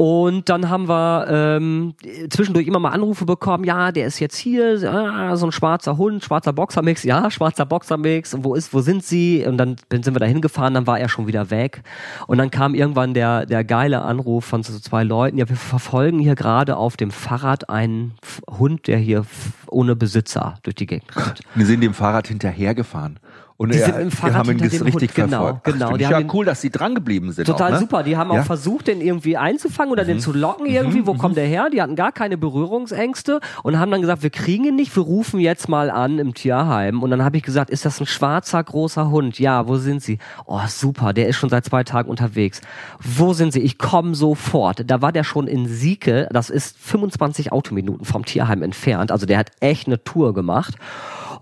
Und 0.00 0.48
dann 0.48 0.70
haben 0.70 0.88
wir 0.88 1.26
ähm, 1.28 1.92
zwischendurch 2.30 2.66
immer 2.66 2.78
mal 2.78 2.88
Anrufe 2.88 3.26
bekommen, 3.26 3.64
ja, 3.64 3.92
der 3.92 4.06
ist 4.06 4.18
jetzt 4.18 4.38
hier, 4.38 4.80
ah, 4.90 5.36
so 5.36 5.44
ein 5.44 5.52
schwarzer 5.52 5.98
Hund, 5.98 6.24
schwarzer 6.24 6.54
Boxermix, 6.54 7.02
ja, 7.02 7.30
schwarzer 7.30 7.66
Boxermix, 7.66 8.32
und 8.32 8.42
wo 8.42 8.54
ist, 8.54 8.72
wo 8.72 8.80
sind 8.80 9.04
sie? 9.04 9.44
Und 9.46 9.58
dann 9.58 9.76
sind 9.90 10.14
wir 10.14 10.20
da 10.20 10.24
hingefahren, 10.24 10.72
dann 10.72 10.86
war 10.86 10.98
er 10.98 11.10
schon 11.10 11.26
wieder 11.26 11.50
weg. 11.50 11.82
Und 12.28 12.38
dann 12.38 12.50
kam 12.50 12.74
irgendwann 12.74 13.12
der, 13.12 13.44
der 13.44 13.62
geile 13.62 14.00
Anruf 14.00 14.46
von 14.46 14.62
so 14.62 14.78
zwei 14.78 15.04
Leuten, 15.04 15.36
ja, 15.36 15.46
wir 15.50 15.56
verfolgen 15.56 16.18
hier 16.18 16.34
gerade 16.34 16.78
auf 16.78 16.96
dem 16.96 17.10
Fahrrad 17.10 17.68
einen 17.68 18.14
Hund, 18.50 18.86
der 18.86 18.96
hier 18.96 19.26
ohne 19.66 19.96
Besitzer 19.96 20.54
durch 20.62 20.76
die 20.76 20.86
Gegend 20.86 21.14
rennt. 21.14 21.42
Wir 21.54 21.66
sind 21.66 21.82
dem 21.82 21.92
Fahrrad 21.92 22.26
hinterhergefahren. 22.26 23.18
Und 23.60 23.74
die 23.74 23.78
er, 23.78 23.84
sind 23.92 24.00
im 24.00 24.10
Fahrrad 24.10 24.32
wir 24.32 24.38
haben 24.38 24.50
ihn 24.52 24.58
hinter 24.58 24.78
dem 24.78 24.84
richtig 24.86 25.10
Hund, 25.10 25.14
genau, 25.16 25.42
verfolgt. 25.42 25.64
genau. 25.64 25.88
Ach, 25.92 25.96
Die 25.98 26.04
ja 26.04 26.20
cool, 26.32 26.46
dass 26.46 26.62
sie 26.62 26.70
dran 26.70 26.94
geblieben 26.94 27.30
sind. 27.30 27.44
Total 27.44 27.68
auch, 27.68 27.74
ne? 27.74 27.80
super. 27.80 28.02
Die 28.02 28.16
haben 28.16 28.32
Ja. 28.32 28.40
auch 28.40 28.46
versucht, 28.46 28.86
den 28.86 29.02
irgendwie 29.02 29.36
einzufangen 29.36 29.92
oder 29.92 30.06
den 30.06 30.18
zu 30.18 30.32
locken 30.32 30.64
irgendwie. 30.64 31.06
Wo 31.06 31.12
kommt 31.12 31.36
der 31.36 31.44
her? 31.44 31.68
Die 31.70 31.82
hatten 31.82 31.94
gar 31.94 32.10
keine 32.10 32.38
Berührungsängste 32.38 33.38
und 33.62 33.78
haben 33.78 33.90
dann 33.90 34.00
gesagt, 34.00 34.22
wir 34.22 34.30
kriegen 34.30 34.64
ihn 34.64 34.76
nicht, 34.76 34.96
wir 34.96 35.02
rufen 35.02 35.40
jetzt 35.40 35.68
mal 35.68 35.90
an 35.90 36.18
im 36.18 36.32
Tierheim. 36.32 37.02
Und 37.02 37.10
dann 37.10 37.22
habe 37.22 37.36
ich 37.36 37.42
gesagt, 37.42 37.68
ist 37.68 37.84
das 37.84 38.00
ein 38.00 38.06
schwarzer, 38.06 38.64
großer 38.64 39.10
Hund? 39.10 39.38
Ja, 39.38 39.68
wo 39.68 39.76
sind 39.76 40.02
sie? 40.02 40.16
Oh, 40.46 40.60
super, 40.66 41.12
der 41.12 41.28
ist 41.28 41.36
schon 41.36 41.50
seit 41.50 41.66
zwei 41.66 41.84
Tagen 41.84 42.08
unterwegs. 42.08 42.62
Wo 42.98 43.34
sind 43.34 43.52
sie? 43.52 43.60
Ich 43.60 43.76
komme 43.76 44.14
sofort. 44.14 44.90
Da 44.90 45.02
war 45.02 45.12
der 45.12 45.22
schon 45.22 45.46
in 45.46 45.68
Sieke, 45.68 46.30
das 46.32 46.48
ist 46.48 46.78
25 46.78 47.52
Autominuten 47.52 48.06
vom 48.06 48.24
Tierheim 48.24 48.62
entfernt. 48.62 49.12
Also 49.12 49.26
der 49.26 49.36
hat 49.36 49.50
echt 49.60 49.86
eine 49.86 50.02
Tour 50.02 50.32
gemacht. 50.32 50.76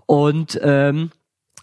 Und 0.05 0.59
ähm, 0.63 1.11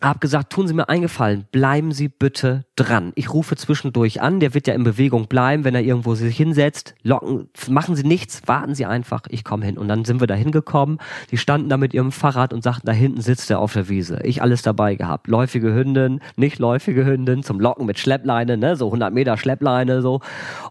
hab 0.02 0.20
gesagt, 0.20 0.52
tun 0.52 0.68
Sie 0.68 0.74
mir 0.74 0.88
eingefallen, 0.90 1.46
bleiben 1.52 1.90
Sie 1.92 2.08
bitte 2.08 2.64
dran. 2.76 3.12
Ich 3.14 3.32
rufe 3.32 3.56
zwischendurch 3.56 4.20
an, 4.20 4.40
der 4.40 4.52
wird 4.52 4.66
ja 4.66 4.74
in 4.74 4.84
Bewegung 4.84 5.26
bleiben, 5.26 5.64
wenn 5.64 5.74
er 5.74 5.80
irgendwo 5.80 6.14
sich 6.14 6.36
hinsetzt. 6.36 6.94
Locken, 7.02 7.48
machen 7.68 7.96
Sie 7.96 8.04
nichts, 8.04 8.42
warten 8.46 8.74
Sie 8.74 8.84
einfach, 8.84 9.22
ich 9.30 9.42
komme 9.42 9.64
hin. 9.64 9.78
Und 9.78 9.88
dann 9.88 10.04
sind 10.04 10.20
wir 10.20 10.26
da 10.26 10.34
hingekommen. 10.34 10.98
Die 11.30 11.38
standen 11.38 11.70
da 11.70 11.78
mit 11.78 11.94
ihrem 11.94 12.12
Fahrrad 12.12 12.52
und 12.52 12.62
sagten, 12.62 12.86
da 12.86 12.92
hinten 12.92 13.22
sitzt 13.22 13.50
er 13.50 13.58
auf 13.58 13.72
der 13.72 13.88
Wiese. 13.88 14.20
Ich 14.22 14.42
alles 14.42 14.60
dabei 14.62 14.96
gehabt. 14.96 15.28
Läufige 15.28 15.72
Hündin, 15.74 16.20
nicht 16.36 16.58
läufige 16.58 17.06
Hündin, 17.06 17.42
zum 17.42 17.58
Locken 17.58 17.86
mit 17.86 17.98
Schleppleine, 17.98 18.58
ne, 18.58 18.76
so 18.76 18.86
100 18.88 19.14
Meter 19.14 19.38
Schleppleine, 19.38 20.02
so. 20.02 20.20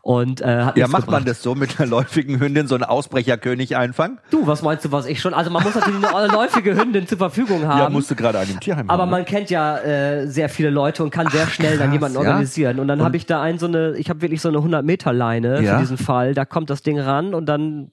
Und 0.03 0.41
äh, 0.41 0.65
hat 0.65 0.77
Ja, 0.77 0.87
macht 0.87 1.07
man 1.07 1.23
gebracht. 1.23 1.27
das 1.29 1.41
so 1.41 1.55
mit 1.55 1.79
einer 1.79 1.89
läufigen 1.89 2.39
Hündin, 2.39 2.67
so 2.67 2.75
einen 2.75 2.83
Ausbrecherkönig 2.83 3.75
einfangen? 3.75 4.19
Du, 4.29 4.45
was 4.45 4.61
meinst 4.61 4.85
du, 4.85 4.91
was 4.91 5.07
ich 5.07 5.19
schon? 5.19 5.33
Also 5.33 5.49
man 5.49 5.63
muss 5.63 5.73
natürlich 5.73 6.05
eine 6.05 6.31
läufige 6.31 6.75
Hündin 6.77 7.07
zur 7.07 7.17
Verfügung 7.17 7.65
haben. 7.67 7.79
Ja, 7.79 7.89
musst 7.89 8.11
du 8.11 8.15
gerade 8.15 8.37
an 8.39 8.47
dem 8.47 8.59
Tierheim 8.59 8.87
haben? 8.89 9.14
Man 9.15 9.25
kennt 9.25 9.49
ja 9.49 9.77
äh, 9.77 10.27
sehr 10.27 10.49
viele 10.49 10.69
Leute 10.69 11.03
und 11.03 11.09
kann 11.09 11.29
sehr 11.29 11.47
schnell 11.47 11.77
dann 11.77 11.87
krass, 11.87 11.93
jemanden 11.93 12.15
ja? 12.15 12.19
organisieren. 12.19 12.79
Und 12.79 12.87
dann 12.87 13.01
habe 13.01 13.15
ich 13.17 13.25
da 13.25 13.41
ein 13.41 13.57
so 13.57 13.65
eine, 13.67 13.95
ich 13.97 14.09
habe 14.09 14.21
wirklich 14.21 14.41
so 14.41 14.49
eine 14.49 14.57
100 14.57 14.83
Meter 14.83 15.13
Leine 15.13 15.61
Ja? 15.61 15.75
für 15.75 15.79
diesen 15.81 15.97
Fall. 15.97 16.33
Da 16.33 16.43
kommt 16.45 16.69
das 16.69 16.81
Ding 16.81 16.99
ran 16.99 17.33
und 17.33 17.45
dann 17.45 17.91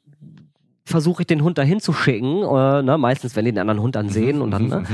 versuche 0.85 1.23
ich 1.23 1.27
den 1.27 1.43
Hund 1.43 1.59
dahin 1.59 1.81
zu 1.81 1.93
schicken. 1.93 2.43
Äh, 2.43 2.83
ne? 2.83 2.99
Meistens, 2.99 3.37
wenn 3.37 3.45
die 3.45 3.53
den 3.53 3.59
anderen 3.61 3.81
Hund 3.81 3.95
dann 3.97 4.09
sehen 4.09 4.41
und 4.43 4.49
Mhm, 4.49 4.71
dann, 4.71 4.83
ne? 4.83 4.87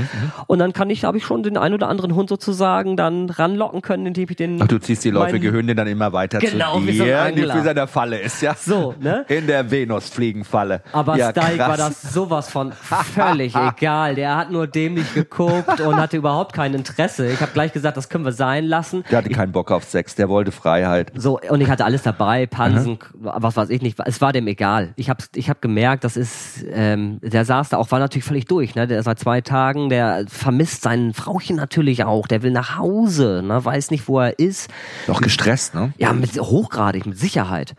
Und 0.47 0.59
dann 0.59 0.71
kann 0.73 0.89
ich, 0.89 1.03
habe 1.03 1.17
ich 1.17 1.25
schon 1.25 1.43
den 1.43 1.57
ein 1.57 1.73
oder 1.73 1.87
anderen 1.89 2.13
Hund 2.15 2.29
sozusagen 2.29 2.95
dann 2.95 3.29
ranlocken 3.29 3.81
können, 3.81 4.05
indem 4.05 4.27
ich 4.29 4.35
den. 4.35 4.61
Ach, 4.61 4.67
du 4.67 4.79
ziehst 4.79 5.03
die 5.03 5.09
läufige 5.09 5.51
Hündin 5.51 5.75
dann 5.77 5.87
immer 5.87 6.13
weiter 6.13 6.39
Genau, 6.39 6.75
zu 6.79 6.87
wie 6.87 6.97
so 6.97 7.03
ein 7.03 7.35
dir, 7.35 7.45
die 7.47 7.51
für 7.51 7.63
seine 7.63 7.87
Falle 7.87 8.19
ist, 8.19 8.41
ja? 8.41 8.55
So, 8.55 8.93
ne? 8.99 9.25
In 9.27 9.47
der 9.47 9.69
Venusfliegenfalle. 9.69 10.81
Aber 10.91 11.15
ja, 11.17 11.31
Steig 11.31 11.57
war 11.59 11.77
das 11.77 12.01
sowas 12.13 12.49
von 12.49 12.71
völlig 13.13 13.55
egal. 13.55 14.15
Der 14.15 14.35
hat 14.35 14.51
nur 14.51 14.67
dämlich 14.67 15.13
geguckt 15.13 15.81
und 15.81 15.95
hatte 15.97 16.17
überhaupt 16.17 16.53
kein 16.53 16.73
Interesse. 16.73 17.27
Ich 17.31 17.41
habe 17.41 17.51
gleich 17.51 17.73
gesagt, 17.73 17.97
das 17.97 18.09
können 18.09 18.25
wir 18.25 18.31
sein 18.31 18.65
lassen. 18.65 19.03
Der 19.09 19.17
hatte 19.19 19.29
keinen 19.29 19.51
Bock 19.51 19.71
auf 19.71 19.83
Sex, 19.83 20.15
der 20.15 20.29
wollte 20.29 20.51
Freiheit. 20.51 21.11
So, 21.15 21.39
und 21.49 21.61
ich 21.61 21.69
hatte 21.69 21.85
alles 21.85 22.03
dabei, 22.03 22.45
Pansen, 22.45 22.99
was 23.13 23.55
weiß 23.57 23.69
ich 23.69 23.81
nicht. 23.81 23.97
Es 24.05 24.21
war 24.21 24.33
dem 24.33 24.47
egal. 24.47 24.93
Ich 24.95 25.09
habe 25.09 25.23
ich 25.35 25.49
hab 25.49 25.61
gemerkt, 25.61 25.78
das 26.03 26.17
ist, 26.17 26.65
ähm, 26.71 27.19
der 27.21 27.45
saß 27.45 27.69
da 27.69 27.77
auch, 27.77 27.91
war 27.91 27.99
natürlich 27.99 28.25
völlig 28.25 28.45
durch. 28.45 28.75
Ne? 28.75 28.87
Der 28.87 29.03
seit 29.03 29.19
zwei 29.19 29.41
Tagen, 29.41 29.89
der 29.89 30.25
vermisst 30.27 30.81
sein 30.81 31.13
Frauchen 31.13 31.55
natürlich 31.55 32.03
auch. 32.03 32.27
Der 32.27 32.43
will 32.43 32.51
nach 32.51 32.77
Hause, 32.77 33.41
ne? 33.43 33.63
weiß 33.63 33.91
nicht, 33.91 34.07
wo 34.07 34.19
er 34.19 34.39
ist. 34.39 34.69
Doch 35.07 35.21
gestresst, 35.21 35.75
ne? 35.75 35.93
Ja, 35.97 36.13
mit, 36.13 36.39
hochgradig, 36.39 37.05
mit 37.05 37.17
Sicherheit. 37.17 37.75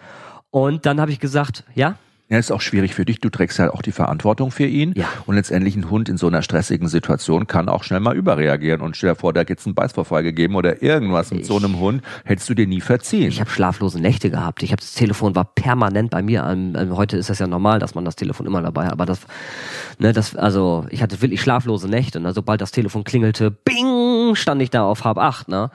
Und 0.51 0.87
dann 0.87 1.01
habe 1.01 1.13
ich 1.13 1.21
gesagt, 1.21 1.65
ja, 1.75 1.97
Ja, 2.31 2.39
ist 2.39 2.53
auch 2.53 2.61
schwierig 2.61 2.95
für 2.95 3.05
dich. 3.05 3.19
Du 3.19 3.29
trägst 3.29 3.59
ja 3.59 3.75
auch 3.75 3.83
die 3.83 3.91
Verantwortung 3.91 4.53
für 4.53 4.65
ihn. 4.65 4.95
Ja. 4.97 5.07
Und 5.27 5.35
letztendlich 5.35 5.75
ein 5.75 5.91
Hund 5.91 6.09
in 6.09 6.17
so 6.17 6.29
einer 6.29 6.43
stressigen 6.43 6.87
Situation 6.87 7.49
kann 7.49 7.69
auch 7.69 7.83
schnell 7.83 7.99
mal 7.99 8.17
überreagieren. 8.17 8.83
Und 8.83 8.97
stell 8.97 9.11
dir 9.11 9.17
vor, 9.17 9.33
da 9.33 9.43
gibt's 9.43 9.67
einen 9.67 9.75
Beißvorfall 9.75 10.23
gegeben 10.23 10.55
oder 10.55 10.81
irgendwas 10.81 11.33
mit 11.33 11.45
so 11.45 11.57
einem 11.57 11.81
Hund, 11.81 12.03
hättest 12.25 12.49
du 12.49 12.55
dir 12.55 12.69
nie 12.69 12.81
verziehen. 12.81 13.31
Ich 13.31 13.41
habe 13.41 13.51
schlaflose 13.51 14.01
Nächte 14.01 14.31
gehabt. 14.31 14.63
Ich 14.63 14.71
habe 14.71 14.81
das 14.81 14.95
Telefon 14.95 15.35
war 15.35 15.45
permanent 15.45 16.11
bei 16.13 16.23
mir. 16.23 16.45
Ähm, 16.49 16.77
ähm, 16.79 16.97
heute 16.97 17.17
ist 17.17 17.31
das 17.31 17.41
ja 17.41 17.49
normal, 17.49 17.81
dass 17.81 17.97
man 17.97 18.05
das 18.05 18.15
Telefon 18.15 18.47
immer 18.47 18.63
dabei 18.63 18.87
hat. 18.87 18.93
Aber 18.93 19.07
das, 19.07 19.23
ne, 19.99 20.13
das, 20.13 20.37
also 20.37 20.87
ich 20.91 21.03
hatte 21.03 21.21
wirklich 21.23 21.41
schlaflose 21.41 21.89
Nächte. 21.89 22.21
Ne? 22.21 22.33
Sobald 22.33 22.61
das 22.61 22.71
Telefon 22.71 23.03
klingelte, 23.03 23.51
bing, 23.51 24.37
stand 24.37 24.63
ich 24.63 24.71
da 24.71 24.85
auf 24.85 25.03
halb 25.03 25.19
acht. 25.19 25.49
Ne? 25.49 25.73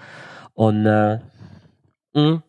Und 0.53 0.85
äh, 0.85 1.19
mh. 2.13 2.43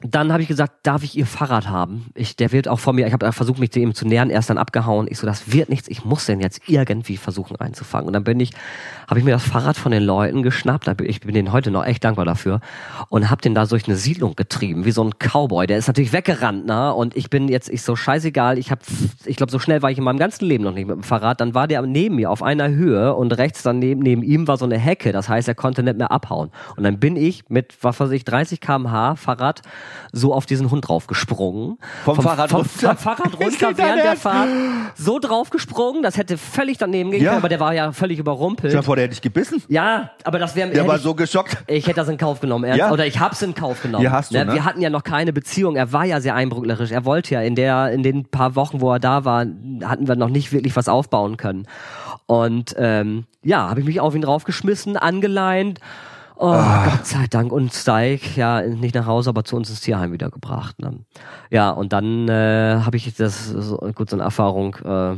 Dann 0.00 0.32
habe 0.32 0.42
ich 0.42 0.48
gesagt, 0.48 0.74
darf 0.84 1.02
ich 1.02 1.16
ihr 1.16 1.26
Fahrrad 1.26 1.68
haben? 1.68 2.06
Ich, 2.14 2.36
der 2.36 2.52
wird 2.52 2.68
auch 2.68 2.78
von 2.78 2.94
mir, 2.94 3.06
ich 3.06 3.12
habe 3.12 3.32
versucht, 3.32 3.58
mich 3.58 3.74
ihm 3.76 3.94
zu 3.94 4.06
nähern, 4.06 4.30
er 4.30 4.38
ist 4.38 4.48
dann 4.48 4.58
abgehauen. 4.58 5.08
Ich 5.10 5.18
so, 5.18 5.26
das 5.26 5.52
wird 5.52 5.68
nichts, 5.68 5.88
ich 5.88 6.04
muss 6.04 6.26
den 6.26 6.40
jetzt 6.40 6.60
irgendwie 6.68 7.16
versuchen 7.16 7.56
einzufangen. 7.56 8.06
Und 8.06 8.12
dann 8.12 8.22
bin 8.22 8.38
ich, 8.38 8.52
habe 9.08 9.18
ich 9.18 9.24
mir 9.24 9.32
das 9.32 9.42
Fahrrad 9.42 9.76
von 9.76 9.90
den 9.90 10.04
Leuten 10.04 10.42
geschnappt, 10.42 10.88
ich 11.00 11.20
bin 11.20 11.34
denen 11.34 11.52
heute 11.52 11.70
noch 11.70 11.84
echt 11.84 12.04
dankbar 12.04 12.24
dafür, 12.24 12.60
und 13.08 13.28
habe 13.28 13.42
den 13.42 13.54
da 13.54 13.66
durch 13.66 13.88
eine 13.88 13.96
Siedlung 13.96 14.36
getrieben, 14.36 14.84
wie 14.84 14.92
so 14.92 15.02
ein 15.02 15.14
Cowboy. 15.18 15.66
Der 15.66 15.78
ist 15.78 15.88
natürlich 15.88 16.12
weggerannt, 16.12 16.66
ne? 16.66 16.94
Und 16.94 17.16
ich 17.16 17.28
bin 17.28 17.48
jetzt, 17.48 17.68
ich 17.68 17.82
so 17.82 17.96
scheißegal, 17.96 18.56
ich 18.58 18.70
habe, 18.70 18.82
ich 19.24 19.36
glaube, 19.36 19.50
so 19.50 19.58
schnell 19.58 19.82
war 19.82 19.90
ich 19.90 19.98
in 19.98 20.04
meinem 20.04 20.18
ganzen 20.18 20.44
Leben 20.44 20.62
noch 20.62 20.74
nicht 20.74 20.86
mit 20.86 20.96
dem 20.96 21.02
Fahrrad. 21.02 21.40
Dann 21.40 21.54
war 21.54 21.66
der 21.66 21.82
neben 21.82 22.16
mir 22.16 22.30
auf 22.30 22.42
einer 22.42 22.68
Höhe 22.68 23.14
und 23.14 23.36
rechts 23.36 23.62
daneben 23.62 24.00
neben 24.00 24.22
ihm 24.22 24.46
war 24.46 24.56
so 24.58 24.64
eine 24.64 24.78
Hecke. 24.78 25.10
Das 25.10 25.28
heißt, 25.28 25.48
er 25.48 25.54
konnte 25.54 25.82
nicht 25.82 25.98
mehr 25.98 26.12
abhauen. 26.12 26.50
Und 26.76 26.84
dann 26.84 27.00
bin 27.00 27.16
ich 27.16 27.48
mit, 27.48 27.76
was 27.82 27.98
weiß 27.98 28.10
ich, 28.12 28.24
30 28.24 28.60
km/h 28.60 29.16
Fahrrad 29.16 29.62
so 30.12 30.32
auf 30.34 30.46
diesen 30.46 30.70
Hund 30.70 30.88
draufgesprungen. 30.88 31.78
Vom 32.04 32.20
Fahrrad 32.20 32.50
vom, 32.50 32.60
runter? 32.62 32.88
Vom 32.88 32.96
Fahrrad 32.96 33.34
runter 33.40 33.76
während 33.76 33.98
der 33.98 34.04
Ernst? 34.04 34.22
Fahrt. 34.22 34.48
So 34.96 35.18
draufgesprungen, 35.18 36.02
das 36.02 36.16
hätte 36.16 36.38
völlig 36.38 36.78
daneben 36.78 37.10
gehen 37.10 37.22
Ja. 37.22 37.30
können, 37.30 37.40
aber 37.40 37.48
der 37.48 37.60
war 37.60 37.74
ja 37.74 37.92
völlig 37.92 38.18
überrumpelt. 38.18 38.72
Stell 38.72 38.82
vor, 38.82 38.96
der 38.96 39.04
hätte 39.04 39.14
dich 39.14 39.22
gebissen. 39.22 39.62
Ja, 39.68 40.10
aber 40.24 40.38
das 40.38 40.56
wäre 40.56 40.70
Der 40.70 40.86
war 40.86 40.96
ich, 40.96 41.02
so 41.02 41.14
geschockt. 41.14 41.56
ich 41.66 41.86
hätte 41.86 41.96
das 41.96 42.08
in 42.08 42.16
Kauf 42.18 42.40
genommen, 42.40 42.64
ernst. 42.64 42.78
Ja. 42.78 42.90
Oder 42.92 43.06
ich 43.06 43.18
hab's 43.20 43.42
in 43.42 43.54
Kauf 43.54 43.82
genommen. 43.82 44.04
Ja, 44.04 44.12
hast 44.12 44.32
du, 44.34 44.38
ne? 44.44 44.52
Wir 44.52 44.64
hatten 44.64 44.80
ja 44.80 44.90
noch 44.90 45.04
keine 45.04 45.32
Beziehung. 45.32 45.76
Er 45.76 45.92
war 45.92 46.04
ja 46.04 46.20
sehr 46.20 46.34
einbrücklerisch. 46.34 46.90
Er 46.90 47.04
wollte 47.04 47.34
ja 47.34 47.42
in 47.42 47.54
der, 47.54 47.90
in 47.92 48.02
den 48.02 48.24
paar 48.26 48.54
Wochen, 48.56 48.80
wo 48.80 48.92
er 48.92 48.98
da 48.98 49.24
war, 49.24 49.40
hatten 49.84 50.08
wir 50.08 50.16
noch 50.16 50.28
nicht 50.30 50.52
wirklich 50.52 50.74
was 50.76 50.88
aufbauen 50.88 51.36
können. 51.36 51.66
Und 52.26 52.74
ähm, 52.78 53.24
ja, 53.42 53.68
habe 53.70 53.80
ich 53.80 53.86
mich 53.86 54.00
auf 54.00 54.14
ihn 54.14 54.22
draufgeschmissen, 54.22 54.96
angeleint. 54.96 55.80
Oh, 56.40 56.46
Ah. 56.52 56.84
Gott 56.90 57.06
sei 57.06 57.26
Dank. 57.28 57.50
Und 57.52 57.72
Steig, 57.72 58.36
ja, 58.36 58.62
nicht 58.62 58.94
nach 58.94 59.06
Hause, 59.06 59.30
aber 59.30 59.44
zu 59.44 59.56
uns 59.56 59.70
ins 59.70 59.80
Tierheim 59.80 60.12
wieder 60.12 60.30
gebracht. 60.30 60.78
Ne? 60.80 61.00
Ja, 61.50 61.70
und 61.70 61.92
dann 61.92 62.28
äh, 62.28 62.80
habe 62.84 62.96
ich 62.96 63.12
das, 63.16 63.48
so, 63.48 63.76
gut, 63.94 64.08
so 64.10 64.16
eine 64.16 64.22
Erfahrung, 64.22 64.76
äh, 64.84 65.16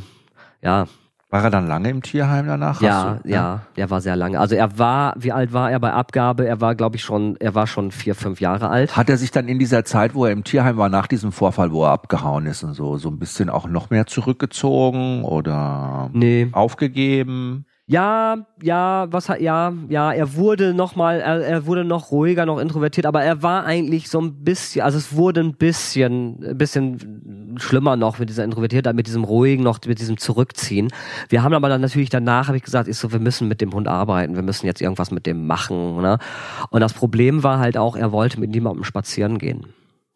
ja, 0.63 0.87
War 1.33 1.45
er 1.45 1.51
dann 1.51 1.67
lange 1.69 1.91
im 1.91 2.03
Tierheim 2.03 2.47
danach? 2.47 2.81
Ja, 2.83 3.21
du- 3.23 3.29
ja, 3.29 3.61
der 3.77 3.89
war 3.91 4.01
sehr 4.01 4.17
lange. 4.17 4.41
Also 4.41 4.55
er 4.57 4.79
war, 4.79 5.15
wie 5.17 5.31
alt 5.31 5.53
war 5.53 5.71
er 5.71 5.79
bei 5.79 5.93
Abgabe? 5.93 6.47
Er 6.47 6.61
war, 6.61 6.75
glaube 6.75 6.97
ich, 6.97 7.03
schon, 7.03 7.37
er 7.39 7.55
war 7.55 7.67
schon 7.67 7.91
vier, 7.93 8.15
fünf 8.15 8.41
Jahre 8.41 8.69
alt. 8.69 8.97
Hat 8.97 9.09
er 9.11 9.17
sich 9.17 9.31
dann 9.31 9.47
in 9.47 9.59
dieser 9.59 9.85
Zeit, 9.85 10.15
wo 10.15 10.25
er 10.25 10.33
im 10.33 10.43
Tierheim 10.43 10.77
war, 10.77 10.89
nach 10.89 11.07
diesem 11.07 11.31
Vorfall, 11.33 11.71
wo 11.71 11.85
er 11.85 11.91
abgehauen 11.93 12.47
ist 12.47 12.65
und 12.65 12.75
so, 12.75 12.97
so 12.99 13.09
ein 13.11 13.19
bisschen 13.19 13.49
auch 13.49 13.69
noch 13.69 13.91
mehr 13.91 14.07
zurückgezogen 14.07 15.23
oder 15.25 16.11
Nee. 16.13 16.49
aufgegeben? 16.53 17.65
Ja, 17.91 18.47
ja, 18.63 19.09
was 19.11 19.29
hat, 19.29 19.41
ja, 19.41 19.73
ja, 19.89 20.13
er 20.13 20.37
wurde 20.37 20.75
noch 20.75 20.95
mal, 20.95 21.19
er, 21.19 21.45
er 21.45 21.67
wurde 21.67 21.85
noch 21.85 22.13
ruhiger, 22.13 22.47
noch 22.47 22.61
introvertiert, 22.61 23.05
aber 23.05 23.25
er 23.25 23.43
war 23.43 23.65
eigentlich 23.65 24.09
so 24.09 24.21
ein 24.21 24.45
bisschen, 24.45 24.83
also 24.83 24.97
es 24.97 25.17
wurde 25.17 25.41
ein 25.41 25.55
bisschen, 25.55 26.41
ein 26.45 26.57
bisschen 26.57 27.57
schlimmer 27.57 27.97
noch 27.97 28.21
mit 28.21 28.29
dieser 28.29 28.45
Introvertiertheit, 28.45 28.95
mit 28.95 29.09
diesem 29.09 29.25
ruhigen, 29.25 29.65
noch 29.65 29.81
mit 29.85 29.99
diesem 29.99 30.19
Zurückziehen. 30.19 30.93
Wir 31.31 31.43
haben 31.43 31.53
aber 31.53 31.69
dann 31.69 31.81
natürlich 31.81 32.11
danach, 32.11 32.47
habe 32.47 32.59
ich 32.59 32.63
gesagt, 32.63 32.87
ich 32.87 32.97
so, 32.97 33.11
wir 33.11 33.19
müssen 33.19 33.49
mit 33.49 33.61
dem 33.61 33.73
Hund 33.73 33.89
arbeiten, 33.89 34.37
wir 34.37 34.43
müssen 34.43 34.67
jetzt 34.67 34.81
irgendwas 34.81 35.11
mit 35.11 35.27
dem 35.27 35.49
machen, 35.49 36.01
ne? 36.01 36.19
Und 36.71 36.83
das 36.83 36.93
Problem 36.93 37.43
war 37.43 37.59
halt 37.59 37.77
auch, 37.77 37.97
er 37.97 38.13
wollte 38.13 38.39
mit 38.39 38.51
niemandem 38.51 38.85
spazieren 38.85 39.39
gehen. 39.39 39.67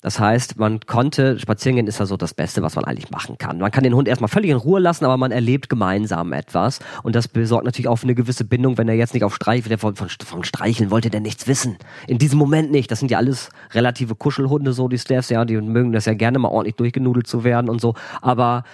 Das 0.05 0.21
heißt, 0.21 0.59
man 0.59 0.81
konnte, 0.81 1.39
spazieren 1.39 1.77
gehen 1.77 1.87
ist 1.87 1.99
ja 1.99 2.05
so 2.05 2.19
das 2.19 2.35
Beste, 2.35 2.61
was 2.61 2.77
man 2.77 2.85
eigentlich 2.85 3.11
machen 3.11 3.39
kann. 3.39 3.57
Man 3.57 3.71
kann 3.71 3.85
den 3.85 3.95
Hund 3.95 4.07
erstmal 4.07 4.29
völlig 4.29 4.51
in 4.51 4.59
Ruhe 4.59 4.79
lassen, 4.79 5.07
aber 5.07 5.17
man 5.17 5.33
erlebt 5.33 5.71
gemeinsam 5.71 6.35
etwas. 6.35 6.81
Und 7.03 7.17
das 7.17 7.27
besorgt 7.27 7.65
natürlich 7.65 7.89
auch 7.89 8.03
eine 8.03 8.15
gewisse 8.15 8.45
Bindung, 8.45 8.77
wenn 8.77 8.87
er 8.87 8.97
jetzt 8.97 9.15
nicht 9.15 9.25
auf 9.25 9.35
Streich, 9.35 9.65
von, 9.65 9.97
von, 9.97 10.09
von 10.11 10.45
Streicheln 10.45 10.91
wollte 10.91 11.09
der 11.09 11.23
nichts 11.23 11.49
wissen. 11.49 11.79
In 12.07 12.19
diesem 12.19 12.39
Moment 12.39 12.71
nicht. 12.71 12.91
Das 12.91 12.99
sind 12.99 13.11
ja 13.11 13.17
alles 13.17 13.49
relative 13.73 14.15
Kuschelhunde, 14.15 14.75
so 14.75 14.89
die 14.89 14.99
Staffs, 14.99 15.31
ja, 15.31 15.43
die 15.47 15.57
mögen 15.57 15.93
das 15.93 16.05
ja 16.05 16.13
gerne 16.13 16.39
mal 16.39 16.51
ordentlich 16.51 16.77
durchgenudelt 16.77 17.27
zu 17.27 17.43
werden 17.43 17.71
und 17.71 17.81
so. 17.81 17.95
Aber 18.21 18.65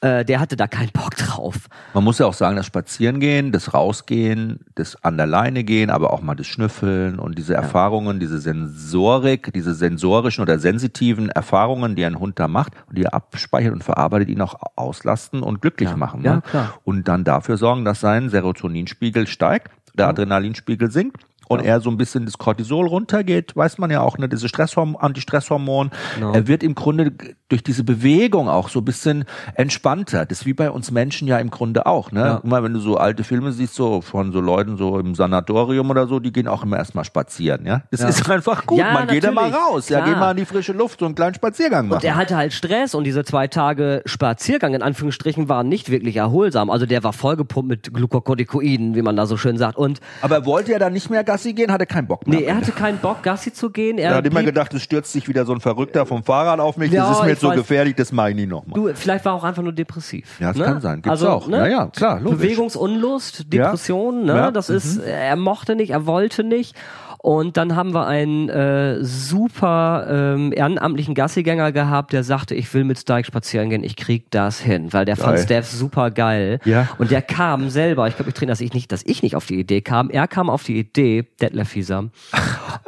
äh, 0.00 0.24
der 0.24 0.38
hatte 0.40 0.56
da 0.56 0.66
keinen 0.68 0.90
Bock 0.92 1.16
drauf. 1.16 1.68
Man 1.94 2.04
muss 2.04 2.18
ja 2.18 2.26
auch 2.26 2.34
sagen, 2.34 2.56
das 2.56 2.66
Spazierengehen, 2.66 3.50
das 3.50 3.74
Rausgehen, 3.74 4.60
das 4.76 5.02
an 5.02 5.16
der 5.16 5.26
Leine 5.26 5.64
gehen, 5.64 5.90
aber 5.90 6.12
auch 6.12 6.22
mal 6.22 6.34
das 6.36 6.46
Schnüffeln 6.46 7.18
und 7.18 7.36
diese 7.36 7.54
Erfahrungen, 7.54 8.20
diese 8.20 8.38
Sensorik, 8.38 9.52
diese 9.52 9.74
sensorischen 9.74 10.42
oder 10.42 10.58
sensitiven 10.58 11.30
Erfahrungen, 11.30 11.96
die 11.96 12.04
ein 12.04 12.18
Hund 12.18 12.38
da 12.38 12.46
macht 12.48 12.72
und 12.88 12.96
die 12.98 13.02
er 13.04 13.14
abspeichert 13.14 13.72
und 13.72 13.82
verarbeitet, 13.82 14.28
ihn 14.28 14.40
auch 14.40 14.54
auslasten 14.76 15.42
und 15.42 15.60
glücklich 15.62 15.90
Ja. 15.90 15.96
machen. 15.96 16.22
Ja, 16.22 16.36
ne? 16.36 16.42
klar. 16.42 16.74
Und 16.84 17.08
dann 17.08 17.24
dafür 17.24 17.56
sorgen, 17.56 17.84
dass 17.84 18.00
sein 18.00 18.28
Serotoninspiegel 18.28 19.26
steigt, 19.26 19.72
der 19.94 20.08
Adrenalinspiegel 20.08 20.90
sinkt. 20.92 21.24
Und 21.48 21.64
er 21.64 21.80
so 21.80 21.90
ein 21.90 21.96
bisschen 21.96 22.24
das 22.26 22.38
Cortisol 22.38 22.86
runtergeht, 22.86 23.56
weiß 23.56 23.78
man 23.78 23.90
ja 23.90 24.00
auch, 24.00 24.18
ne, 24.18 24.28
diese 24.28 24.48
Stresshorm 24.48 24.96
Antistresshormon. 24.96 25.90
Genau. 26.14 26.32
Er 26.32 26.46
wird 26.46 26.62
im 26.62 26.74
Grunde 26.74 27.12
durch 27.48 27.62
diese 27.62 27.82
Bewegung 27.84 28.48
auch 28.48 28.68
so 28.68 28.80
ein 28.80 28.84
bisschen 28.84 29.24
entspannter. 29.54 30.26
Das 30.26 30.40
ist 30.40 30.46
wie 30.46 30.52
bei 30.54 30.70
uns 30.70 30.90
Menschen 30.90 31.26
ja 31.26 31.38
im 31.38 31.50
Grunde 31.50 31.86
auch, 31.86 32.12
ne? 32.12 32.20
Ja. 32.20 32.40
Mal, 32.44 32.62
wenn 32.62 32.74
du 32.74 32.80
so 32.80 32.96
alte 32.96 33.24
Filme 33.24 33.52
siehst, 33.52 33.74
so 33.74 34.00
von 34.02 34.32
so 34.32 34.40
Leuten 34.40 34.76
so 34.76 34.98
im 34.98 35.14
Sanatorium 35.14 35.88
oder 35.90 36.06
so, 36.06 36.20
die 36.20 36.32
gehen 36.32 36.46
auch 36.48 36.62
immer 36.62 36.76
erstmal 36.76 37.04
spazieren, 37.04 37.64
ja? 37.66 37.82
Das 37.90 38.00
Ja. 38.00 38.08
ist 38.08 38.28
einfach 38.30 38.66
gut. 38.66 38.78
Ja, 38.78 38.92
man 38.92 39.06
geht 39.08 39.24
ja 39.24 39.30
mal 39.32 39.50
natürlich. 39.50 39.66
raus, 39.66 39.88
ja, 39.88 40.00
Klar. 40.00 40.14
geh 40.14 40.20
mal 40.20 40.30
in 40.32 40.36
die 40.36 40.44
frische 40.44 40.72
Luft, 40.72 41.00
so 41.00 41.06
einen 41.06 41.14
kleinen 41.14 41.34
Spaziergang 41.34 41.88
machen. 41.88 41.98
Und 41.98 42.04
er 42.04 42.16
hatte 42.16 42.36
halt 42.36 42.52
Stress 42.52 42.94
und 42.94 43.04
diese 43.04 43.24
zwei 43.24 43.48
Tage 43.48 44.02
Spaziergang 44.04 44.74
in 44.74 44.82
Anführungsstrichen 44.82 45.48
waren 45.48 45.68
nicht 45.68 45.90
wirklich 45.90 46.16
erholsam. 46.16 46.68
Also 46.70 46.84
der 46.86 47.02
war 47.02 47.12
vollgepumpt 47.14 47.68
mit 47.68 47.94
Glukokortikoiden, 47.94 48.94
wie 48.94 49.02
man 49.02 49.16
da 49.16 49.26
so 49.26 49.36
schön 49.36 49.56
sagt. 49.58 49.76
Und 49.78 50.00
Aber 50.22 50.44
wollte 50.44 50.72
er 50.72 50.78
dann 50.78 50.92
nicht 50.92 51.10
mehr 51.10 51.24
Gassi 51.38 51.52
gehen, 51.52 51.70
hatte 51.70 51.86
keinen 51.86 52.08
Bock 52.08 52.26
mehr. 52.26 52.40
nee, 52.40 52.46
er 52.46 52.56
hatte 52.56 52.72
keinen 52.72 52.98
Bock, 52.98 53.22
Gassi 53.22 53.52
zu 53.52 53.70
gehen. 53.70 53.96
Er 53.98 54.10
er 54.10 54.16
hat 54.16 54.26
immer 54.26 54.42
gedacht, 54.42 54.74
es 54.74 54.82
stürzt 54.82 55.12
sich 55.12 55.28
wieder 55.28 55.44
so 55.44 55.52
ein 55.52 55.60
Verrückter 55.60 56.04
vom 56.04 56.24
Fahrrad 56.24 56.58
auf 56.58 56.76
mich, 56.76 56.90
Ja, 56.90 57.08
das 57.08 57.18
ist 57.18 57.22
mir 57.22 57.30
jetzt 57.30 57.40
so 57.40 57.50
gefährlich, 57.50 57.94
das 57.94 58.10
mache 58.10 58.30
ich 58.30 58.36
nie 58.36 58.46
nochmal. 58.46 58.74
Du, 58.74 58.94
vielleicht 58.94 59.24
war 59.24 59.34
er 59.34 59.36
auch 59.36 59.44
einfach 59.44 59.62
nur 59.62 59.72
depressiv. 59.72 60.40
Ja, 60.40 60.48
das 60.48 60.56
ne? 60.56 60.64
kann 60.64 60.80
sein. 60.80 60.96
Gibt's 60.96 61.10
also, 61.10 61.28
auch. 61.28 61.46
Ne? 61.46 61.58
Ja, 61.58 61.66
ja, 61.66 61.86
klar, 61.86 62.20
logisch. 62.20 62.40
Bewegungsunlust, 62.40 63.52
Depression, 63.52 64.24
ne? 64.24 64.34
Ja, 64.34 64.50
Das 64.50 64.68
mhm. 64.68 64.76
ist, 64.76 64.98
er 64.98 65.36
mochte 65.36 65.76
nicht, 65.76 65.90
er 65.90 66.06
wollte 66.06 66.42
nicht. 66.42 66.74
Und 67.20 67.56
dann 67.56 67.74
haben 67.74 67.94
wir 67.94 68.06
einen 68.06 68.48
äh, 68.48 69.04
super 69.04 70.06
ähm, 70.08 70.52
ehrenamtlichen 70.52 71.14
Gassigänger 71.14 71.72
gehabt, 71.72 72.12
der 72.12 72.22
sagte, 72.22 72.54
ich 72.54 72.72
will 72.72 72.84
mit 72.84 72.98
Stike 72.98 73.26
spazieren 73.26 73.70
gehen, 73.70 73.82
ich 73.82 73.96
krieg 73.96 74.30
das 74.30 74.60
hin, 74.60 74.92
weil 74.92 75.04
der 75.04 75.16
fand 75.16 75.36
Geil. 75.36 75.44
Steph 75.44 75.66
super 75.66 76.10
geil. 76.10 76.60
Ja. 76.64 76.88
Und 76.98 77.10
der 77.10 77.22
kam 77.22 77.70
selber, 77.70 78.06
ich 78.06 78.16
glaube, 78.16 78.30
ich 78.30 78.34
trainiere, 78.34 78.52
dass 78.52 78.60
ich 78.60 78.72
nicht, 78.72 78.92
dass 78.92 79.02
ich 79.04 79.22
nicht 79.22 79.34
auf 79.34 79.46
die 79.46 79.58
Idee 79.58 79.80
kam. 79.80 80.10
Er 80.10 80.28
kam 80.28 80.48
auf 80.48 80.62
die 80.62 80.78
Idee, 80.78 81.26
Detlef 81.40 81.68
Fieser, 81.70 82.10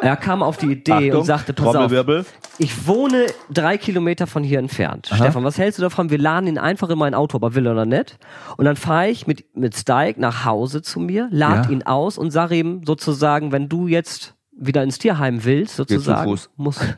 er 0.01 0.17
kam 0.17 0.43
auf 0.43 0.57
die 0.57 0.73
Idee 0.73 0.93
Achtung, 0.93 1.21
und 1.21 1.25
sagte, 1.25 1.53
pass 1.53 1.75
auf, 1.75 1.93
ich 2.59 2.87
wohne 2.87 3.27
drei 3.51 3.79
Kilometer 3.79 4.27
von 4.27 4.43
hier 4.43 4.59
entfernt. 4.59 5.11
Stefan, 5.13 5.45
was 5.45 5.59
hältst 5.59 5.79
du 5.79 5.83
davon? 5.83 6.11
Wir 6.11 6.19
laden 6.19 6.47
ihn 6.47 6.59
einfach 6.59 6.89
in 6.91 6.99
mein 6.99 7.15
Auto, 7.15 7.37
ob 7.37 7.43
er 7.45 7.55
will 7.55 7.67
oder 7.69 7.87
nicht. 7.87 8.19
Und 8.57 8.65
dann 8.65 8.77
fahre 8.77 9.09
ich 9.09 9.27
mit, 9.27 9.57
mit 9.57 9.75
Stike 9.77 10.21
nach 10.21 10.45
Hause 10.45 10.83
zu 10.83 11.01
mir, 11.01 11.29
lad 11.31 11.67
Ja. 11.67 11.73
ihn 11.73 11.83
aus 11.85 12.19
und 12.19 12.31
sag 12.31 12.51
ihm 12.51 12.83
sozusagen, 12.85 13.53
wenn 13.53 13.69
du 13.69 13.87
jetzt 13.87 14.35
wieder 14.61 14.83
ins 14.83 14.99
Tierheim 14.99 15.45
willst, 15.45 15.77
sozusagen, 15.77 16.31
musst, 16.31 16.51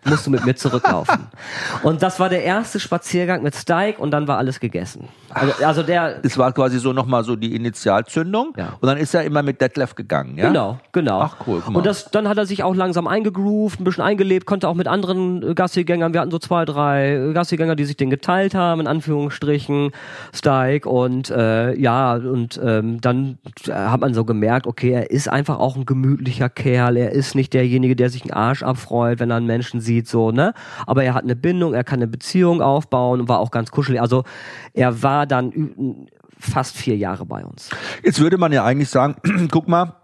musst 0.05 0.27
du 0.27 0.31
mit 0.31 0.45
mir 0.45 0.57
zurücklaufen. 0.57 1.29
und 1.83 2.03
das 2.03 2.19
war 2.19 2.29
der 2.29 2.43
erste 2.43 2.81
Spaziergang 2.81 3.43
mit 3.43 3.55
Stike 3.55 4.01
und 4.01 4.11
dann 4.11 4.27
war 4.27 4.39
alles 4.39 4.59
gegessen. 4.59 5.09
Also, 5.31 5.65
also 5.65 5.83
der, 5.83 6.19
Das 6.19 6.37
war 6.37 6.53
quasi 6.53 6.79
so 6.79 6.93
nochmal 6.93 7.25
so 7.25 7.37
die 7.37 7.55
Initialzündung. 7.55 8.53
Ja. 8.57 8.75
Und 8.81 8.87
dann 8.87 8.99
ist 8.99 9.15
er 9.15 9.23
immer 9.25 9.43
mit 9.43 9.61
Detlef 9.61 9.95
gegangen, 9.95 10.37
ja? 10.37 10.49
Genau, 10.49 10.81
genau. 10.91 11.21
Ach, 11.21 11.37
cool. 11.47 11.63
Und 11.73 11.87
das, 11.87 12.11
dann 12.11 12.29
hat 12.29 12.37
er 12.37 12.47
sich 12.47 12.65
auch 12.65 12.75
langsam 12.75 13.07
eingegroovt, 13.07 13.81
ein 13.81 13.85
bisschen 13.85 14.05
eingelebt, 14.05 14.45
konnte 14.47 14.69
auch 14.69 14.75
mit 14.75 14.89
anderen 14.89 15.43
äh, 15.43 15.55
Gassigängern, 15.55 16.13
wir 16.13 16.21
hatten 16.21 16.33
so 16.33 16.39
zwei, 16.39 16.65
drei 16.65 17.15
äh, 17.15 17.33
Gassigänger, 17.33 17.77
die 17.77 17.85
sich 17.85 17.97
den 17.97 18.11
geteilt 18.11 18.55
haben, 18.55 18.81
in 18.81 18.87
Anführungsstrichen, 18.89 19.93
Stike 20.35 20.89
und 20.89 21.31
äh, 21.31 21.75
ja, 21.79 22.15
und 22.15 22.61
ähm, 22.63 23.01
dann 23.01 23.39
äh, 23.67 23.73
hat 23.73 24.01
man 24.01 24.15
so 24.15 24.25
gemerkt, 24.25 24.67
okay, 24.67 24.91
er 24.91 25.11
ist 25.11 25.29
einfach 25.29 25.59
auch 25.59 25.77
ein 25.77 25.87
gemütlicher 25.87 26.49
Kerl, 26.49 26.97
er 26.97 27.13
ist 27.13 27.35
nicht 27.35 27.52
derjenige, 27.53 27.97
der 27.97 28.11
sich 28.11 28.23
einen 28.23 28.33
Arsch 28.33 28.63
abfreut, 28.63 29.21
wenn 29.21 29.31
er 29.31 29.37
einen 29.37 29.47
Menschen 29.47 29.81
sieht, 29.81 30.09
so, 30.09 30.31
ne? 30.31 30.55
Aber 30.87 31.05
er 31.05 31.15
hat 31.15 31.25
eine 31.25 31.37
Bindung, 31.37 31.75
er 31.75 31.85
kann 31.85 31.99
eine 31.99 32.09
Beziehung 32.09 32.63
aufbauen 32.63 33.21
und 33.21 33.29
war 33.29 33.39
auch 33.39 33.51
ganz 33.51 33.71
kuschelig. 33.71 34.01
Also 34.01 34.25
er 34.73 35.03
war 35.03 35.27
dann 35.27 36.09
fast 36.39 36.77
vier 36.77 36.97
Jahre 36.97 37.25
bei 37.25 37.45
uns. 37.45 37.71
Jetzt 38.03 38.21
würde 38.21 38.39
man 38.39 38.53
ja 38.53 38.65
eigentlich 38.65 38.89
sagen, 38.89 39.17
guck 39.51 39.69
mal, 39.69 39.97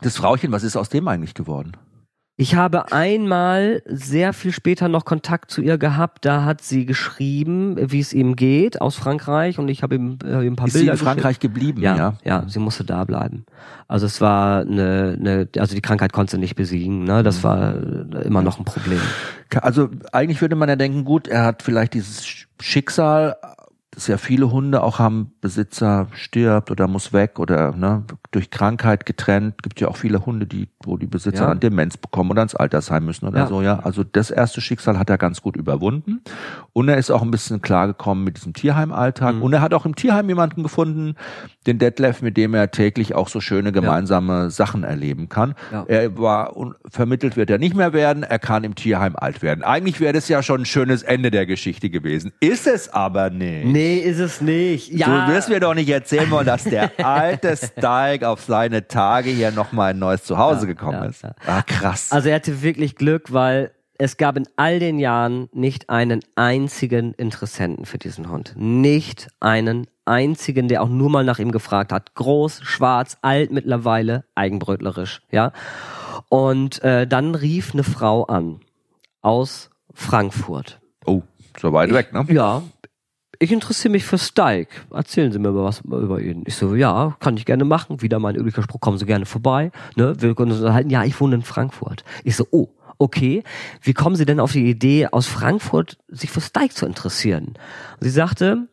das 0.00 0.16
Frauchen, 0.16 0.50
was 0.52 0.64
ist 0.64 0.76
aus 0.76 0.88
dem 0.88 1.06
eigentlich 1.08 1.34
geworden? 1.34 1.72
Ich 2.36 2.54
habe 2.54 2.92
einmal 2.92 3.82
sehr 3.86 4.32
viel 4.32 4.52
später 4.52 4.88
noch 4.88 5.04
Kontakt 5.04 5.50
zu 5.50 5.60
ihr 5.60 5.76
gehabt. 5.76 6.24
Da 6.24 6.44
hat 6.44 6.62
sie 6.62 6.86
geschrieben, 6.86 7.76
wie 7.78 8.00
es 8.00 8.12
ihm 8.14 8.36
geht 8.36 8.80
aus 8.80 8.96
Frankreich 8.96 9.58
und 9.58 9.68
ich 9.68 9.82
habe 9.82 9.96
ihm 9.96 10.18
äh, 10.24 10.46
ein 10.46 10.56
paar 10.56 10.66
Ist 10.66 10.72
sie 10.72 10.80
Bilder 10.80 10.92
in 10.94 10.98
Frankreich 10.98 11.40
geblieben, 11.40 11.82
ja? 11.82 11.94
Ja, 11.96 12.14
ja, 12.24 12.44
sie 12.48 12.58
musste 12.58 12.84
da 12.84 13.04
bleiben. 13.04 13.44
Also 13.86 14.06
es 14.06 14.20
war 14.22 14.62
eine, 14.62 15.16
eine 15.20 15.48
also 15.58 15.74
die 15.74 15.82
Krankheit 15.82 16.12
konnte 16.14 16.32
sie 16.32 16.38
nicht 16.38 16.56
besiegen. 16.56 17.04
Ne? 17.04 17.20
Mhm. 17.20 17.24
Das 17.24 17.44
war 17.44 17.74
äh, 17.74 18.22
immer 18.24 18.40
noch 18.42 18.58
ein 18.58 18.64
Problem. 18.64 19.00
Also 19.60 19.90
eigentlich 20.12 20.40
würde 20.40 20.56
man 20.56 20.70
ja 20.70 20.76
denken, 20.76 21.04
gut, 21.04 21.28
er 21.28 21.44
hat 21.44 21.62
vielleicht 21.62 21.92
dieses 21.92 22.24
Sch- 22.24 22.46
Schicksal, 22.60 23.36
das 23.94 24.06
ja 24.06 24.16
viele 24.16 24.50
Hunde 24.50 24.82
auch 24.82 24.98
haben, 24.98 25.32
Besitzer 25.42 26.08
stirbt 26.14 26.70
oder 26.70 26.88
muss 26.88 27.12
weg 27.12 27.38
oder 27.38 27.72
ne, 27.76 28.04
durch 28.30 28.48
Krankheit 28.50 29.04
getrennt. 29.04 29.62
Gibt 29.62 29.80
ja 29.82 29.88
auch 29.88 29.98
viele 29.98 30.24
Hunde, 30.24 30.46
die, 30.46 30.68
wo 30.82 30.96
die 30.96 31.06
Besitzer 31.06 31.44
Ja. 31.44 31.48
an 31.50 31.60
Demenz 31.60 31.98
bekommen 31.98 32.30
oder 32.30 32.42
ins 32.42 32.54
Altersheim 32.54 33.04
müssen 33.04 33.26
oder 33.28 33.40
Ja. 33.40 33.46
so, 33.48 33.60
ja. 33.60 33.80
Also 33.80 34.02
das 34.02 34.30
erste 34.30 34.62
Schicksal 34.62 34.98
hat 34.98 35.10
er 35.10 35.18
ganz 35.18 35.42
gut 35.42 35.56
überwunden. 35.56 36.22
Und 36.72 36.88
er 36.88 36.96
ist 36.96 37.10
auch 37.10 37.20
ein 37.20 37.30
bisschen 37.30 37.60
klargekommen 37.60 38.24
mit 38.24 38.38
diesem 38.38 38.54
Tierheimalltag. 38.54 39.34
Mhm. 39.36 39.42
Und 39.42 39.52
er 39.52 39.60
hat 39.60 39.74
auch 39.74 39.84
im 39.84 39.94
Tierheim 39.94 40.26
jemanden 40.26 40.62
gefunden, 40.62 41.16
den 41.66 41.78
Detlef, 41.78 42.22
mit 42.22 42.38
dem 42.38 42.54
er 42.54 42.70
täglich 42.70 43.14
auch 43.14 43.28
so 43.28 43.40
schöne 43.40 43.72
gemeinsame 43.72 44.50
Sachen 44.50 44.84
erleben 44.84 45.28
kann. 45.28 45.54
Ja. 45.70 45.84
Er 45.86 46.16
war 46.16 46.54
vermittelt 46.90 47.36
wird 47.36 47.50
er 47.50 47.58
nicht 47.58 47.76
mehr 47.76 47.92
werden, 47.92 48.22
er 48.22 48.38
kann 48.38 48.64
im 48.64 48.74
Tierheim 48.74 49.16
alt 49.16 49.42
werden. 49.42 49.62
Eigentlich 49.62 50.00
wäre 50.00 50.14
das 50.14 50.28
ja 50.28 50.42
schon 50.42 50.62
ein 50.62 50.64
schönes 50.66 51.02
Ende 51.02 51.30
der 51.30 51.44
Geschichte 51.44 51.90
gewesen. 51.90 52.32
Ist 52.40 52.66
es 52.66 52.88
aber 52.88 53.28
nicht. 53.28 53.66
Nee, 53.66 53.81
ist 53.82 54.18
es 54.18 54.40
nicht. 54.40 54.92
Ja. 54.92 55.26
Du 55.26 55.32
wirst 55.32 55.48
mir 55.48 55.60
doch 55.60 55.74
nicht 55.74 55.88
erzählen 55.88 56.30
wollen, 56.30 56.46
dass 56.46 56.64
der 56.64 56.90
alte 57.04 57.56
Stike 57.56 58.28
auf 58.28 58.42
seine 58.42 58.88
Tage 58.88 59.30
hier 59.30 59.50
nochmal 59.50 59.90
ein 59.90 59.98
neues 59.98 60.24
Zuhause 60.24 60.66
gekommen 60.66 61.02
ja, 61.02 61.08
ist. 61.08 61.22
ja. 61.22 61.34
Ah, 61.46 61.62
krass. 61.62 62.12
Also 62.12 62.28
er 62.28 62.36
hatte 62.36 62.62
wirklich 62.62 62.96
Glück, 62.96 63.32
weil 63.32 63.70
es 63.98 64.16
gab 64.16 64.36
in 64.36 64.48
all 64.56 64.80
den 64.80 64.98
Jahren 64.98 65.48
nicht 65.52 65.88
einen 65.88 66.20
einzigen 66.34 67.14
Interessenten 67.14 67.84
für 67.84 67.98
diesen 67.98 68.30
Hund. 68.30 68.54
Nicht 68.56 69.28
einen 69.38 69.86
einzigen, 70.04 70.68
der 70.68 70.82
auch 70.82 70.88
nur 70.88 71.10
mal 71.10 71.24
nach 71.24 71.38
ihm 71.38 71.52
gefragt 71.52 71.92
hat. 71.92 72.14
Groß, 72.14 72.62
schwarz, 72.64 73.16
alt 73.22 73.52
mittlerweile, 73.52 74.24
eigenbrötlerisch, 74.34 75.22
ja. 75.30 75.52
Und 76.28 76.82
äh, 76.82 77.06
dann 77.06 77.34
rief 77.34 77.74
eine 77.74 77.84
Frau 77.84 78.24
an 78.24 78.60
aus 79.20 79.70
Frankfurt. 79.94 80.80
oh, 81.04 81.22
so 81.60 81.72
weit 81.72 81.92
weg, 81.92 82.12
ne? 82.12 82.26
Ja, 82.28 82.62
ich 83.42 83.50
interessiere 83.50 83.90
mich 83.90 84.04
für 84.04 84.18
Stike. 84.18 84.68
Erzählen 84.92 85.32
Sie 85.32 85.40
mir 85.40 85.50
mal 85.50 85.64
was 85.64 85.80
über 85.80 86.20
ihn. 86.20 86.44
Ich 86.46 86.54
so, 86.54 86.76
ja, 86.76 87.16
kann 87.18 87.36
ich 87.36 87.44
gerne 87.44 87.64
machen. 87.64 88.00
Wieder 88.00 88.20
mein 88.20 88.36
üblicher 88.36 88.62
Spruch, 88.62 88.78
kommen 88.78 88.98
Sie 88.98 89.04
gerne 89.04 89.26
vorbei. 89.26 89.72
Ne? 89.96 90.14
Wir 90.20 90.36
können 90.36 90.52
uns 90.52 90.60
unterhalten. 90.60 90.90
Ja, 90.90 91.02
ich 91.04 91.20
wohne 91.20 91.34
in 91.34 91.42
Frankfurt. 91.42 92.04
Ich 92.22 92.36
so, 92.36 92.46
oh, 92.52 92.68
okay. 92.98 93.42
Wie 93.80 93.94
kommen 93.94 94.14
Sie 94.14 94.26
denn 94.26 94.38
auf 94.38 94.52
die 94.52 94.70
Idee, 94.70 95.08
aus 95.08 95.26
Frankfurt 95.26 95.98
sich 96.06 96.30
für 96.30 96.40
Stike 96.40 96.72
zu 96.72 96.86
interessieren? 96.86 97.54
Sie 97.98 98.10
sagte, 98.10 98.68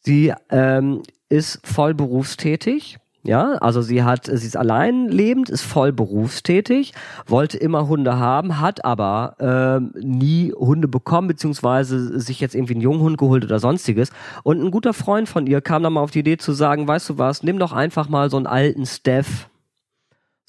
sie 0.00 0.34
ähm, 0.50 1.02
ist 1.30 1.66
voll 1.66 1.94
berufstätig. 1.94 2.98
Ja, 3.24 3.52
also 3.60 3.82
sie 3.82 4.02
hat, 4.02 4.26
sie 4.26 4.46
ist 4.46 4.56
allein 4.56 5.06
lebend, 5.08 5.48
ist 5.48 5.62
voll 5.62 5.92
berufstätig, 5.92 6.92
wollte 7.26 7.56
immer 7.56 7.86
Hunde 7.86 8.18
haben, 8.18 8.60
hat 8.60 8.84
aber 8.84 9.36
ähm, 9.38 9.92
nie 9.94 10.52
Hunde 10.52 10.88
bekommen, 10.88 11.28
beziehungsweise 11.28 12.18
sich 12.18 12.40
jetzt 12.40 12.56
irgendwie 12.56 12.74
einen 12.74 12.82
Junghund 12.82 13.18
geholt 13.18 13.44
oder 13.44 13.60
sonstiges. 13.60 14.10
Und 14.42 14.60
ein 14.60 14.72
guter 14.72 14.92
Freund 14.92 15.28
von 15.28 15.46
ihr 15.46 15.60
kam 15.60 15.84
dann 15.84 15.92
mal 15.92 16.00
auf 16.00 16.10
die 16.10 16.18
Idee 16.18 16.36
zu 16.36 16.52
sagen, 16.52 16.88
weißt 16.88 17.10
du 17.10 17.18
was, 17.18 17.44
nimm 17.44 17.60
doch 17.60 17.72
einfach 17.72 18.08
mal 18.08 18.28
so 18.28 18.38
einen 18.38 18.48
alten 18.48 18.86
Steph, 18.86 19.48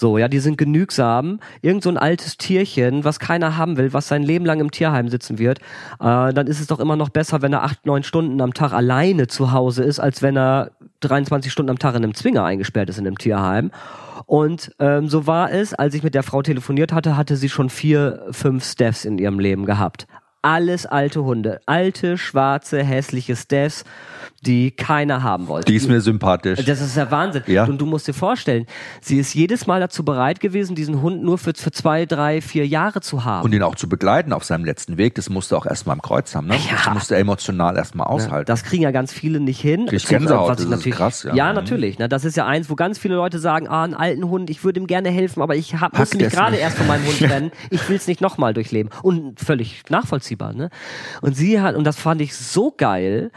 so, 0.03 0.17
ja, 0.17 0.27
die 0.27 0.39
sind 0.39 0.57
genügsam. 0.57 1.39
Irgend 1.61 1.81
so 1.81 1.89
ein 1.89 1.97
altes 1.97 2.35
Tierchen, 2.35 3.05
was 3.05 3.19
keiner 3.19 3.55
haben 3.55 3.77
will, 3.77 3.93
was 3.93 4.09
sein 4.09 4.21
Leben 4.21 4.45
lang 4.45 4.59
im 4.59 4.69
Tierheim 4.69 5.07
sitzen 5.07 5.39
wird, 5.39 5.59
äh, 6.01 6.33
dann 6.33 6.45
ist 6.47 6.59
es 6.59 6.67
doch 6.67 6.81
immer 6.81 6.97
noch 6.97 7.07
besser, 7.07 7.41
wenn 7.41 7.53
er 7.53 7.63
acht, 7.63 7.85
neun 7.85 8.03
Stunden 8.03 8.41
am 8.41 8.53
Tag 8.53 8.73
alleine 8.73 9.27
zu 9.27 9.53
Hause 9.53 9.81
ist, 9.81 10.01
als 10.01 10.21
wenn 10.21 10.35
er 10.35 10.71
23 10.99 11.49
Stunden 11.49 11.69
am 11.69 11.79
Tag 11.79 11.95
in 11.95 12.03
einem 12.03 12.15
Zwinger 12.15 12.43
eingesperrt 12.43 12.89
ist 12.89 12.97
in 12.97 13.07
einem 13.07 13.17
Tierheim. 13.17 13.71
Und 14.25 14.75
ähm, 14.79 15.07
so 15.07 15.25
war 15.25 15.53
es, 15.53 15.73
als 15.73 15.95
ich 15.95 16.03
mit 16.03 16.15
der 16.15 16.23
Frau 16.23 16.41
telefoniert 16.41 16.91
hatte, 16.91 17.15
hatte 17.15 17.37
sie 17.37 17.47
schon 17.47 17.69
vier, 17.69 18.25
fünf 18.31 18.65
Steps 18.65 19.05
in 19.05 19.17
ihrem 19.17 19.39
Leben 19.39 19.65
gehabt. 19.65 20.05
alles 20.41 20.85
alte 20.85 21.23
Hunde. 21.23 21.61
Alte, 21.65 22.17
schwarze, 22.17 22.83
hässliche 22.83 23.37
Staffs, 23.37 23.85
die 24.45 24.71
keiner 24.71 25.23
haben 25.23 25.47
wollte. 25.47 25.71
Die 25.71 25.77
ist 25.77 25.87
mir 25.87 26.01
sympathisch. 26.01 26.63
Das 26.65 26.81
ist 26.81 26.97
ja 26.97 27.09
Wahnsinn. 27.09 27.43
Ja. 27.47 27.65
Und 27.65 27.79
du 27.79 27.85
musst 27.85 28.07
dir 28.07 28.13
vorstellen, 28.13 28.65
sie 29.01 29.17
ist 29.17 29.33
jedes 29.33 29.67
Mal 29.67 29.79
dazu 29.79 30.03
bereit 30.03 30.39
gewesen, 30.39 30.75
diesen 30.75 31.01
Hund 31.01 31.23
nur 31.23 31.37
für, 31.37 31.53
für 31.55 31.71
zwei, 31.71 32.05
drei, 32.05 32.41
vier 32.41 32.67
Jahre 32.67 33.01
zu 33.01 33.23
haben. 33.23 33.45
Und 33.45 33.53
ihn 33.53 33.63
auch 33.63 33.75
zu 33.75 33.87
begleiten 33.87 34.33
auf 34.33 34.43
seinem 34.43 34.65
letzten 34.65 34.97
Weg, 34.97 35.15
das 35.15 35.29
musste 35.29 35.57
auch 35.57 35.65
erstmal 35.65 35.95
im 35.95 36.01
Kreuz 36.01 36.35
haben, 36.35 36.47
ne? 36.47 36.55
Ja. 36.55 36.77
Das 36.83 36.93
musste 36.93 37.15
er 37.15 37.21
emotional 37.21 37.77
erstmal 37.77 38.07
aushalten. 38.07 38.45
Das 38.45 38.63
kriegen 38.63 38.83
ja 38.83 38.91
ganz 38.91 39.13
viele 39.13 39.39
nicht 39.39 39.61
hin. 39.61 39.87
Ich 39.91 40.05
Gänsehaut, 40.07 40.49
Was 40.49 40.59
ich 40.59 40.65
das 40.65 40.65
ist 40.65 40.69
natürlich, 40.71 40.95
krass, 40.95 41.23
ja. 41.23 41.33
ja. 41.33 41.49
Mhm. 41.49 41.55
natürlich. 41.55 41.99
Ne? 41.99 42.09
Das 42.09 42.25
ist 42.25 42.35
ja 42.35 42.45
eins, 42.45 42.69
wo 42.69 42.75
ganz 42.75 42.97
viele 42.97 43.15
Leute 43.15 43.39
sagen, 43.39 43.67
ah, 43.67 43.83
einen 43.83 43.93
alten 43.93 44.29
Hund, 44.29 44.49
ich 44.49 44.63
würde 44.63 44.79
ihm 44.79 44.87
gerne 44.87 45.09
helfen, 45.09 45.41
aber 45.41 45.55
ich 45.55 45.75
hab, 45.75 45.97
muss 45.97 46.13
mich 46.13 46.29
gerade 46.29 46.57
erst 46.57 46.77
von 46.77 46.87
meinem 46.87 47.05
Hund 47.05 47.19
trennen. 47.19 47.51
Ich 47.69 47.87
will 47.89 47.95
es 47.95 48.07
nicht 48.07 48.21
nochmal 48.21 48.53
durchleben. 48.53 48.91
Und 49.01 49.39
völlig 49.39 49.83
nachvollziehbar. 49.89 50.53
Ne? 50.53 50.69
Und 51.21 51.35
sie 51.35 51.61
hat, 51.61 51.75
und 51.75 51.85
das 51.85 51.97
fand 51.97 52.21
ich 52.21 52.35
so 52.35 52.73
geil, 52.75 53.31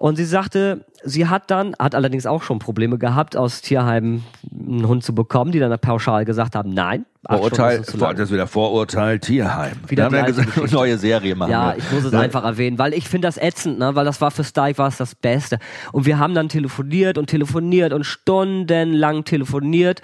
und 0.00 0.16
sie 0.16 0.24
sagte, 0.50 0.84
sie 1.04 1.28
hat 1.28 1.50
dann, 1.50 1.74
hat 1.78 1.94
allerdings 1.94 2.26
auch 2.26 2.42
schon 2.42 2.58
Probleme 2.58 2.98
gehabt, 2.98 3.36
aus 3.36 3.62
Tierheimen 3.62 4.24
einen 4.52 4.86
Hund 4.86 5.04
zu 5.04 5.14
bekommen, 5.14 5.52
die 5.52 5.58
dann 5.60 5.76
pauschal 5.78 6.24
gesagt 6.24 6.54
haben, 6.56 6.70
nein. 6.70 7.06
Vorurteil, 7.28 7.84
vor, 7.84 8.14
das 8.14 8.28
ist 8.28 8.32
wieder 8.32 8.46
Vorurteil 8.46 9.18
Tierheim. 9.18 9.72
Wieder 9.88 10.04
Wir 10.04 10.04
haben 10.06 10.14
ja 10.14 10.20
alte 10.22 10.32
gesagt, 10.32 10.54
Geschichte. 10.54 10.74
neue 10.74 10.96
Serie 10.98 11.34
machen 11.36 11.50
Ja, 11.52 11.72
wir. 11.74 11.78
ich 11.78 11.92
muss 11.92 12.04
es 12.04 12.12
Ne? 12.12 12.18
einfach 12.18 12.44
erwähnen, 12.44 12.78
weil 12.78 12.94
ich 12.94 13.08
finde 13.08 13.28
das 13.28 13.36
ätzend, 13.36 13.78
ne? 13.78 13.94
weil 13.94 14.06
das 14.06 14.20
war 14.22 14.30
für 14.30 14.42
Stike 14.42 14.78
war 14.78 14.88
es 14.88 14.96
das 14.96 15.14
Beste. 15.14 15.58
Und 15.92 16.06
wir 16.06 16.18
haben 16.18 16.34
dann 16.34 16.48
telefoniert 16.48 17.18
und 17.18 17.26
telefoniert 17.28 17.92
und 17.92 18.04
stundenlang 18.04 19.24
telefoniert. 19.24 20.00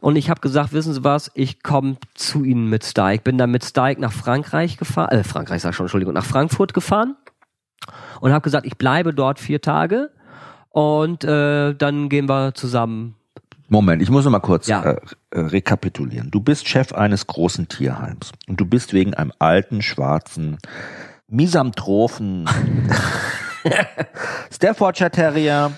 Und 0.00 0.16
ich 0.16 0.30
habe 0.30 0.40
gesagt, 0.40 0.72
wissen 0.72 0.94
Sie 0.94 1.04
was, 1.04 1.30
ich 1.34 1.62
komme 1.62 1.96
zu 2.14 2.44
Ihnen 2.44 2.70
mit 2.70 2.82
Stike. 2.84 3.22
Bin 3.24 3.36
dann 3.36 3.50
mit 3.50 3.62
Stike 3.64 4.00
nach 4.00 4.12
Frankreich 4.12 4.78
gefahren, 4.78 5.10
äh, 5.18 5.22
Frankreich 5.22 5.60
sag 5.62 5.70
ich 5.70 5.76
schon, 5.76 5.84
Entschuldigung, 5.84 6.14
nach 6.14 6.24
Frankfurt 6.24 6.72
gefahren 6.72 7.14
und 8.20 8.32
habe 8.32 8.42
gesagt, 8.42 8.66
ich 8.66 8.76
bleibe 8.76 9.12
dort 9.14 9.38
vier 9.38 9.60
Tage 9.60 10.10
und 10.70 11.24
äh, 11.24 11.74
dann 11.74 12.08
gehen 12.08 12.28
wir 12.28 12.54
zusammen. 12.54 13.14
Moment, 13.68 14.02
ich 14.02 14.10
muss 14.10 14.24
noch 14.24 14.30
mal 14.32 14.40
kurz 14.40 14.66
Ja. 14.68 14.82
äh, 14.82 14.96
rekapitulieren. 15.32 16.30
Du 16.30 16.40
bist 16.40 16.68
Chef 16.68 16.92
eines 16.92 17.26
großen 17.26 17.68
Tierheims 17.68 18.32
und 18.46 18.60
du 18.60 18.66
bist 18.66 18.92
wegen 18.92 19.14
einem 19.14 19.32
alten, 19.38 19.80
schwarzen, 19.82 20.58
Misanthropen 21.28 22.46
Staffordshire 24.52 25.10
Terrier 25.10 25.72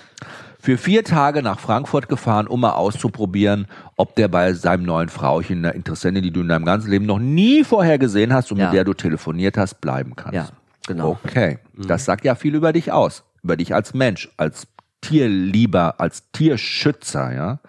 für 0.59 0.77
vier 0.77 1.03
Tage 1.03 1.41
nach 1.41 1.59
Frankfurt 1.59 2.09
gefahren, 2.09 2.47
um 2.47 2.59
mal 2.59 2.71
auszuprobieren, 2.71 3.67
ob 3.95 4.15
der 4.15 4.27
bei 4.27 4.53
seinem 4.53 4.83
neuen 4.83 5.07
Frauchen, 5.09 5.59
einer 5.59 5.73
Interessentin, 5.73 6.23
die 6.23 6.31
du 6.31 6.41
in 6.41 6.49
deinem 6.49 6.65
ganzen 6.65 6.89
Leben 6.91 7.05
noch 7.05 7.19
nie 7.19 7.63
vorher 7.63 7.97
gesehen 7.97 8.33
hast 8.33 8.51
und 8.51 8.57
Ja. 8.57 8.65
mit 8.65 8.73
der 8.73 8.83
du 8.83 8.93
telefoniert 8.93 9.57
hast, 9.57 9.79
bleiben 9.79 10.15
kannst. 10.15 10.33
Ja, 10.33 10.47
genau. 10.87 11.19
Okay, 11.23 11.59
das 11.77 12.05
sagt 12.05 12.25
ja 12.25 12.35
viel 12.35 12.55
über 12.55 12.73
dich 12.73 12.91
aus, 12.91 13.23
über 13.43 13.55
dich 13.57 13.73
als 13.75 13.93
Mensch, 13.93 14.29
als 14.37 14.67
Tierlieber, 15.01 15.99
als 15.99 16.31
Tierschützer, 16.31 17.33
ja. 17.33 17.59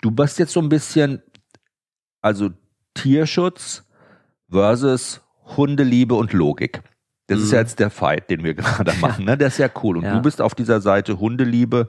Du 0.00 0.10
bist 0.12 0.38
jetzt 0.38 0.52
so 0.52 0.60
ein 0.60 0.68
bisschen, 0.68 1.22
also 2.22 2.50
Tierschutz 2.94 3.84
versus 4.50 5.20
Hundeliebe 5.56 6.14
und 6.14 6.32
Logik. 6.32 6.82
Das 7.26 7.40
ist 7.40 7.48
Mhm. 7.48 7.54
ja 7.54 7.60
jetzt 7.60 7.78
der 7.78 7.90
Fight, 7.90 8.30
den 8.30 8.44
wir 8.44 8.54
gerade 8.54 8.92
machen, 9.00 9.24
ne? 9.24 9.36
Das 9.36 9.54
ist 9.54 9.58
ja 9.58 9.68
cool. 9.82 9.98
Und 9.98 10.04
Ja. 10.04 10.14
du 10.14 10.22
bist 10.22 10.40
auf 10.40 10.54
dieser 10.54 10.80
Seite 10.80 11.18
Hundeliebe 11.18 11.88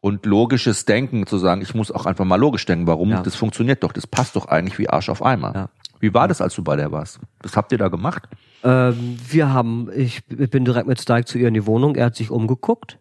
und 0.00 0.26
logisches 0.26 0.84
Denken, 0.84 1.26
zu 1.26 1.38
sagen, 1.38 1.62
ich 1.62 1.74
muss 1.74 1.92
auch 1.92 2.06
einfach 2.06 2.24
mal 2.24 2.36
logisch 2.36 2.64
denken, 2.66 2.86
warum? 2.88 3.10
Ja. 3.10 3.22
Das 3.22 3.36
funktioniert 3.36 3.82
doch, 3.84 3.92
das 3.92 4.06
passt 4.06 4.34
doch 4.34 4.46
eigentlich 4.46 4.78
wie 4.78 4.88
Arsch 4.88 5.08
auf 5.08 5.22
Eimer. 5.22 5.52
Ja. 5.54 5.68
Wie 6.02 6.12
war 6.12 6.26
das, 6.26 6.40
als 6.40 6.56
du 6.56 6.64
bei 6.64 6.74
der 6.74 6.90
warst? 6.90 7.20
Was 7.42 7.56
habt 7.56 7.70
ihr 7.70 7.78
da 7.78 7.86
gemacht? 7.86 8.24
Ähm, 8.64 9.16
wir 9.28 9.52
haben, 9.52 9.88
ich 9.94 10.26
bin 10.26 10.64
direkt 10.64 10.88
mit 10.88 11.00
Stike 11.00 11.26
zu 11.26 11.38
ihr 11.38 11.46
in 11.46 11.54
die 11.54 11.64
Wohnung, 11.64 11.94
er 11.94 12.06
hat 12.06 12.16
sich 12.16 12.32
umgeguckt 12.32 12.98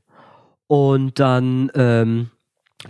und 0.68 1.20
dann, 1.20 1.72
ähm, 1.74 2.30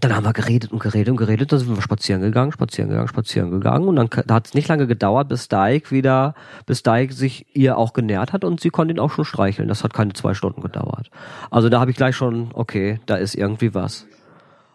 dann 0.01 0.13
haben 0.13 0.25
wir 0.25 0.33
geredet 0.33 0.73
und 0.73 0.79
geredet 0.79 1.11
und 1.11 1.15
geredet, 1.15 1.53
dann 1.53 1.59
sind 1.59 1.73
wir 1.73 1.81
spazieren 1.81 2.21
gegangen, 2.21 2.51
spazieren 2.51 2.89
gegangen, 2.89 3.07
spazieren 3.07 3.51
gegangen 3.51 3.87
und 3.87 3.95
dann 3.95 4.09
da 4.27 4.35
hat 4.35 4.47
es 4.47 4.53
nicht 4.53 4.67
lange 4.67 4.85
gedauert, 4.85 5.29
bis 5.29 5.45
Stike 5.45 5.91
wieder, 5.91 6.35
bis 6.65 6.79
Stike 6.79 7.13
sich 7.13 7.45
ihr 7.55 7.77
auch 7.77 7.93
genährt 7.93 8.33
hat 8.33 8.43
und 8.43 8.59
sie 8.59 8.69
konnte 8.69 8.93
ihn 8.93 8.99
auch 8.99 9.11
schon 9.11 9.23
streicheln. 9.23 9.69
Das 9.69 9.85
hat 9.85 9.93
keine 9.93 10.11
zwei 10.11 10.33
Stunden 10.33 10.59
gedauert. 10.59 11.09
Also 11.51 11.69
da 11.69 11.79
habe 11.79 11.91
ich 11.91 11.95
gleich 11.95 12.17
schon, 12.17 12.49
okay, 12.53 12.99
da 13.05 13.15
ist 13.15 13.33
irgendwie 13.33 13.73
was. 13.73 14.07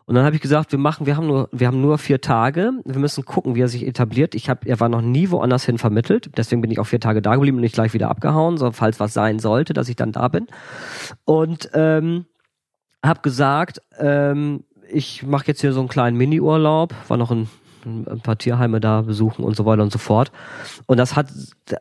Und 0.07 0.14
dann 0.14 0.24
habe 0.24 0.36
ich 0.36 0.42
gesagt, 0.42 0.70
wir 0.70 0.78
machen, 0.78 1.04
wir 1.04 1.16
haben 1.16 1.26
nur, 1.26 1.48
wir 1.50 1.66
haben 1.66 1.80
nur 1.80 1.98
vier 1.98 2.20
Tage. 2.20 2.70
Wir 2.84 2.98
müssen 3.00 3.24
gucken, 3.24 3.57
wie 3.57 3.61
er 3.61 3.68
sich 3.68 3.84
etabliert. 3.84 4.36
Ich 4.36 4.48
habe, 4.48 4.68
er 4.68 4.78
war 4.78 4.88
noch 4.88 5.00
nie 5.02 5.30
woanders 5.30 5.64
hin 5.64 5.78
vermittelt. 5.78 6.30
Deswegen 6.36 6.61
bin 6.61 6.70
ich 6.70 6.78
auch 6.78 6.86
vier 6.86 7.00
Tage 7.00 7.20
da 7.20 7.34
geblieben 7.34 7.57
und 7.57 7.62
nicht 7.62 7.74
gleich 7.74 7.92
wieder 7.92 8.09
abgehauen, 8.09 8.57
so 8.57 8.70
falls 8.70 9.00
was 9.00 9.12
sein 9.12 9.40
sollte, 9.40 9.74
dass 9.74 9.88
ich 9.88 9.96
dann 9.96 10.12
da 10.12 10.28
bin. 10.28 10.46
Und 11.24 11.70
ähm, 11.74 12.26
habe 13.04 13.20
gesagt, 13.20 13.82
ähm, 13.98 14.62
ich 14.88 15.24
mache 15.24 15.48
jetzt 15.48 15.61
hier 15.61 15.72
so 15.72 15.80
einen 15.80 15.88
kleinen 15.88 16.16
Mini-Urlaub, 16.16 16.94
war 17.09 17.16
noch 17.16 17.32
ein, 17.32 17.48
ein 17.87 18.20
paar 18.20 18.39
Tierheime 18.39 18.80
da 18.80 19.03
besuchen 19.03 19.45
und 19.45 19.57
so 19.57 19.64
weiter 19.64 19.82
und 19.82 19.93
so 19.93 19.99
fort. 19.99 20.32
Und 20.87 20.99
das 20.99 21.16
hat 21.16 21.28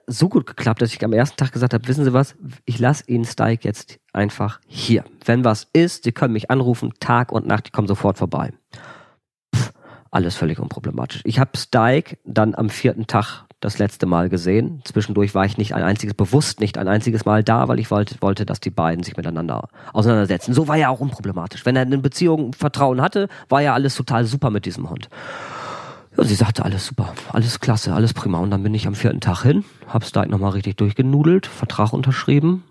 so 0.08 0.30
gut 0.30 0.45
geklappt, 0.45 0.82
dass 0.82 0.93
ich 0.93 1.03
am 1.03 1.14
ersten 1.14 1.38
Tag 1.38 1.51
gesagt 1.51 1.74
habe, 1.74 1.88
wissen 1.88 2.03
Sie 2.06 2.14
was, 2.14 2.36
ich 2.66 2.80
lasse 2.80 3.03
Ihnen 3.08 3.26
Stike 3.26 3.68
jetzt 3.68 3.99
einfach 4.14 4.60
hier. 4.68 5.03
Wenn 5.26 5.43
was 5.43 5.68
ist, 5.74 6.03
Sie 6.03 6.12
können 6.12 6.34
mich 6.34 6.49
anrufen, 6.51 6.93
Tag 6.99 7.32
und 7.32 7.47
Nacht, 7.47 7.68
ich 7.68 7.74
komme 7.74 7.88
sofort 7.88 8.18
vorbei. 8.18 8.53
Pff, 9.56 9.72
alles 10.12 10.36
völlig 10.36 10.60
unproblematisch. 10.60 11.22
Ich 11.26 11.39
habe 11.39 11.58
Stike 11.58 12.18
dann 12.24 12.56
am 12.56 12.70
vierten 12.70 13.08
Tag 13.08 13.45
das 13.66 13.80
letzte 13.80 14.06
Mal 14.06 14.30
gesehen. 14.30 14.82
Zwischendurch 14.84 15.34
war 15.34 15.45
ich 15.45 15.58
nicht 15.58 15.74
ein 15.74 15.84
einziges, 15.84 16.14
bewusst 16.14 16.60
nicht 16.60 16.78
ein 16.78 16.88
einziges 16.88 17.26
Mal 17.26 17.43
da, 17.43 17.68
weil 17.68 17.80
ich 17.80 17.89
wollte, 17.89 18.16
wollte, 18.22 18.45
dass 18.45 18.60
die 18.60 18.70
beiden 18.70 19.03
sich 19.03 19.18
miteinander 19.18 19.70
auseinandersetzen. 19.91 20.53
So 20.53 20.68
war 20.68 20.76
ja 20.76 20.89
auch 20.89 20.99
unproblematisch. 20.99 21.66
Wenn 21.66 21.76
er 21.76 21.82
eine 21.82 21.97
Beziehung 21.97 22.53
Vertrauen 22.53 23.01
hatte, 23.01 23.28
war 23.49 23.62
ja 23.62 23.74
alles 23.74 23.95
total 23.95 24.26
super 24.26 24.51
mit 24.51 24.66
diesem 24.66 24.89
Hund. 24.89 25.10
Ja, 26.18 26.24
sie 26.24 26.36
sagte, 26.36 26.63
alles 26.63 26.86
super, 26.88 27.13
alles 27.34 27.59
klasse, 27.59 27.93
alles 27.93 28.13
prima. 28.13 28.39
Und 28.39 28.51
dann 28.51 28.63
bin 28.63 28.74
ich 28.74 28.88
am 28.88 28.95
vierten 28.95 29.20
Tag 29.22 29.43
hin, 29.43 29.66
hab 29.88 30.03
Stike 30.05 30.30
nochmal 30.30 30.51
richtig 30.51 30.78
durchgenudelt, 30.78 31.45
Vertrag 31.45 31.91
unterschrieben 31.93 32.63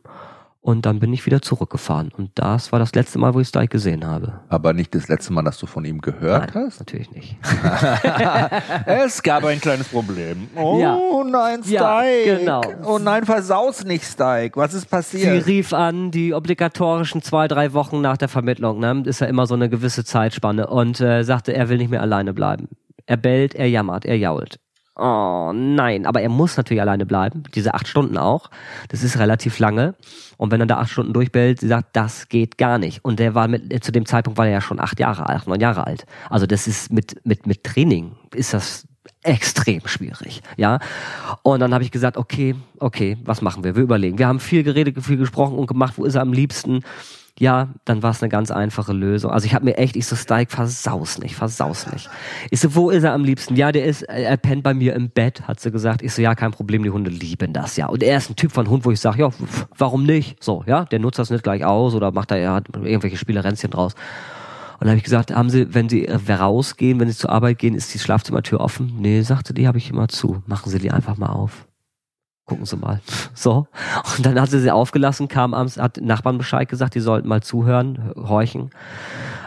und 0.62 0.86
dann 0.86 0.99
bin 0.99 1.12
ich 1.12 1.26
wieder 1.26 1.42
zurückgefahren. 1.42 2.11
Und 2.16 2.30
das 2.36 2.72
war 2.72 2.78
das 2.78 2.95
letzte 2.95 3.18
Mal, 3.18 3.34
wo 3.34 3.40
ich 3.40 3.49
Stike 3.49 3.68
gesehen 3.68 4.07
habe. 4.07 4.40
Aber 4.49 4.72
nicht 4.72 4.95
das 4.95 5.09
letzte 5.09 5.34
Mal, 5.34 5.42
dass 5.42 5.59
du 5.59 5.66
von 5.66 5.84
ihm 5.84 6.01
gehört 6.01 6.55
Nein, 6.55 6.64
hast? 6.66 6.78
natürlich 6.80 7.11
nicht. 7.11 7.36
Es 8.86 9.22
gab 9.22 9.45
ein 9.45 9.61
kleines 9.61 9.88
Problem. 9.88 10.49
Oh 10.57 10.78
Ja. 10.80 10.99
nein, 11.24 11.62
Stike. 11.62 11.76
Ja, 12.26 12.38
genau. 12.38 12.62
Oh 12.86 12.99
nein, 12.99 13.24
versaus 13.26 13.84
nicht, 13.84 14.05
Stike. 14.05 14.57
Was 14.57 14.72
ist 14.74 14.82
Sie 14.82 14.88
passiert? 14.88 15.47
rief 15.47 15.72
an, 15.74 16.11
die 16.11 16.32
obligatorischen 16.32 17.20
zwei, 17.22 17.47
drei 17.49 17.72
Wochen 17.74 18.01
nach 18.01 18.16
der 18.16 18.28
Vermittlung, 18.28 18.78
ne, 18.80 19.03
ist 19.05 19.20
ja 19.20 19.26
immer 19.26 19.47
so 19.47 19.55
eine 19.55 19.68
gewisse 19.68 20.05
Zeitspanne 20.05 20.66
und 20.68 21.01
äh, 21.01 21.22
sagte, 21.24 21.53
er 21.55 21.68
will 21.68 21.76
nicht 21.78 21.90
mehr 21.90 22.01
alleine 22.03 22.32
bleiben. 22.32 22.68
Er 23.07 23.16
bellt, 23.16 23.55
er 23.55 23.68
jammert, 23.68 24.05
er 24.05 24.16
jault. 24.16 24.59
Oh 24.96 25.50
nein, 25.52 26.07
aber 26.07 26.22
er 26.22 26.28
muss 26.28 26.57
natürlich 26.57 26.80
alleine 26.80 27.05
bleiben, 27.05 27.42
diese 27.52 27.74
acht 27.74 27.88
Stunden 27.88 28.16
auch. 28.16 28.48
Das 28.88 29.02
ist 29.02 29.18
relativ 29.18 29.59
lange. 29.59 29.96
Und 30.36 30.52
wenn 30.52 30.61
er 30.61 30.66
da 30.66 30.78
acht 30.78 30.90
Stunden 30.90 31.12
durchbellt, 31.12 31.59
sie 31.59 31.66
sagt, 31.66 31.96
das 31.96 32.28
geht 32.28 32.59
gar 32.59 32.78
nicht. 32.78 33.05
Und 33.05 33.18
der 33.18 33.34
war 33.34 33.48
mit, 33.48 33.84
zu 33.84 33.90
dem 33.90 34.07
Zeitpunkt 34.07 34.38
war 34.38 34.46
er 34.46 34.52
ja 34.52 34.61
schon 34.61 34.78
acht 34.78 35.00
Jahre 35.00 35.28
alt, 35.28 35.48
neun 35.48 35.61
Jahre 35.61 35.84
alt. 35.86 36.07
Also 36.30 36.46
das 36.46 36.68
ist 36.68 36.92
mit, 36.92 37.20
mit, 37.24 37.44
mit 37.44 37.64
Training 37.64 38.12
ist 38.34 38.55
das 38.55 38.86
extrem 39.24 39.86
schwierig, 39.86 40.42
ja. 40.57 40.78
Und 41.42 41.61
dann 41.61 41.74
habe 41.74 41.82
ich 41.82 41.90
gesagt, 41.90 42.16
okay, 42.16 42.55
okay, 42.78 43.16
was 43.24 43.42
machen 43.42 43.64
wir? 43.64 43.74
Wir 43.74 43.82
überlegen. 43.82 44.18
Wir 44.18 44.28
haben 44.28 44.38
viel 44.38 44.62
geredet, 44.62 45.02
viel 45.02 45.16
gesprochen 45.16 45.59
und 45.59 45.66
gemacht. 45.66 45.94
Wo 45.96 46.05
ist 46.05 46.14
er 46.14 46.22
am 46.22 46.32
liebsten? 46.32 46.84
Ja, 47.41 47.70
dann 47.85 48.05
war 48.05 48.12
es 48.12 48.22
eine 48.22 48.28
ganz 48.28 48.53
einfache 48.53 48.93
Lösung. 48.93 49.32
Also 49.32 49.47
ich 49.47 49.55
habe 49.55 49.64
mir 49.64 49.76
echt, 49.76 49.97
ich 49.97 50.07
so, 50.07 50.14
Stike, 50.14 50.55
versaus 50.55 51.18
nicht, 51.18 51.35
versaus 51.35 51.91
nicht. 51.91 52.09
Ich 52.51 52.61
so, 52.61 52.76
wo 52.76 52.91
ist 52.91 53.03
er 53.03 53.12
am 53.12 53.24
liebsten? 53.24 53.57
Ja, 53.57 53.72
der 53.72 53.87
ist, 53.87 54.03
er 54.03 54.37
pennt 54.37 54.62
bei 54.62 54.72
mir 54.72 54.95
im 54.95 55.11
Bett, 55.11 55.49
hat 55.49 55.59
sie 55.59 55.72
gesagt. 55.72 56.03
Ich 56.03 56.12
so, 56.12 56.22
ja, 56.22 56.37
kein 56.37 56.53
Problem, 56.53 56.85
die 56.85 56.91
Hunde 56.91 57.11
lieben 57.11 57.53
das, 57.53 57.76
ja. 57.76 57.87
Und 57.87 58.05
er 58.05 58.18
ist 58.18 58.30
ein 58.30 58.37
Typ 58.37 58.53
von 58.53 58.68
Hund, 58.68 58.85
wo 58.85 58.93
ich 58.93 59.01
sage, 59.01 59.22
ja, 59.22 59.30
warum 59.76 60.05
nicht? 60.05 60.43
So, 60.45 60.62
ja, 60.66 60.85
der 60.85 61.01
nutzt 61.01 61.18
das 61.18 61.30
nicht 61.30 61.43
gleich 61.43 61.64
aus 61.64 61.95
oder 61.95 62.12
macht 62.12 62.30
da 62.30 62.37
ja 62.37 62.61
irgendwelche 62.72 63.16
Spielerenzchen 63.16 63.72
draus. 63.72 63.95
Und 64.74 64.82
dann 64.82 64.91
habe 64.91 64.99
ich 64.99 65.05
gesagt, 65.05 65.35
haben 65.35 65.51
Sie, 65.51 65.74
wenn 65.74 65.89
Sie 65.89 66.07
äh, 66.07 66.32
rausgehen, 66.32 67.01
wenn 67.01 67.09
Sie 67.09 67.16
zur 67.16 67.30
Arbeit 67.30 67.59
gehen, 67.59 67.74
ist 67.74 67.93
die 67.95 67.99
Schlafzimmertür 67.99 68.61
offen? 68.61 68.95
Nee, 69.01 69.22
sagte 69.22 69.55
die, 69.55 69.66
habe 69.66 69.78
ich 69.78 69.91
immer 69.91 70.07
zu. 70.07 70.43
Machen 70.47 70.70
Sie 70.70 70.78
die 70.78 70.93
einfach 70.93 71.16
mal 71.16 71.30
auf. 71.30 71.66
Gucken 72.47 72.66
Sie 72.66 72.76
mal. 72.76 73.01
So. 73.36 73.66
Und 74.16 74.24
dann 74.24 74.40
hat 74.40 74.51
sie 74.51 74.61
sie 74.61 74.70
aufgelassen, 74.70 75.26
kam 75.26 75.55
abends, 75.55 75.76
hat 75.76 75.99
Nachbarn 76.01 76.38
Bescheid 76.38 76.68
gesagt, 76.68 76.95
die 76.95 77.01
sollten 77.01 77.26
mal 77.26 77.42
zuhören, 77.42 78.12
horchen. 78.16 78.70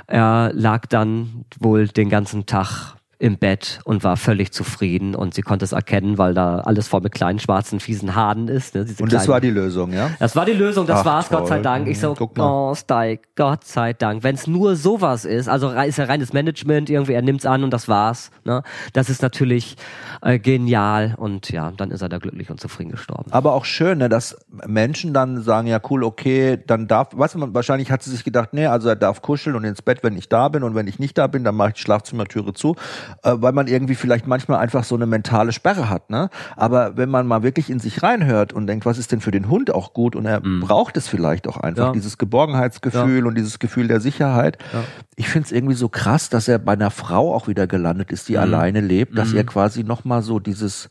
Er 0.07 0.51
lag 0.53 0.85
dann 0.87 1.45
wohl 1.59 1.87
den 1.87 2.09
ganzen 2.09 2.45
Tag 2.45 2.96
im 3.19 3.37
Bett 3.37 3.79
und 3.83 4.03
war 4.03 4.15
völlig 4.15 4.51
zufrieden 4.51 5.15
und 5.15 5.33
sie 5.33 5.41
konnte 5.41 5.65
es 5.65 5.71
erkennen, 5.71 6.19
weil 6.19 6.35
da 6.35 6.59
alles 6.59 6.87
voll 6.87 7.01
mit 7.01 7.13
kleinen 7.13 7.39
schwarzen 7.39 7.79
fiesen 7.79 8.13
Haaren 8.13 8.47
ist. 8.47 8.75
Ne? 8.75 8.85
und 8.99 9.11
das 9.11 9.27
war 9.27 9.41
die 9.41 9.49
Lösung, 9.49 9.91
ja? 9.91 10.11
Das 10.19 10.35
war 10.35 10.45
die 10.45 10.53
Lösung, 10.53 10.85
das 10.85 10.99
Ach, 10.99 11.05
war's, 11.05 11.29
toll. 11.29 11.39
Gott 11.39 11.47
sei 11.47 11.59
Dank. 11.59 11.87
Ich 11.87 11.99
so, 11.99 12.15
oh, 12.37 12.75
Stike, 12.75 13.23
Gott 13.35 13.63
sei 13.63 13.93
Dank. 13.93 14.23
Wenn 14.23 14.35
es 14.35 14.45
nur 14.45 14.75
sowas 14.75 15.25
ist, 15.25 15.49
also 15.49 15.71
ist 15.71 15.97
ja 15.97 16.05
reines 16.05 16.31
Management, 16.31 16.91
irgendwie 16.91 17.13
er 17.13 17.23
nimmt's 17.23 17.47
an 17.47 17.63
und 17.63 17.71
das 17.71 17.87
war's. 17.87 18.29
Ne? 18.45 18.61
Das 18.93 19.09
ist 19.09 19.23
natürlich 19.23 19.77
äh, 20.21 20.37
genial 20.37 21.15
und 21.17 21.49
ja, 21.49 21.71
dann 21.75 21.89
ist 21.89 22.01
er 22.01 22.09
da 22.09 22.19
glücklich 22.19 22.51
und 22.51 22.59
zufrieden 22.59 22.91
gestorben. 22.91 23.31
Aber 23.31 23.53
auch 23.53 23.65
schön, 23.65 23.97
ne, 23.97 24.09
dass 24.09 24.37
Menschen 24.67 25.13
dann 25.13 25.41
sagen, 25.41 25.67
ja 25.67 25.79
cool, 25.89 26.03
okay, 26.03 26.59
dann 26.67 26.87
darf, 26.87 27.09
weißt 27.13 27.35
du, 27.35 27.53
wahrscheinlich 27.53 27.89
hat 27.89 28.03
sie 28.03 28.11
sich 28.11 28.23
gedacht, 28.23 28.49
nee, 28.53 28.67
also 28.67 28.89
er 28.89 28.95
darf 28.95 29.23
kuscheln 29.23 29.55
und 29.55 29.63
ins 29.63 29.81
Bett, 29.81 30.03
wenn 30.03 30.15
ich 30.15 30.29
da 30.29 30.49
bin 30.49 30.61
und 30.61 30.75
wenn 30.75 30.87
ich 30.87 30.99
nicht 30.99 31.17
da 31.17 31.25
bin, 31.25 31.43
dann 31.43 31.55
mache 31.55 31.69
ich 31.69 31.75
die 31.75 31.81
Schlafzimmertüre 31.81 32.53
zu 32.53 32.75
äh, 33.23 33.33
weil 33.35 33.53
man 33.53 33.67
irgendwie 33.67 33.95
vielleicht 33.95 34.27
manchmal 34.27 34.59
einfach 34.59 34.83
so 34.83 34.95
eine 34.95 35.05
mentale 35.05 35.51
Sperre 35.51 35.89
hat. 35.89 36.09
Ne? 36.09 36.29
Aber 36.55 36.97
wenn 36.97 37.09
man 37.09 37.27
mal 37.27 37.43
wirklich 37.43 37.69
in 37.69 37.79
sich 37.79 38.03
reinhört 38.03 38.53
und 38.53 38.67
denkt, 38.67 38.85
was 38.85 38.97
ist 38.97 39.11
denn 39.11 39.21
für 39.21 39.31
den 39.31 39.49
Hund 39.49 39.73
auch 39.73 39.93
gut 39.93 40.15
und 40.15 40.25
er 40.25 40.45
mhm. 40.45 40.61
braucht 40.61 40.97
es 40.97 41.07
vielleicht 41.07 41.47
auch 41.47 41.57
einfach, 41.57 41.87
ja. 41.87 41.91
dieses 41.91 42.17
Geborgenheitsgefühl 42.17 43.21
ja. 43.21 43.25
und 43.25 43.35
dieses 43.35 43.59
Gefühl 43.59 43.87
der 43.87 43.99
Sicherheit. 43.99 44.57
Ja. 44.73 44.83
Ich 45.15 45.29
finde 45.29 45.47
es 45.47 45.51
irgendwie 45.51 45.75
so 45.75 45.89
krass, 45.89 46.29
dass 46.29 46.47
er 46.47 46.59
bei 46.59 46.73
einer 46.73 46.91
Frau 46.91 47.33
auch 47.33 47.47
wieder 47.47 47.67
gelandet 47.67 48.11
ist, 48.11 48.29
die 48.29 48.33
mhm. 48.33 48.39
alleine 48.39 48.81
lebt, 48.81 49.17
dass 49.17 49.31
mhm. 49.31 49.37
er 49.37 49.43
quasi 49.45 49.83
nochmal 49.83 50.21
so 50.21 50.39
dieses 50.39 50.89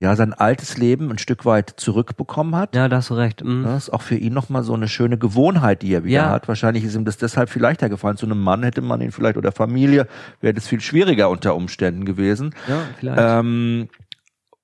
ja, 0.00 0.14
sein 0.14 0.32
altes 0.32 0.76
Leben 0.76 1.10
ein 1.10 1.18
Stück 1.18 1.44
weit 1.44 1.74
zurückbekommen 1.76 2.54
hat. 2.54 2.76
Ja, 2.76 2.88
da 2.88 2.98
hast 2.98 3.10
du 3.10 3.14
recht. 3.14 3.42
Mhm. 3.42 3.64
Das 3.64 3.84
ist 3.84 3.90
auch 3.90 4.02
für 4.02 4.14
ihn 4.14 4.32
nochmal 4.32 4.62
so 4.62 4.74
eine 4.74 4.86
schöne 4.86 5.18
Gewohnheit, 5.18 5.82
die 5.82 5.92
er 5.92 6.04
wieder 6.04 6.14
ja. 6.14 6.30
hat. 6.30 6.46
Wahrscheinlich 6.46 6.84
ist 6.84 6.94
ihm 6.94 7.04
das 7.04 7.16
deshalb 7.16 7.50
viel 7.50 7.62
leichter 7.62 7.88
gefallen. 7.88 8.16
Zu 8.16 8.26
einem 8.26 8.40
Mann 8.40 8.62
hätte 8.62 8.80
man 8.80 9.00
ihn 9.00 9.10
vielleicht 9.10 9.36
oder 9.36 9.50
Familie 9.50 10.06
wäre 10.40 10.54
das 10.54 10.68
viel 10.68 10.80
schwieriger 10.80 11.28
unter 11.30 11.56
Umständen 11.56 12.04
gewesen. 12.04 12.54
Ja, 12.68 12.82
vielleicht. 12.98 13.20
Ähm, 13.20 13.88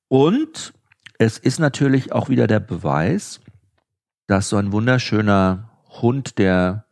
und 0.06 0.72
es 1.18 1.38
ist 1.38 1.58
natürlich 1.58 2.12
auch 2.12 2.28
wieder 2.28 2.46
der 2.46 2.60
Beweis, 2.60 3.40
dass 4.28 4.48
so 4.48 4.56
ein 4.56 4.70
wunderschöner 4.70 5.70
Hund, 6.00 6.38
der 6.38 6.83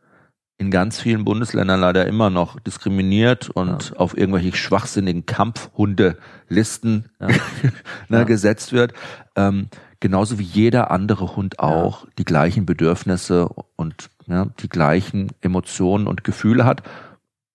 in 0.63 0.71
ganz 0.71 0.99
vielen 0.99 1.25
Bundesländern 1.25 1.81
leider 1.81 2.07
immer 2.07 2.29
noch 2.29 2.59
diskriminiert 2.59 3.49
und 3.49 3.89
ja. 3.89 3.95
auf 3.97 4.17
irgendwelche 4.17 4.55
schwachsinnigen 4.55 5.25
Kampfhundelisten 5.25 7.09
ja. 7.19 7.27
ne, 8.07 8.19
ja. 8.19 8.23
gesetzt 8.23 8.71
wird. 8.71 8.93
Ähm, 9.35 9.67
genauso 9.99 10.39
wie 10.39 10.43
jeder 10.43 10.89
andere 10.89 11.35
Hund 11.35 11.59
auch 11.59 12.07
die 12.17 12.23
gleichen 12.23 12.65
Bedürfnisse 12.65 13.49
und 13.75 14.09
ja, 14.25 14.45
die 14.59 14.69
gleichen 14.69 15.31
Emotionen 15.41 16.07
und 16.07 16.23
Gefühle 16.23 16.63
hat. 16.63 16.83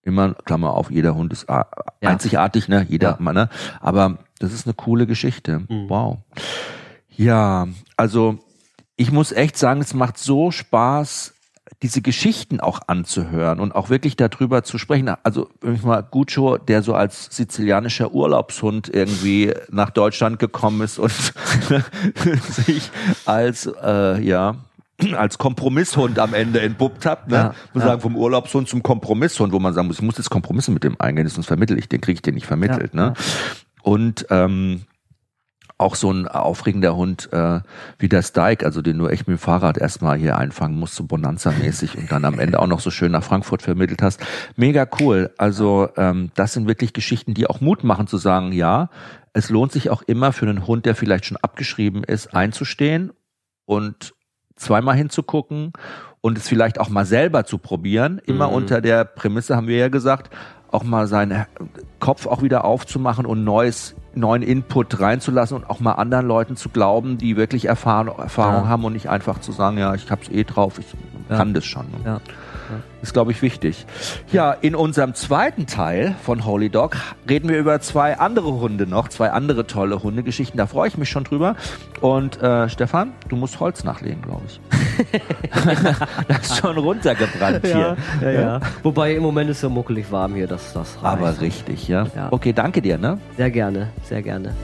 Immer, 0.02 0.34
Klammer 0.34 0.74
auf, 0.74 0.90
jeder 0.90 1.14
Hund 1.14 1.32
ist 1.32 1.46
einzigartig, 2.00 2.68
ne? 2.68 2.86
Jeder, 2.88 3.18
ja. 3.20 3.32
ne? 3.32 3.48
Aber 3.80 4.18
das 4.38 4.52
ist 4.52 4.66
eine 4.66 4.74
coole 4.74 5.06
Geschichte. 5.06 5.60
Mhm. 5.60 5.88
Wow. 5.88 6.18
Ja, 7.16 7.68
also 7.96 8.38
ich 8.96 9.12
muss 9.12 9.32
echt 9.32 9.56
sagen, 9.56 9.80
es 9.80 9.94
macht 9.94 10.18
so 10.18 10.50
Spaß, 10.50 11.34
diese 11.82 12.02
Geschichten 12.02 12.60
auch 12.60 12.80
anzuhören 12.88 13.60
und 13.60 13.74
auch 13.74 13.88
wirklich 13.88 14.16
darüber 14.16 14.64
zu 14.64 14.78
sprechen. 14.78 15.14
Also 15.22 15.48
wenn 15.60 15.76
ich 15.76 15.82
mal 15.82 16.02
Guccio, 16.02 16.58
der 16.58 16.82
so 16.82 16.94
als 16.94 17.28
sizilianischer 17.30 18.12
Urlaubshund 18.12 18.88
irgendwie 18.92 19.54
nach 19.70 19.90
Deutschland 19.90 20.38
gekommen 20.40 20.80
ist 20.80 20.98
und 20.98 21.12
sich 22.50 22.90
als 23.26 23.70
äh, 23.82 24.20
ja 24.20 24.56
als 25.16 25.38
Kompromisshund 25.38 26.18
am 26.18 26.34
Ende 26.34 26.60
entpuppt 26.60 27.06
hat, 27.06 27.28
ne? 27.28 27.36
Ja, 27.36 27.54
muss 27.72 27.84
ja. 27.84 27.90
sagen, 27.90 28.00
vom 28.00 28.16
Urlaubshund 28.16 28.68
zum 28.68 28.82
Kompromisshund, 28.82 29.52
wo 29.52 29.60
man 29.60 29.72
sagen 29.72 29.86
muss, 29.86 29.98
ich 29.98 30.02
muss 30.02 30.18
jetzt 30.18 30.30
Kompromisse 30.30 30.72
mit 30.72 30.82
dem 30.82 31.00
eingehen, 31.00 31.28
sonst 31.28 31.46
vermittel 31.46 31.78
ich 31.78 31.88
den, 31.88 32.00
kriege 32.00 32.16
ich 32.16 32.22
den 32.22 32.34
nicht 32.34 32.46
vermittelt. 32.46 32.94
Ja, 32.94 33.10
ne? 33.10 33.14
Und 33.82 34.26
ähm, 34.30 34.82
auch 35.78 35.94
so 35.94 36.10
ein 36.10 36.26
aufregender 36.26 36.96
Hund 36.96 37.32
äh, 37.32 37.60
wie 37.98 38.08
der 38.08 38.22
Stike, 38.22 38.66
also 38.66 38.82
den 38.82 38.98
du 38.98 39.06
echt 39.06 39.28
mit 39.28 39.38
dem 39.38 39.40
Fahrrad 39.40 39.78
erstmal 39.78 40.18
hier 40.18 40.36
einfangen 40.36 40.76
musst, 40.76 40.96
so 40.96 41.04
Bonanza-mäßig 41.04 41.96
und 41.96 42.10
dann 42.10 42.24
am 42.24 42.40
Ende 42.40 42.58
auch 42.58 42.66
noch 42.66 42.80
so 42.80 42.90
schön 42.90 43.12
nach 43.12 43.22
Frankfurt 43.22 43.62
vermittelt 43.62 44.02
hast. 44.02 44.20
Mega 44.56 44.86
cool. 45.00 45.30
Also 45.38 45.88
ähm, 45.96 46.32
das 46.34 46.52
sind 46.52 46.66
wirklich 46.66 46.92
Geschichten, 46.92 47.32
die 47.32 47.46
auch 47.46 47.60
Mut 47.60 47.84
machen 47.84 48.08
zu 48.08 48.16
sagen, 48.16 48.50
ja, 48.52 48.90
es 49.32 49.50
lohnt 49.50 49.70
sich 49.70 49.88
auch 49.90 50.02
immer 50.02 50.32
für 50.32 50.46
einen 50.48 50.66
Hund, 50.66 50.84
der 50.84 50.96
vielleicht 50.96 51.26
schon 51.26 51.36
abgeschrieben 51.36 52.02
ist, 52.02 52.34
einzustehen 52.34 53.12
und 53.64 54.14
zweimal 54.56 54.96
hinzugucken 54.96 55.72
und 56.20 56.38
es 56.38 56.48
vielleicht 56.48 56.80
auch 56.80 56.88
mal 56.88 57.06
selber 57.06 57.44
zu 57.44 57.58
probieren. 57.58 58.20
Immer 58.26 58.48
mhm. 58.48 58.54
unter 58.54 58.80
der 58.80 59.04
Prämisse 59.04 59.54
haben 59.54 59.68
wir 59.68 59.76
ja 59.76 59.88
gesagt, 59.88 60.34
auch 60.72 60.82
mal 60.82 61.06
seinen 61.06 61.46
Kopf 62.00 62.26
auch 62.26 62.42
wieder 62.42 62.64
aufzumachen 62.64 63.26
und 63.26 63.44
neues 63.44 63.94
neuen 64.14 64.42
Input 64.42 65.00
reinzulassen 65.00 65.56
und 65.56 65.70
auch 65.70 65.80
mal 65.80 65.92
anderen 65.92 66.26
Leuten 66.26 66.56
zu 66.56 66.68
glauben, 66.68 67.18
die 67.18 67.36
wirklich 67.36 67.66
Erfahrung, 67.66 68.18
Erfahrung 68.18 68.64
ja. 68.64 68.68
haben 68.68 68.84
und 68.84 68.92
nicht 68.92 69.08
einfach 69.08 69.40
zu 69.40 69.52
sagen, 69.52 69.78
ja, 69.78 69.94
ich 69.94 70.10
hab's 70.10 70.28
eh 70.28 70.44
drauf, 70.44 70.78
ich 70.78 70.86
ja. 71.28 71.36
kann 71.36 71.54
das 71.54 71.64
schon. 71.64 71.86
Ja. 72.04 72.20
Ist, 73.00 73.12
glaube 73.12 73.30
ich, 73.30 73.42
wichtig. 73.42 73.86
Ja, 74.32 74.52
in 74.52 74.74
unserem 74.74 75.14
zweiten 75.14 75.66
Teil 75.66 76.16
von 76.22 76.44
Holy 76.44 76.68
Dog 76.68 76.96
reden 77.28 77.48
wir 77.48 77.58
über 77.58 77.80
zwei 77.80 78.18
andere 78.18 78.52
Hunde 78.54 78.86
noch, 78.86 79.08
zwei 79.08 79.30
andere 79.30 79.66
tolle 79.66 80.02
Hundegeschichten. 80.02 80.58
Da 80.58 80.66
freue 80.66 80.88
ich 80.88 80.98
mich 80.98 81.08
schon 81.08 81.24
drüber. 81.24 81.54
Und 82.00 82.42
äh, 82.42 82.68
Stefan, 82.68 83.12
du 83.28 83.36
musst 83.36 83.60
Holz 83.60 83.84
nachlegen, 83.84 84.22
glaube 84.22 84.42
ich. 84.46 84.60
das 86.28 86.50
ist 86.50 86.56
schon 86.58 86.76
runtergebrannt 86.76 87.64
hier. 87.64 87.96
Ja, 88.20 88.30
ja, 88.30 88.40
ja. 88.40 88.60
Wobei 88.82 89.14
im 89.14 89.22
Moment 89.22 89.50
ist 89.50 89.60
so 89.60 89.70
muckelig 89.70 90.10
warm 90.10 90.34
hier, 90.34 90.46
dass 90.46 90.72
das 90.72 90.96
reicht. 90.96 91.04
Aber 91.04 91.40
richtig, 91.40 91.88
ja. 91.88 92.06
ja. 92.16 92.28
Okay, 92.30 92.52
danke 92.52 92.82
dir, 92.82 92.98
ne? 92.98 93.18
Sehr 93.36 93.50
gerne, 93.50 93.90
sehr 94.02 94.22
gerne. 94.22 94.54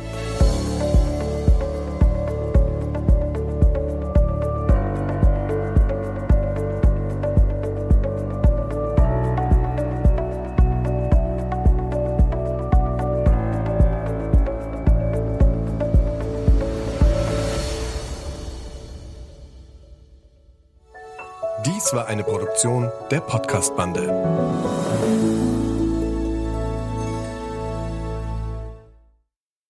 War 21.95 22.09
eine 22.09 22.25
Produktion 22.25 22.91
der 23.11 23.21
Podcast-Bande. 23.21 24.94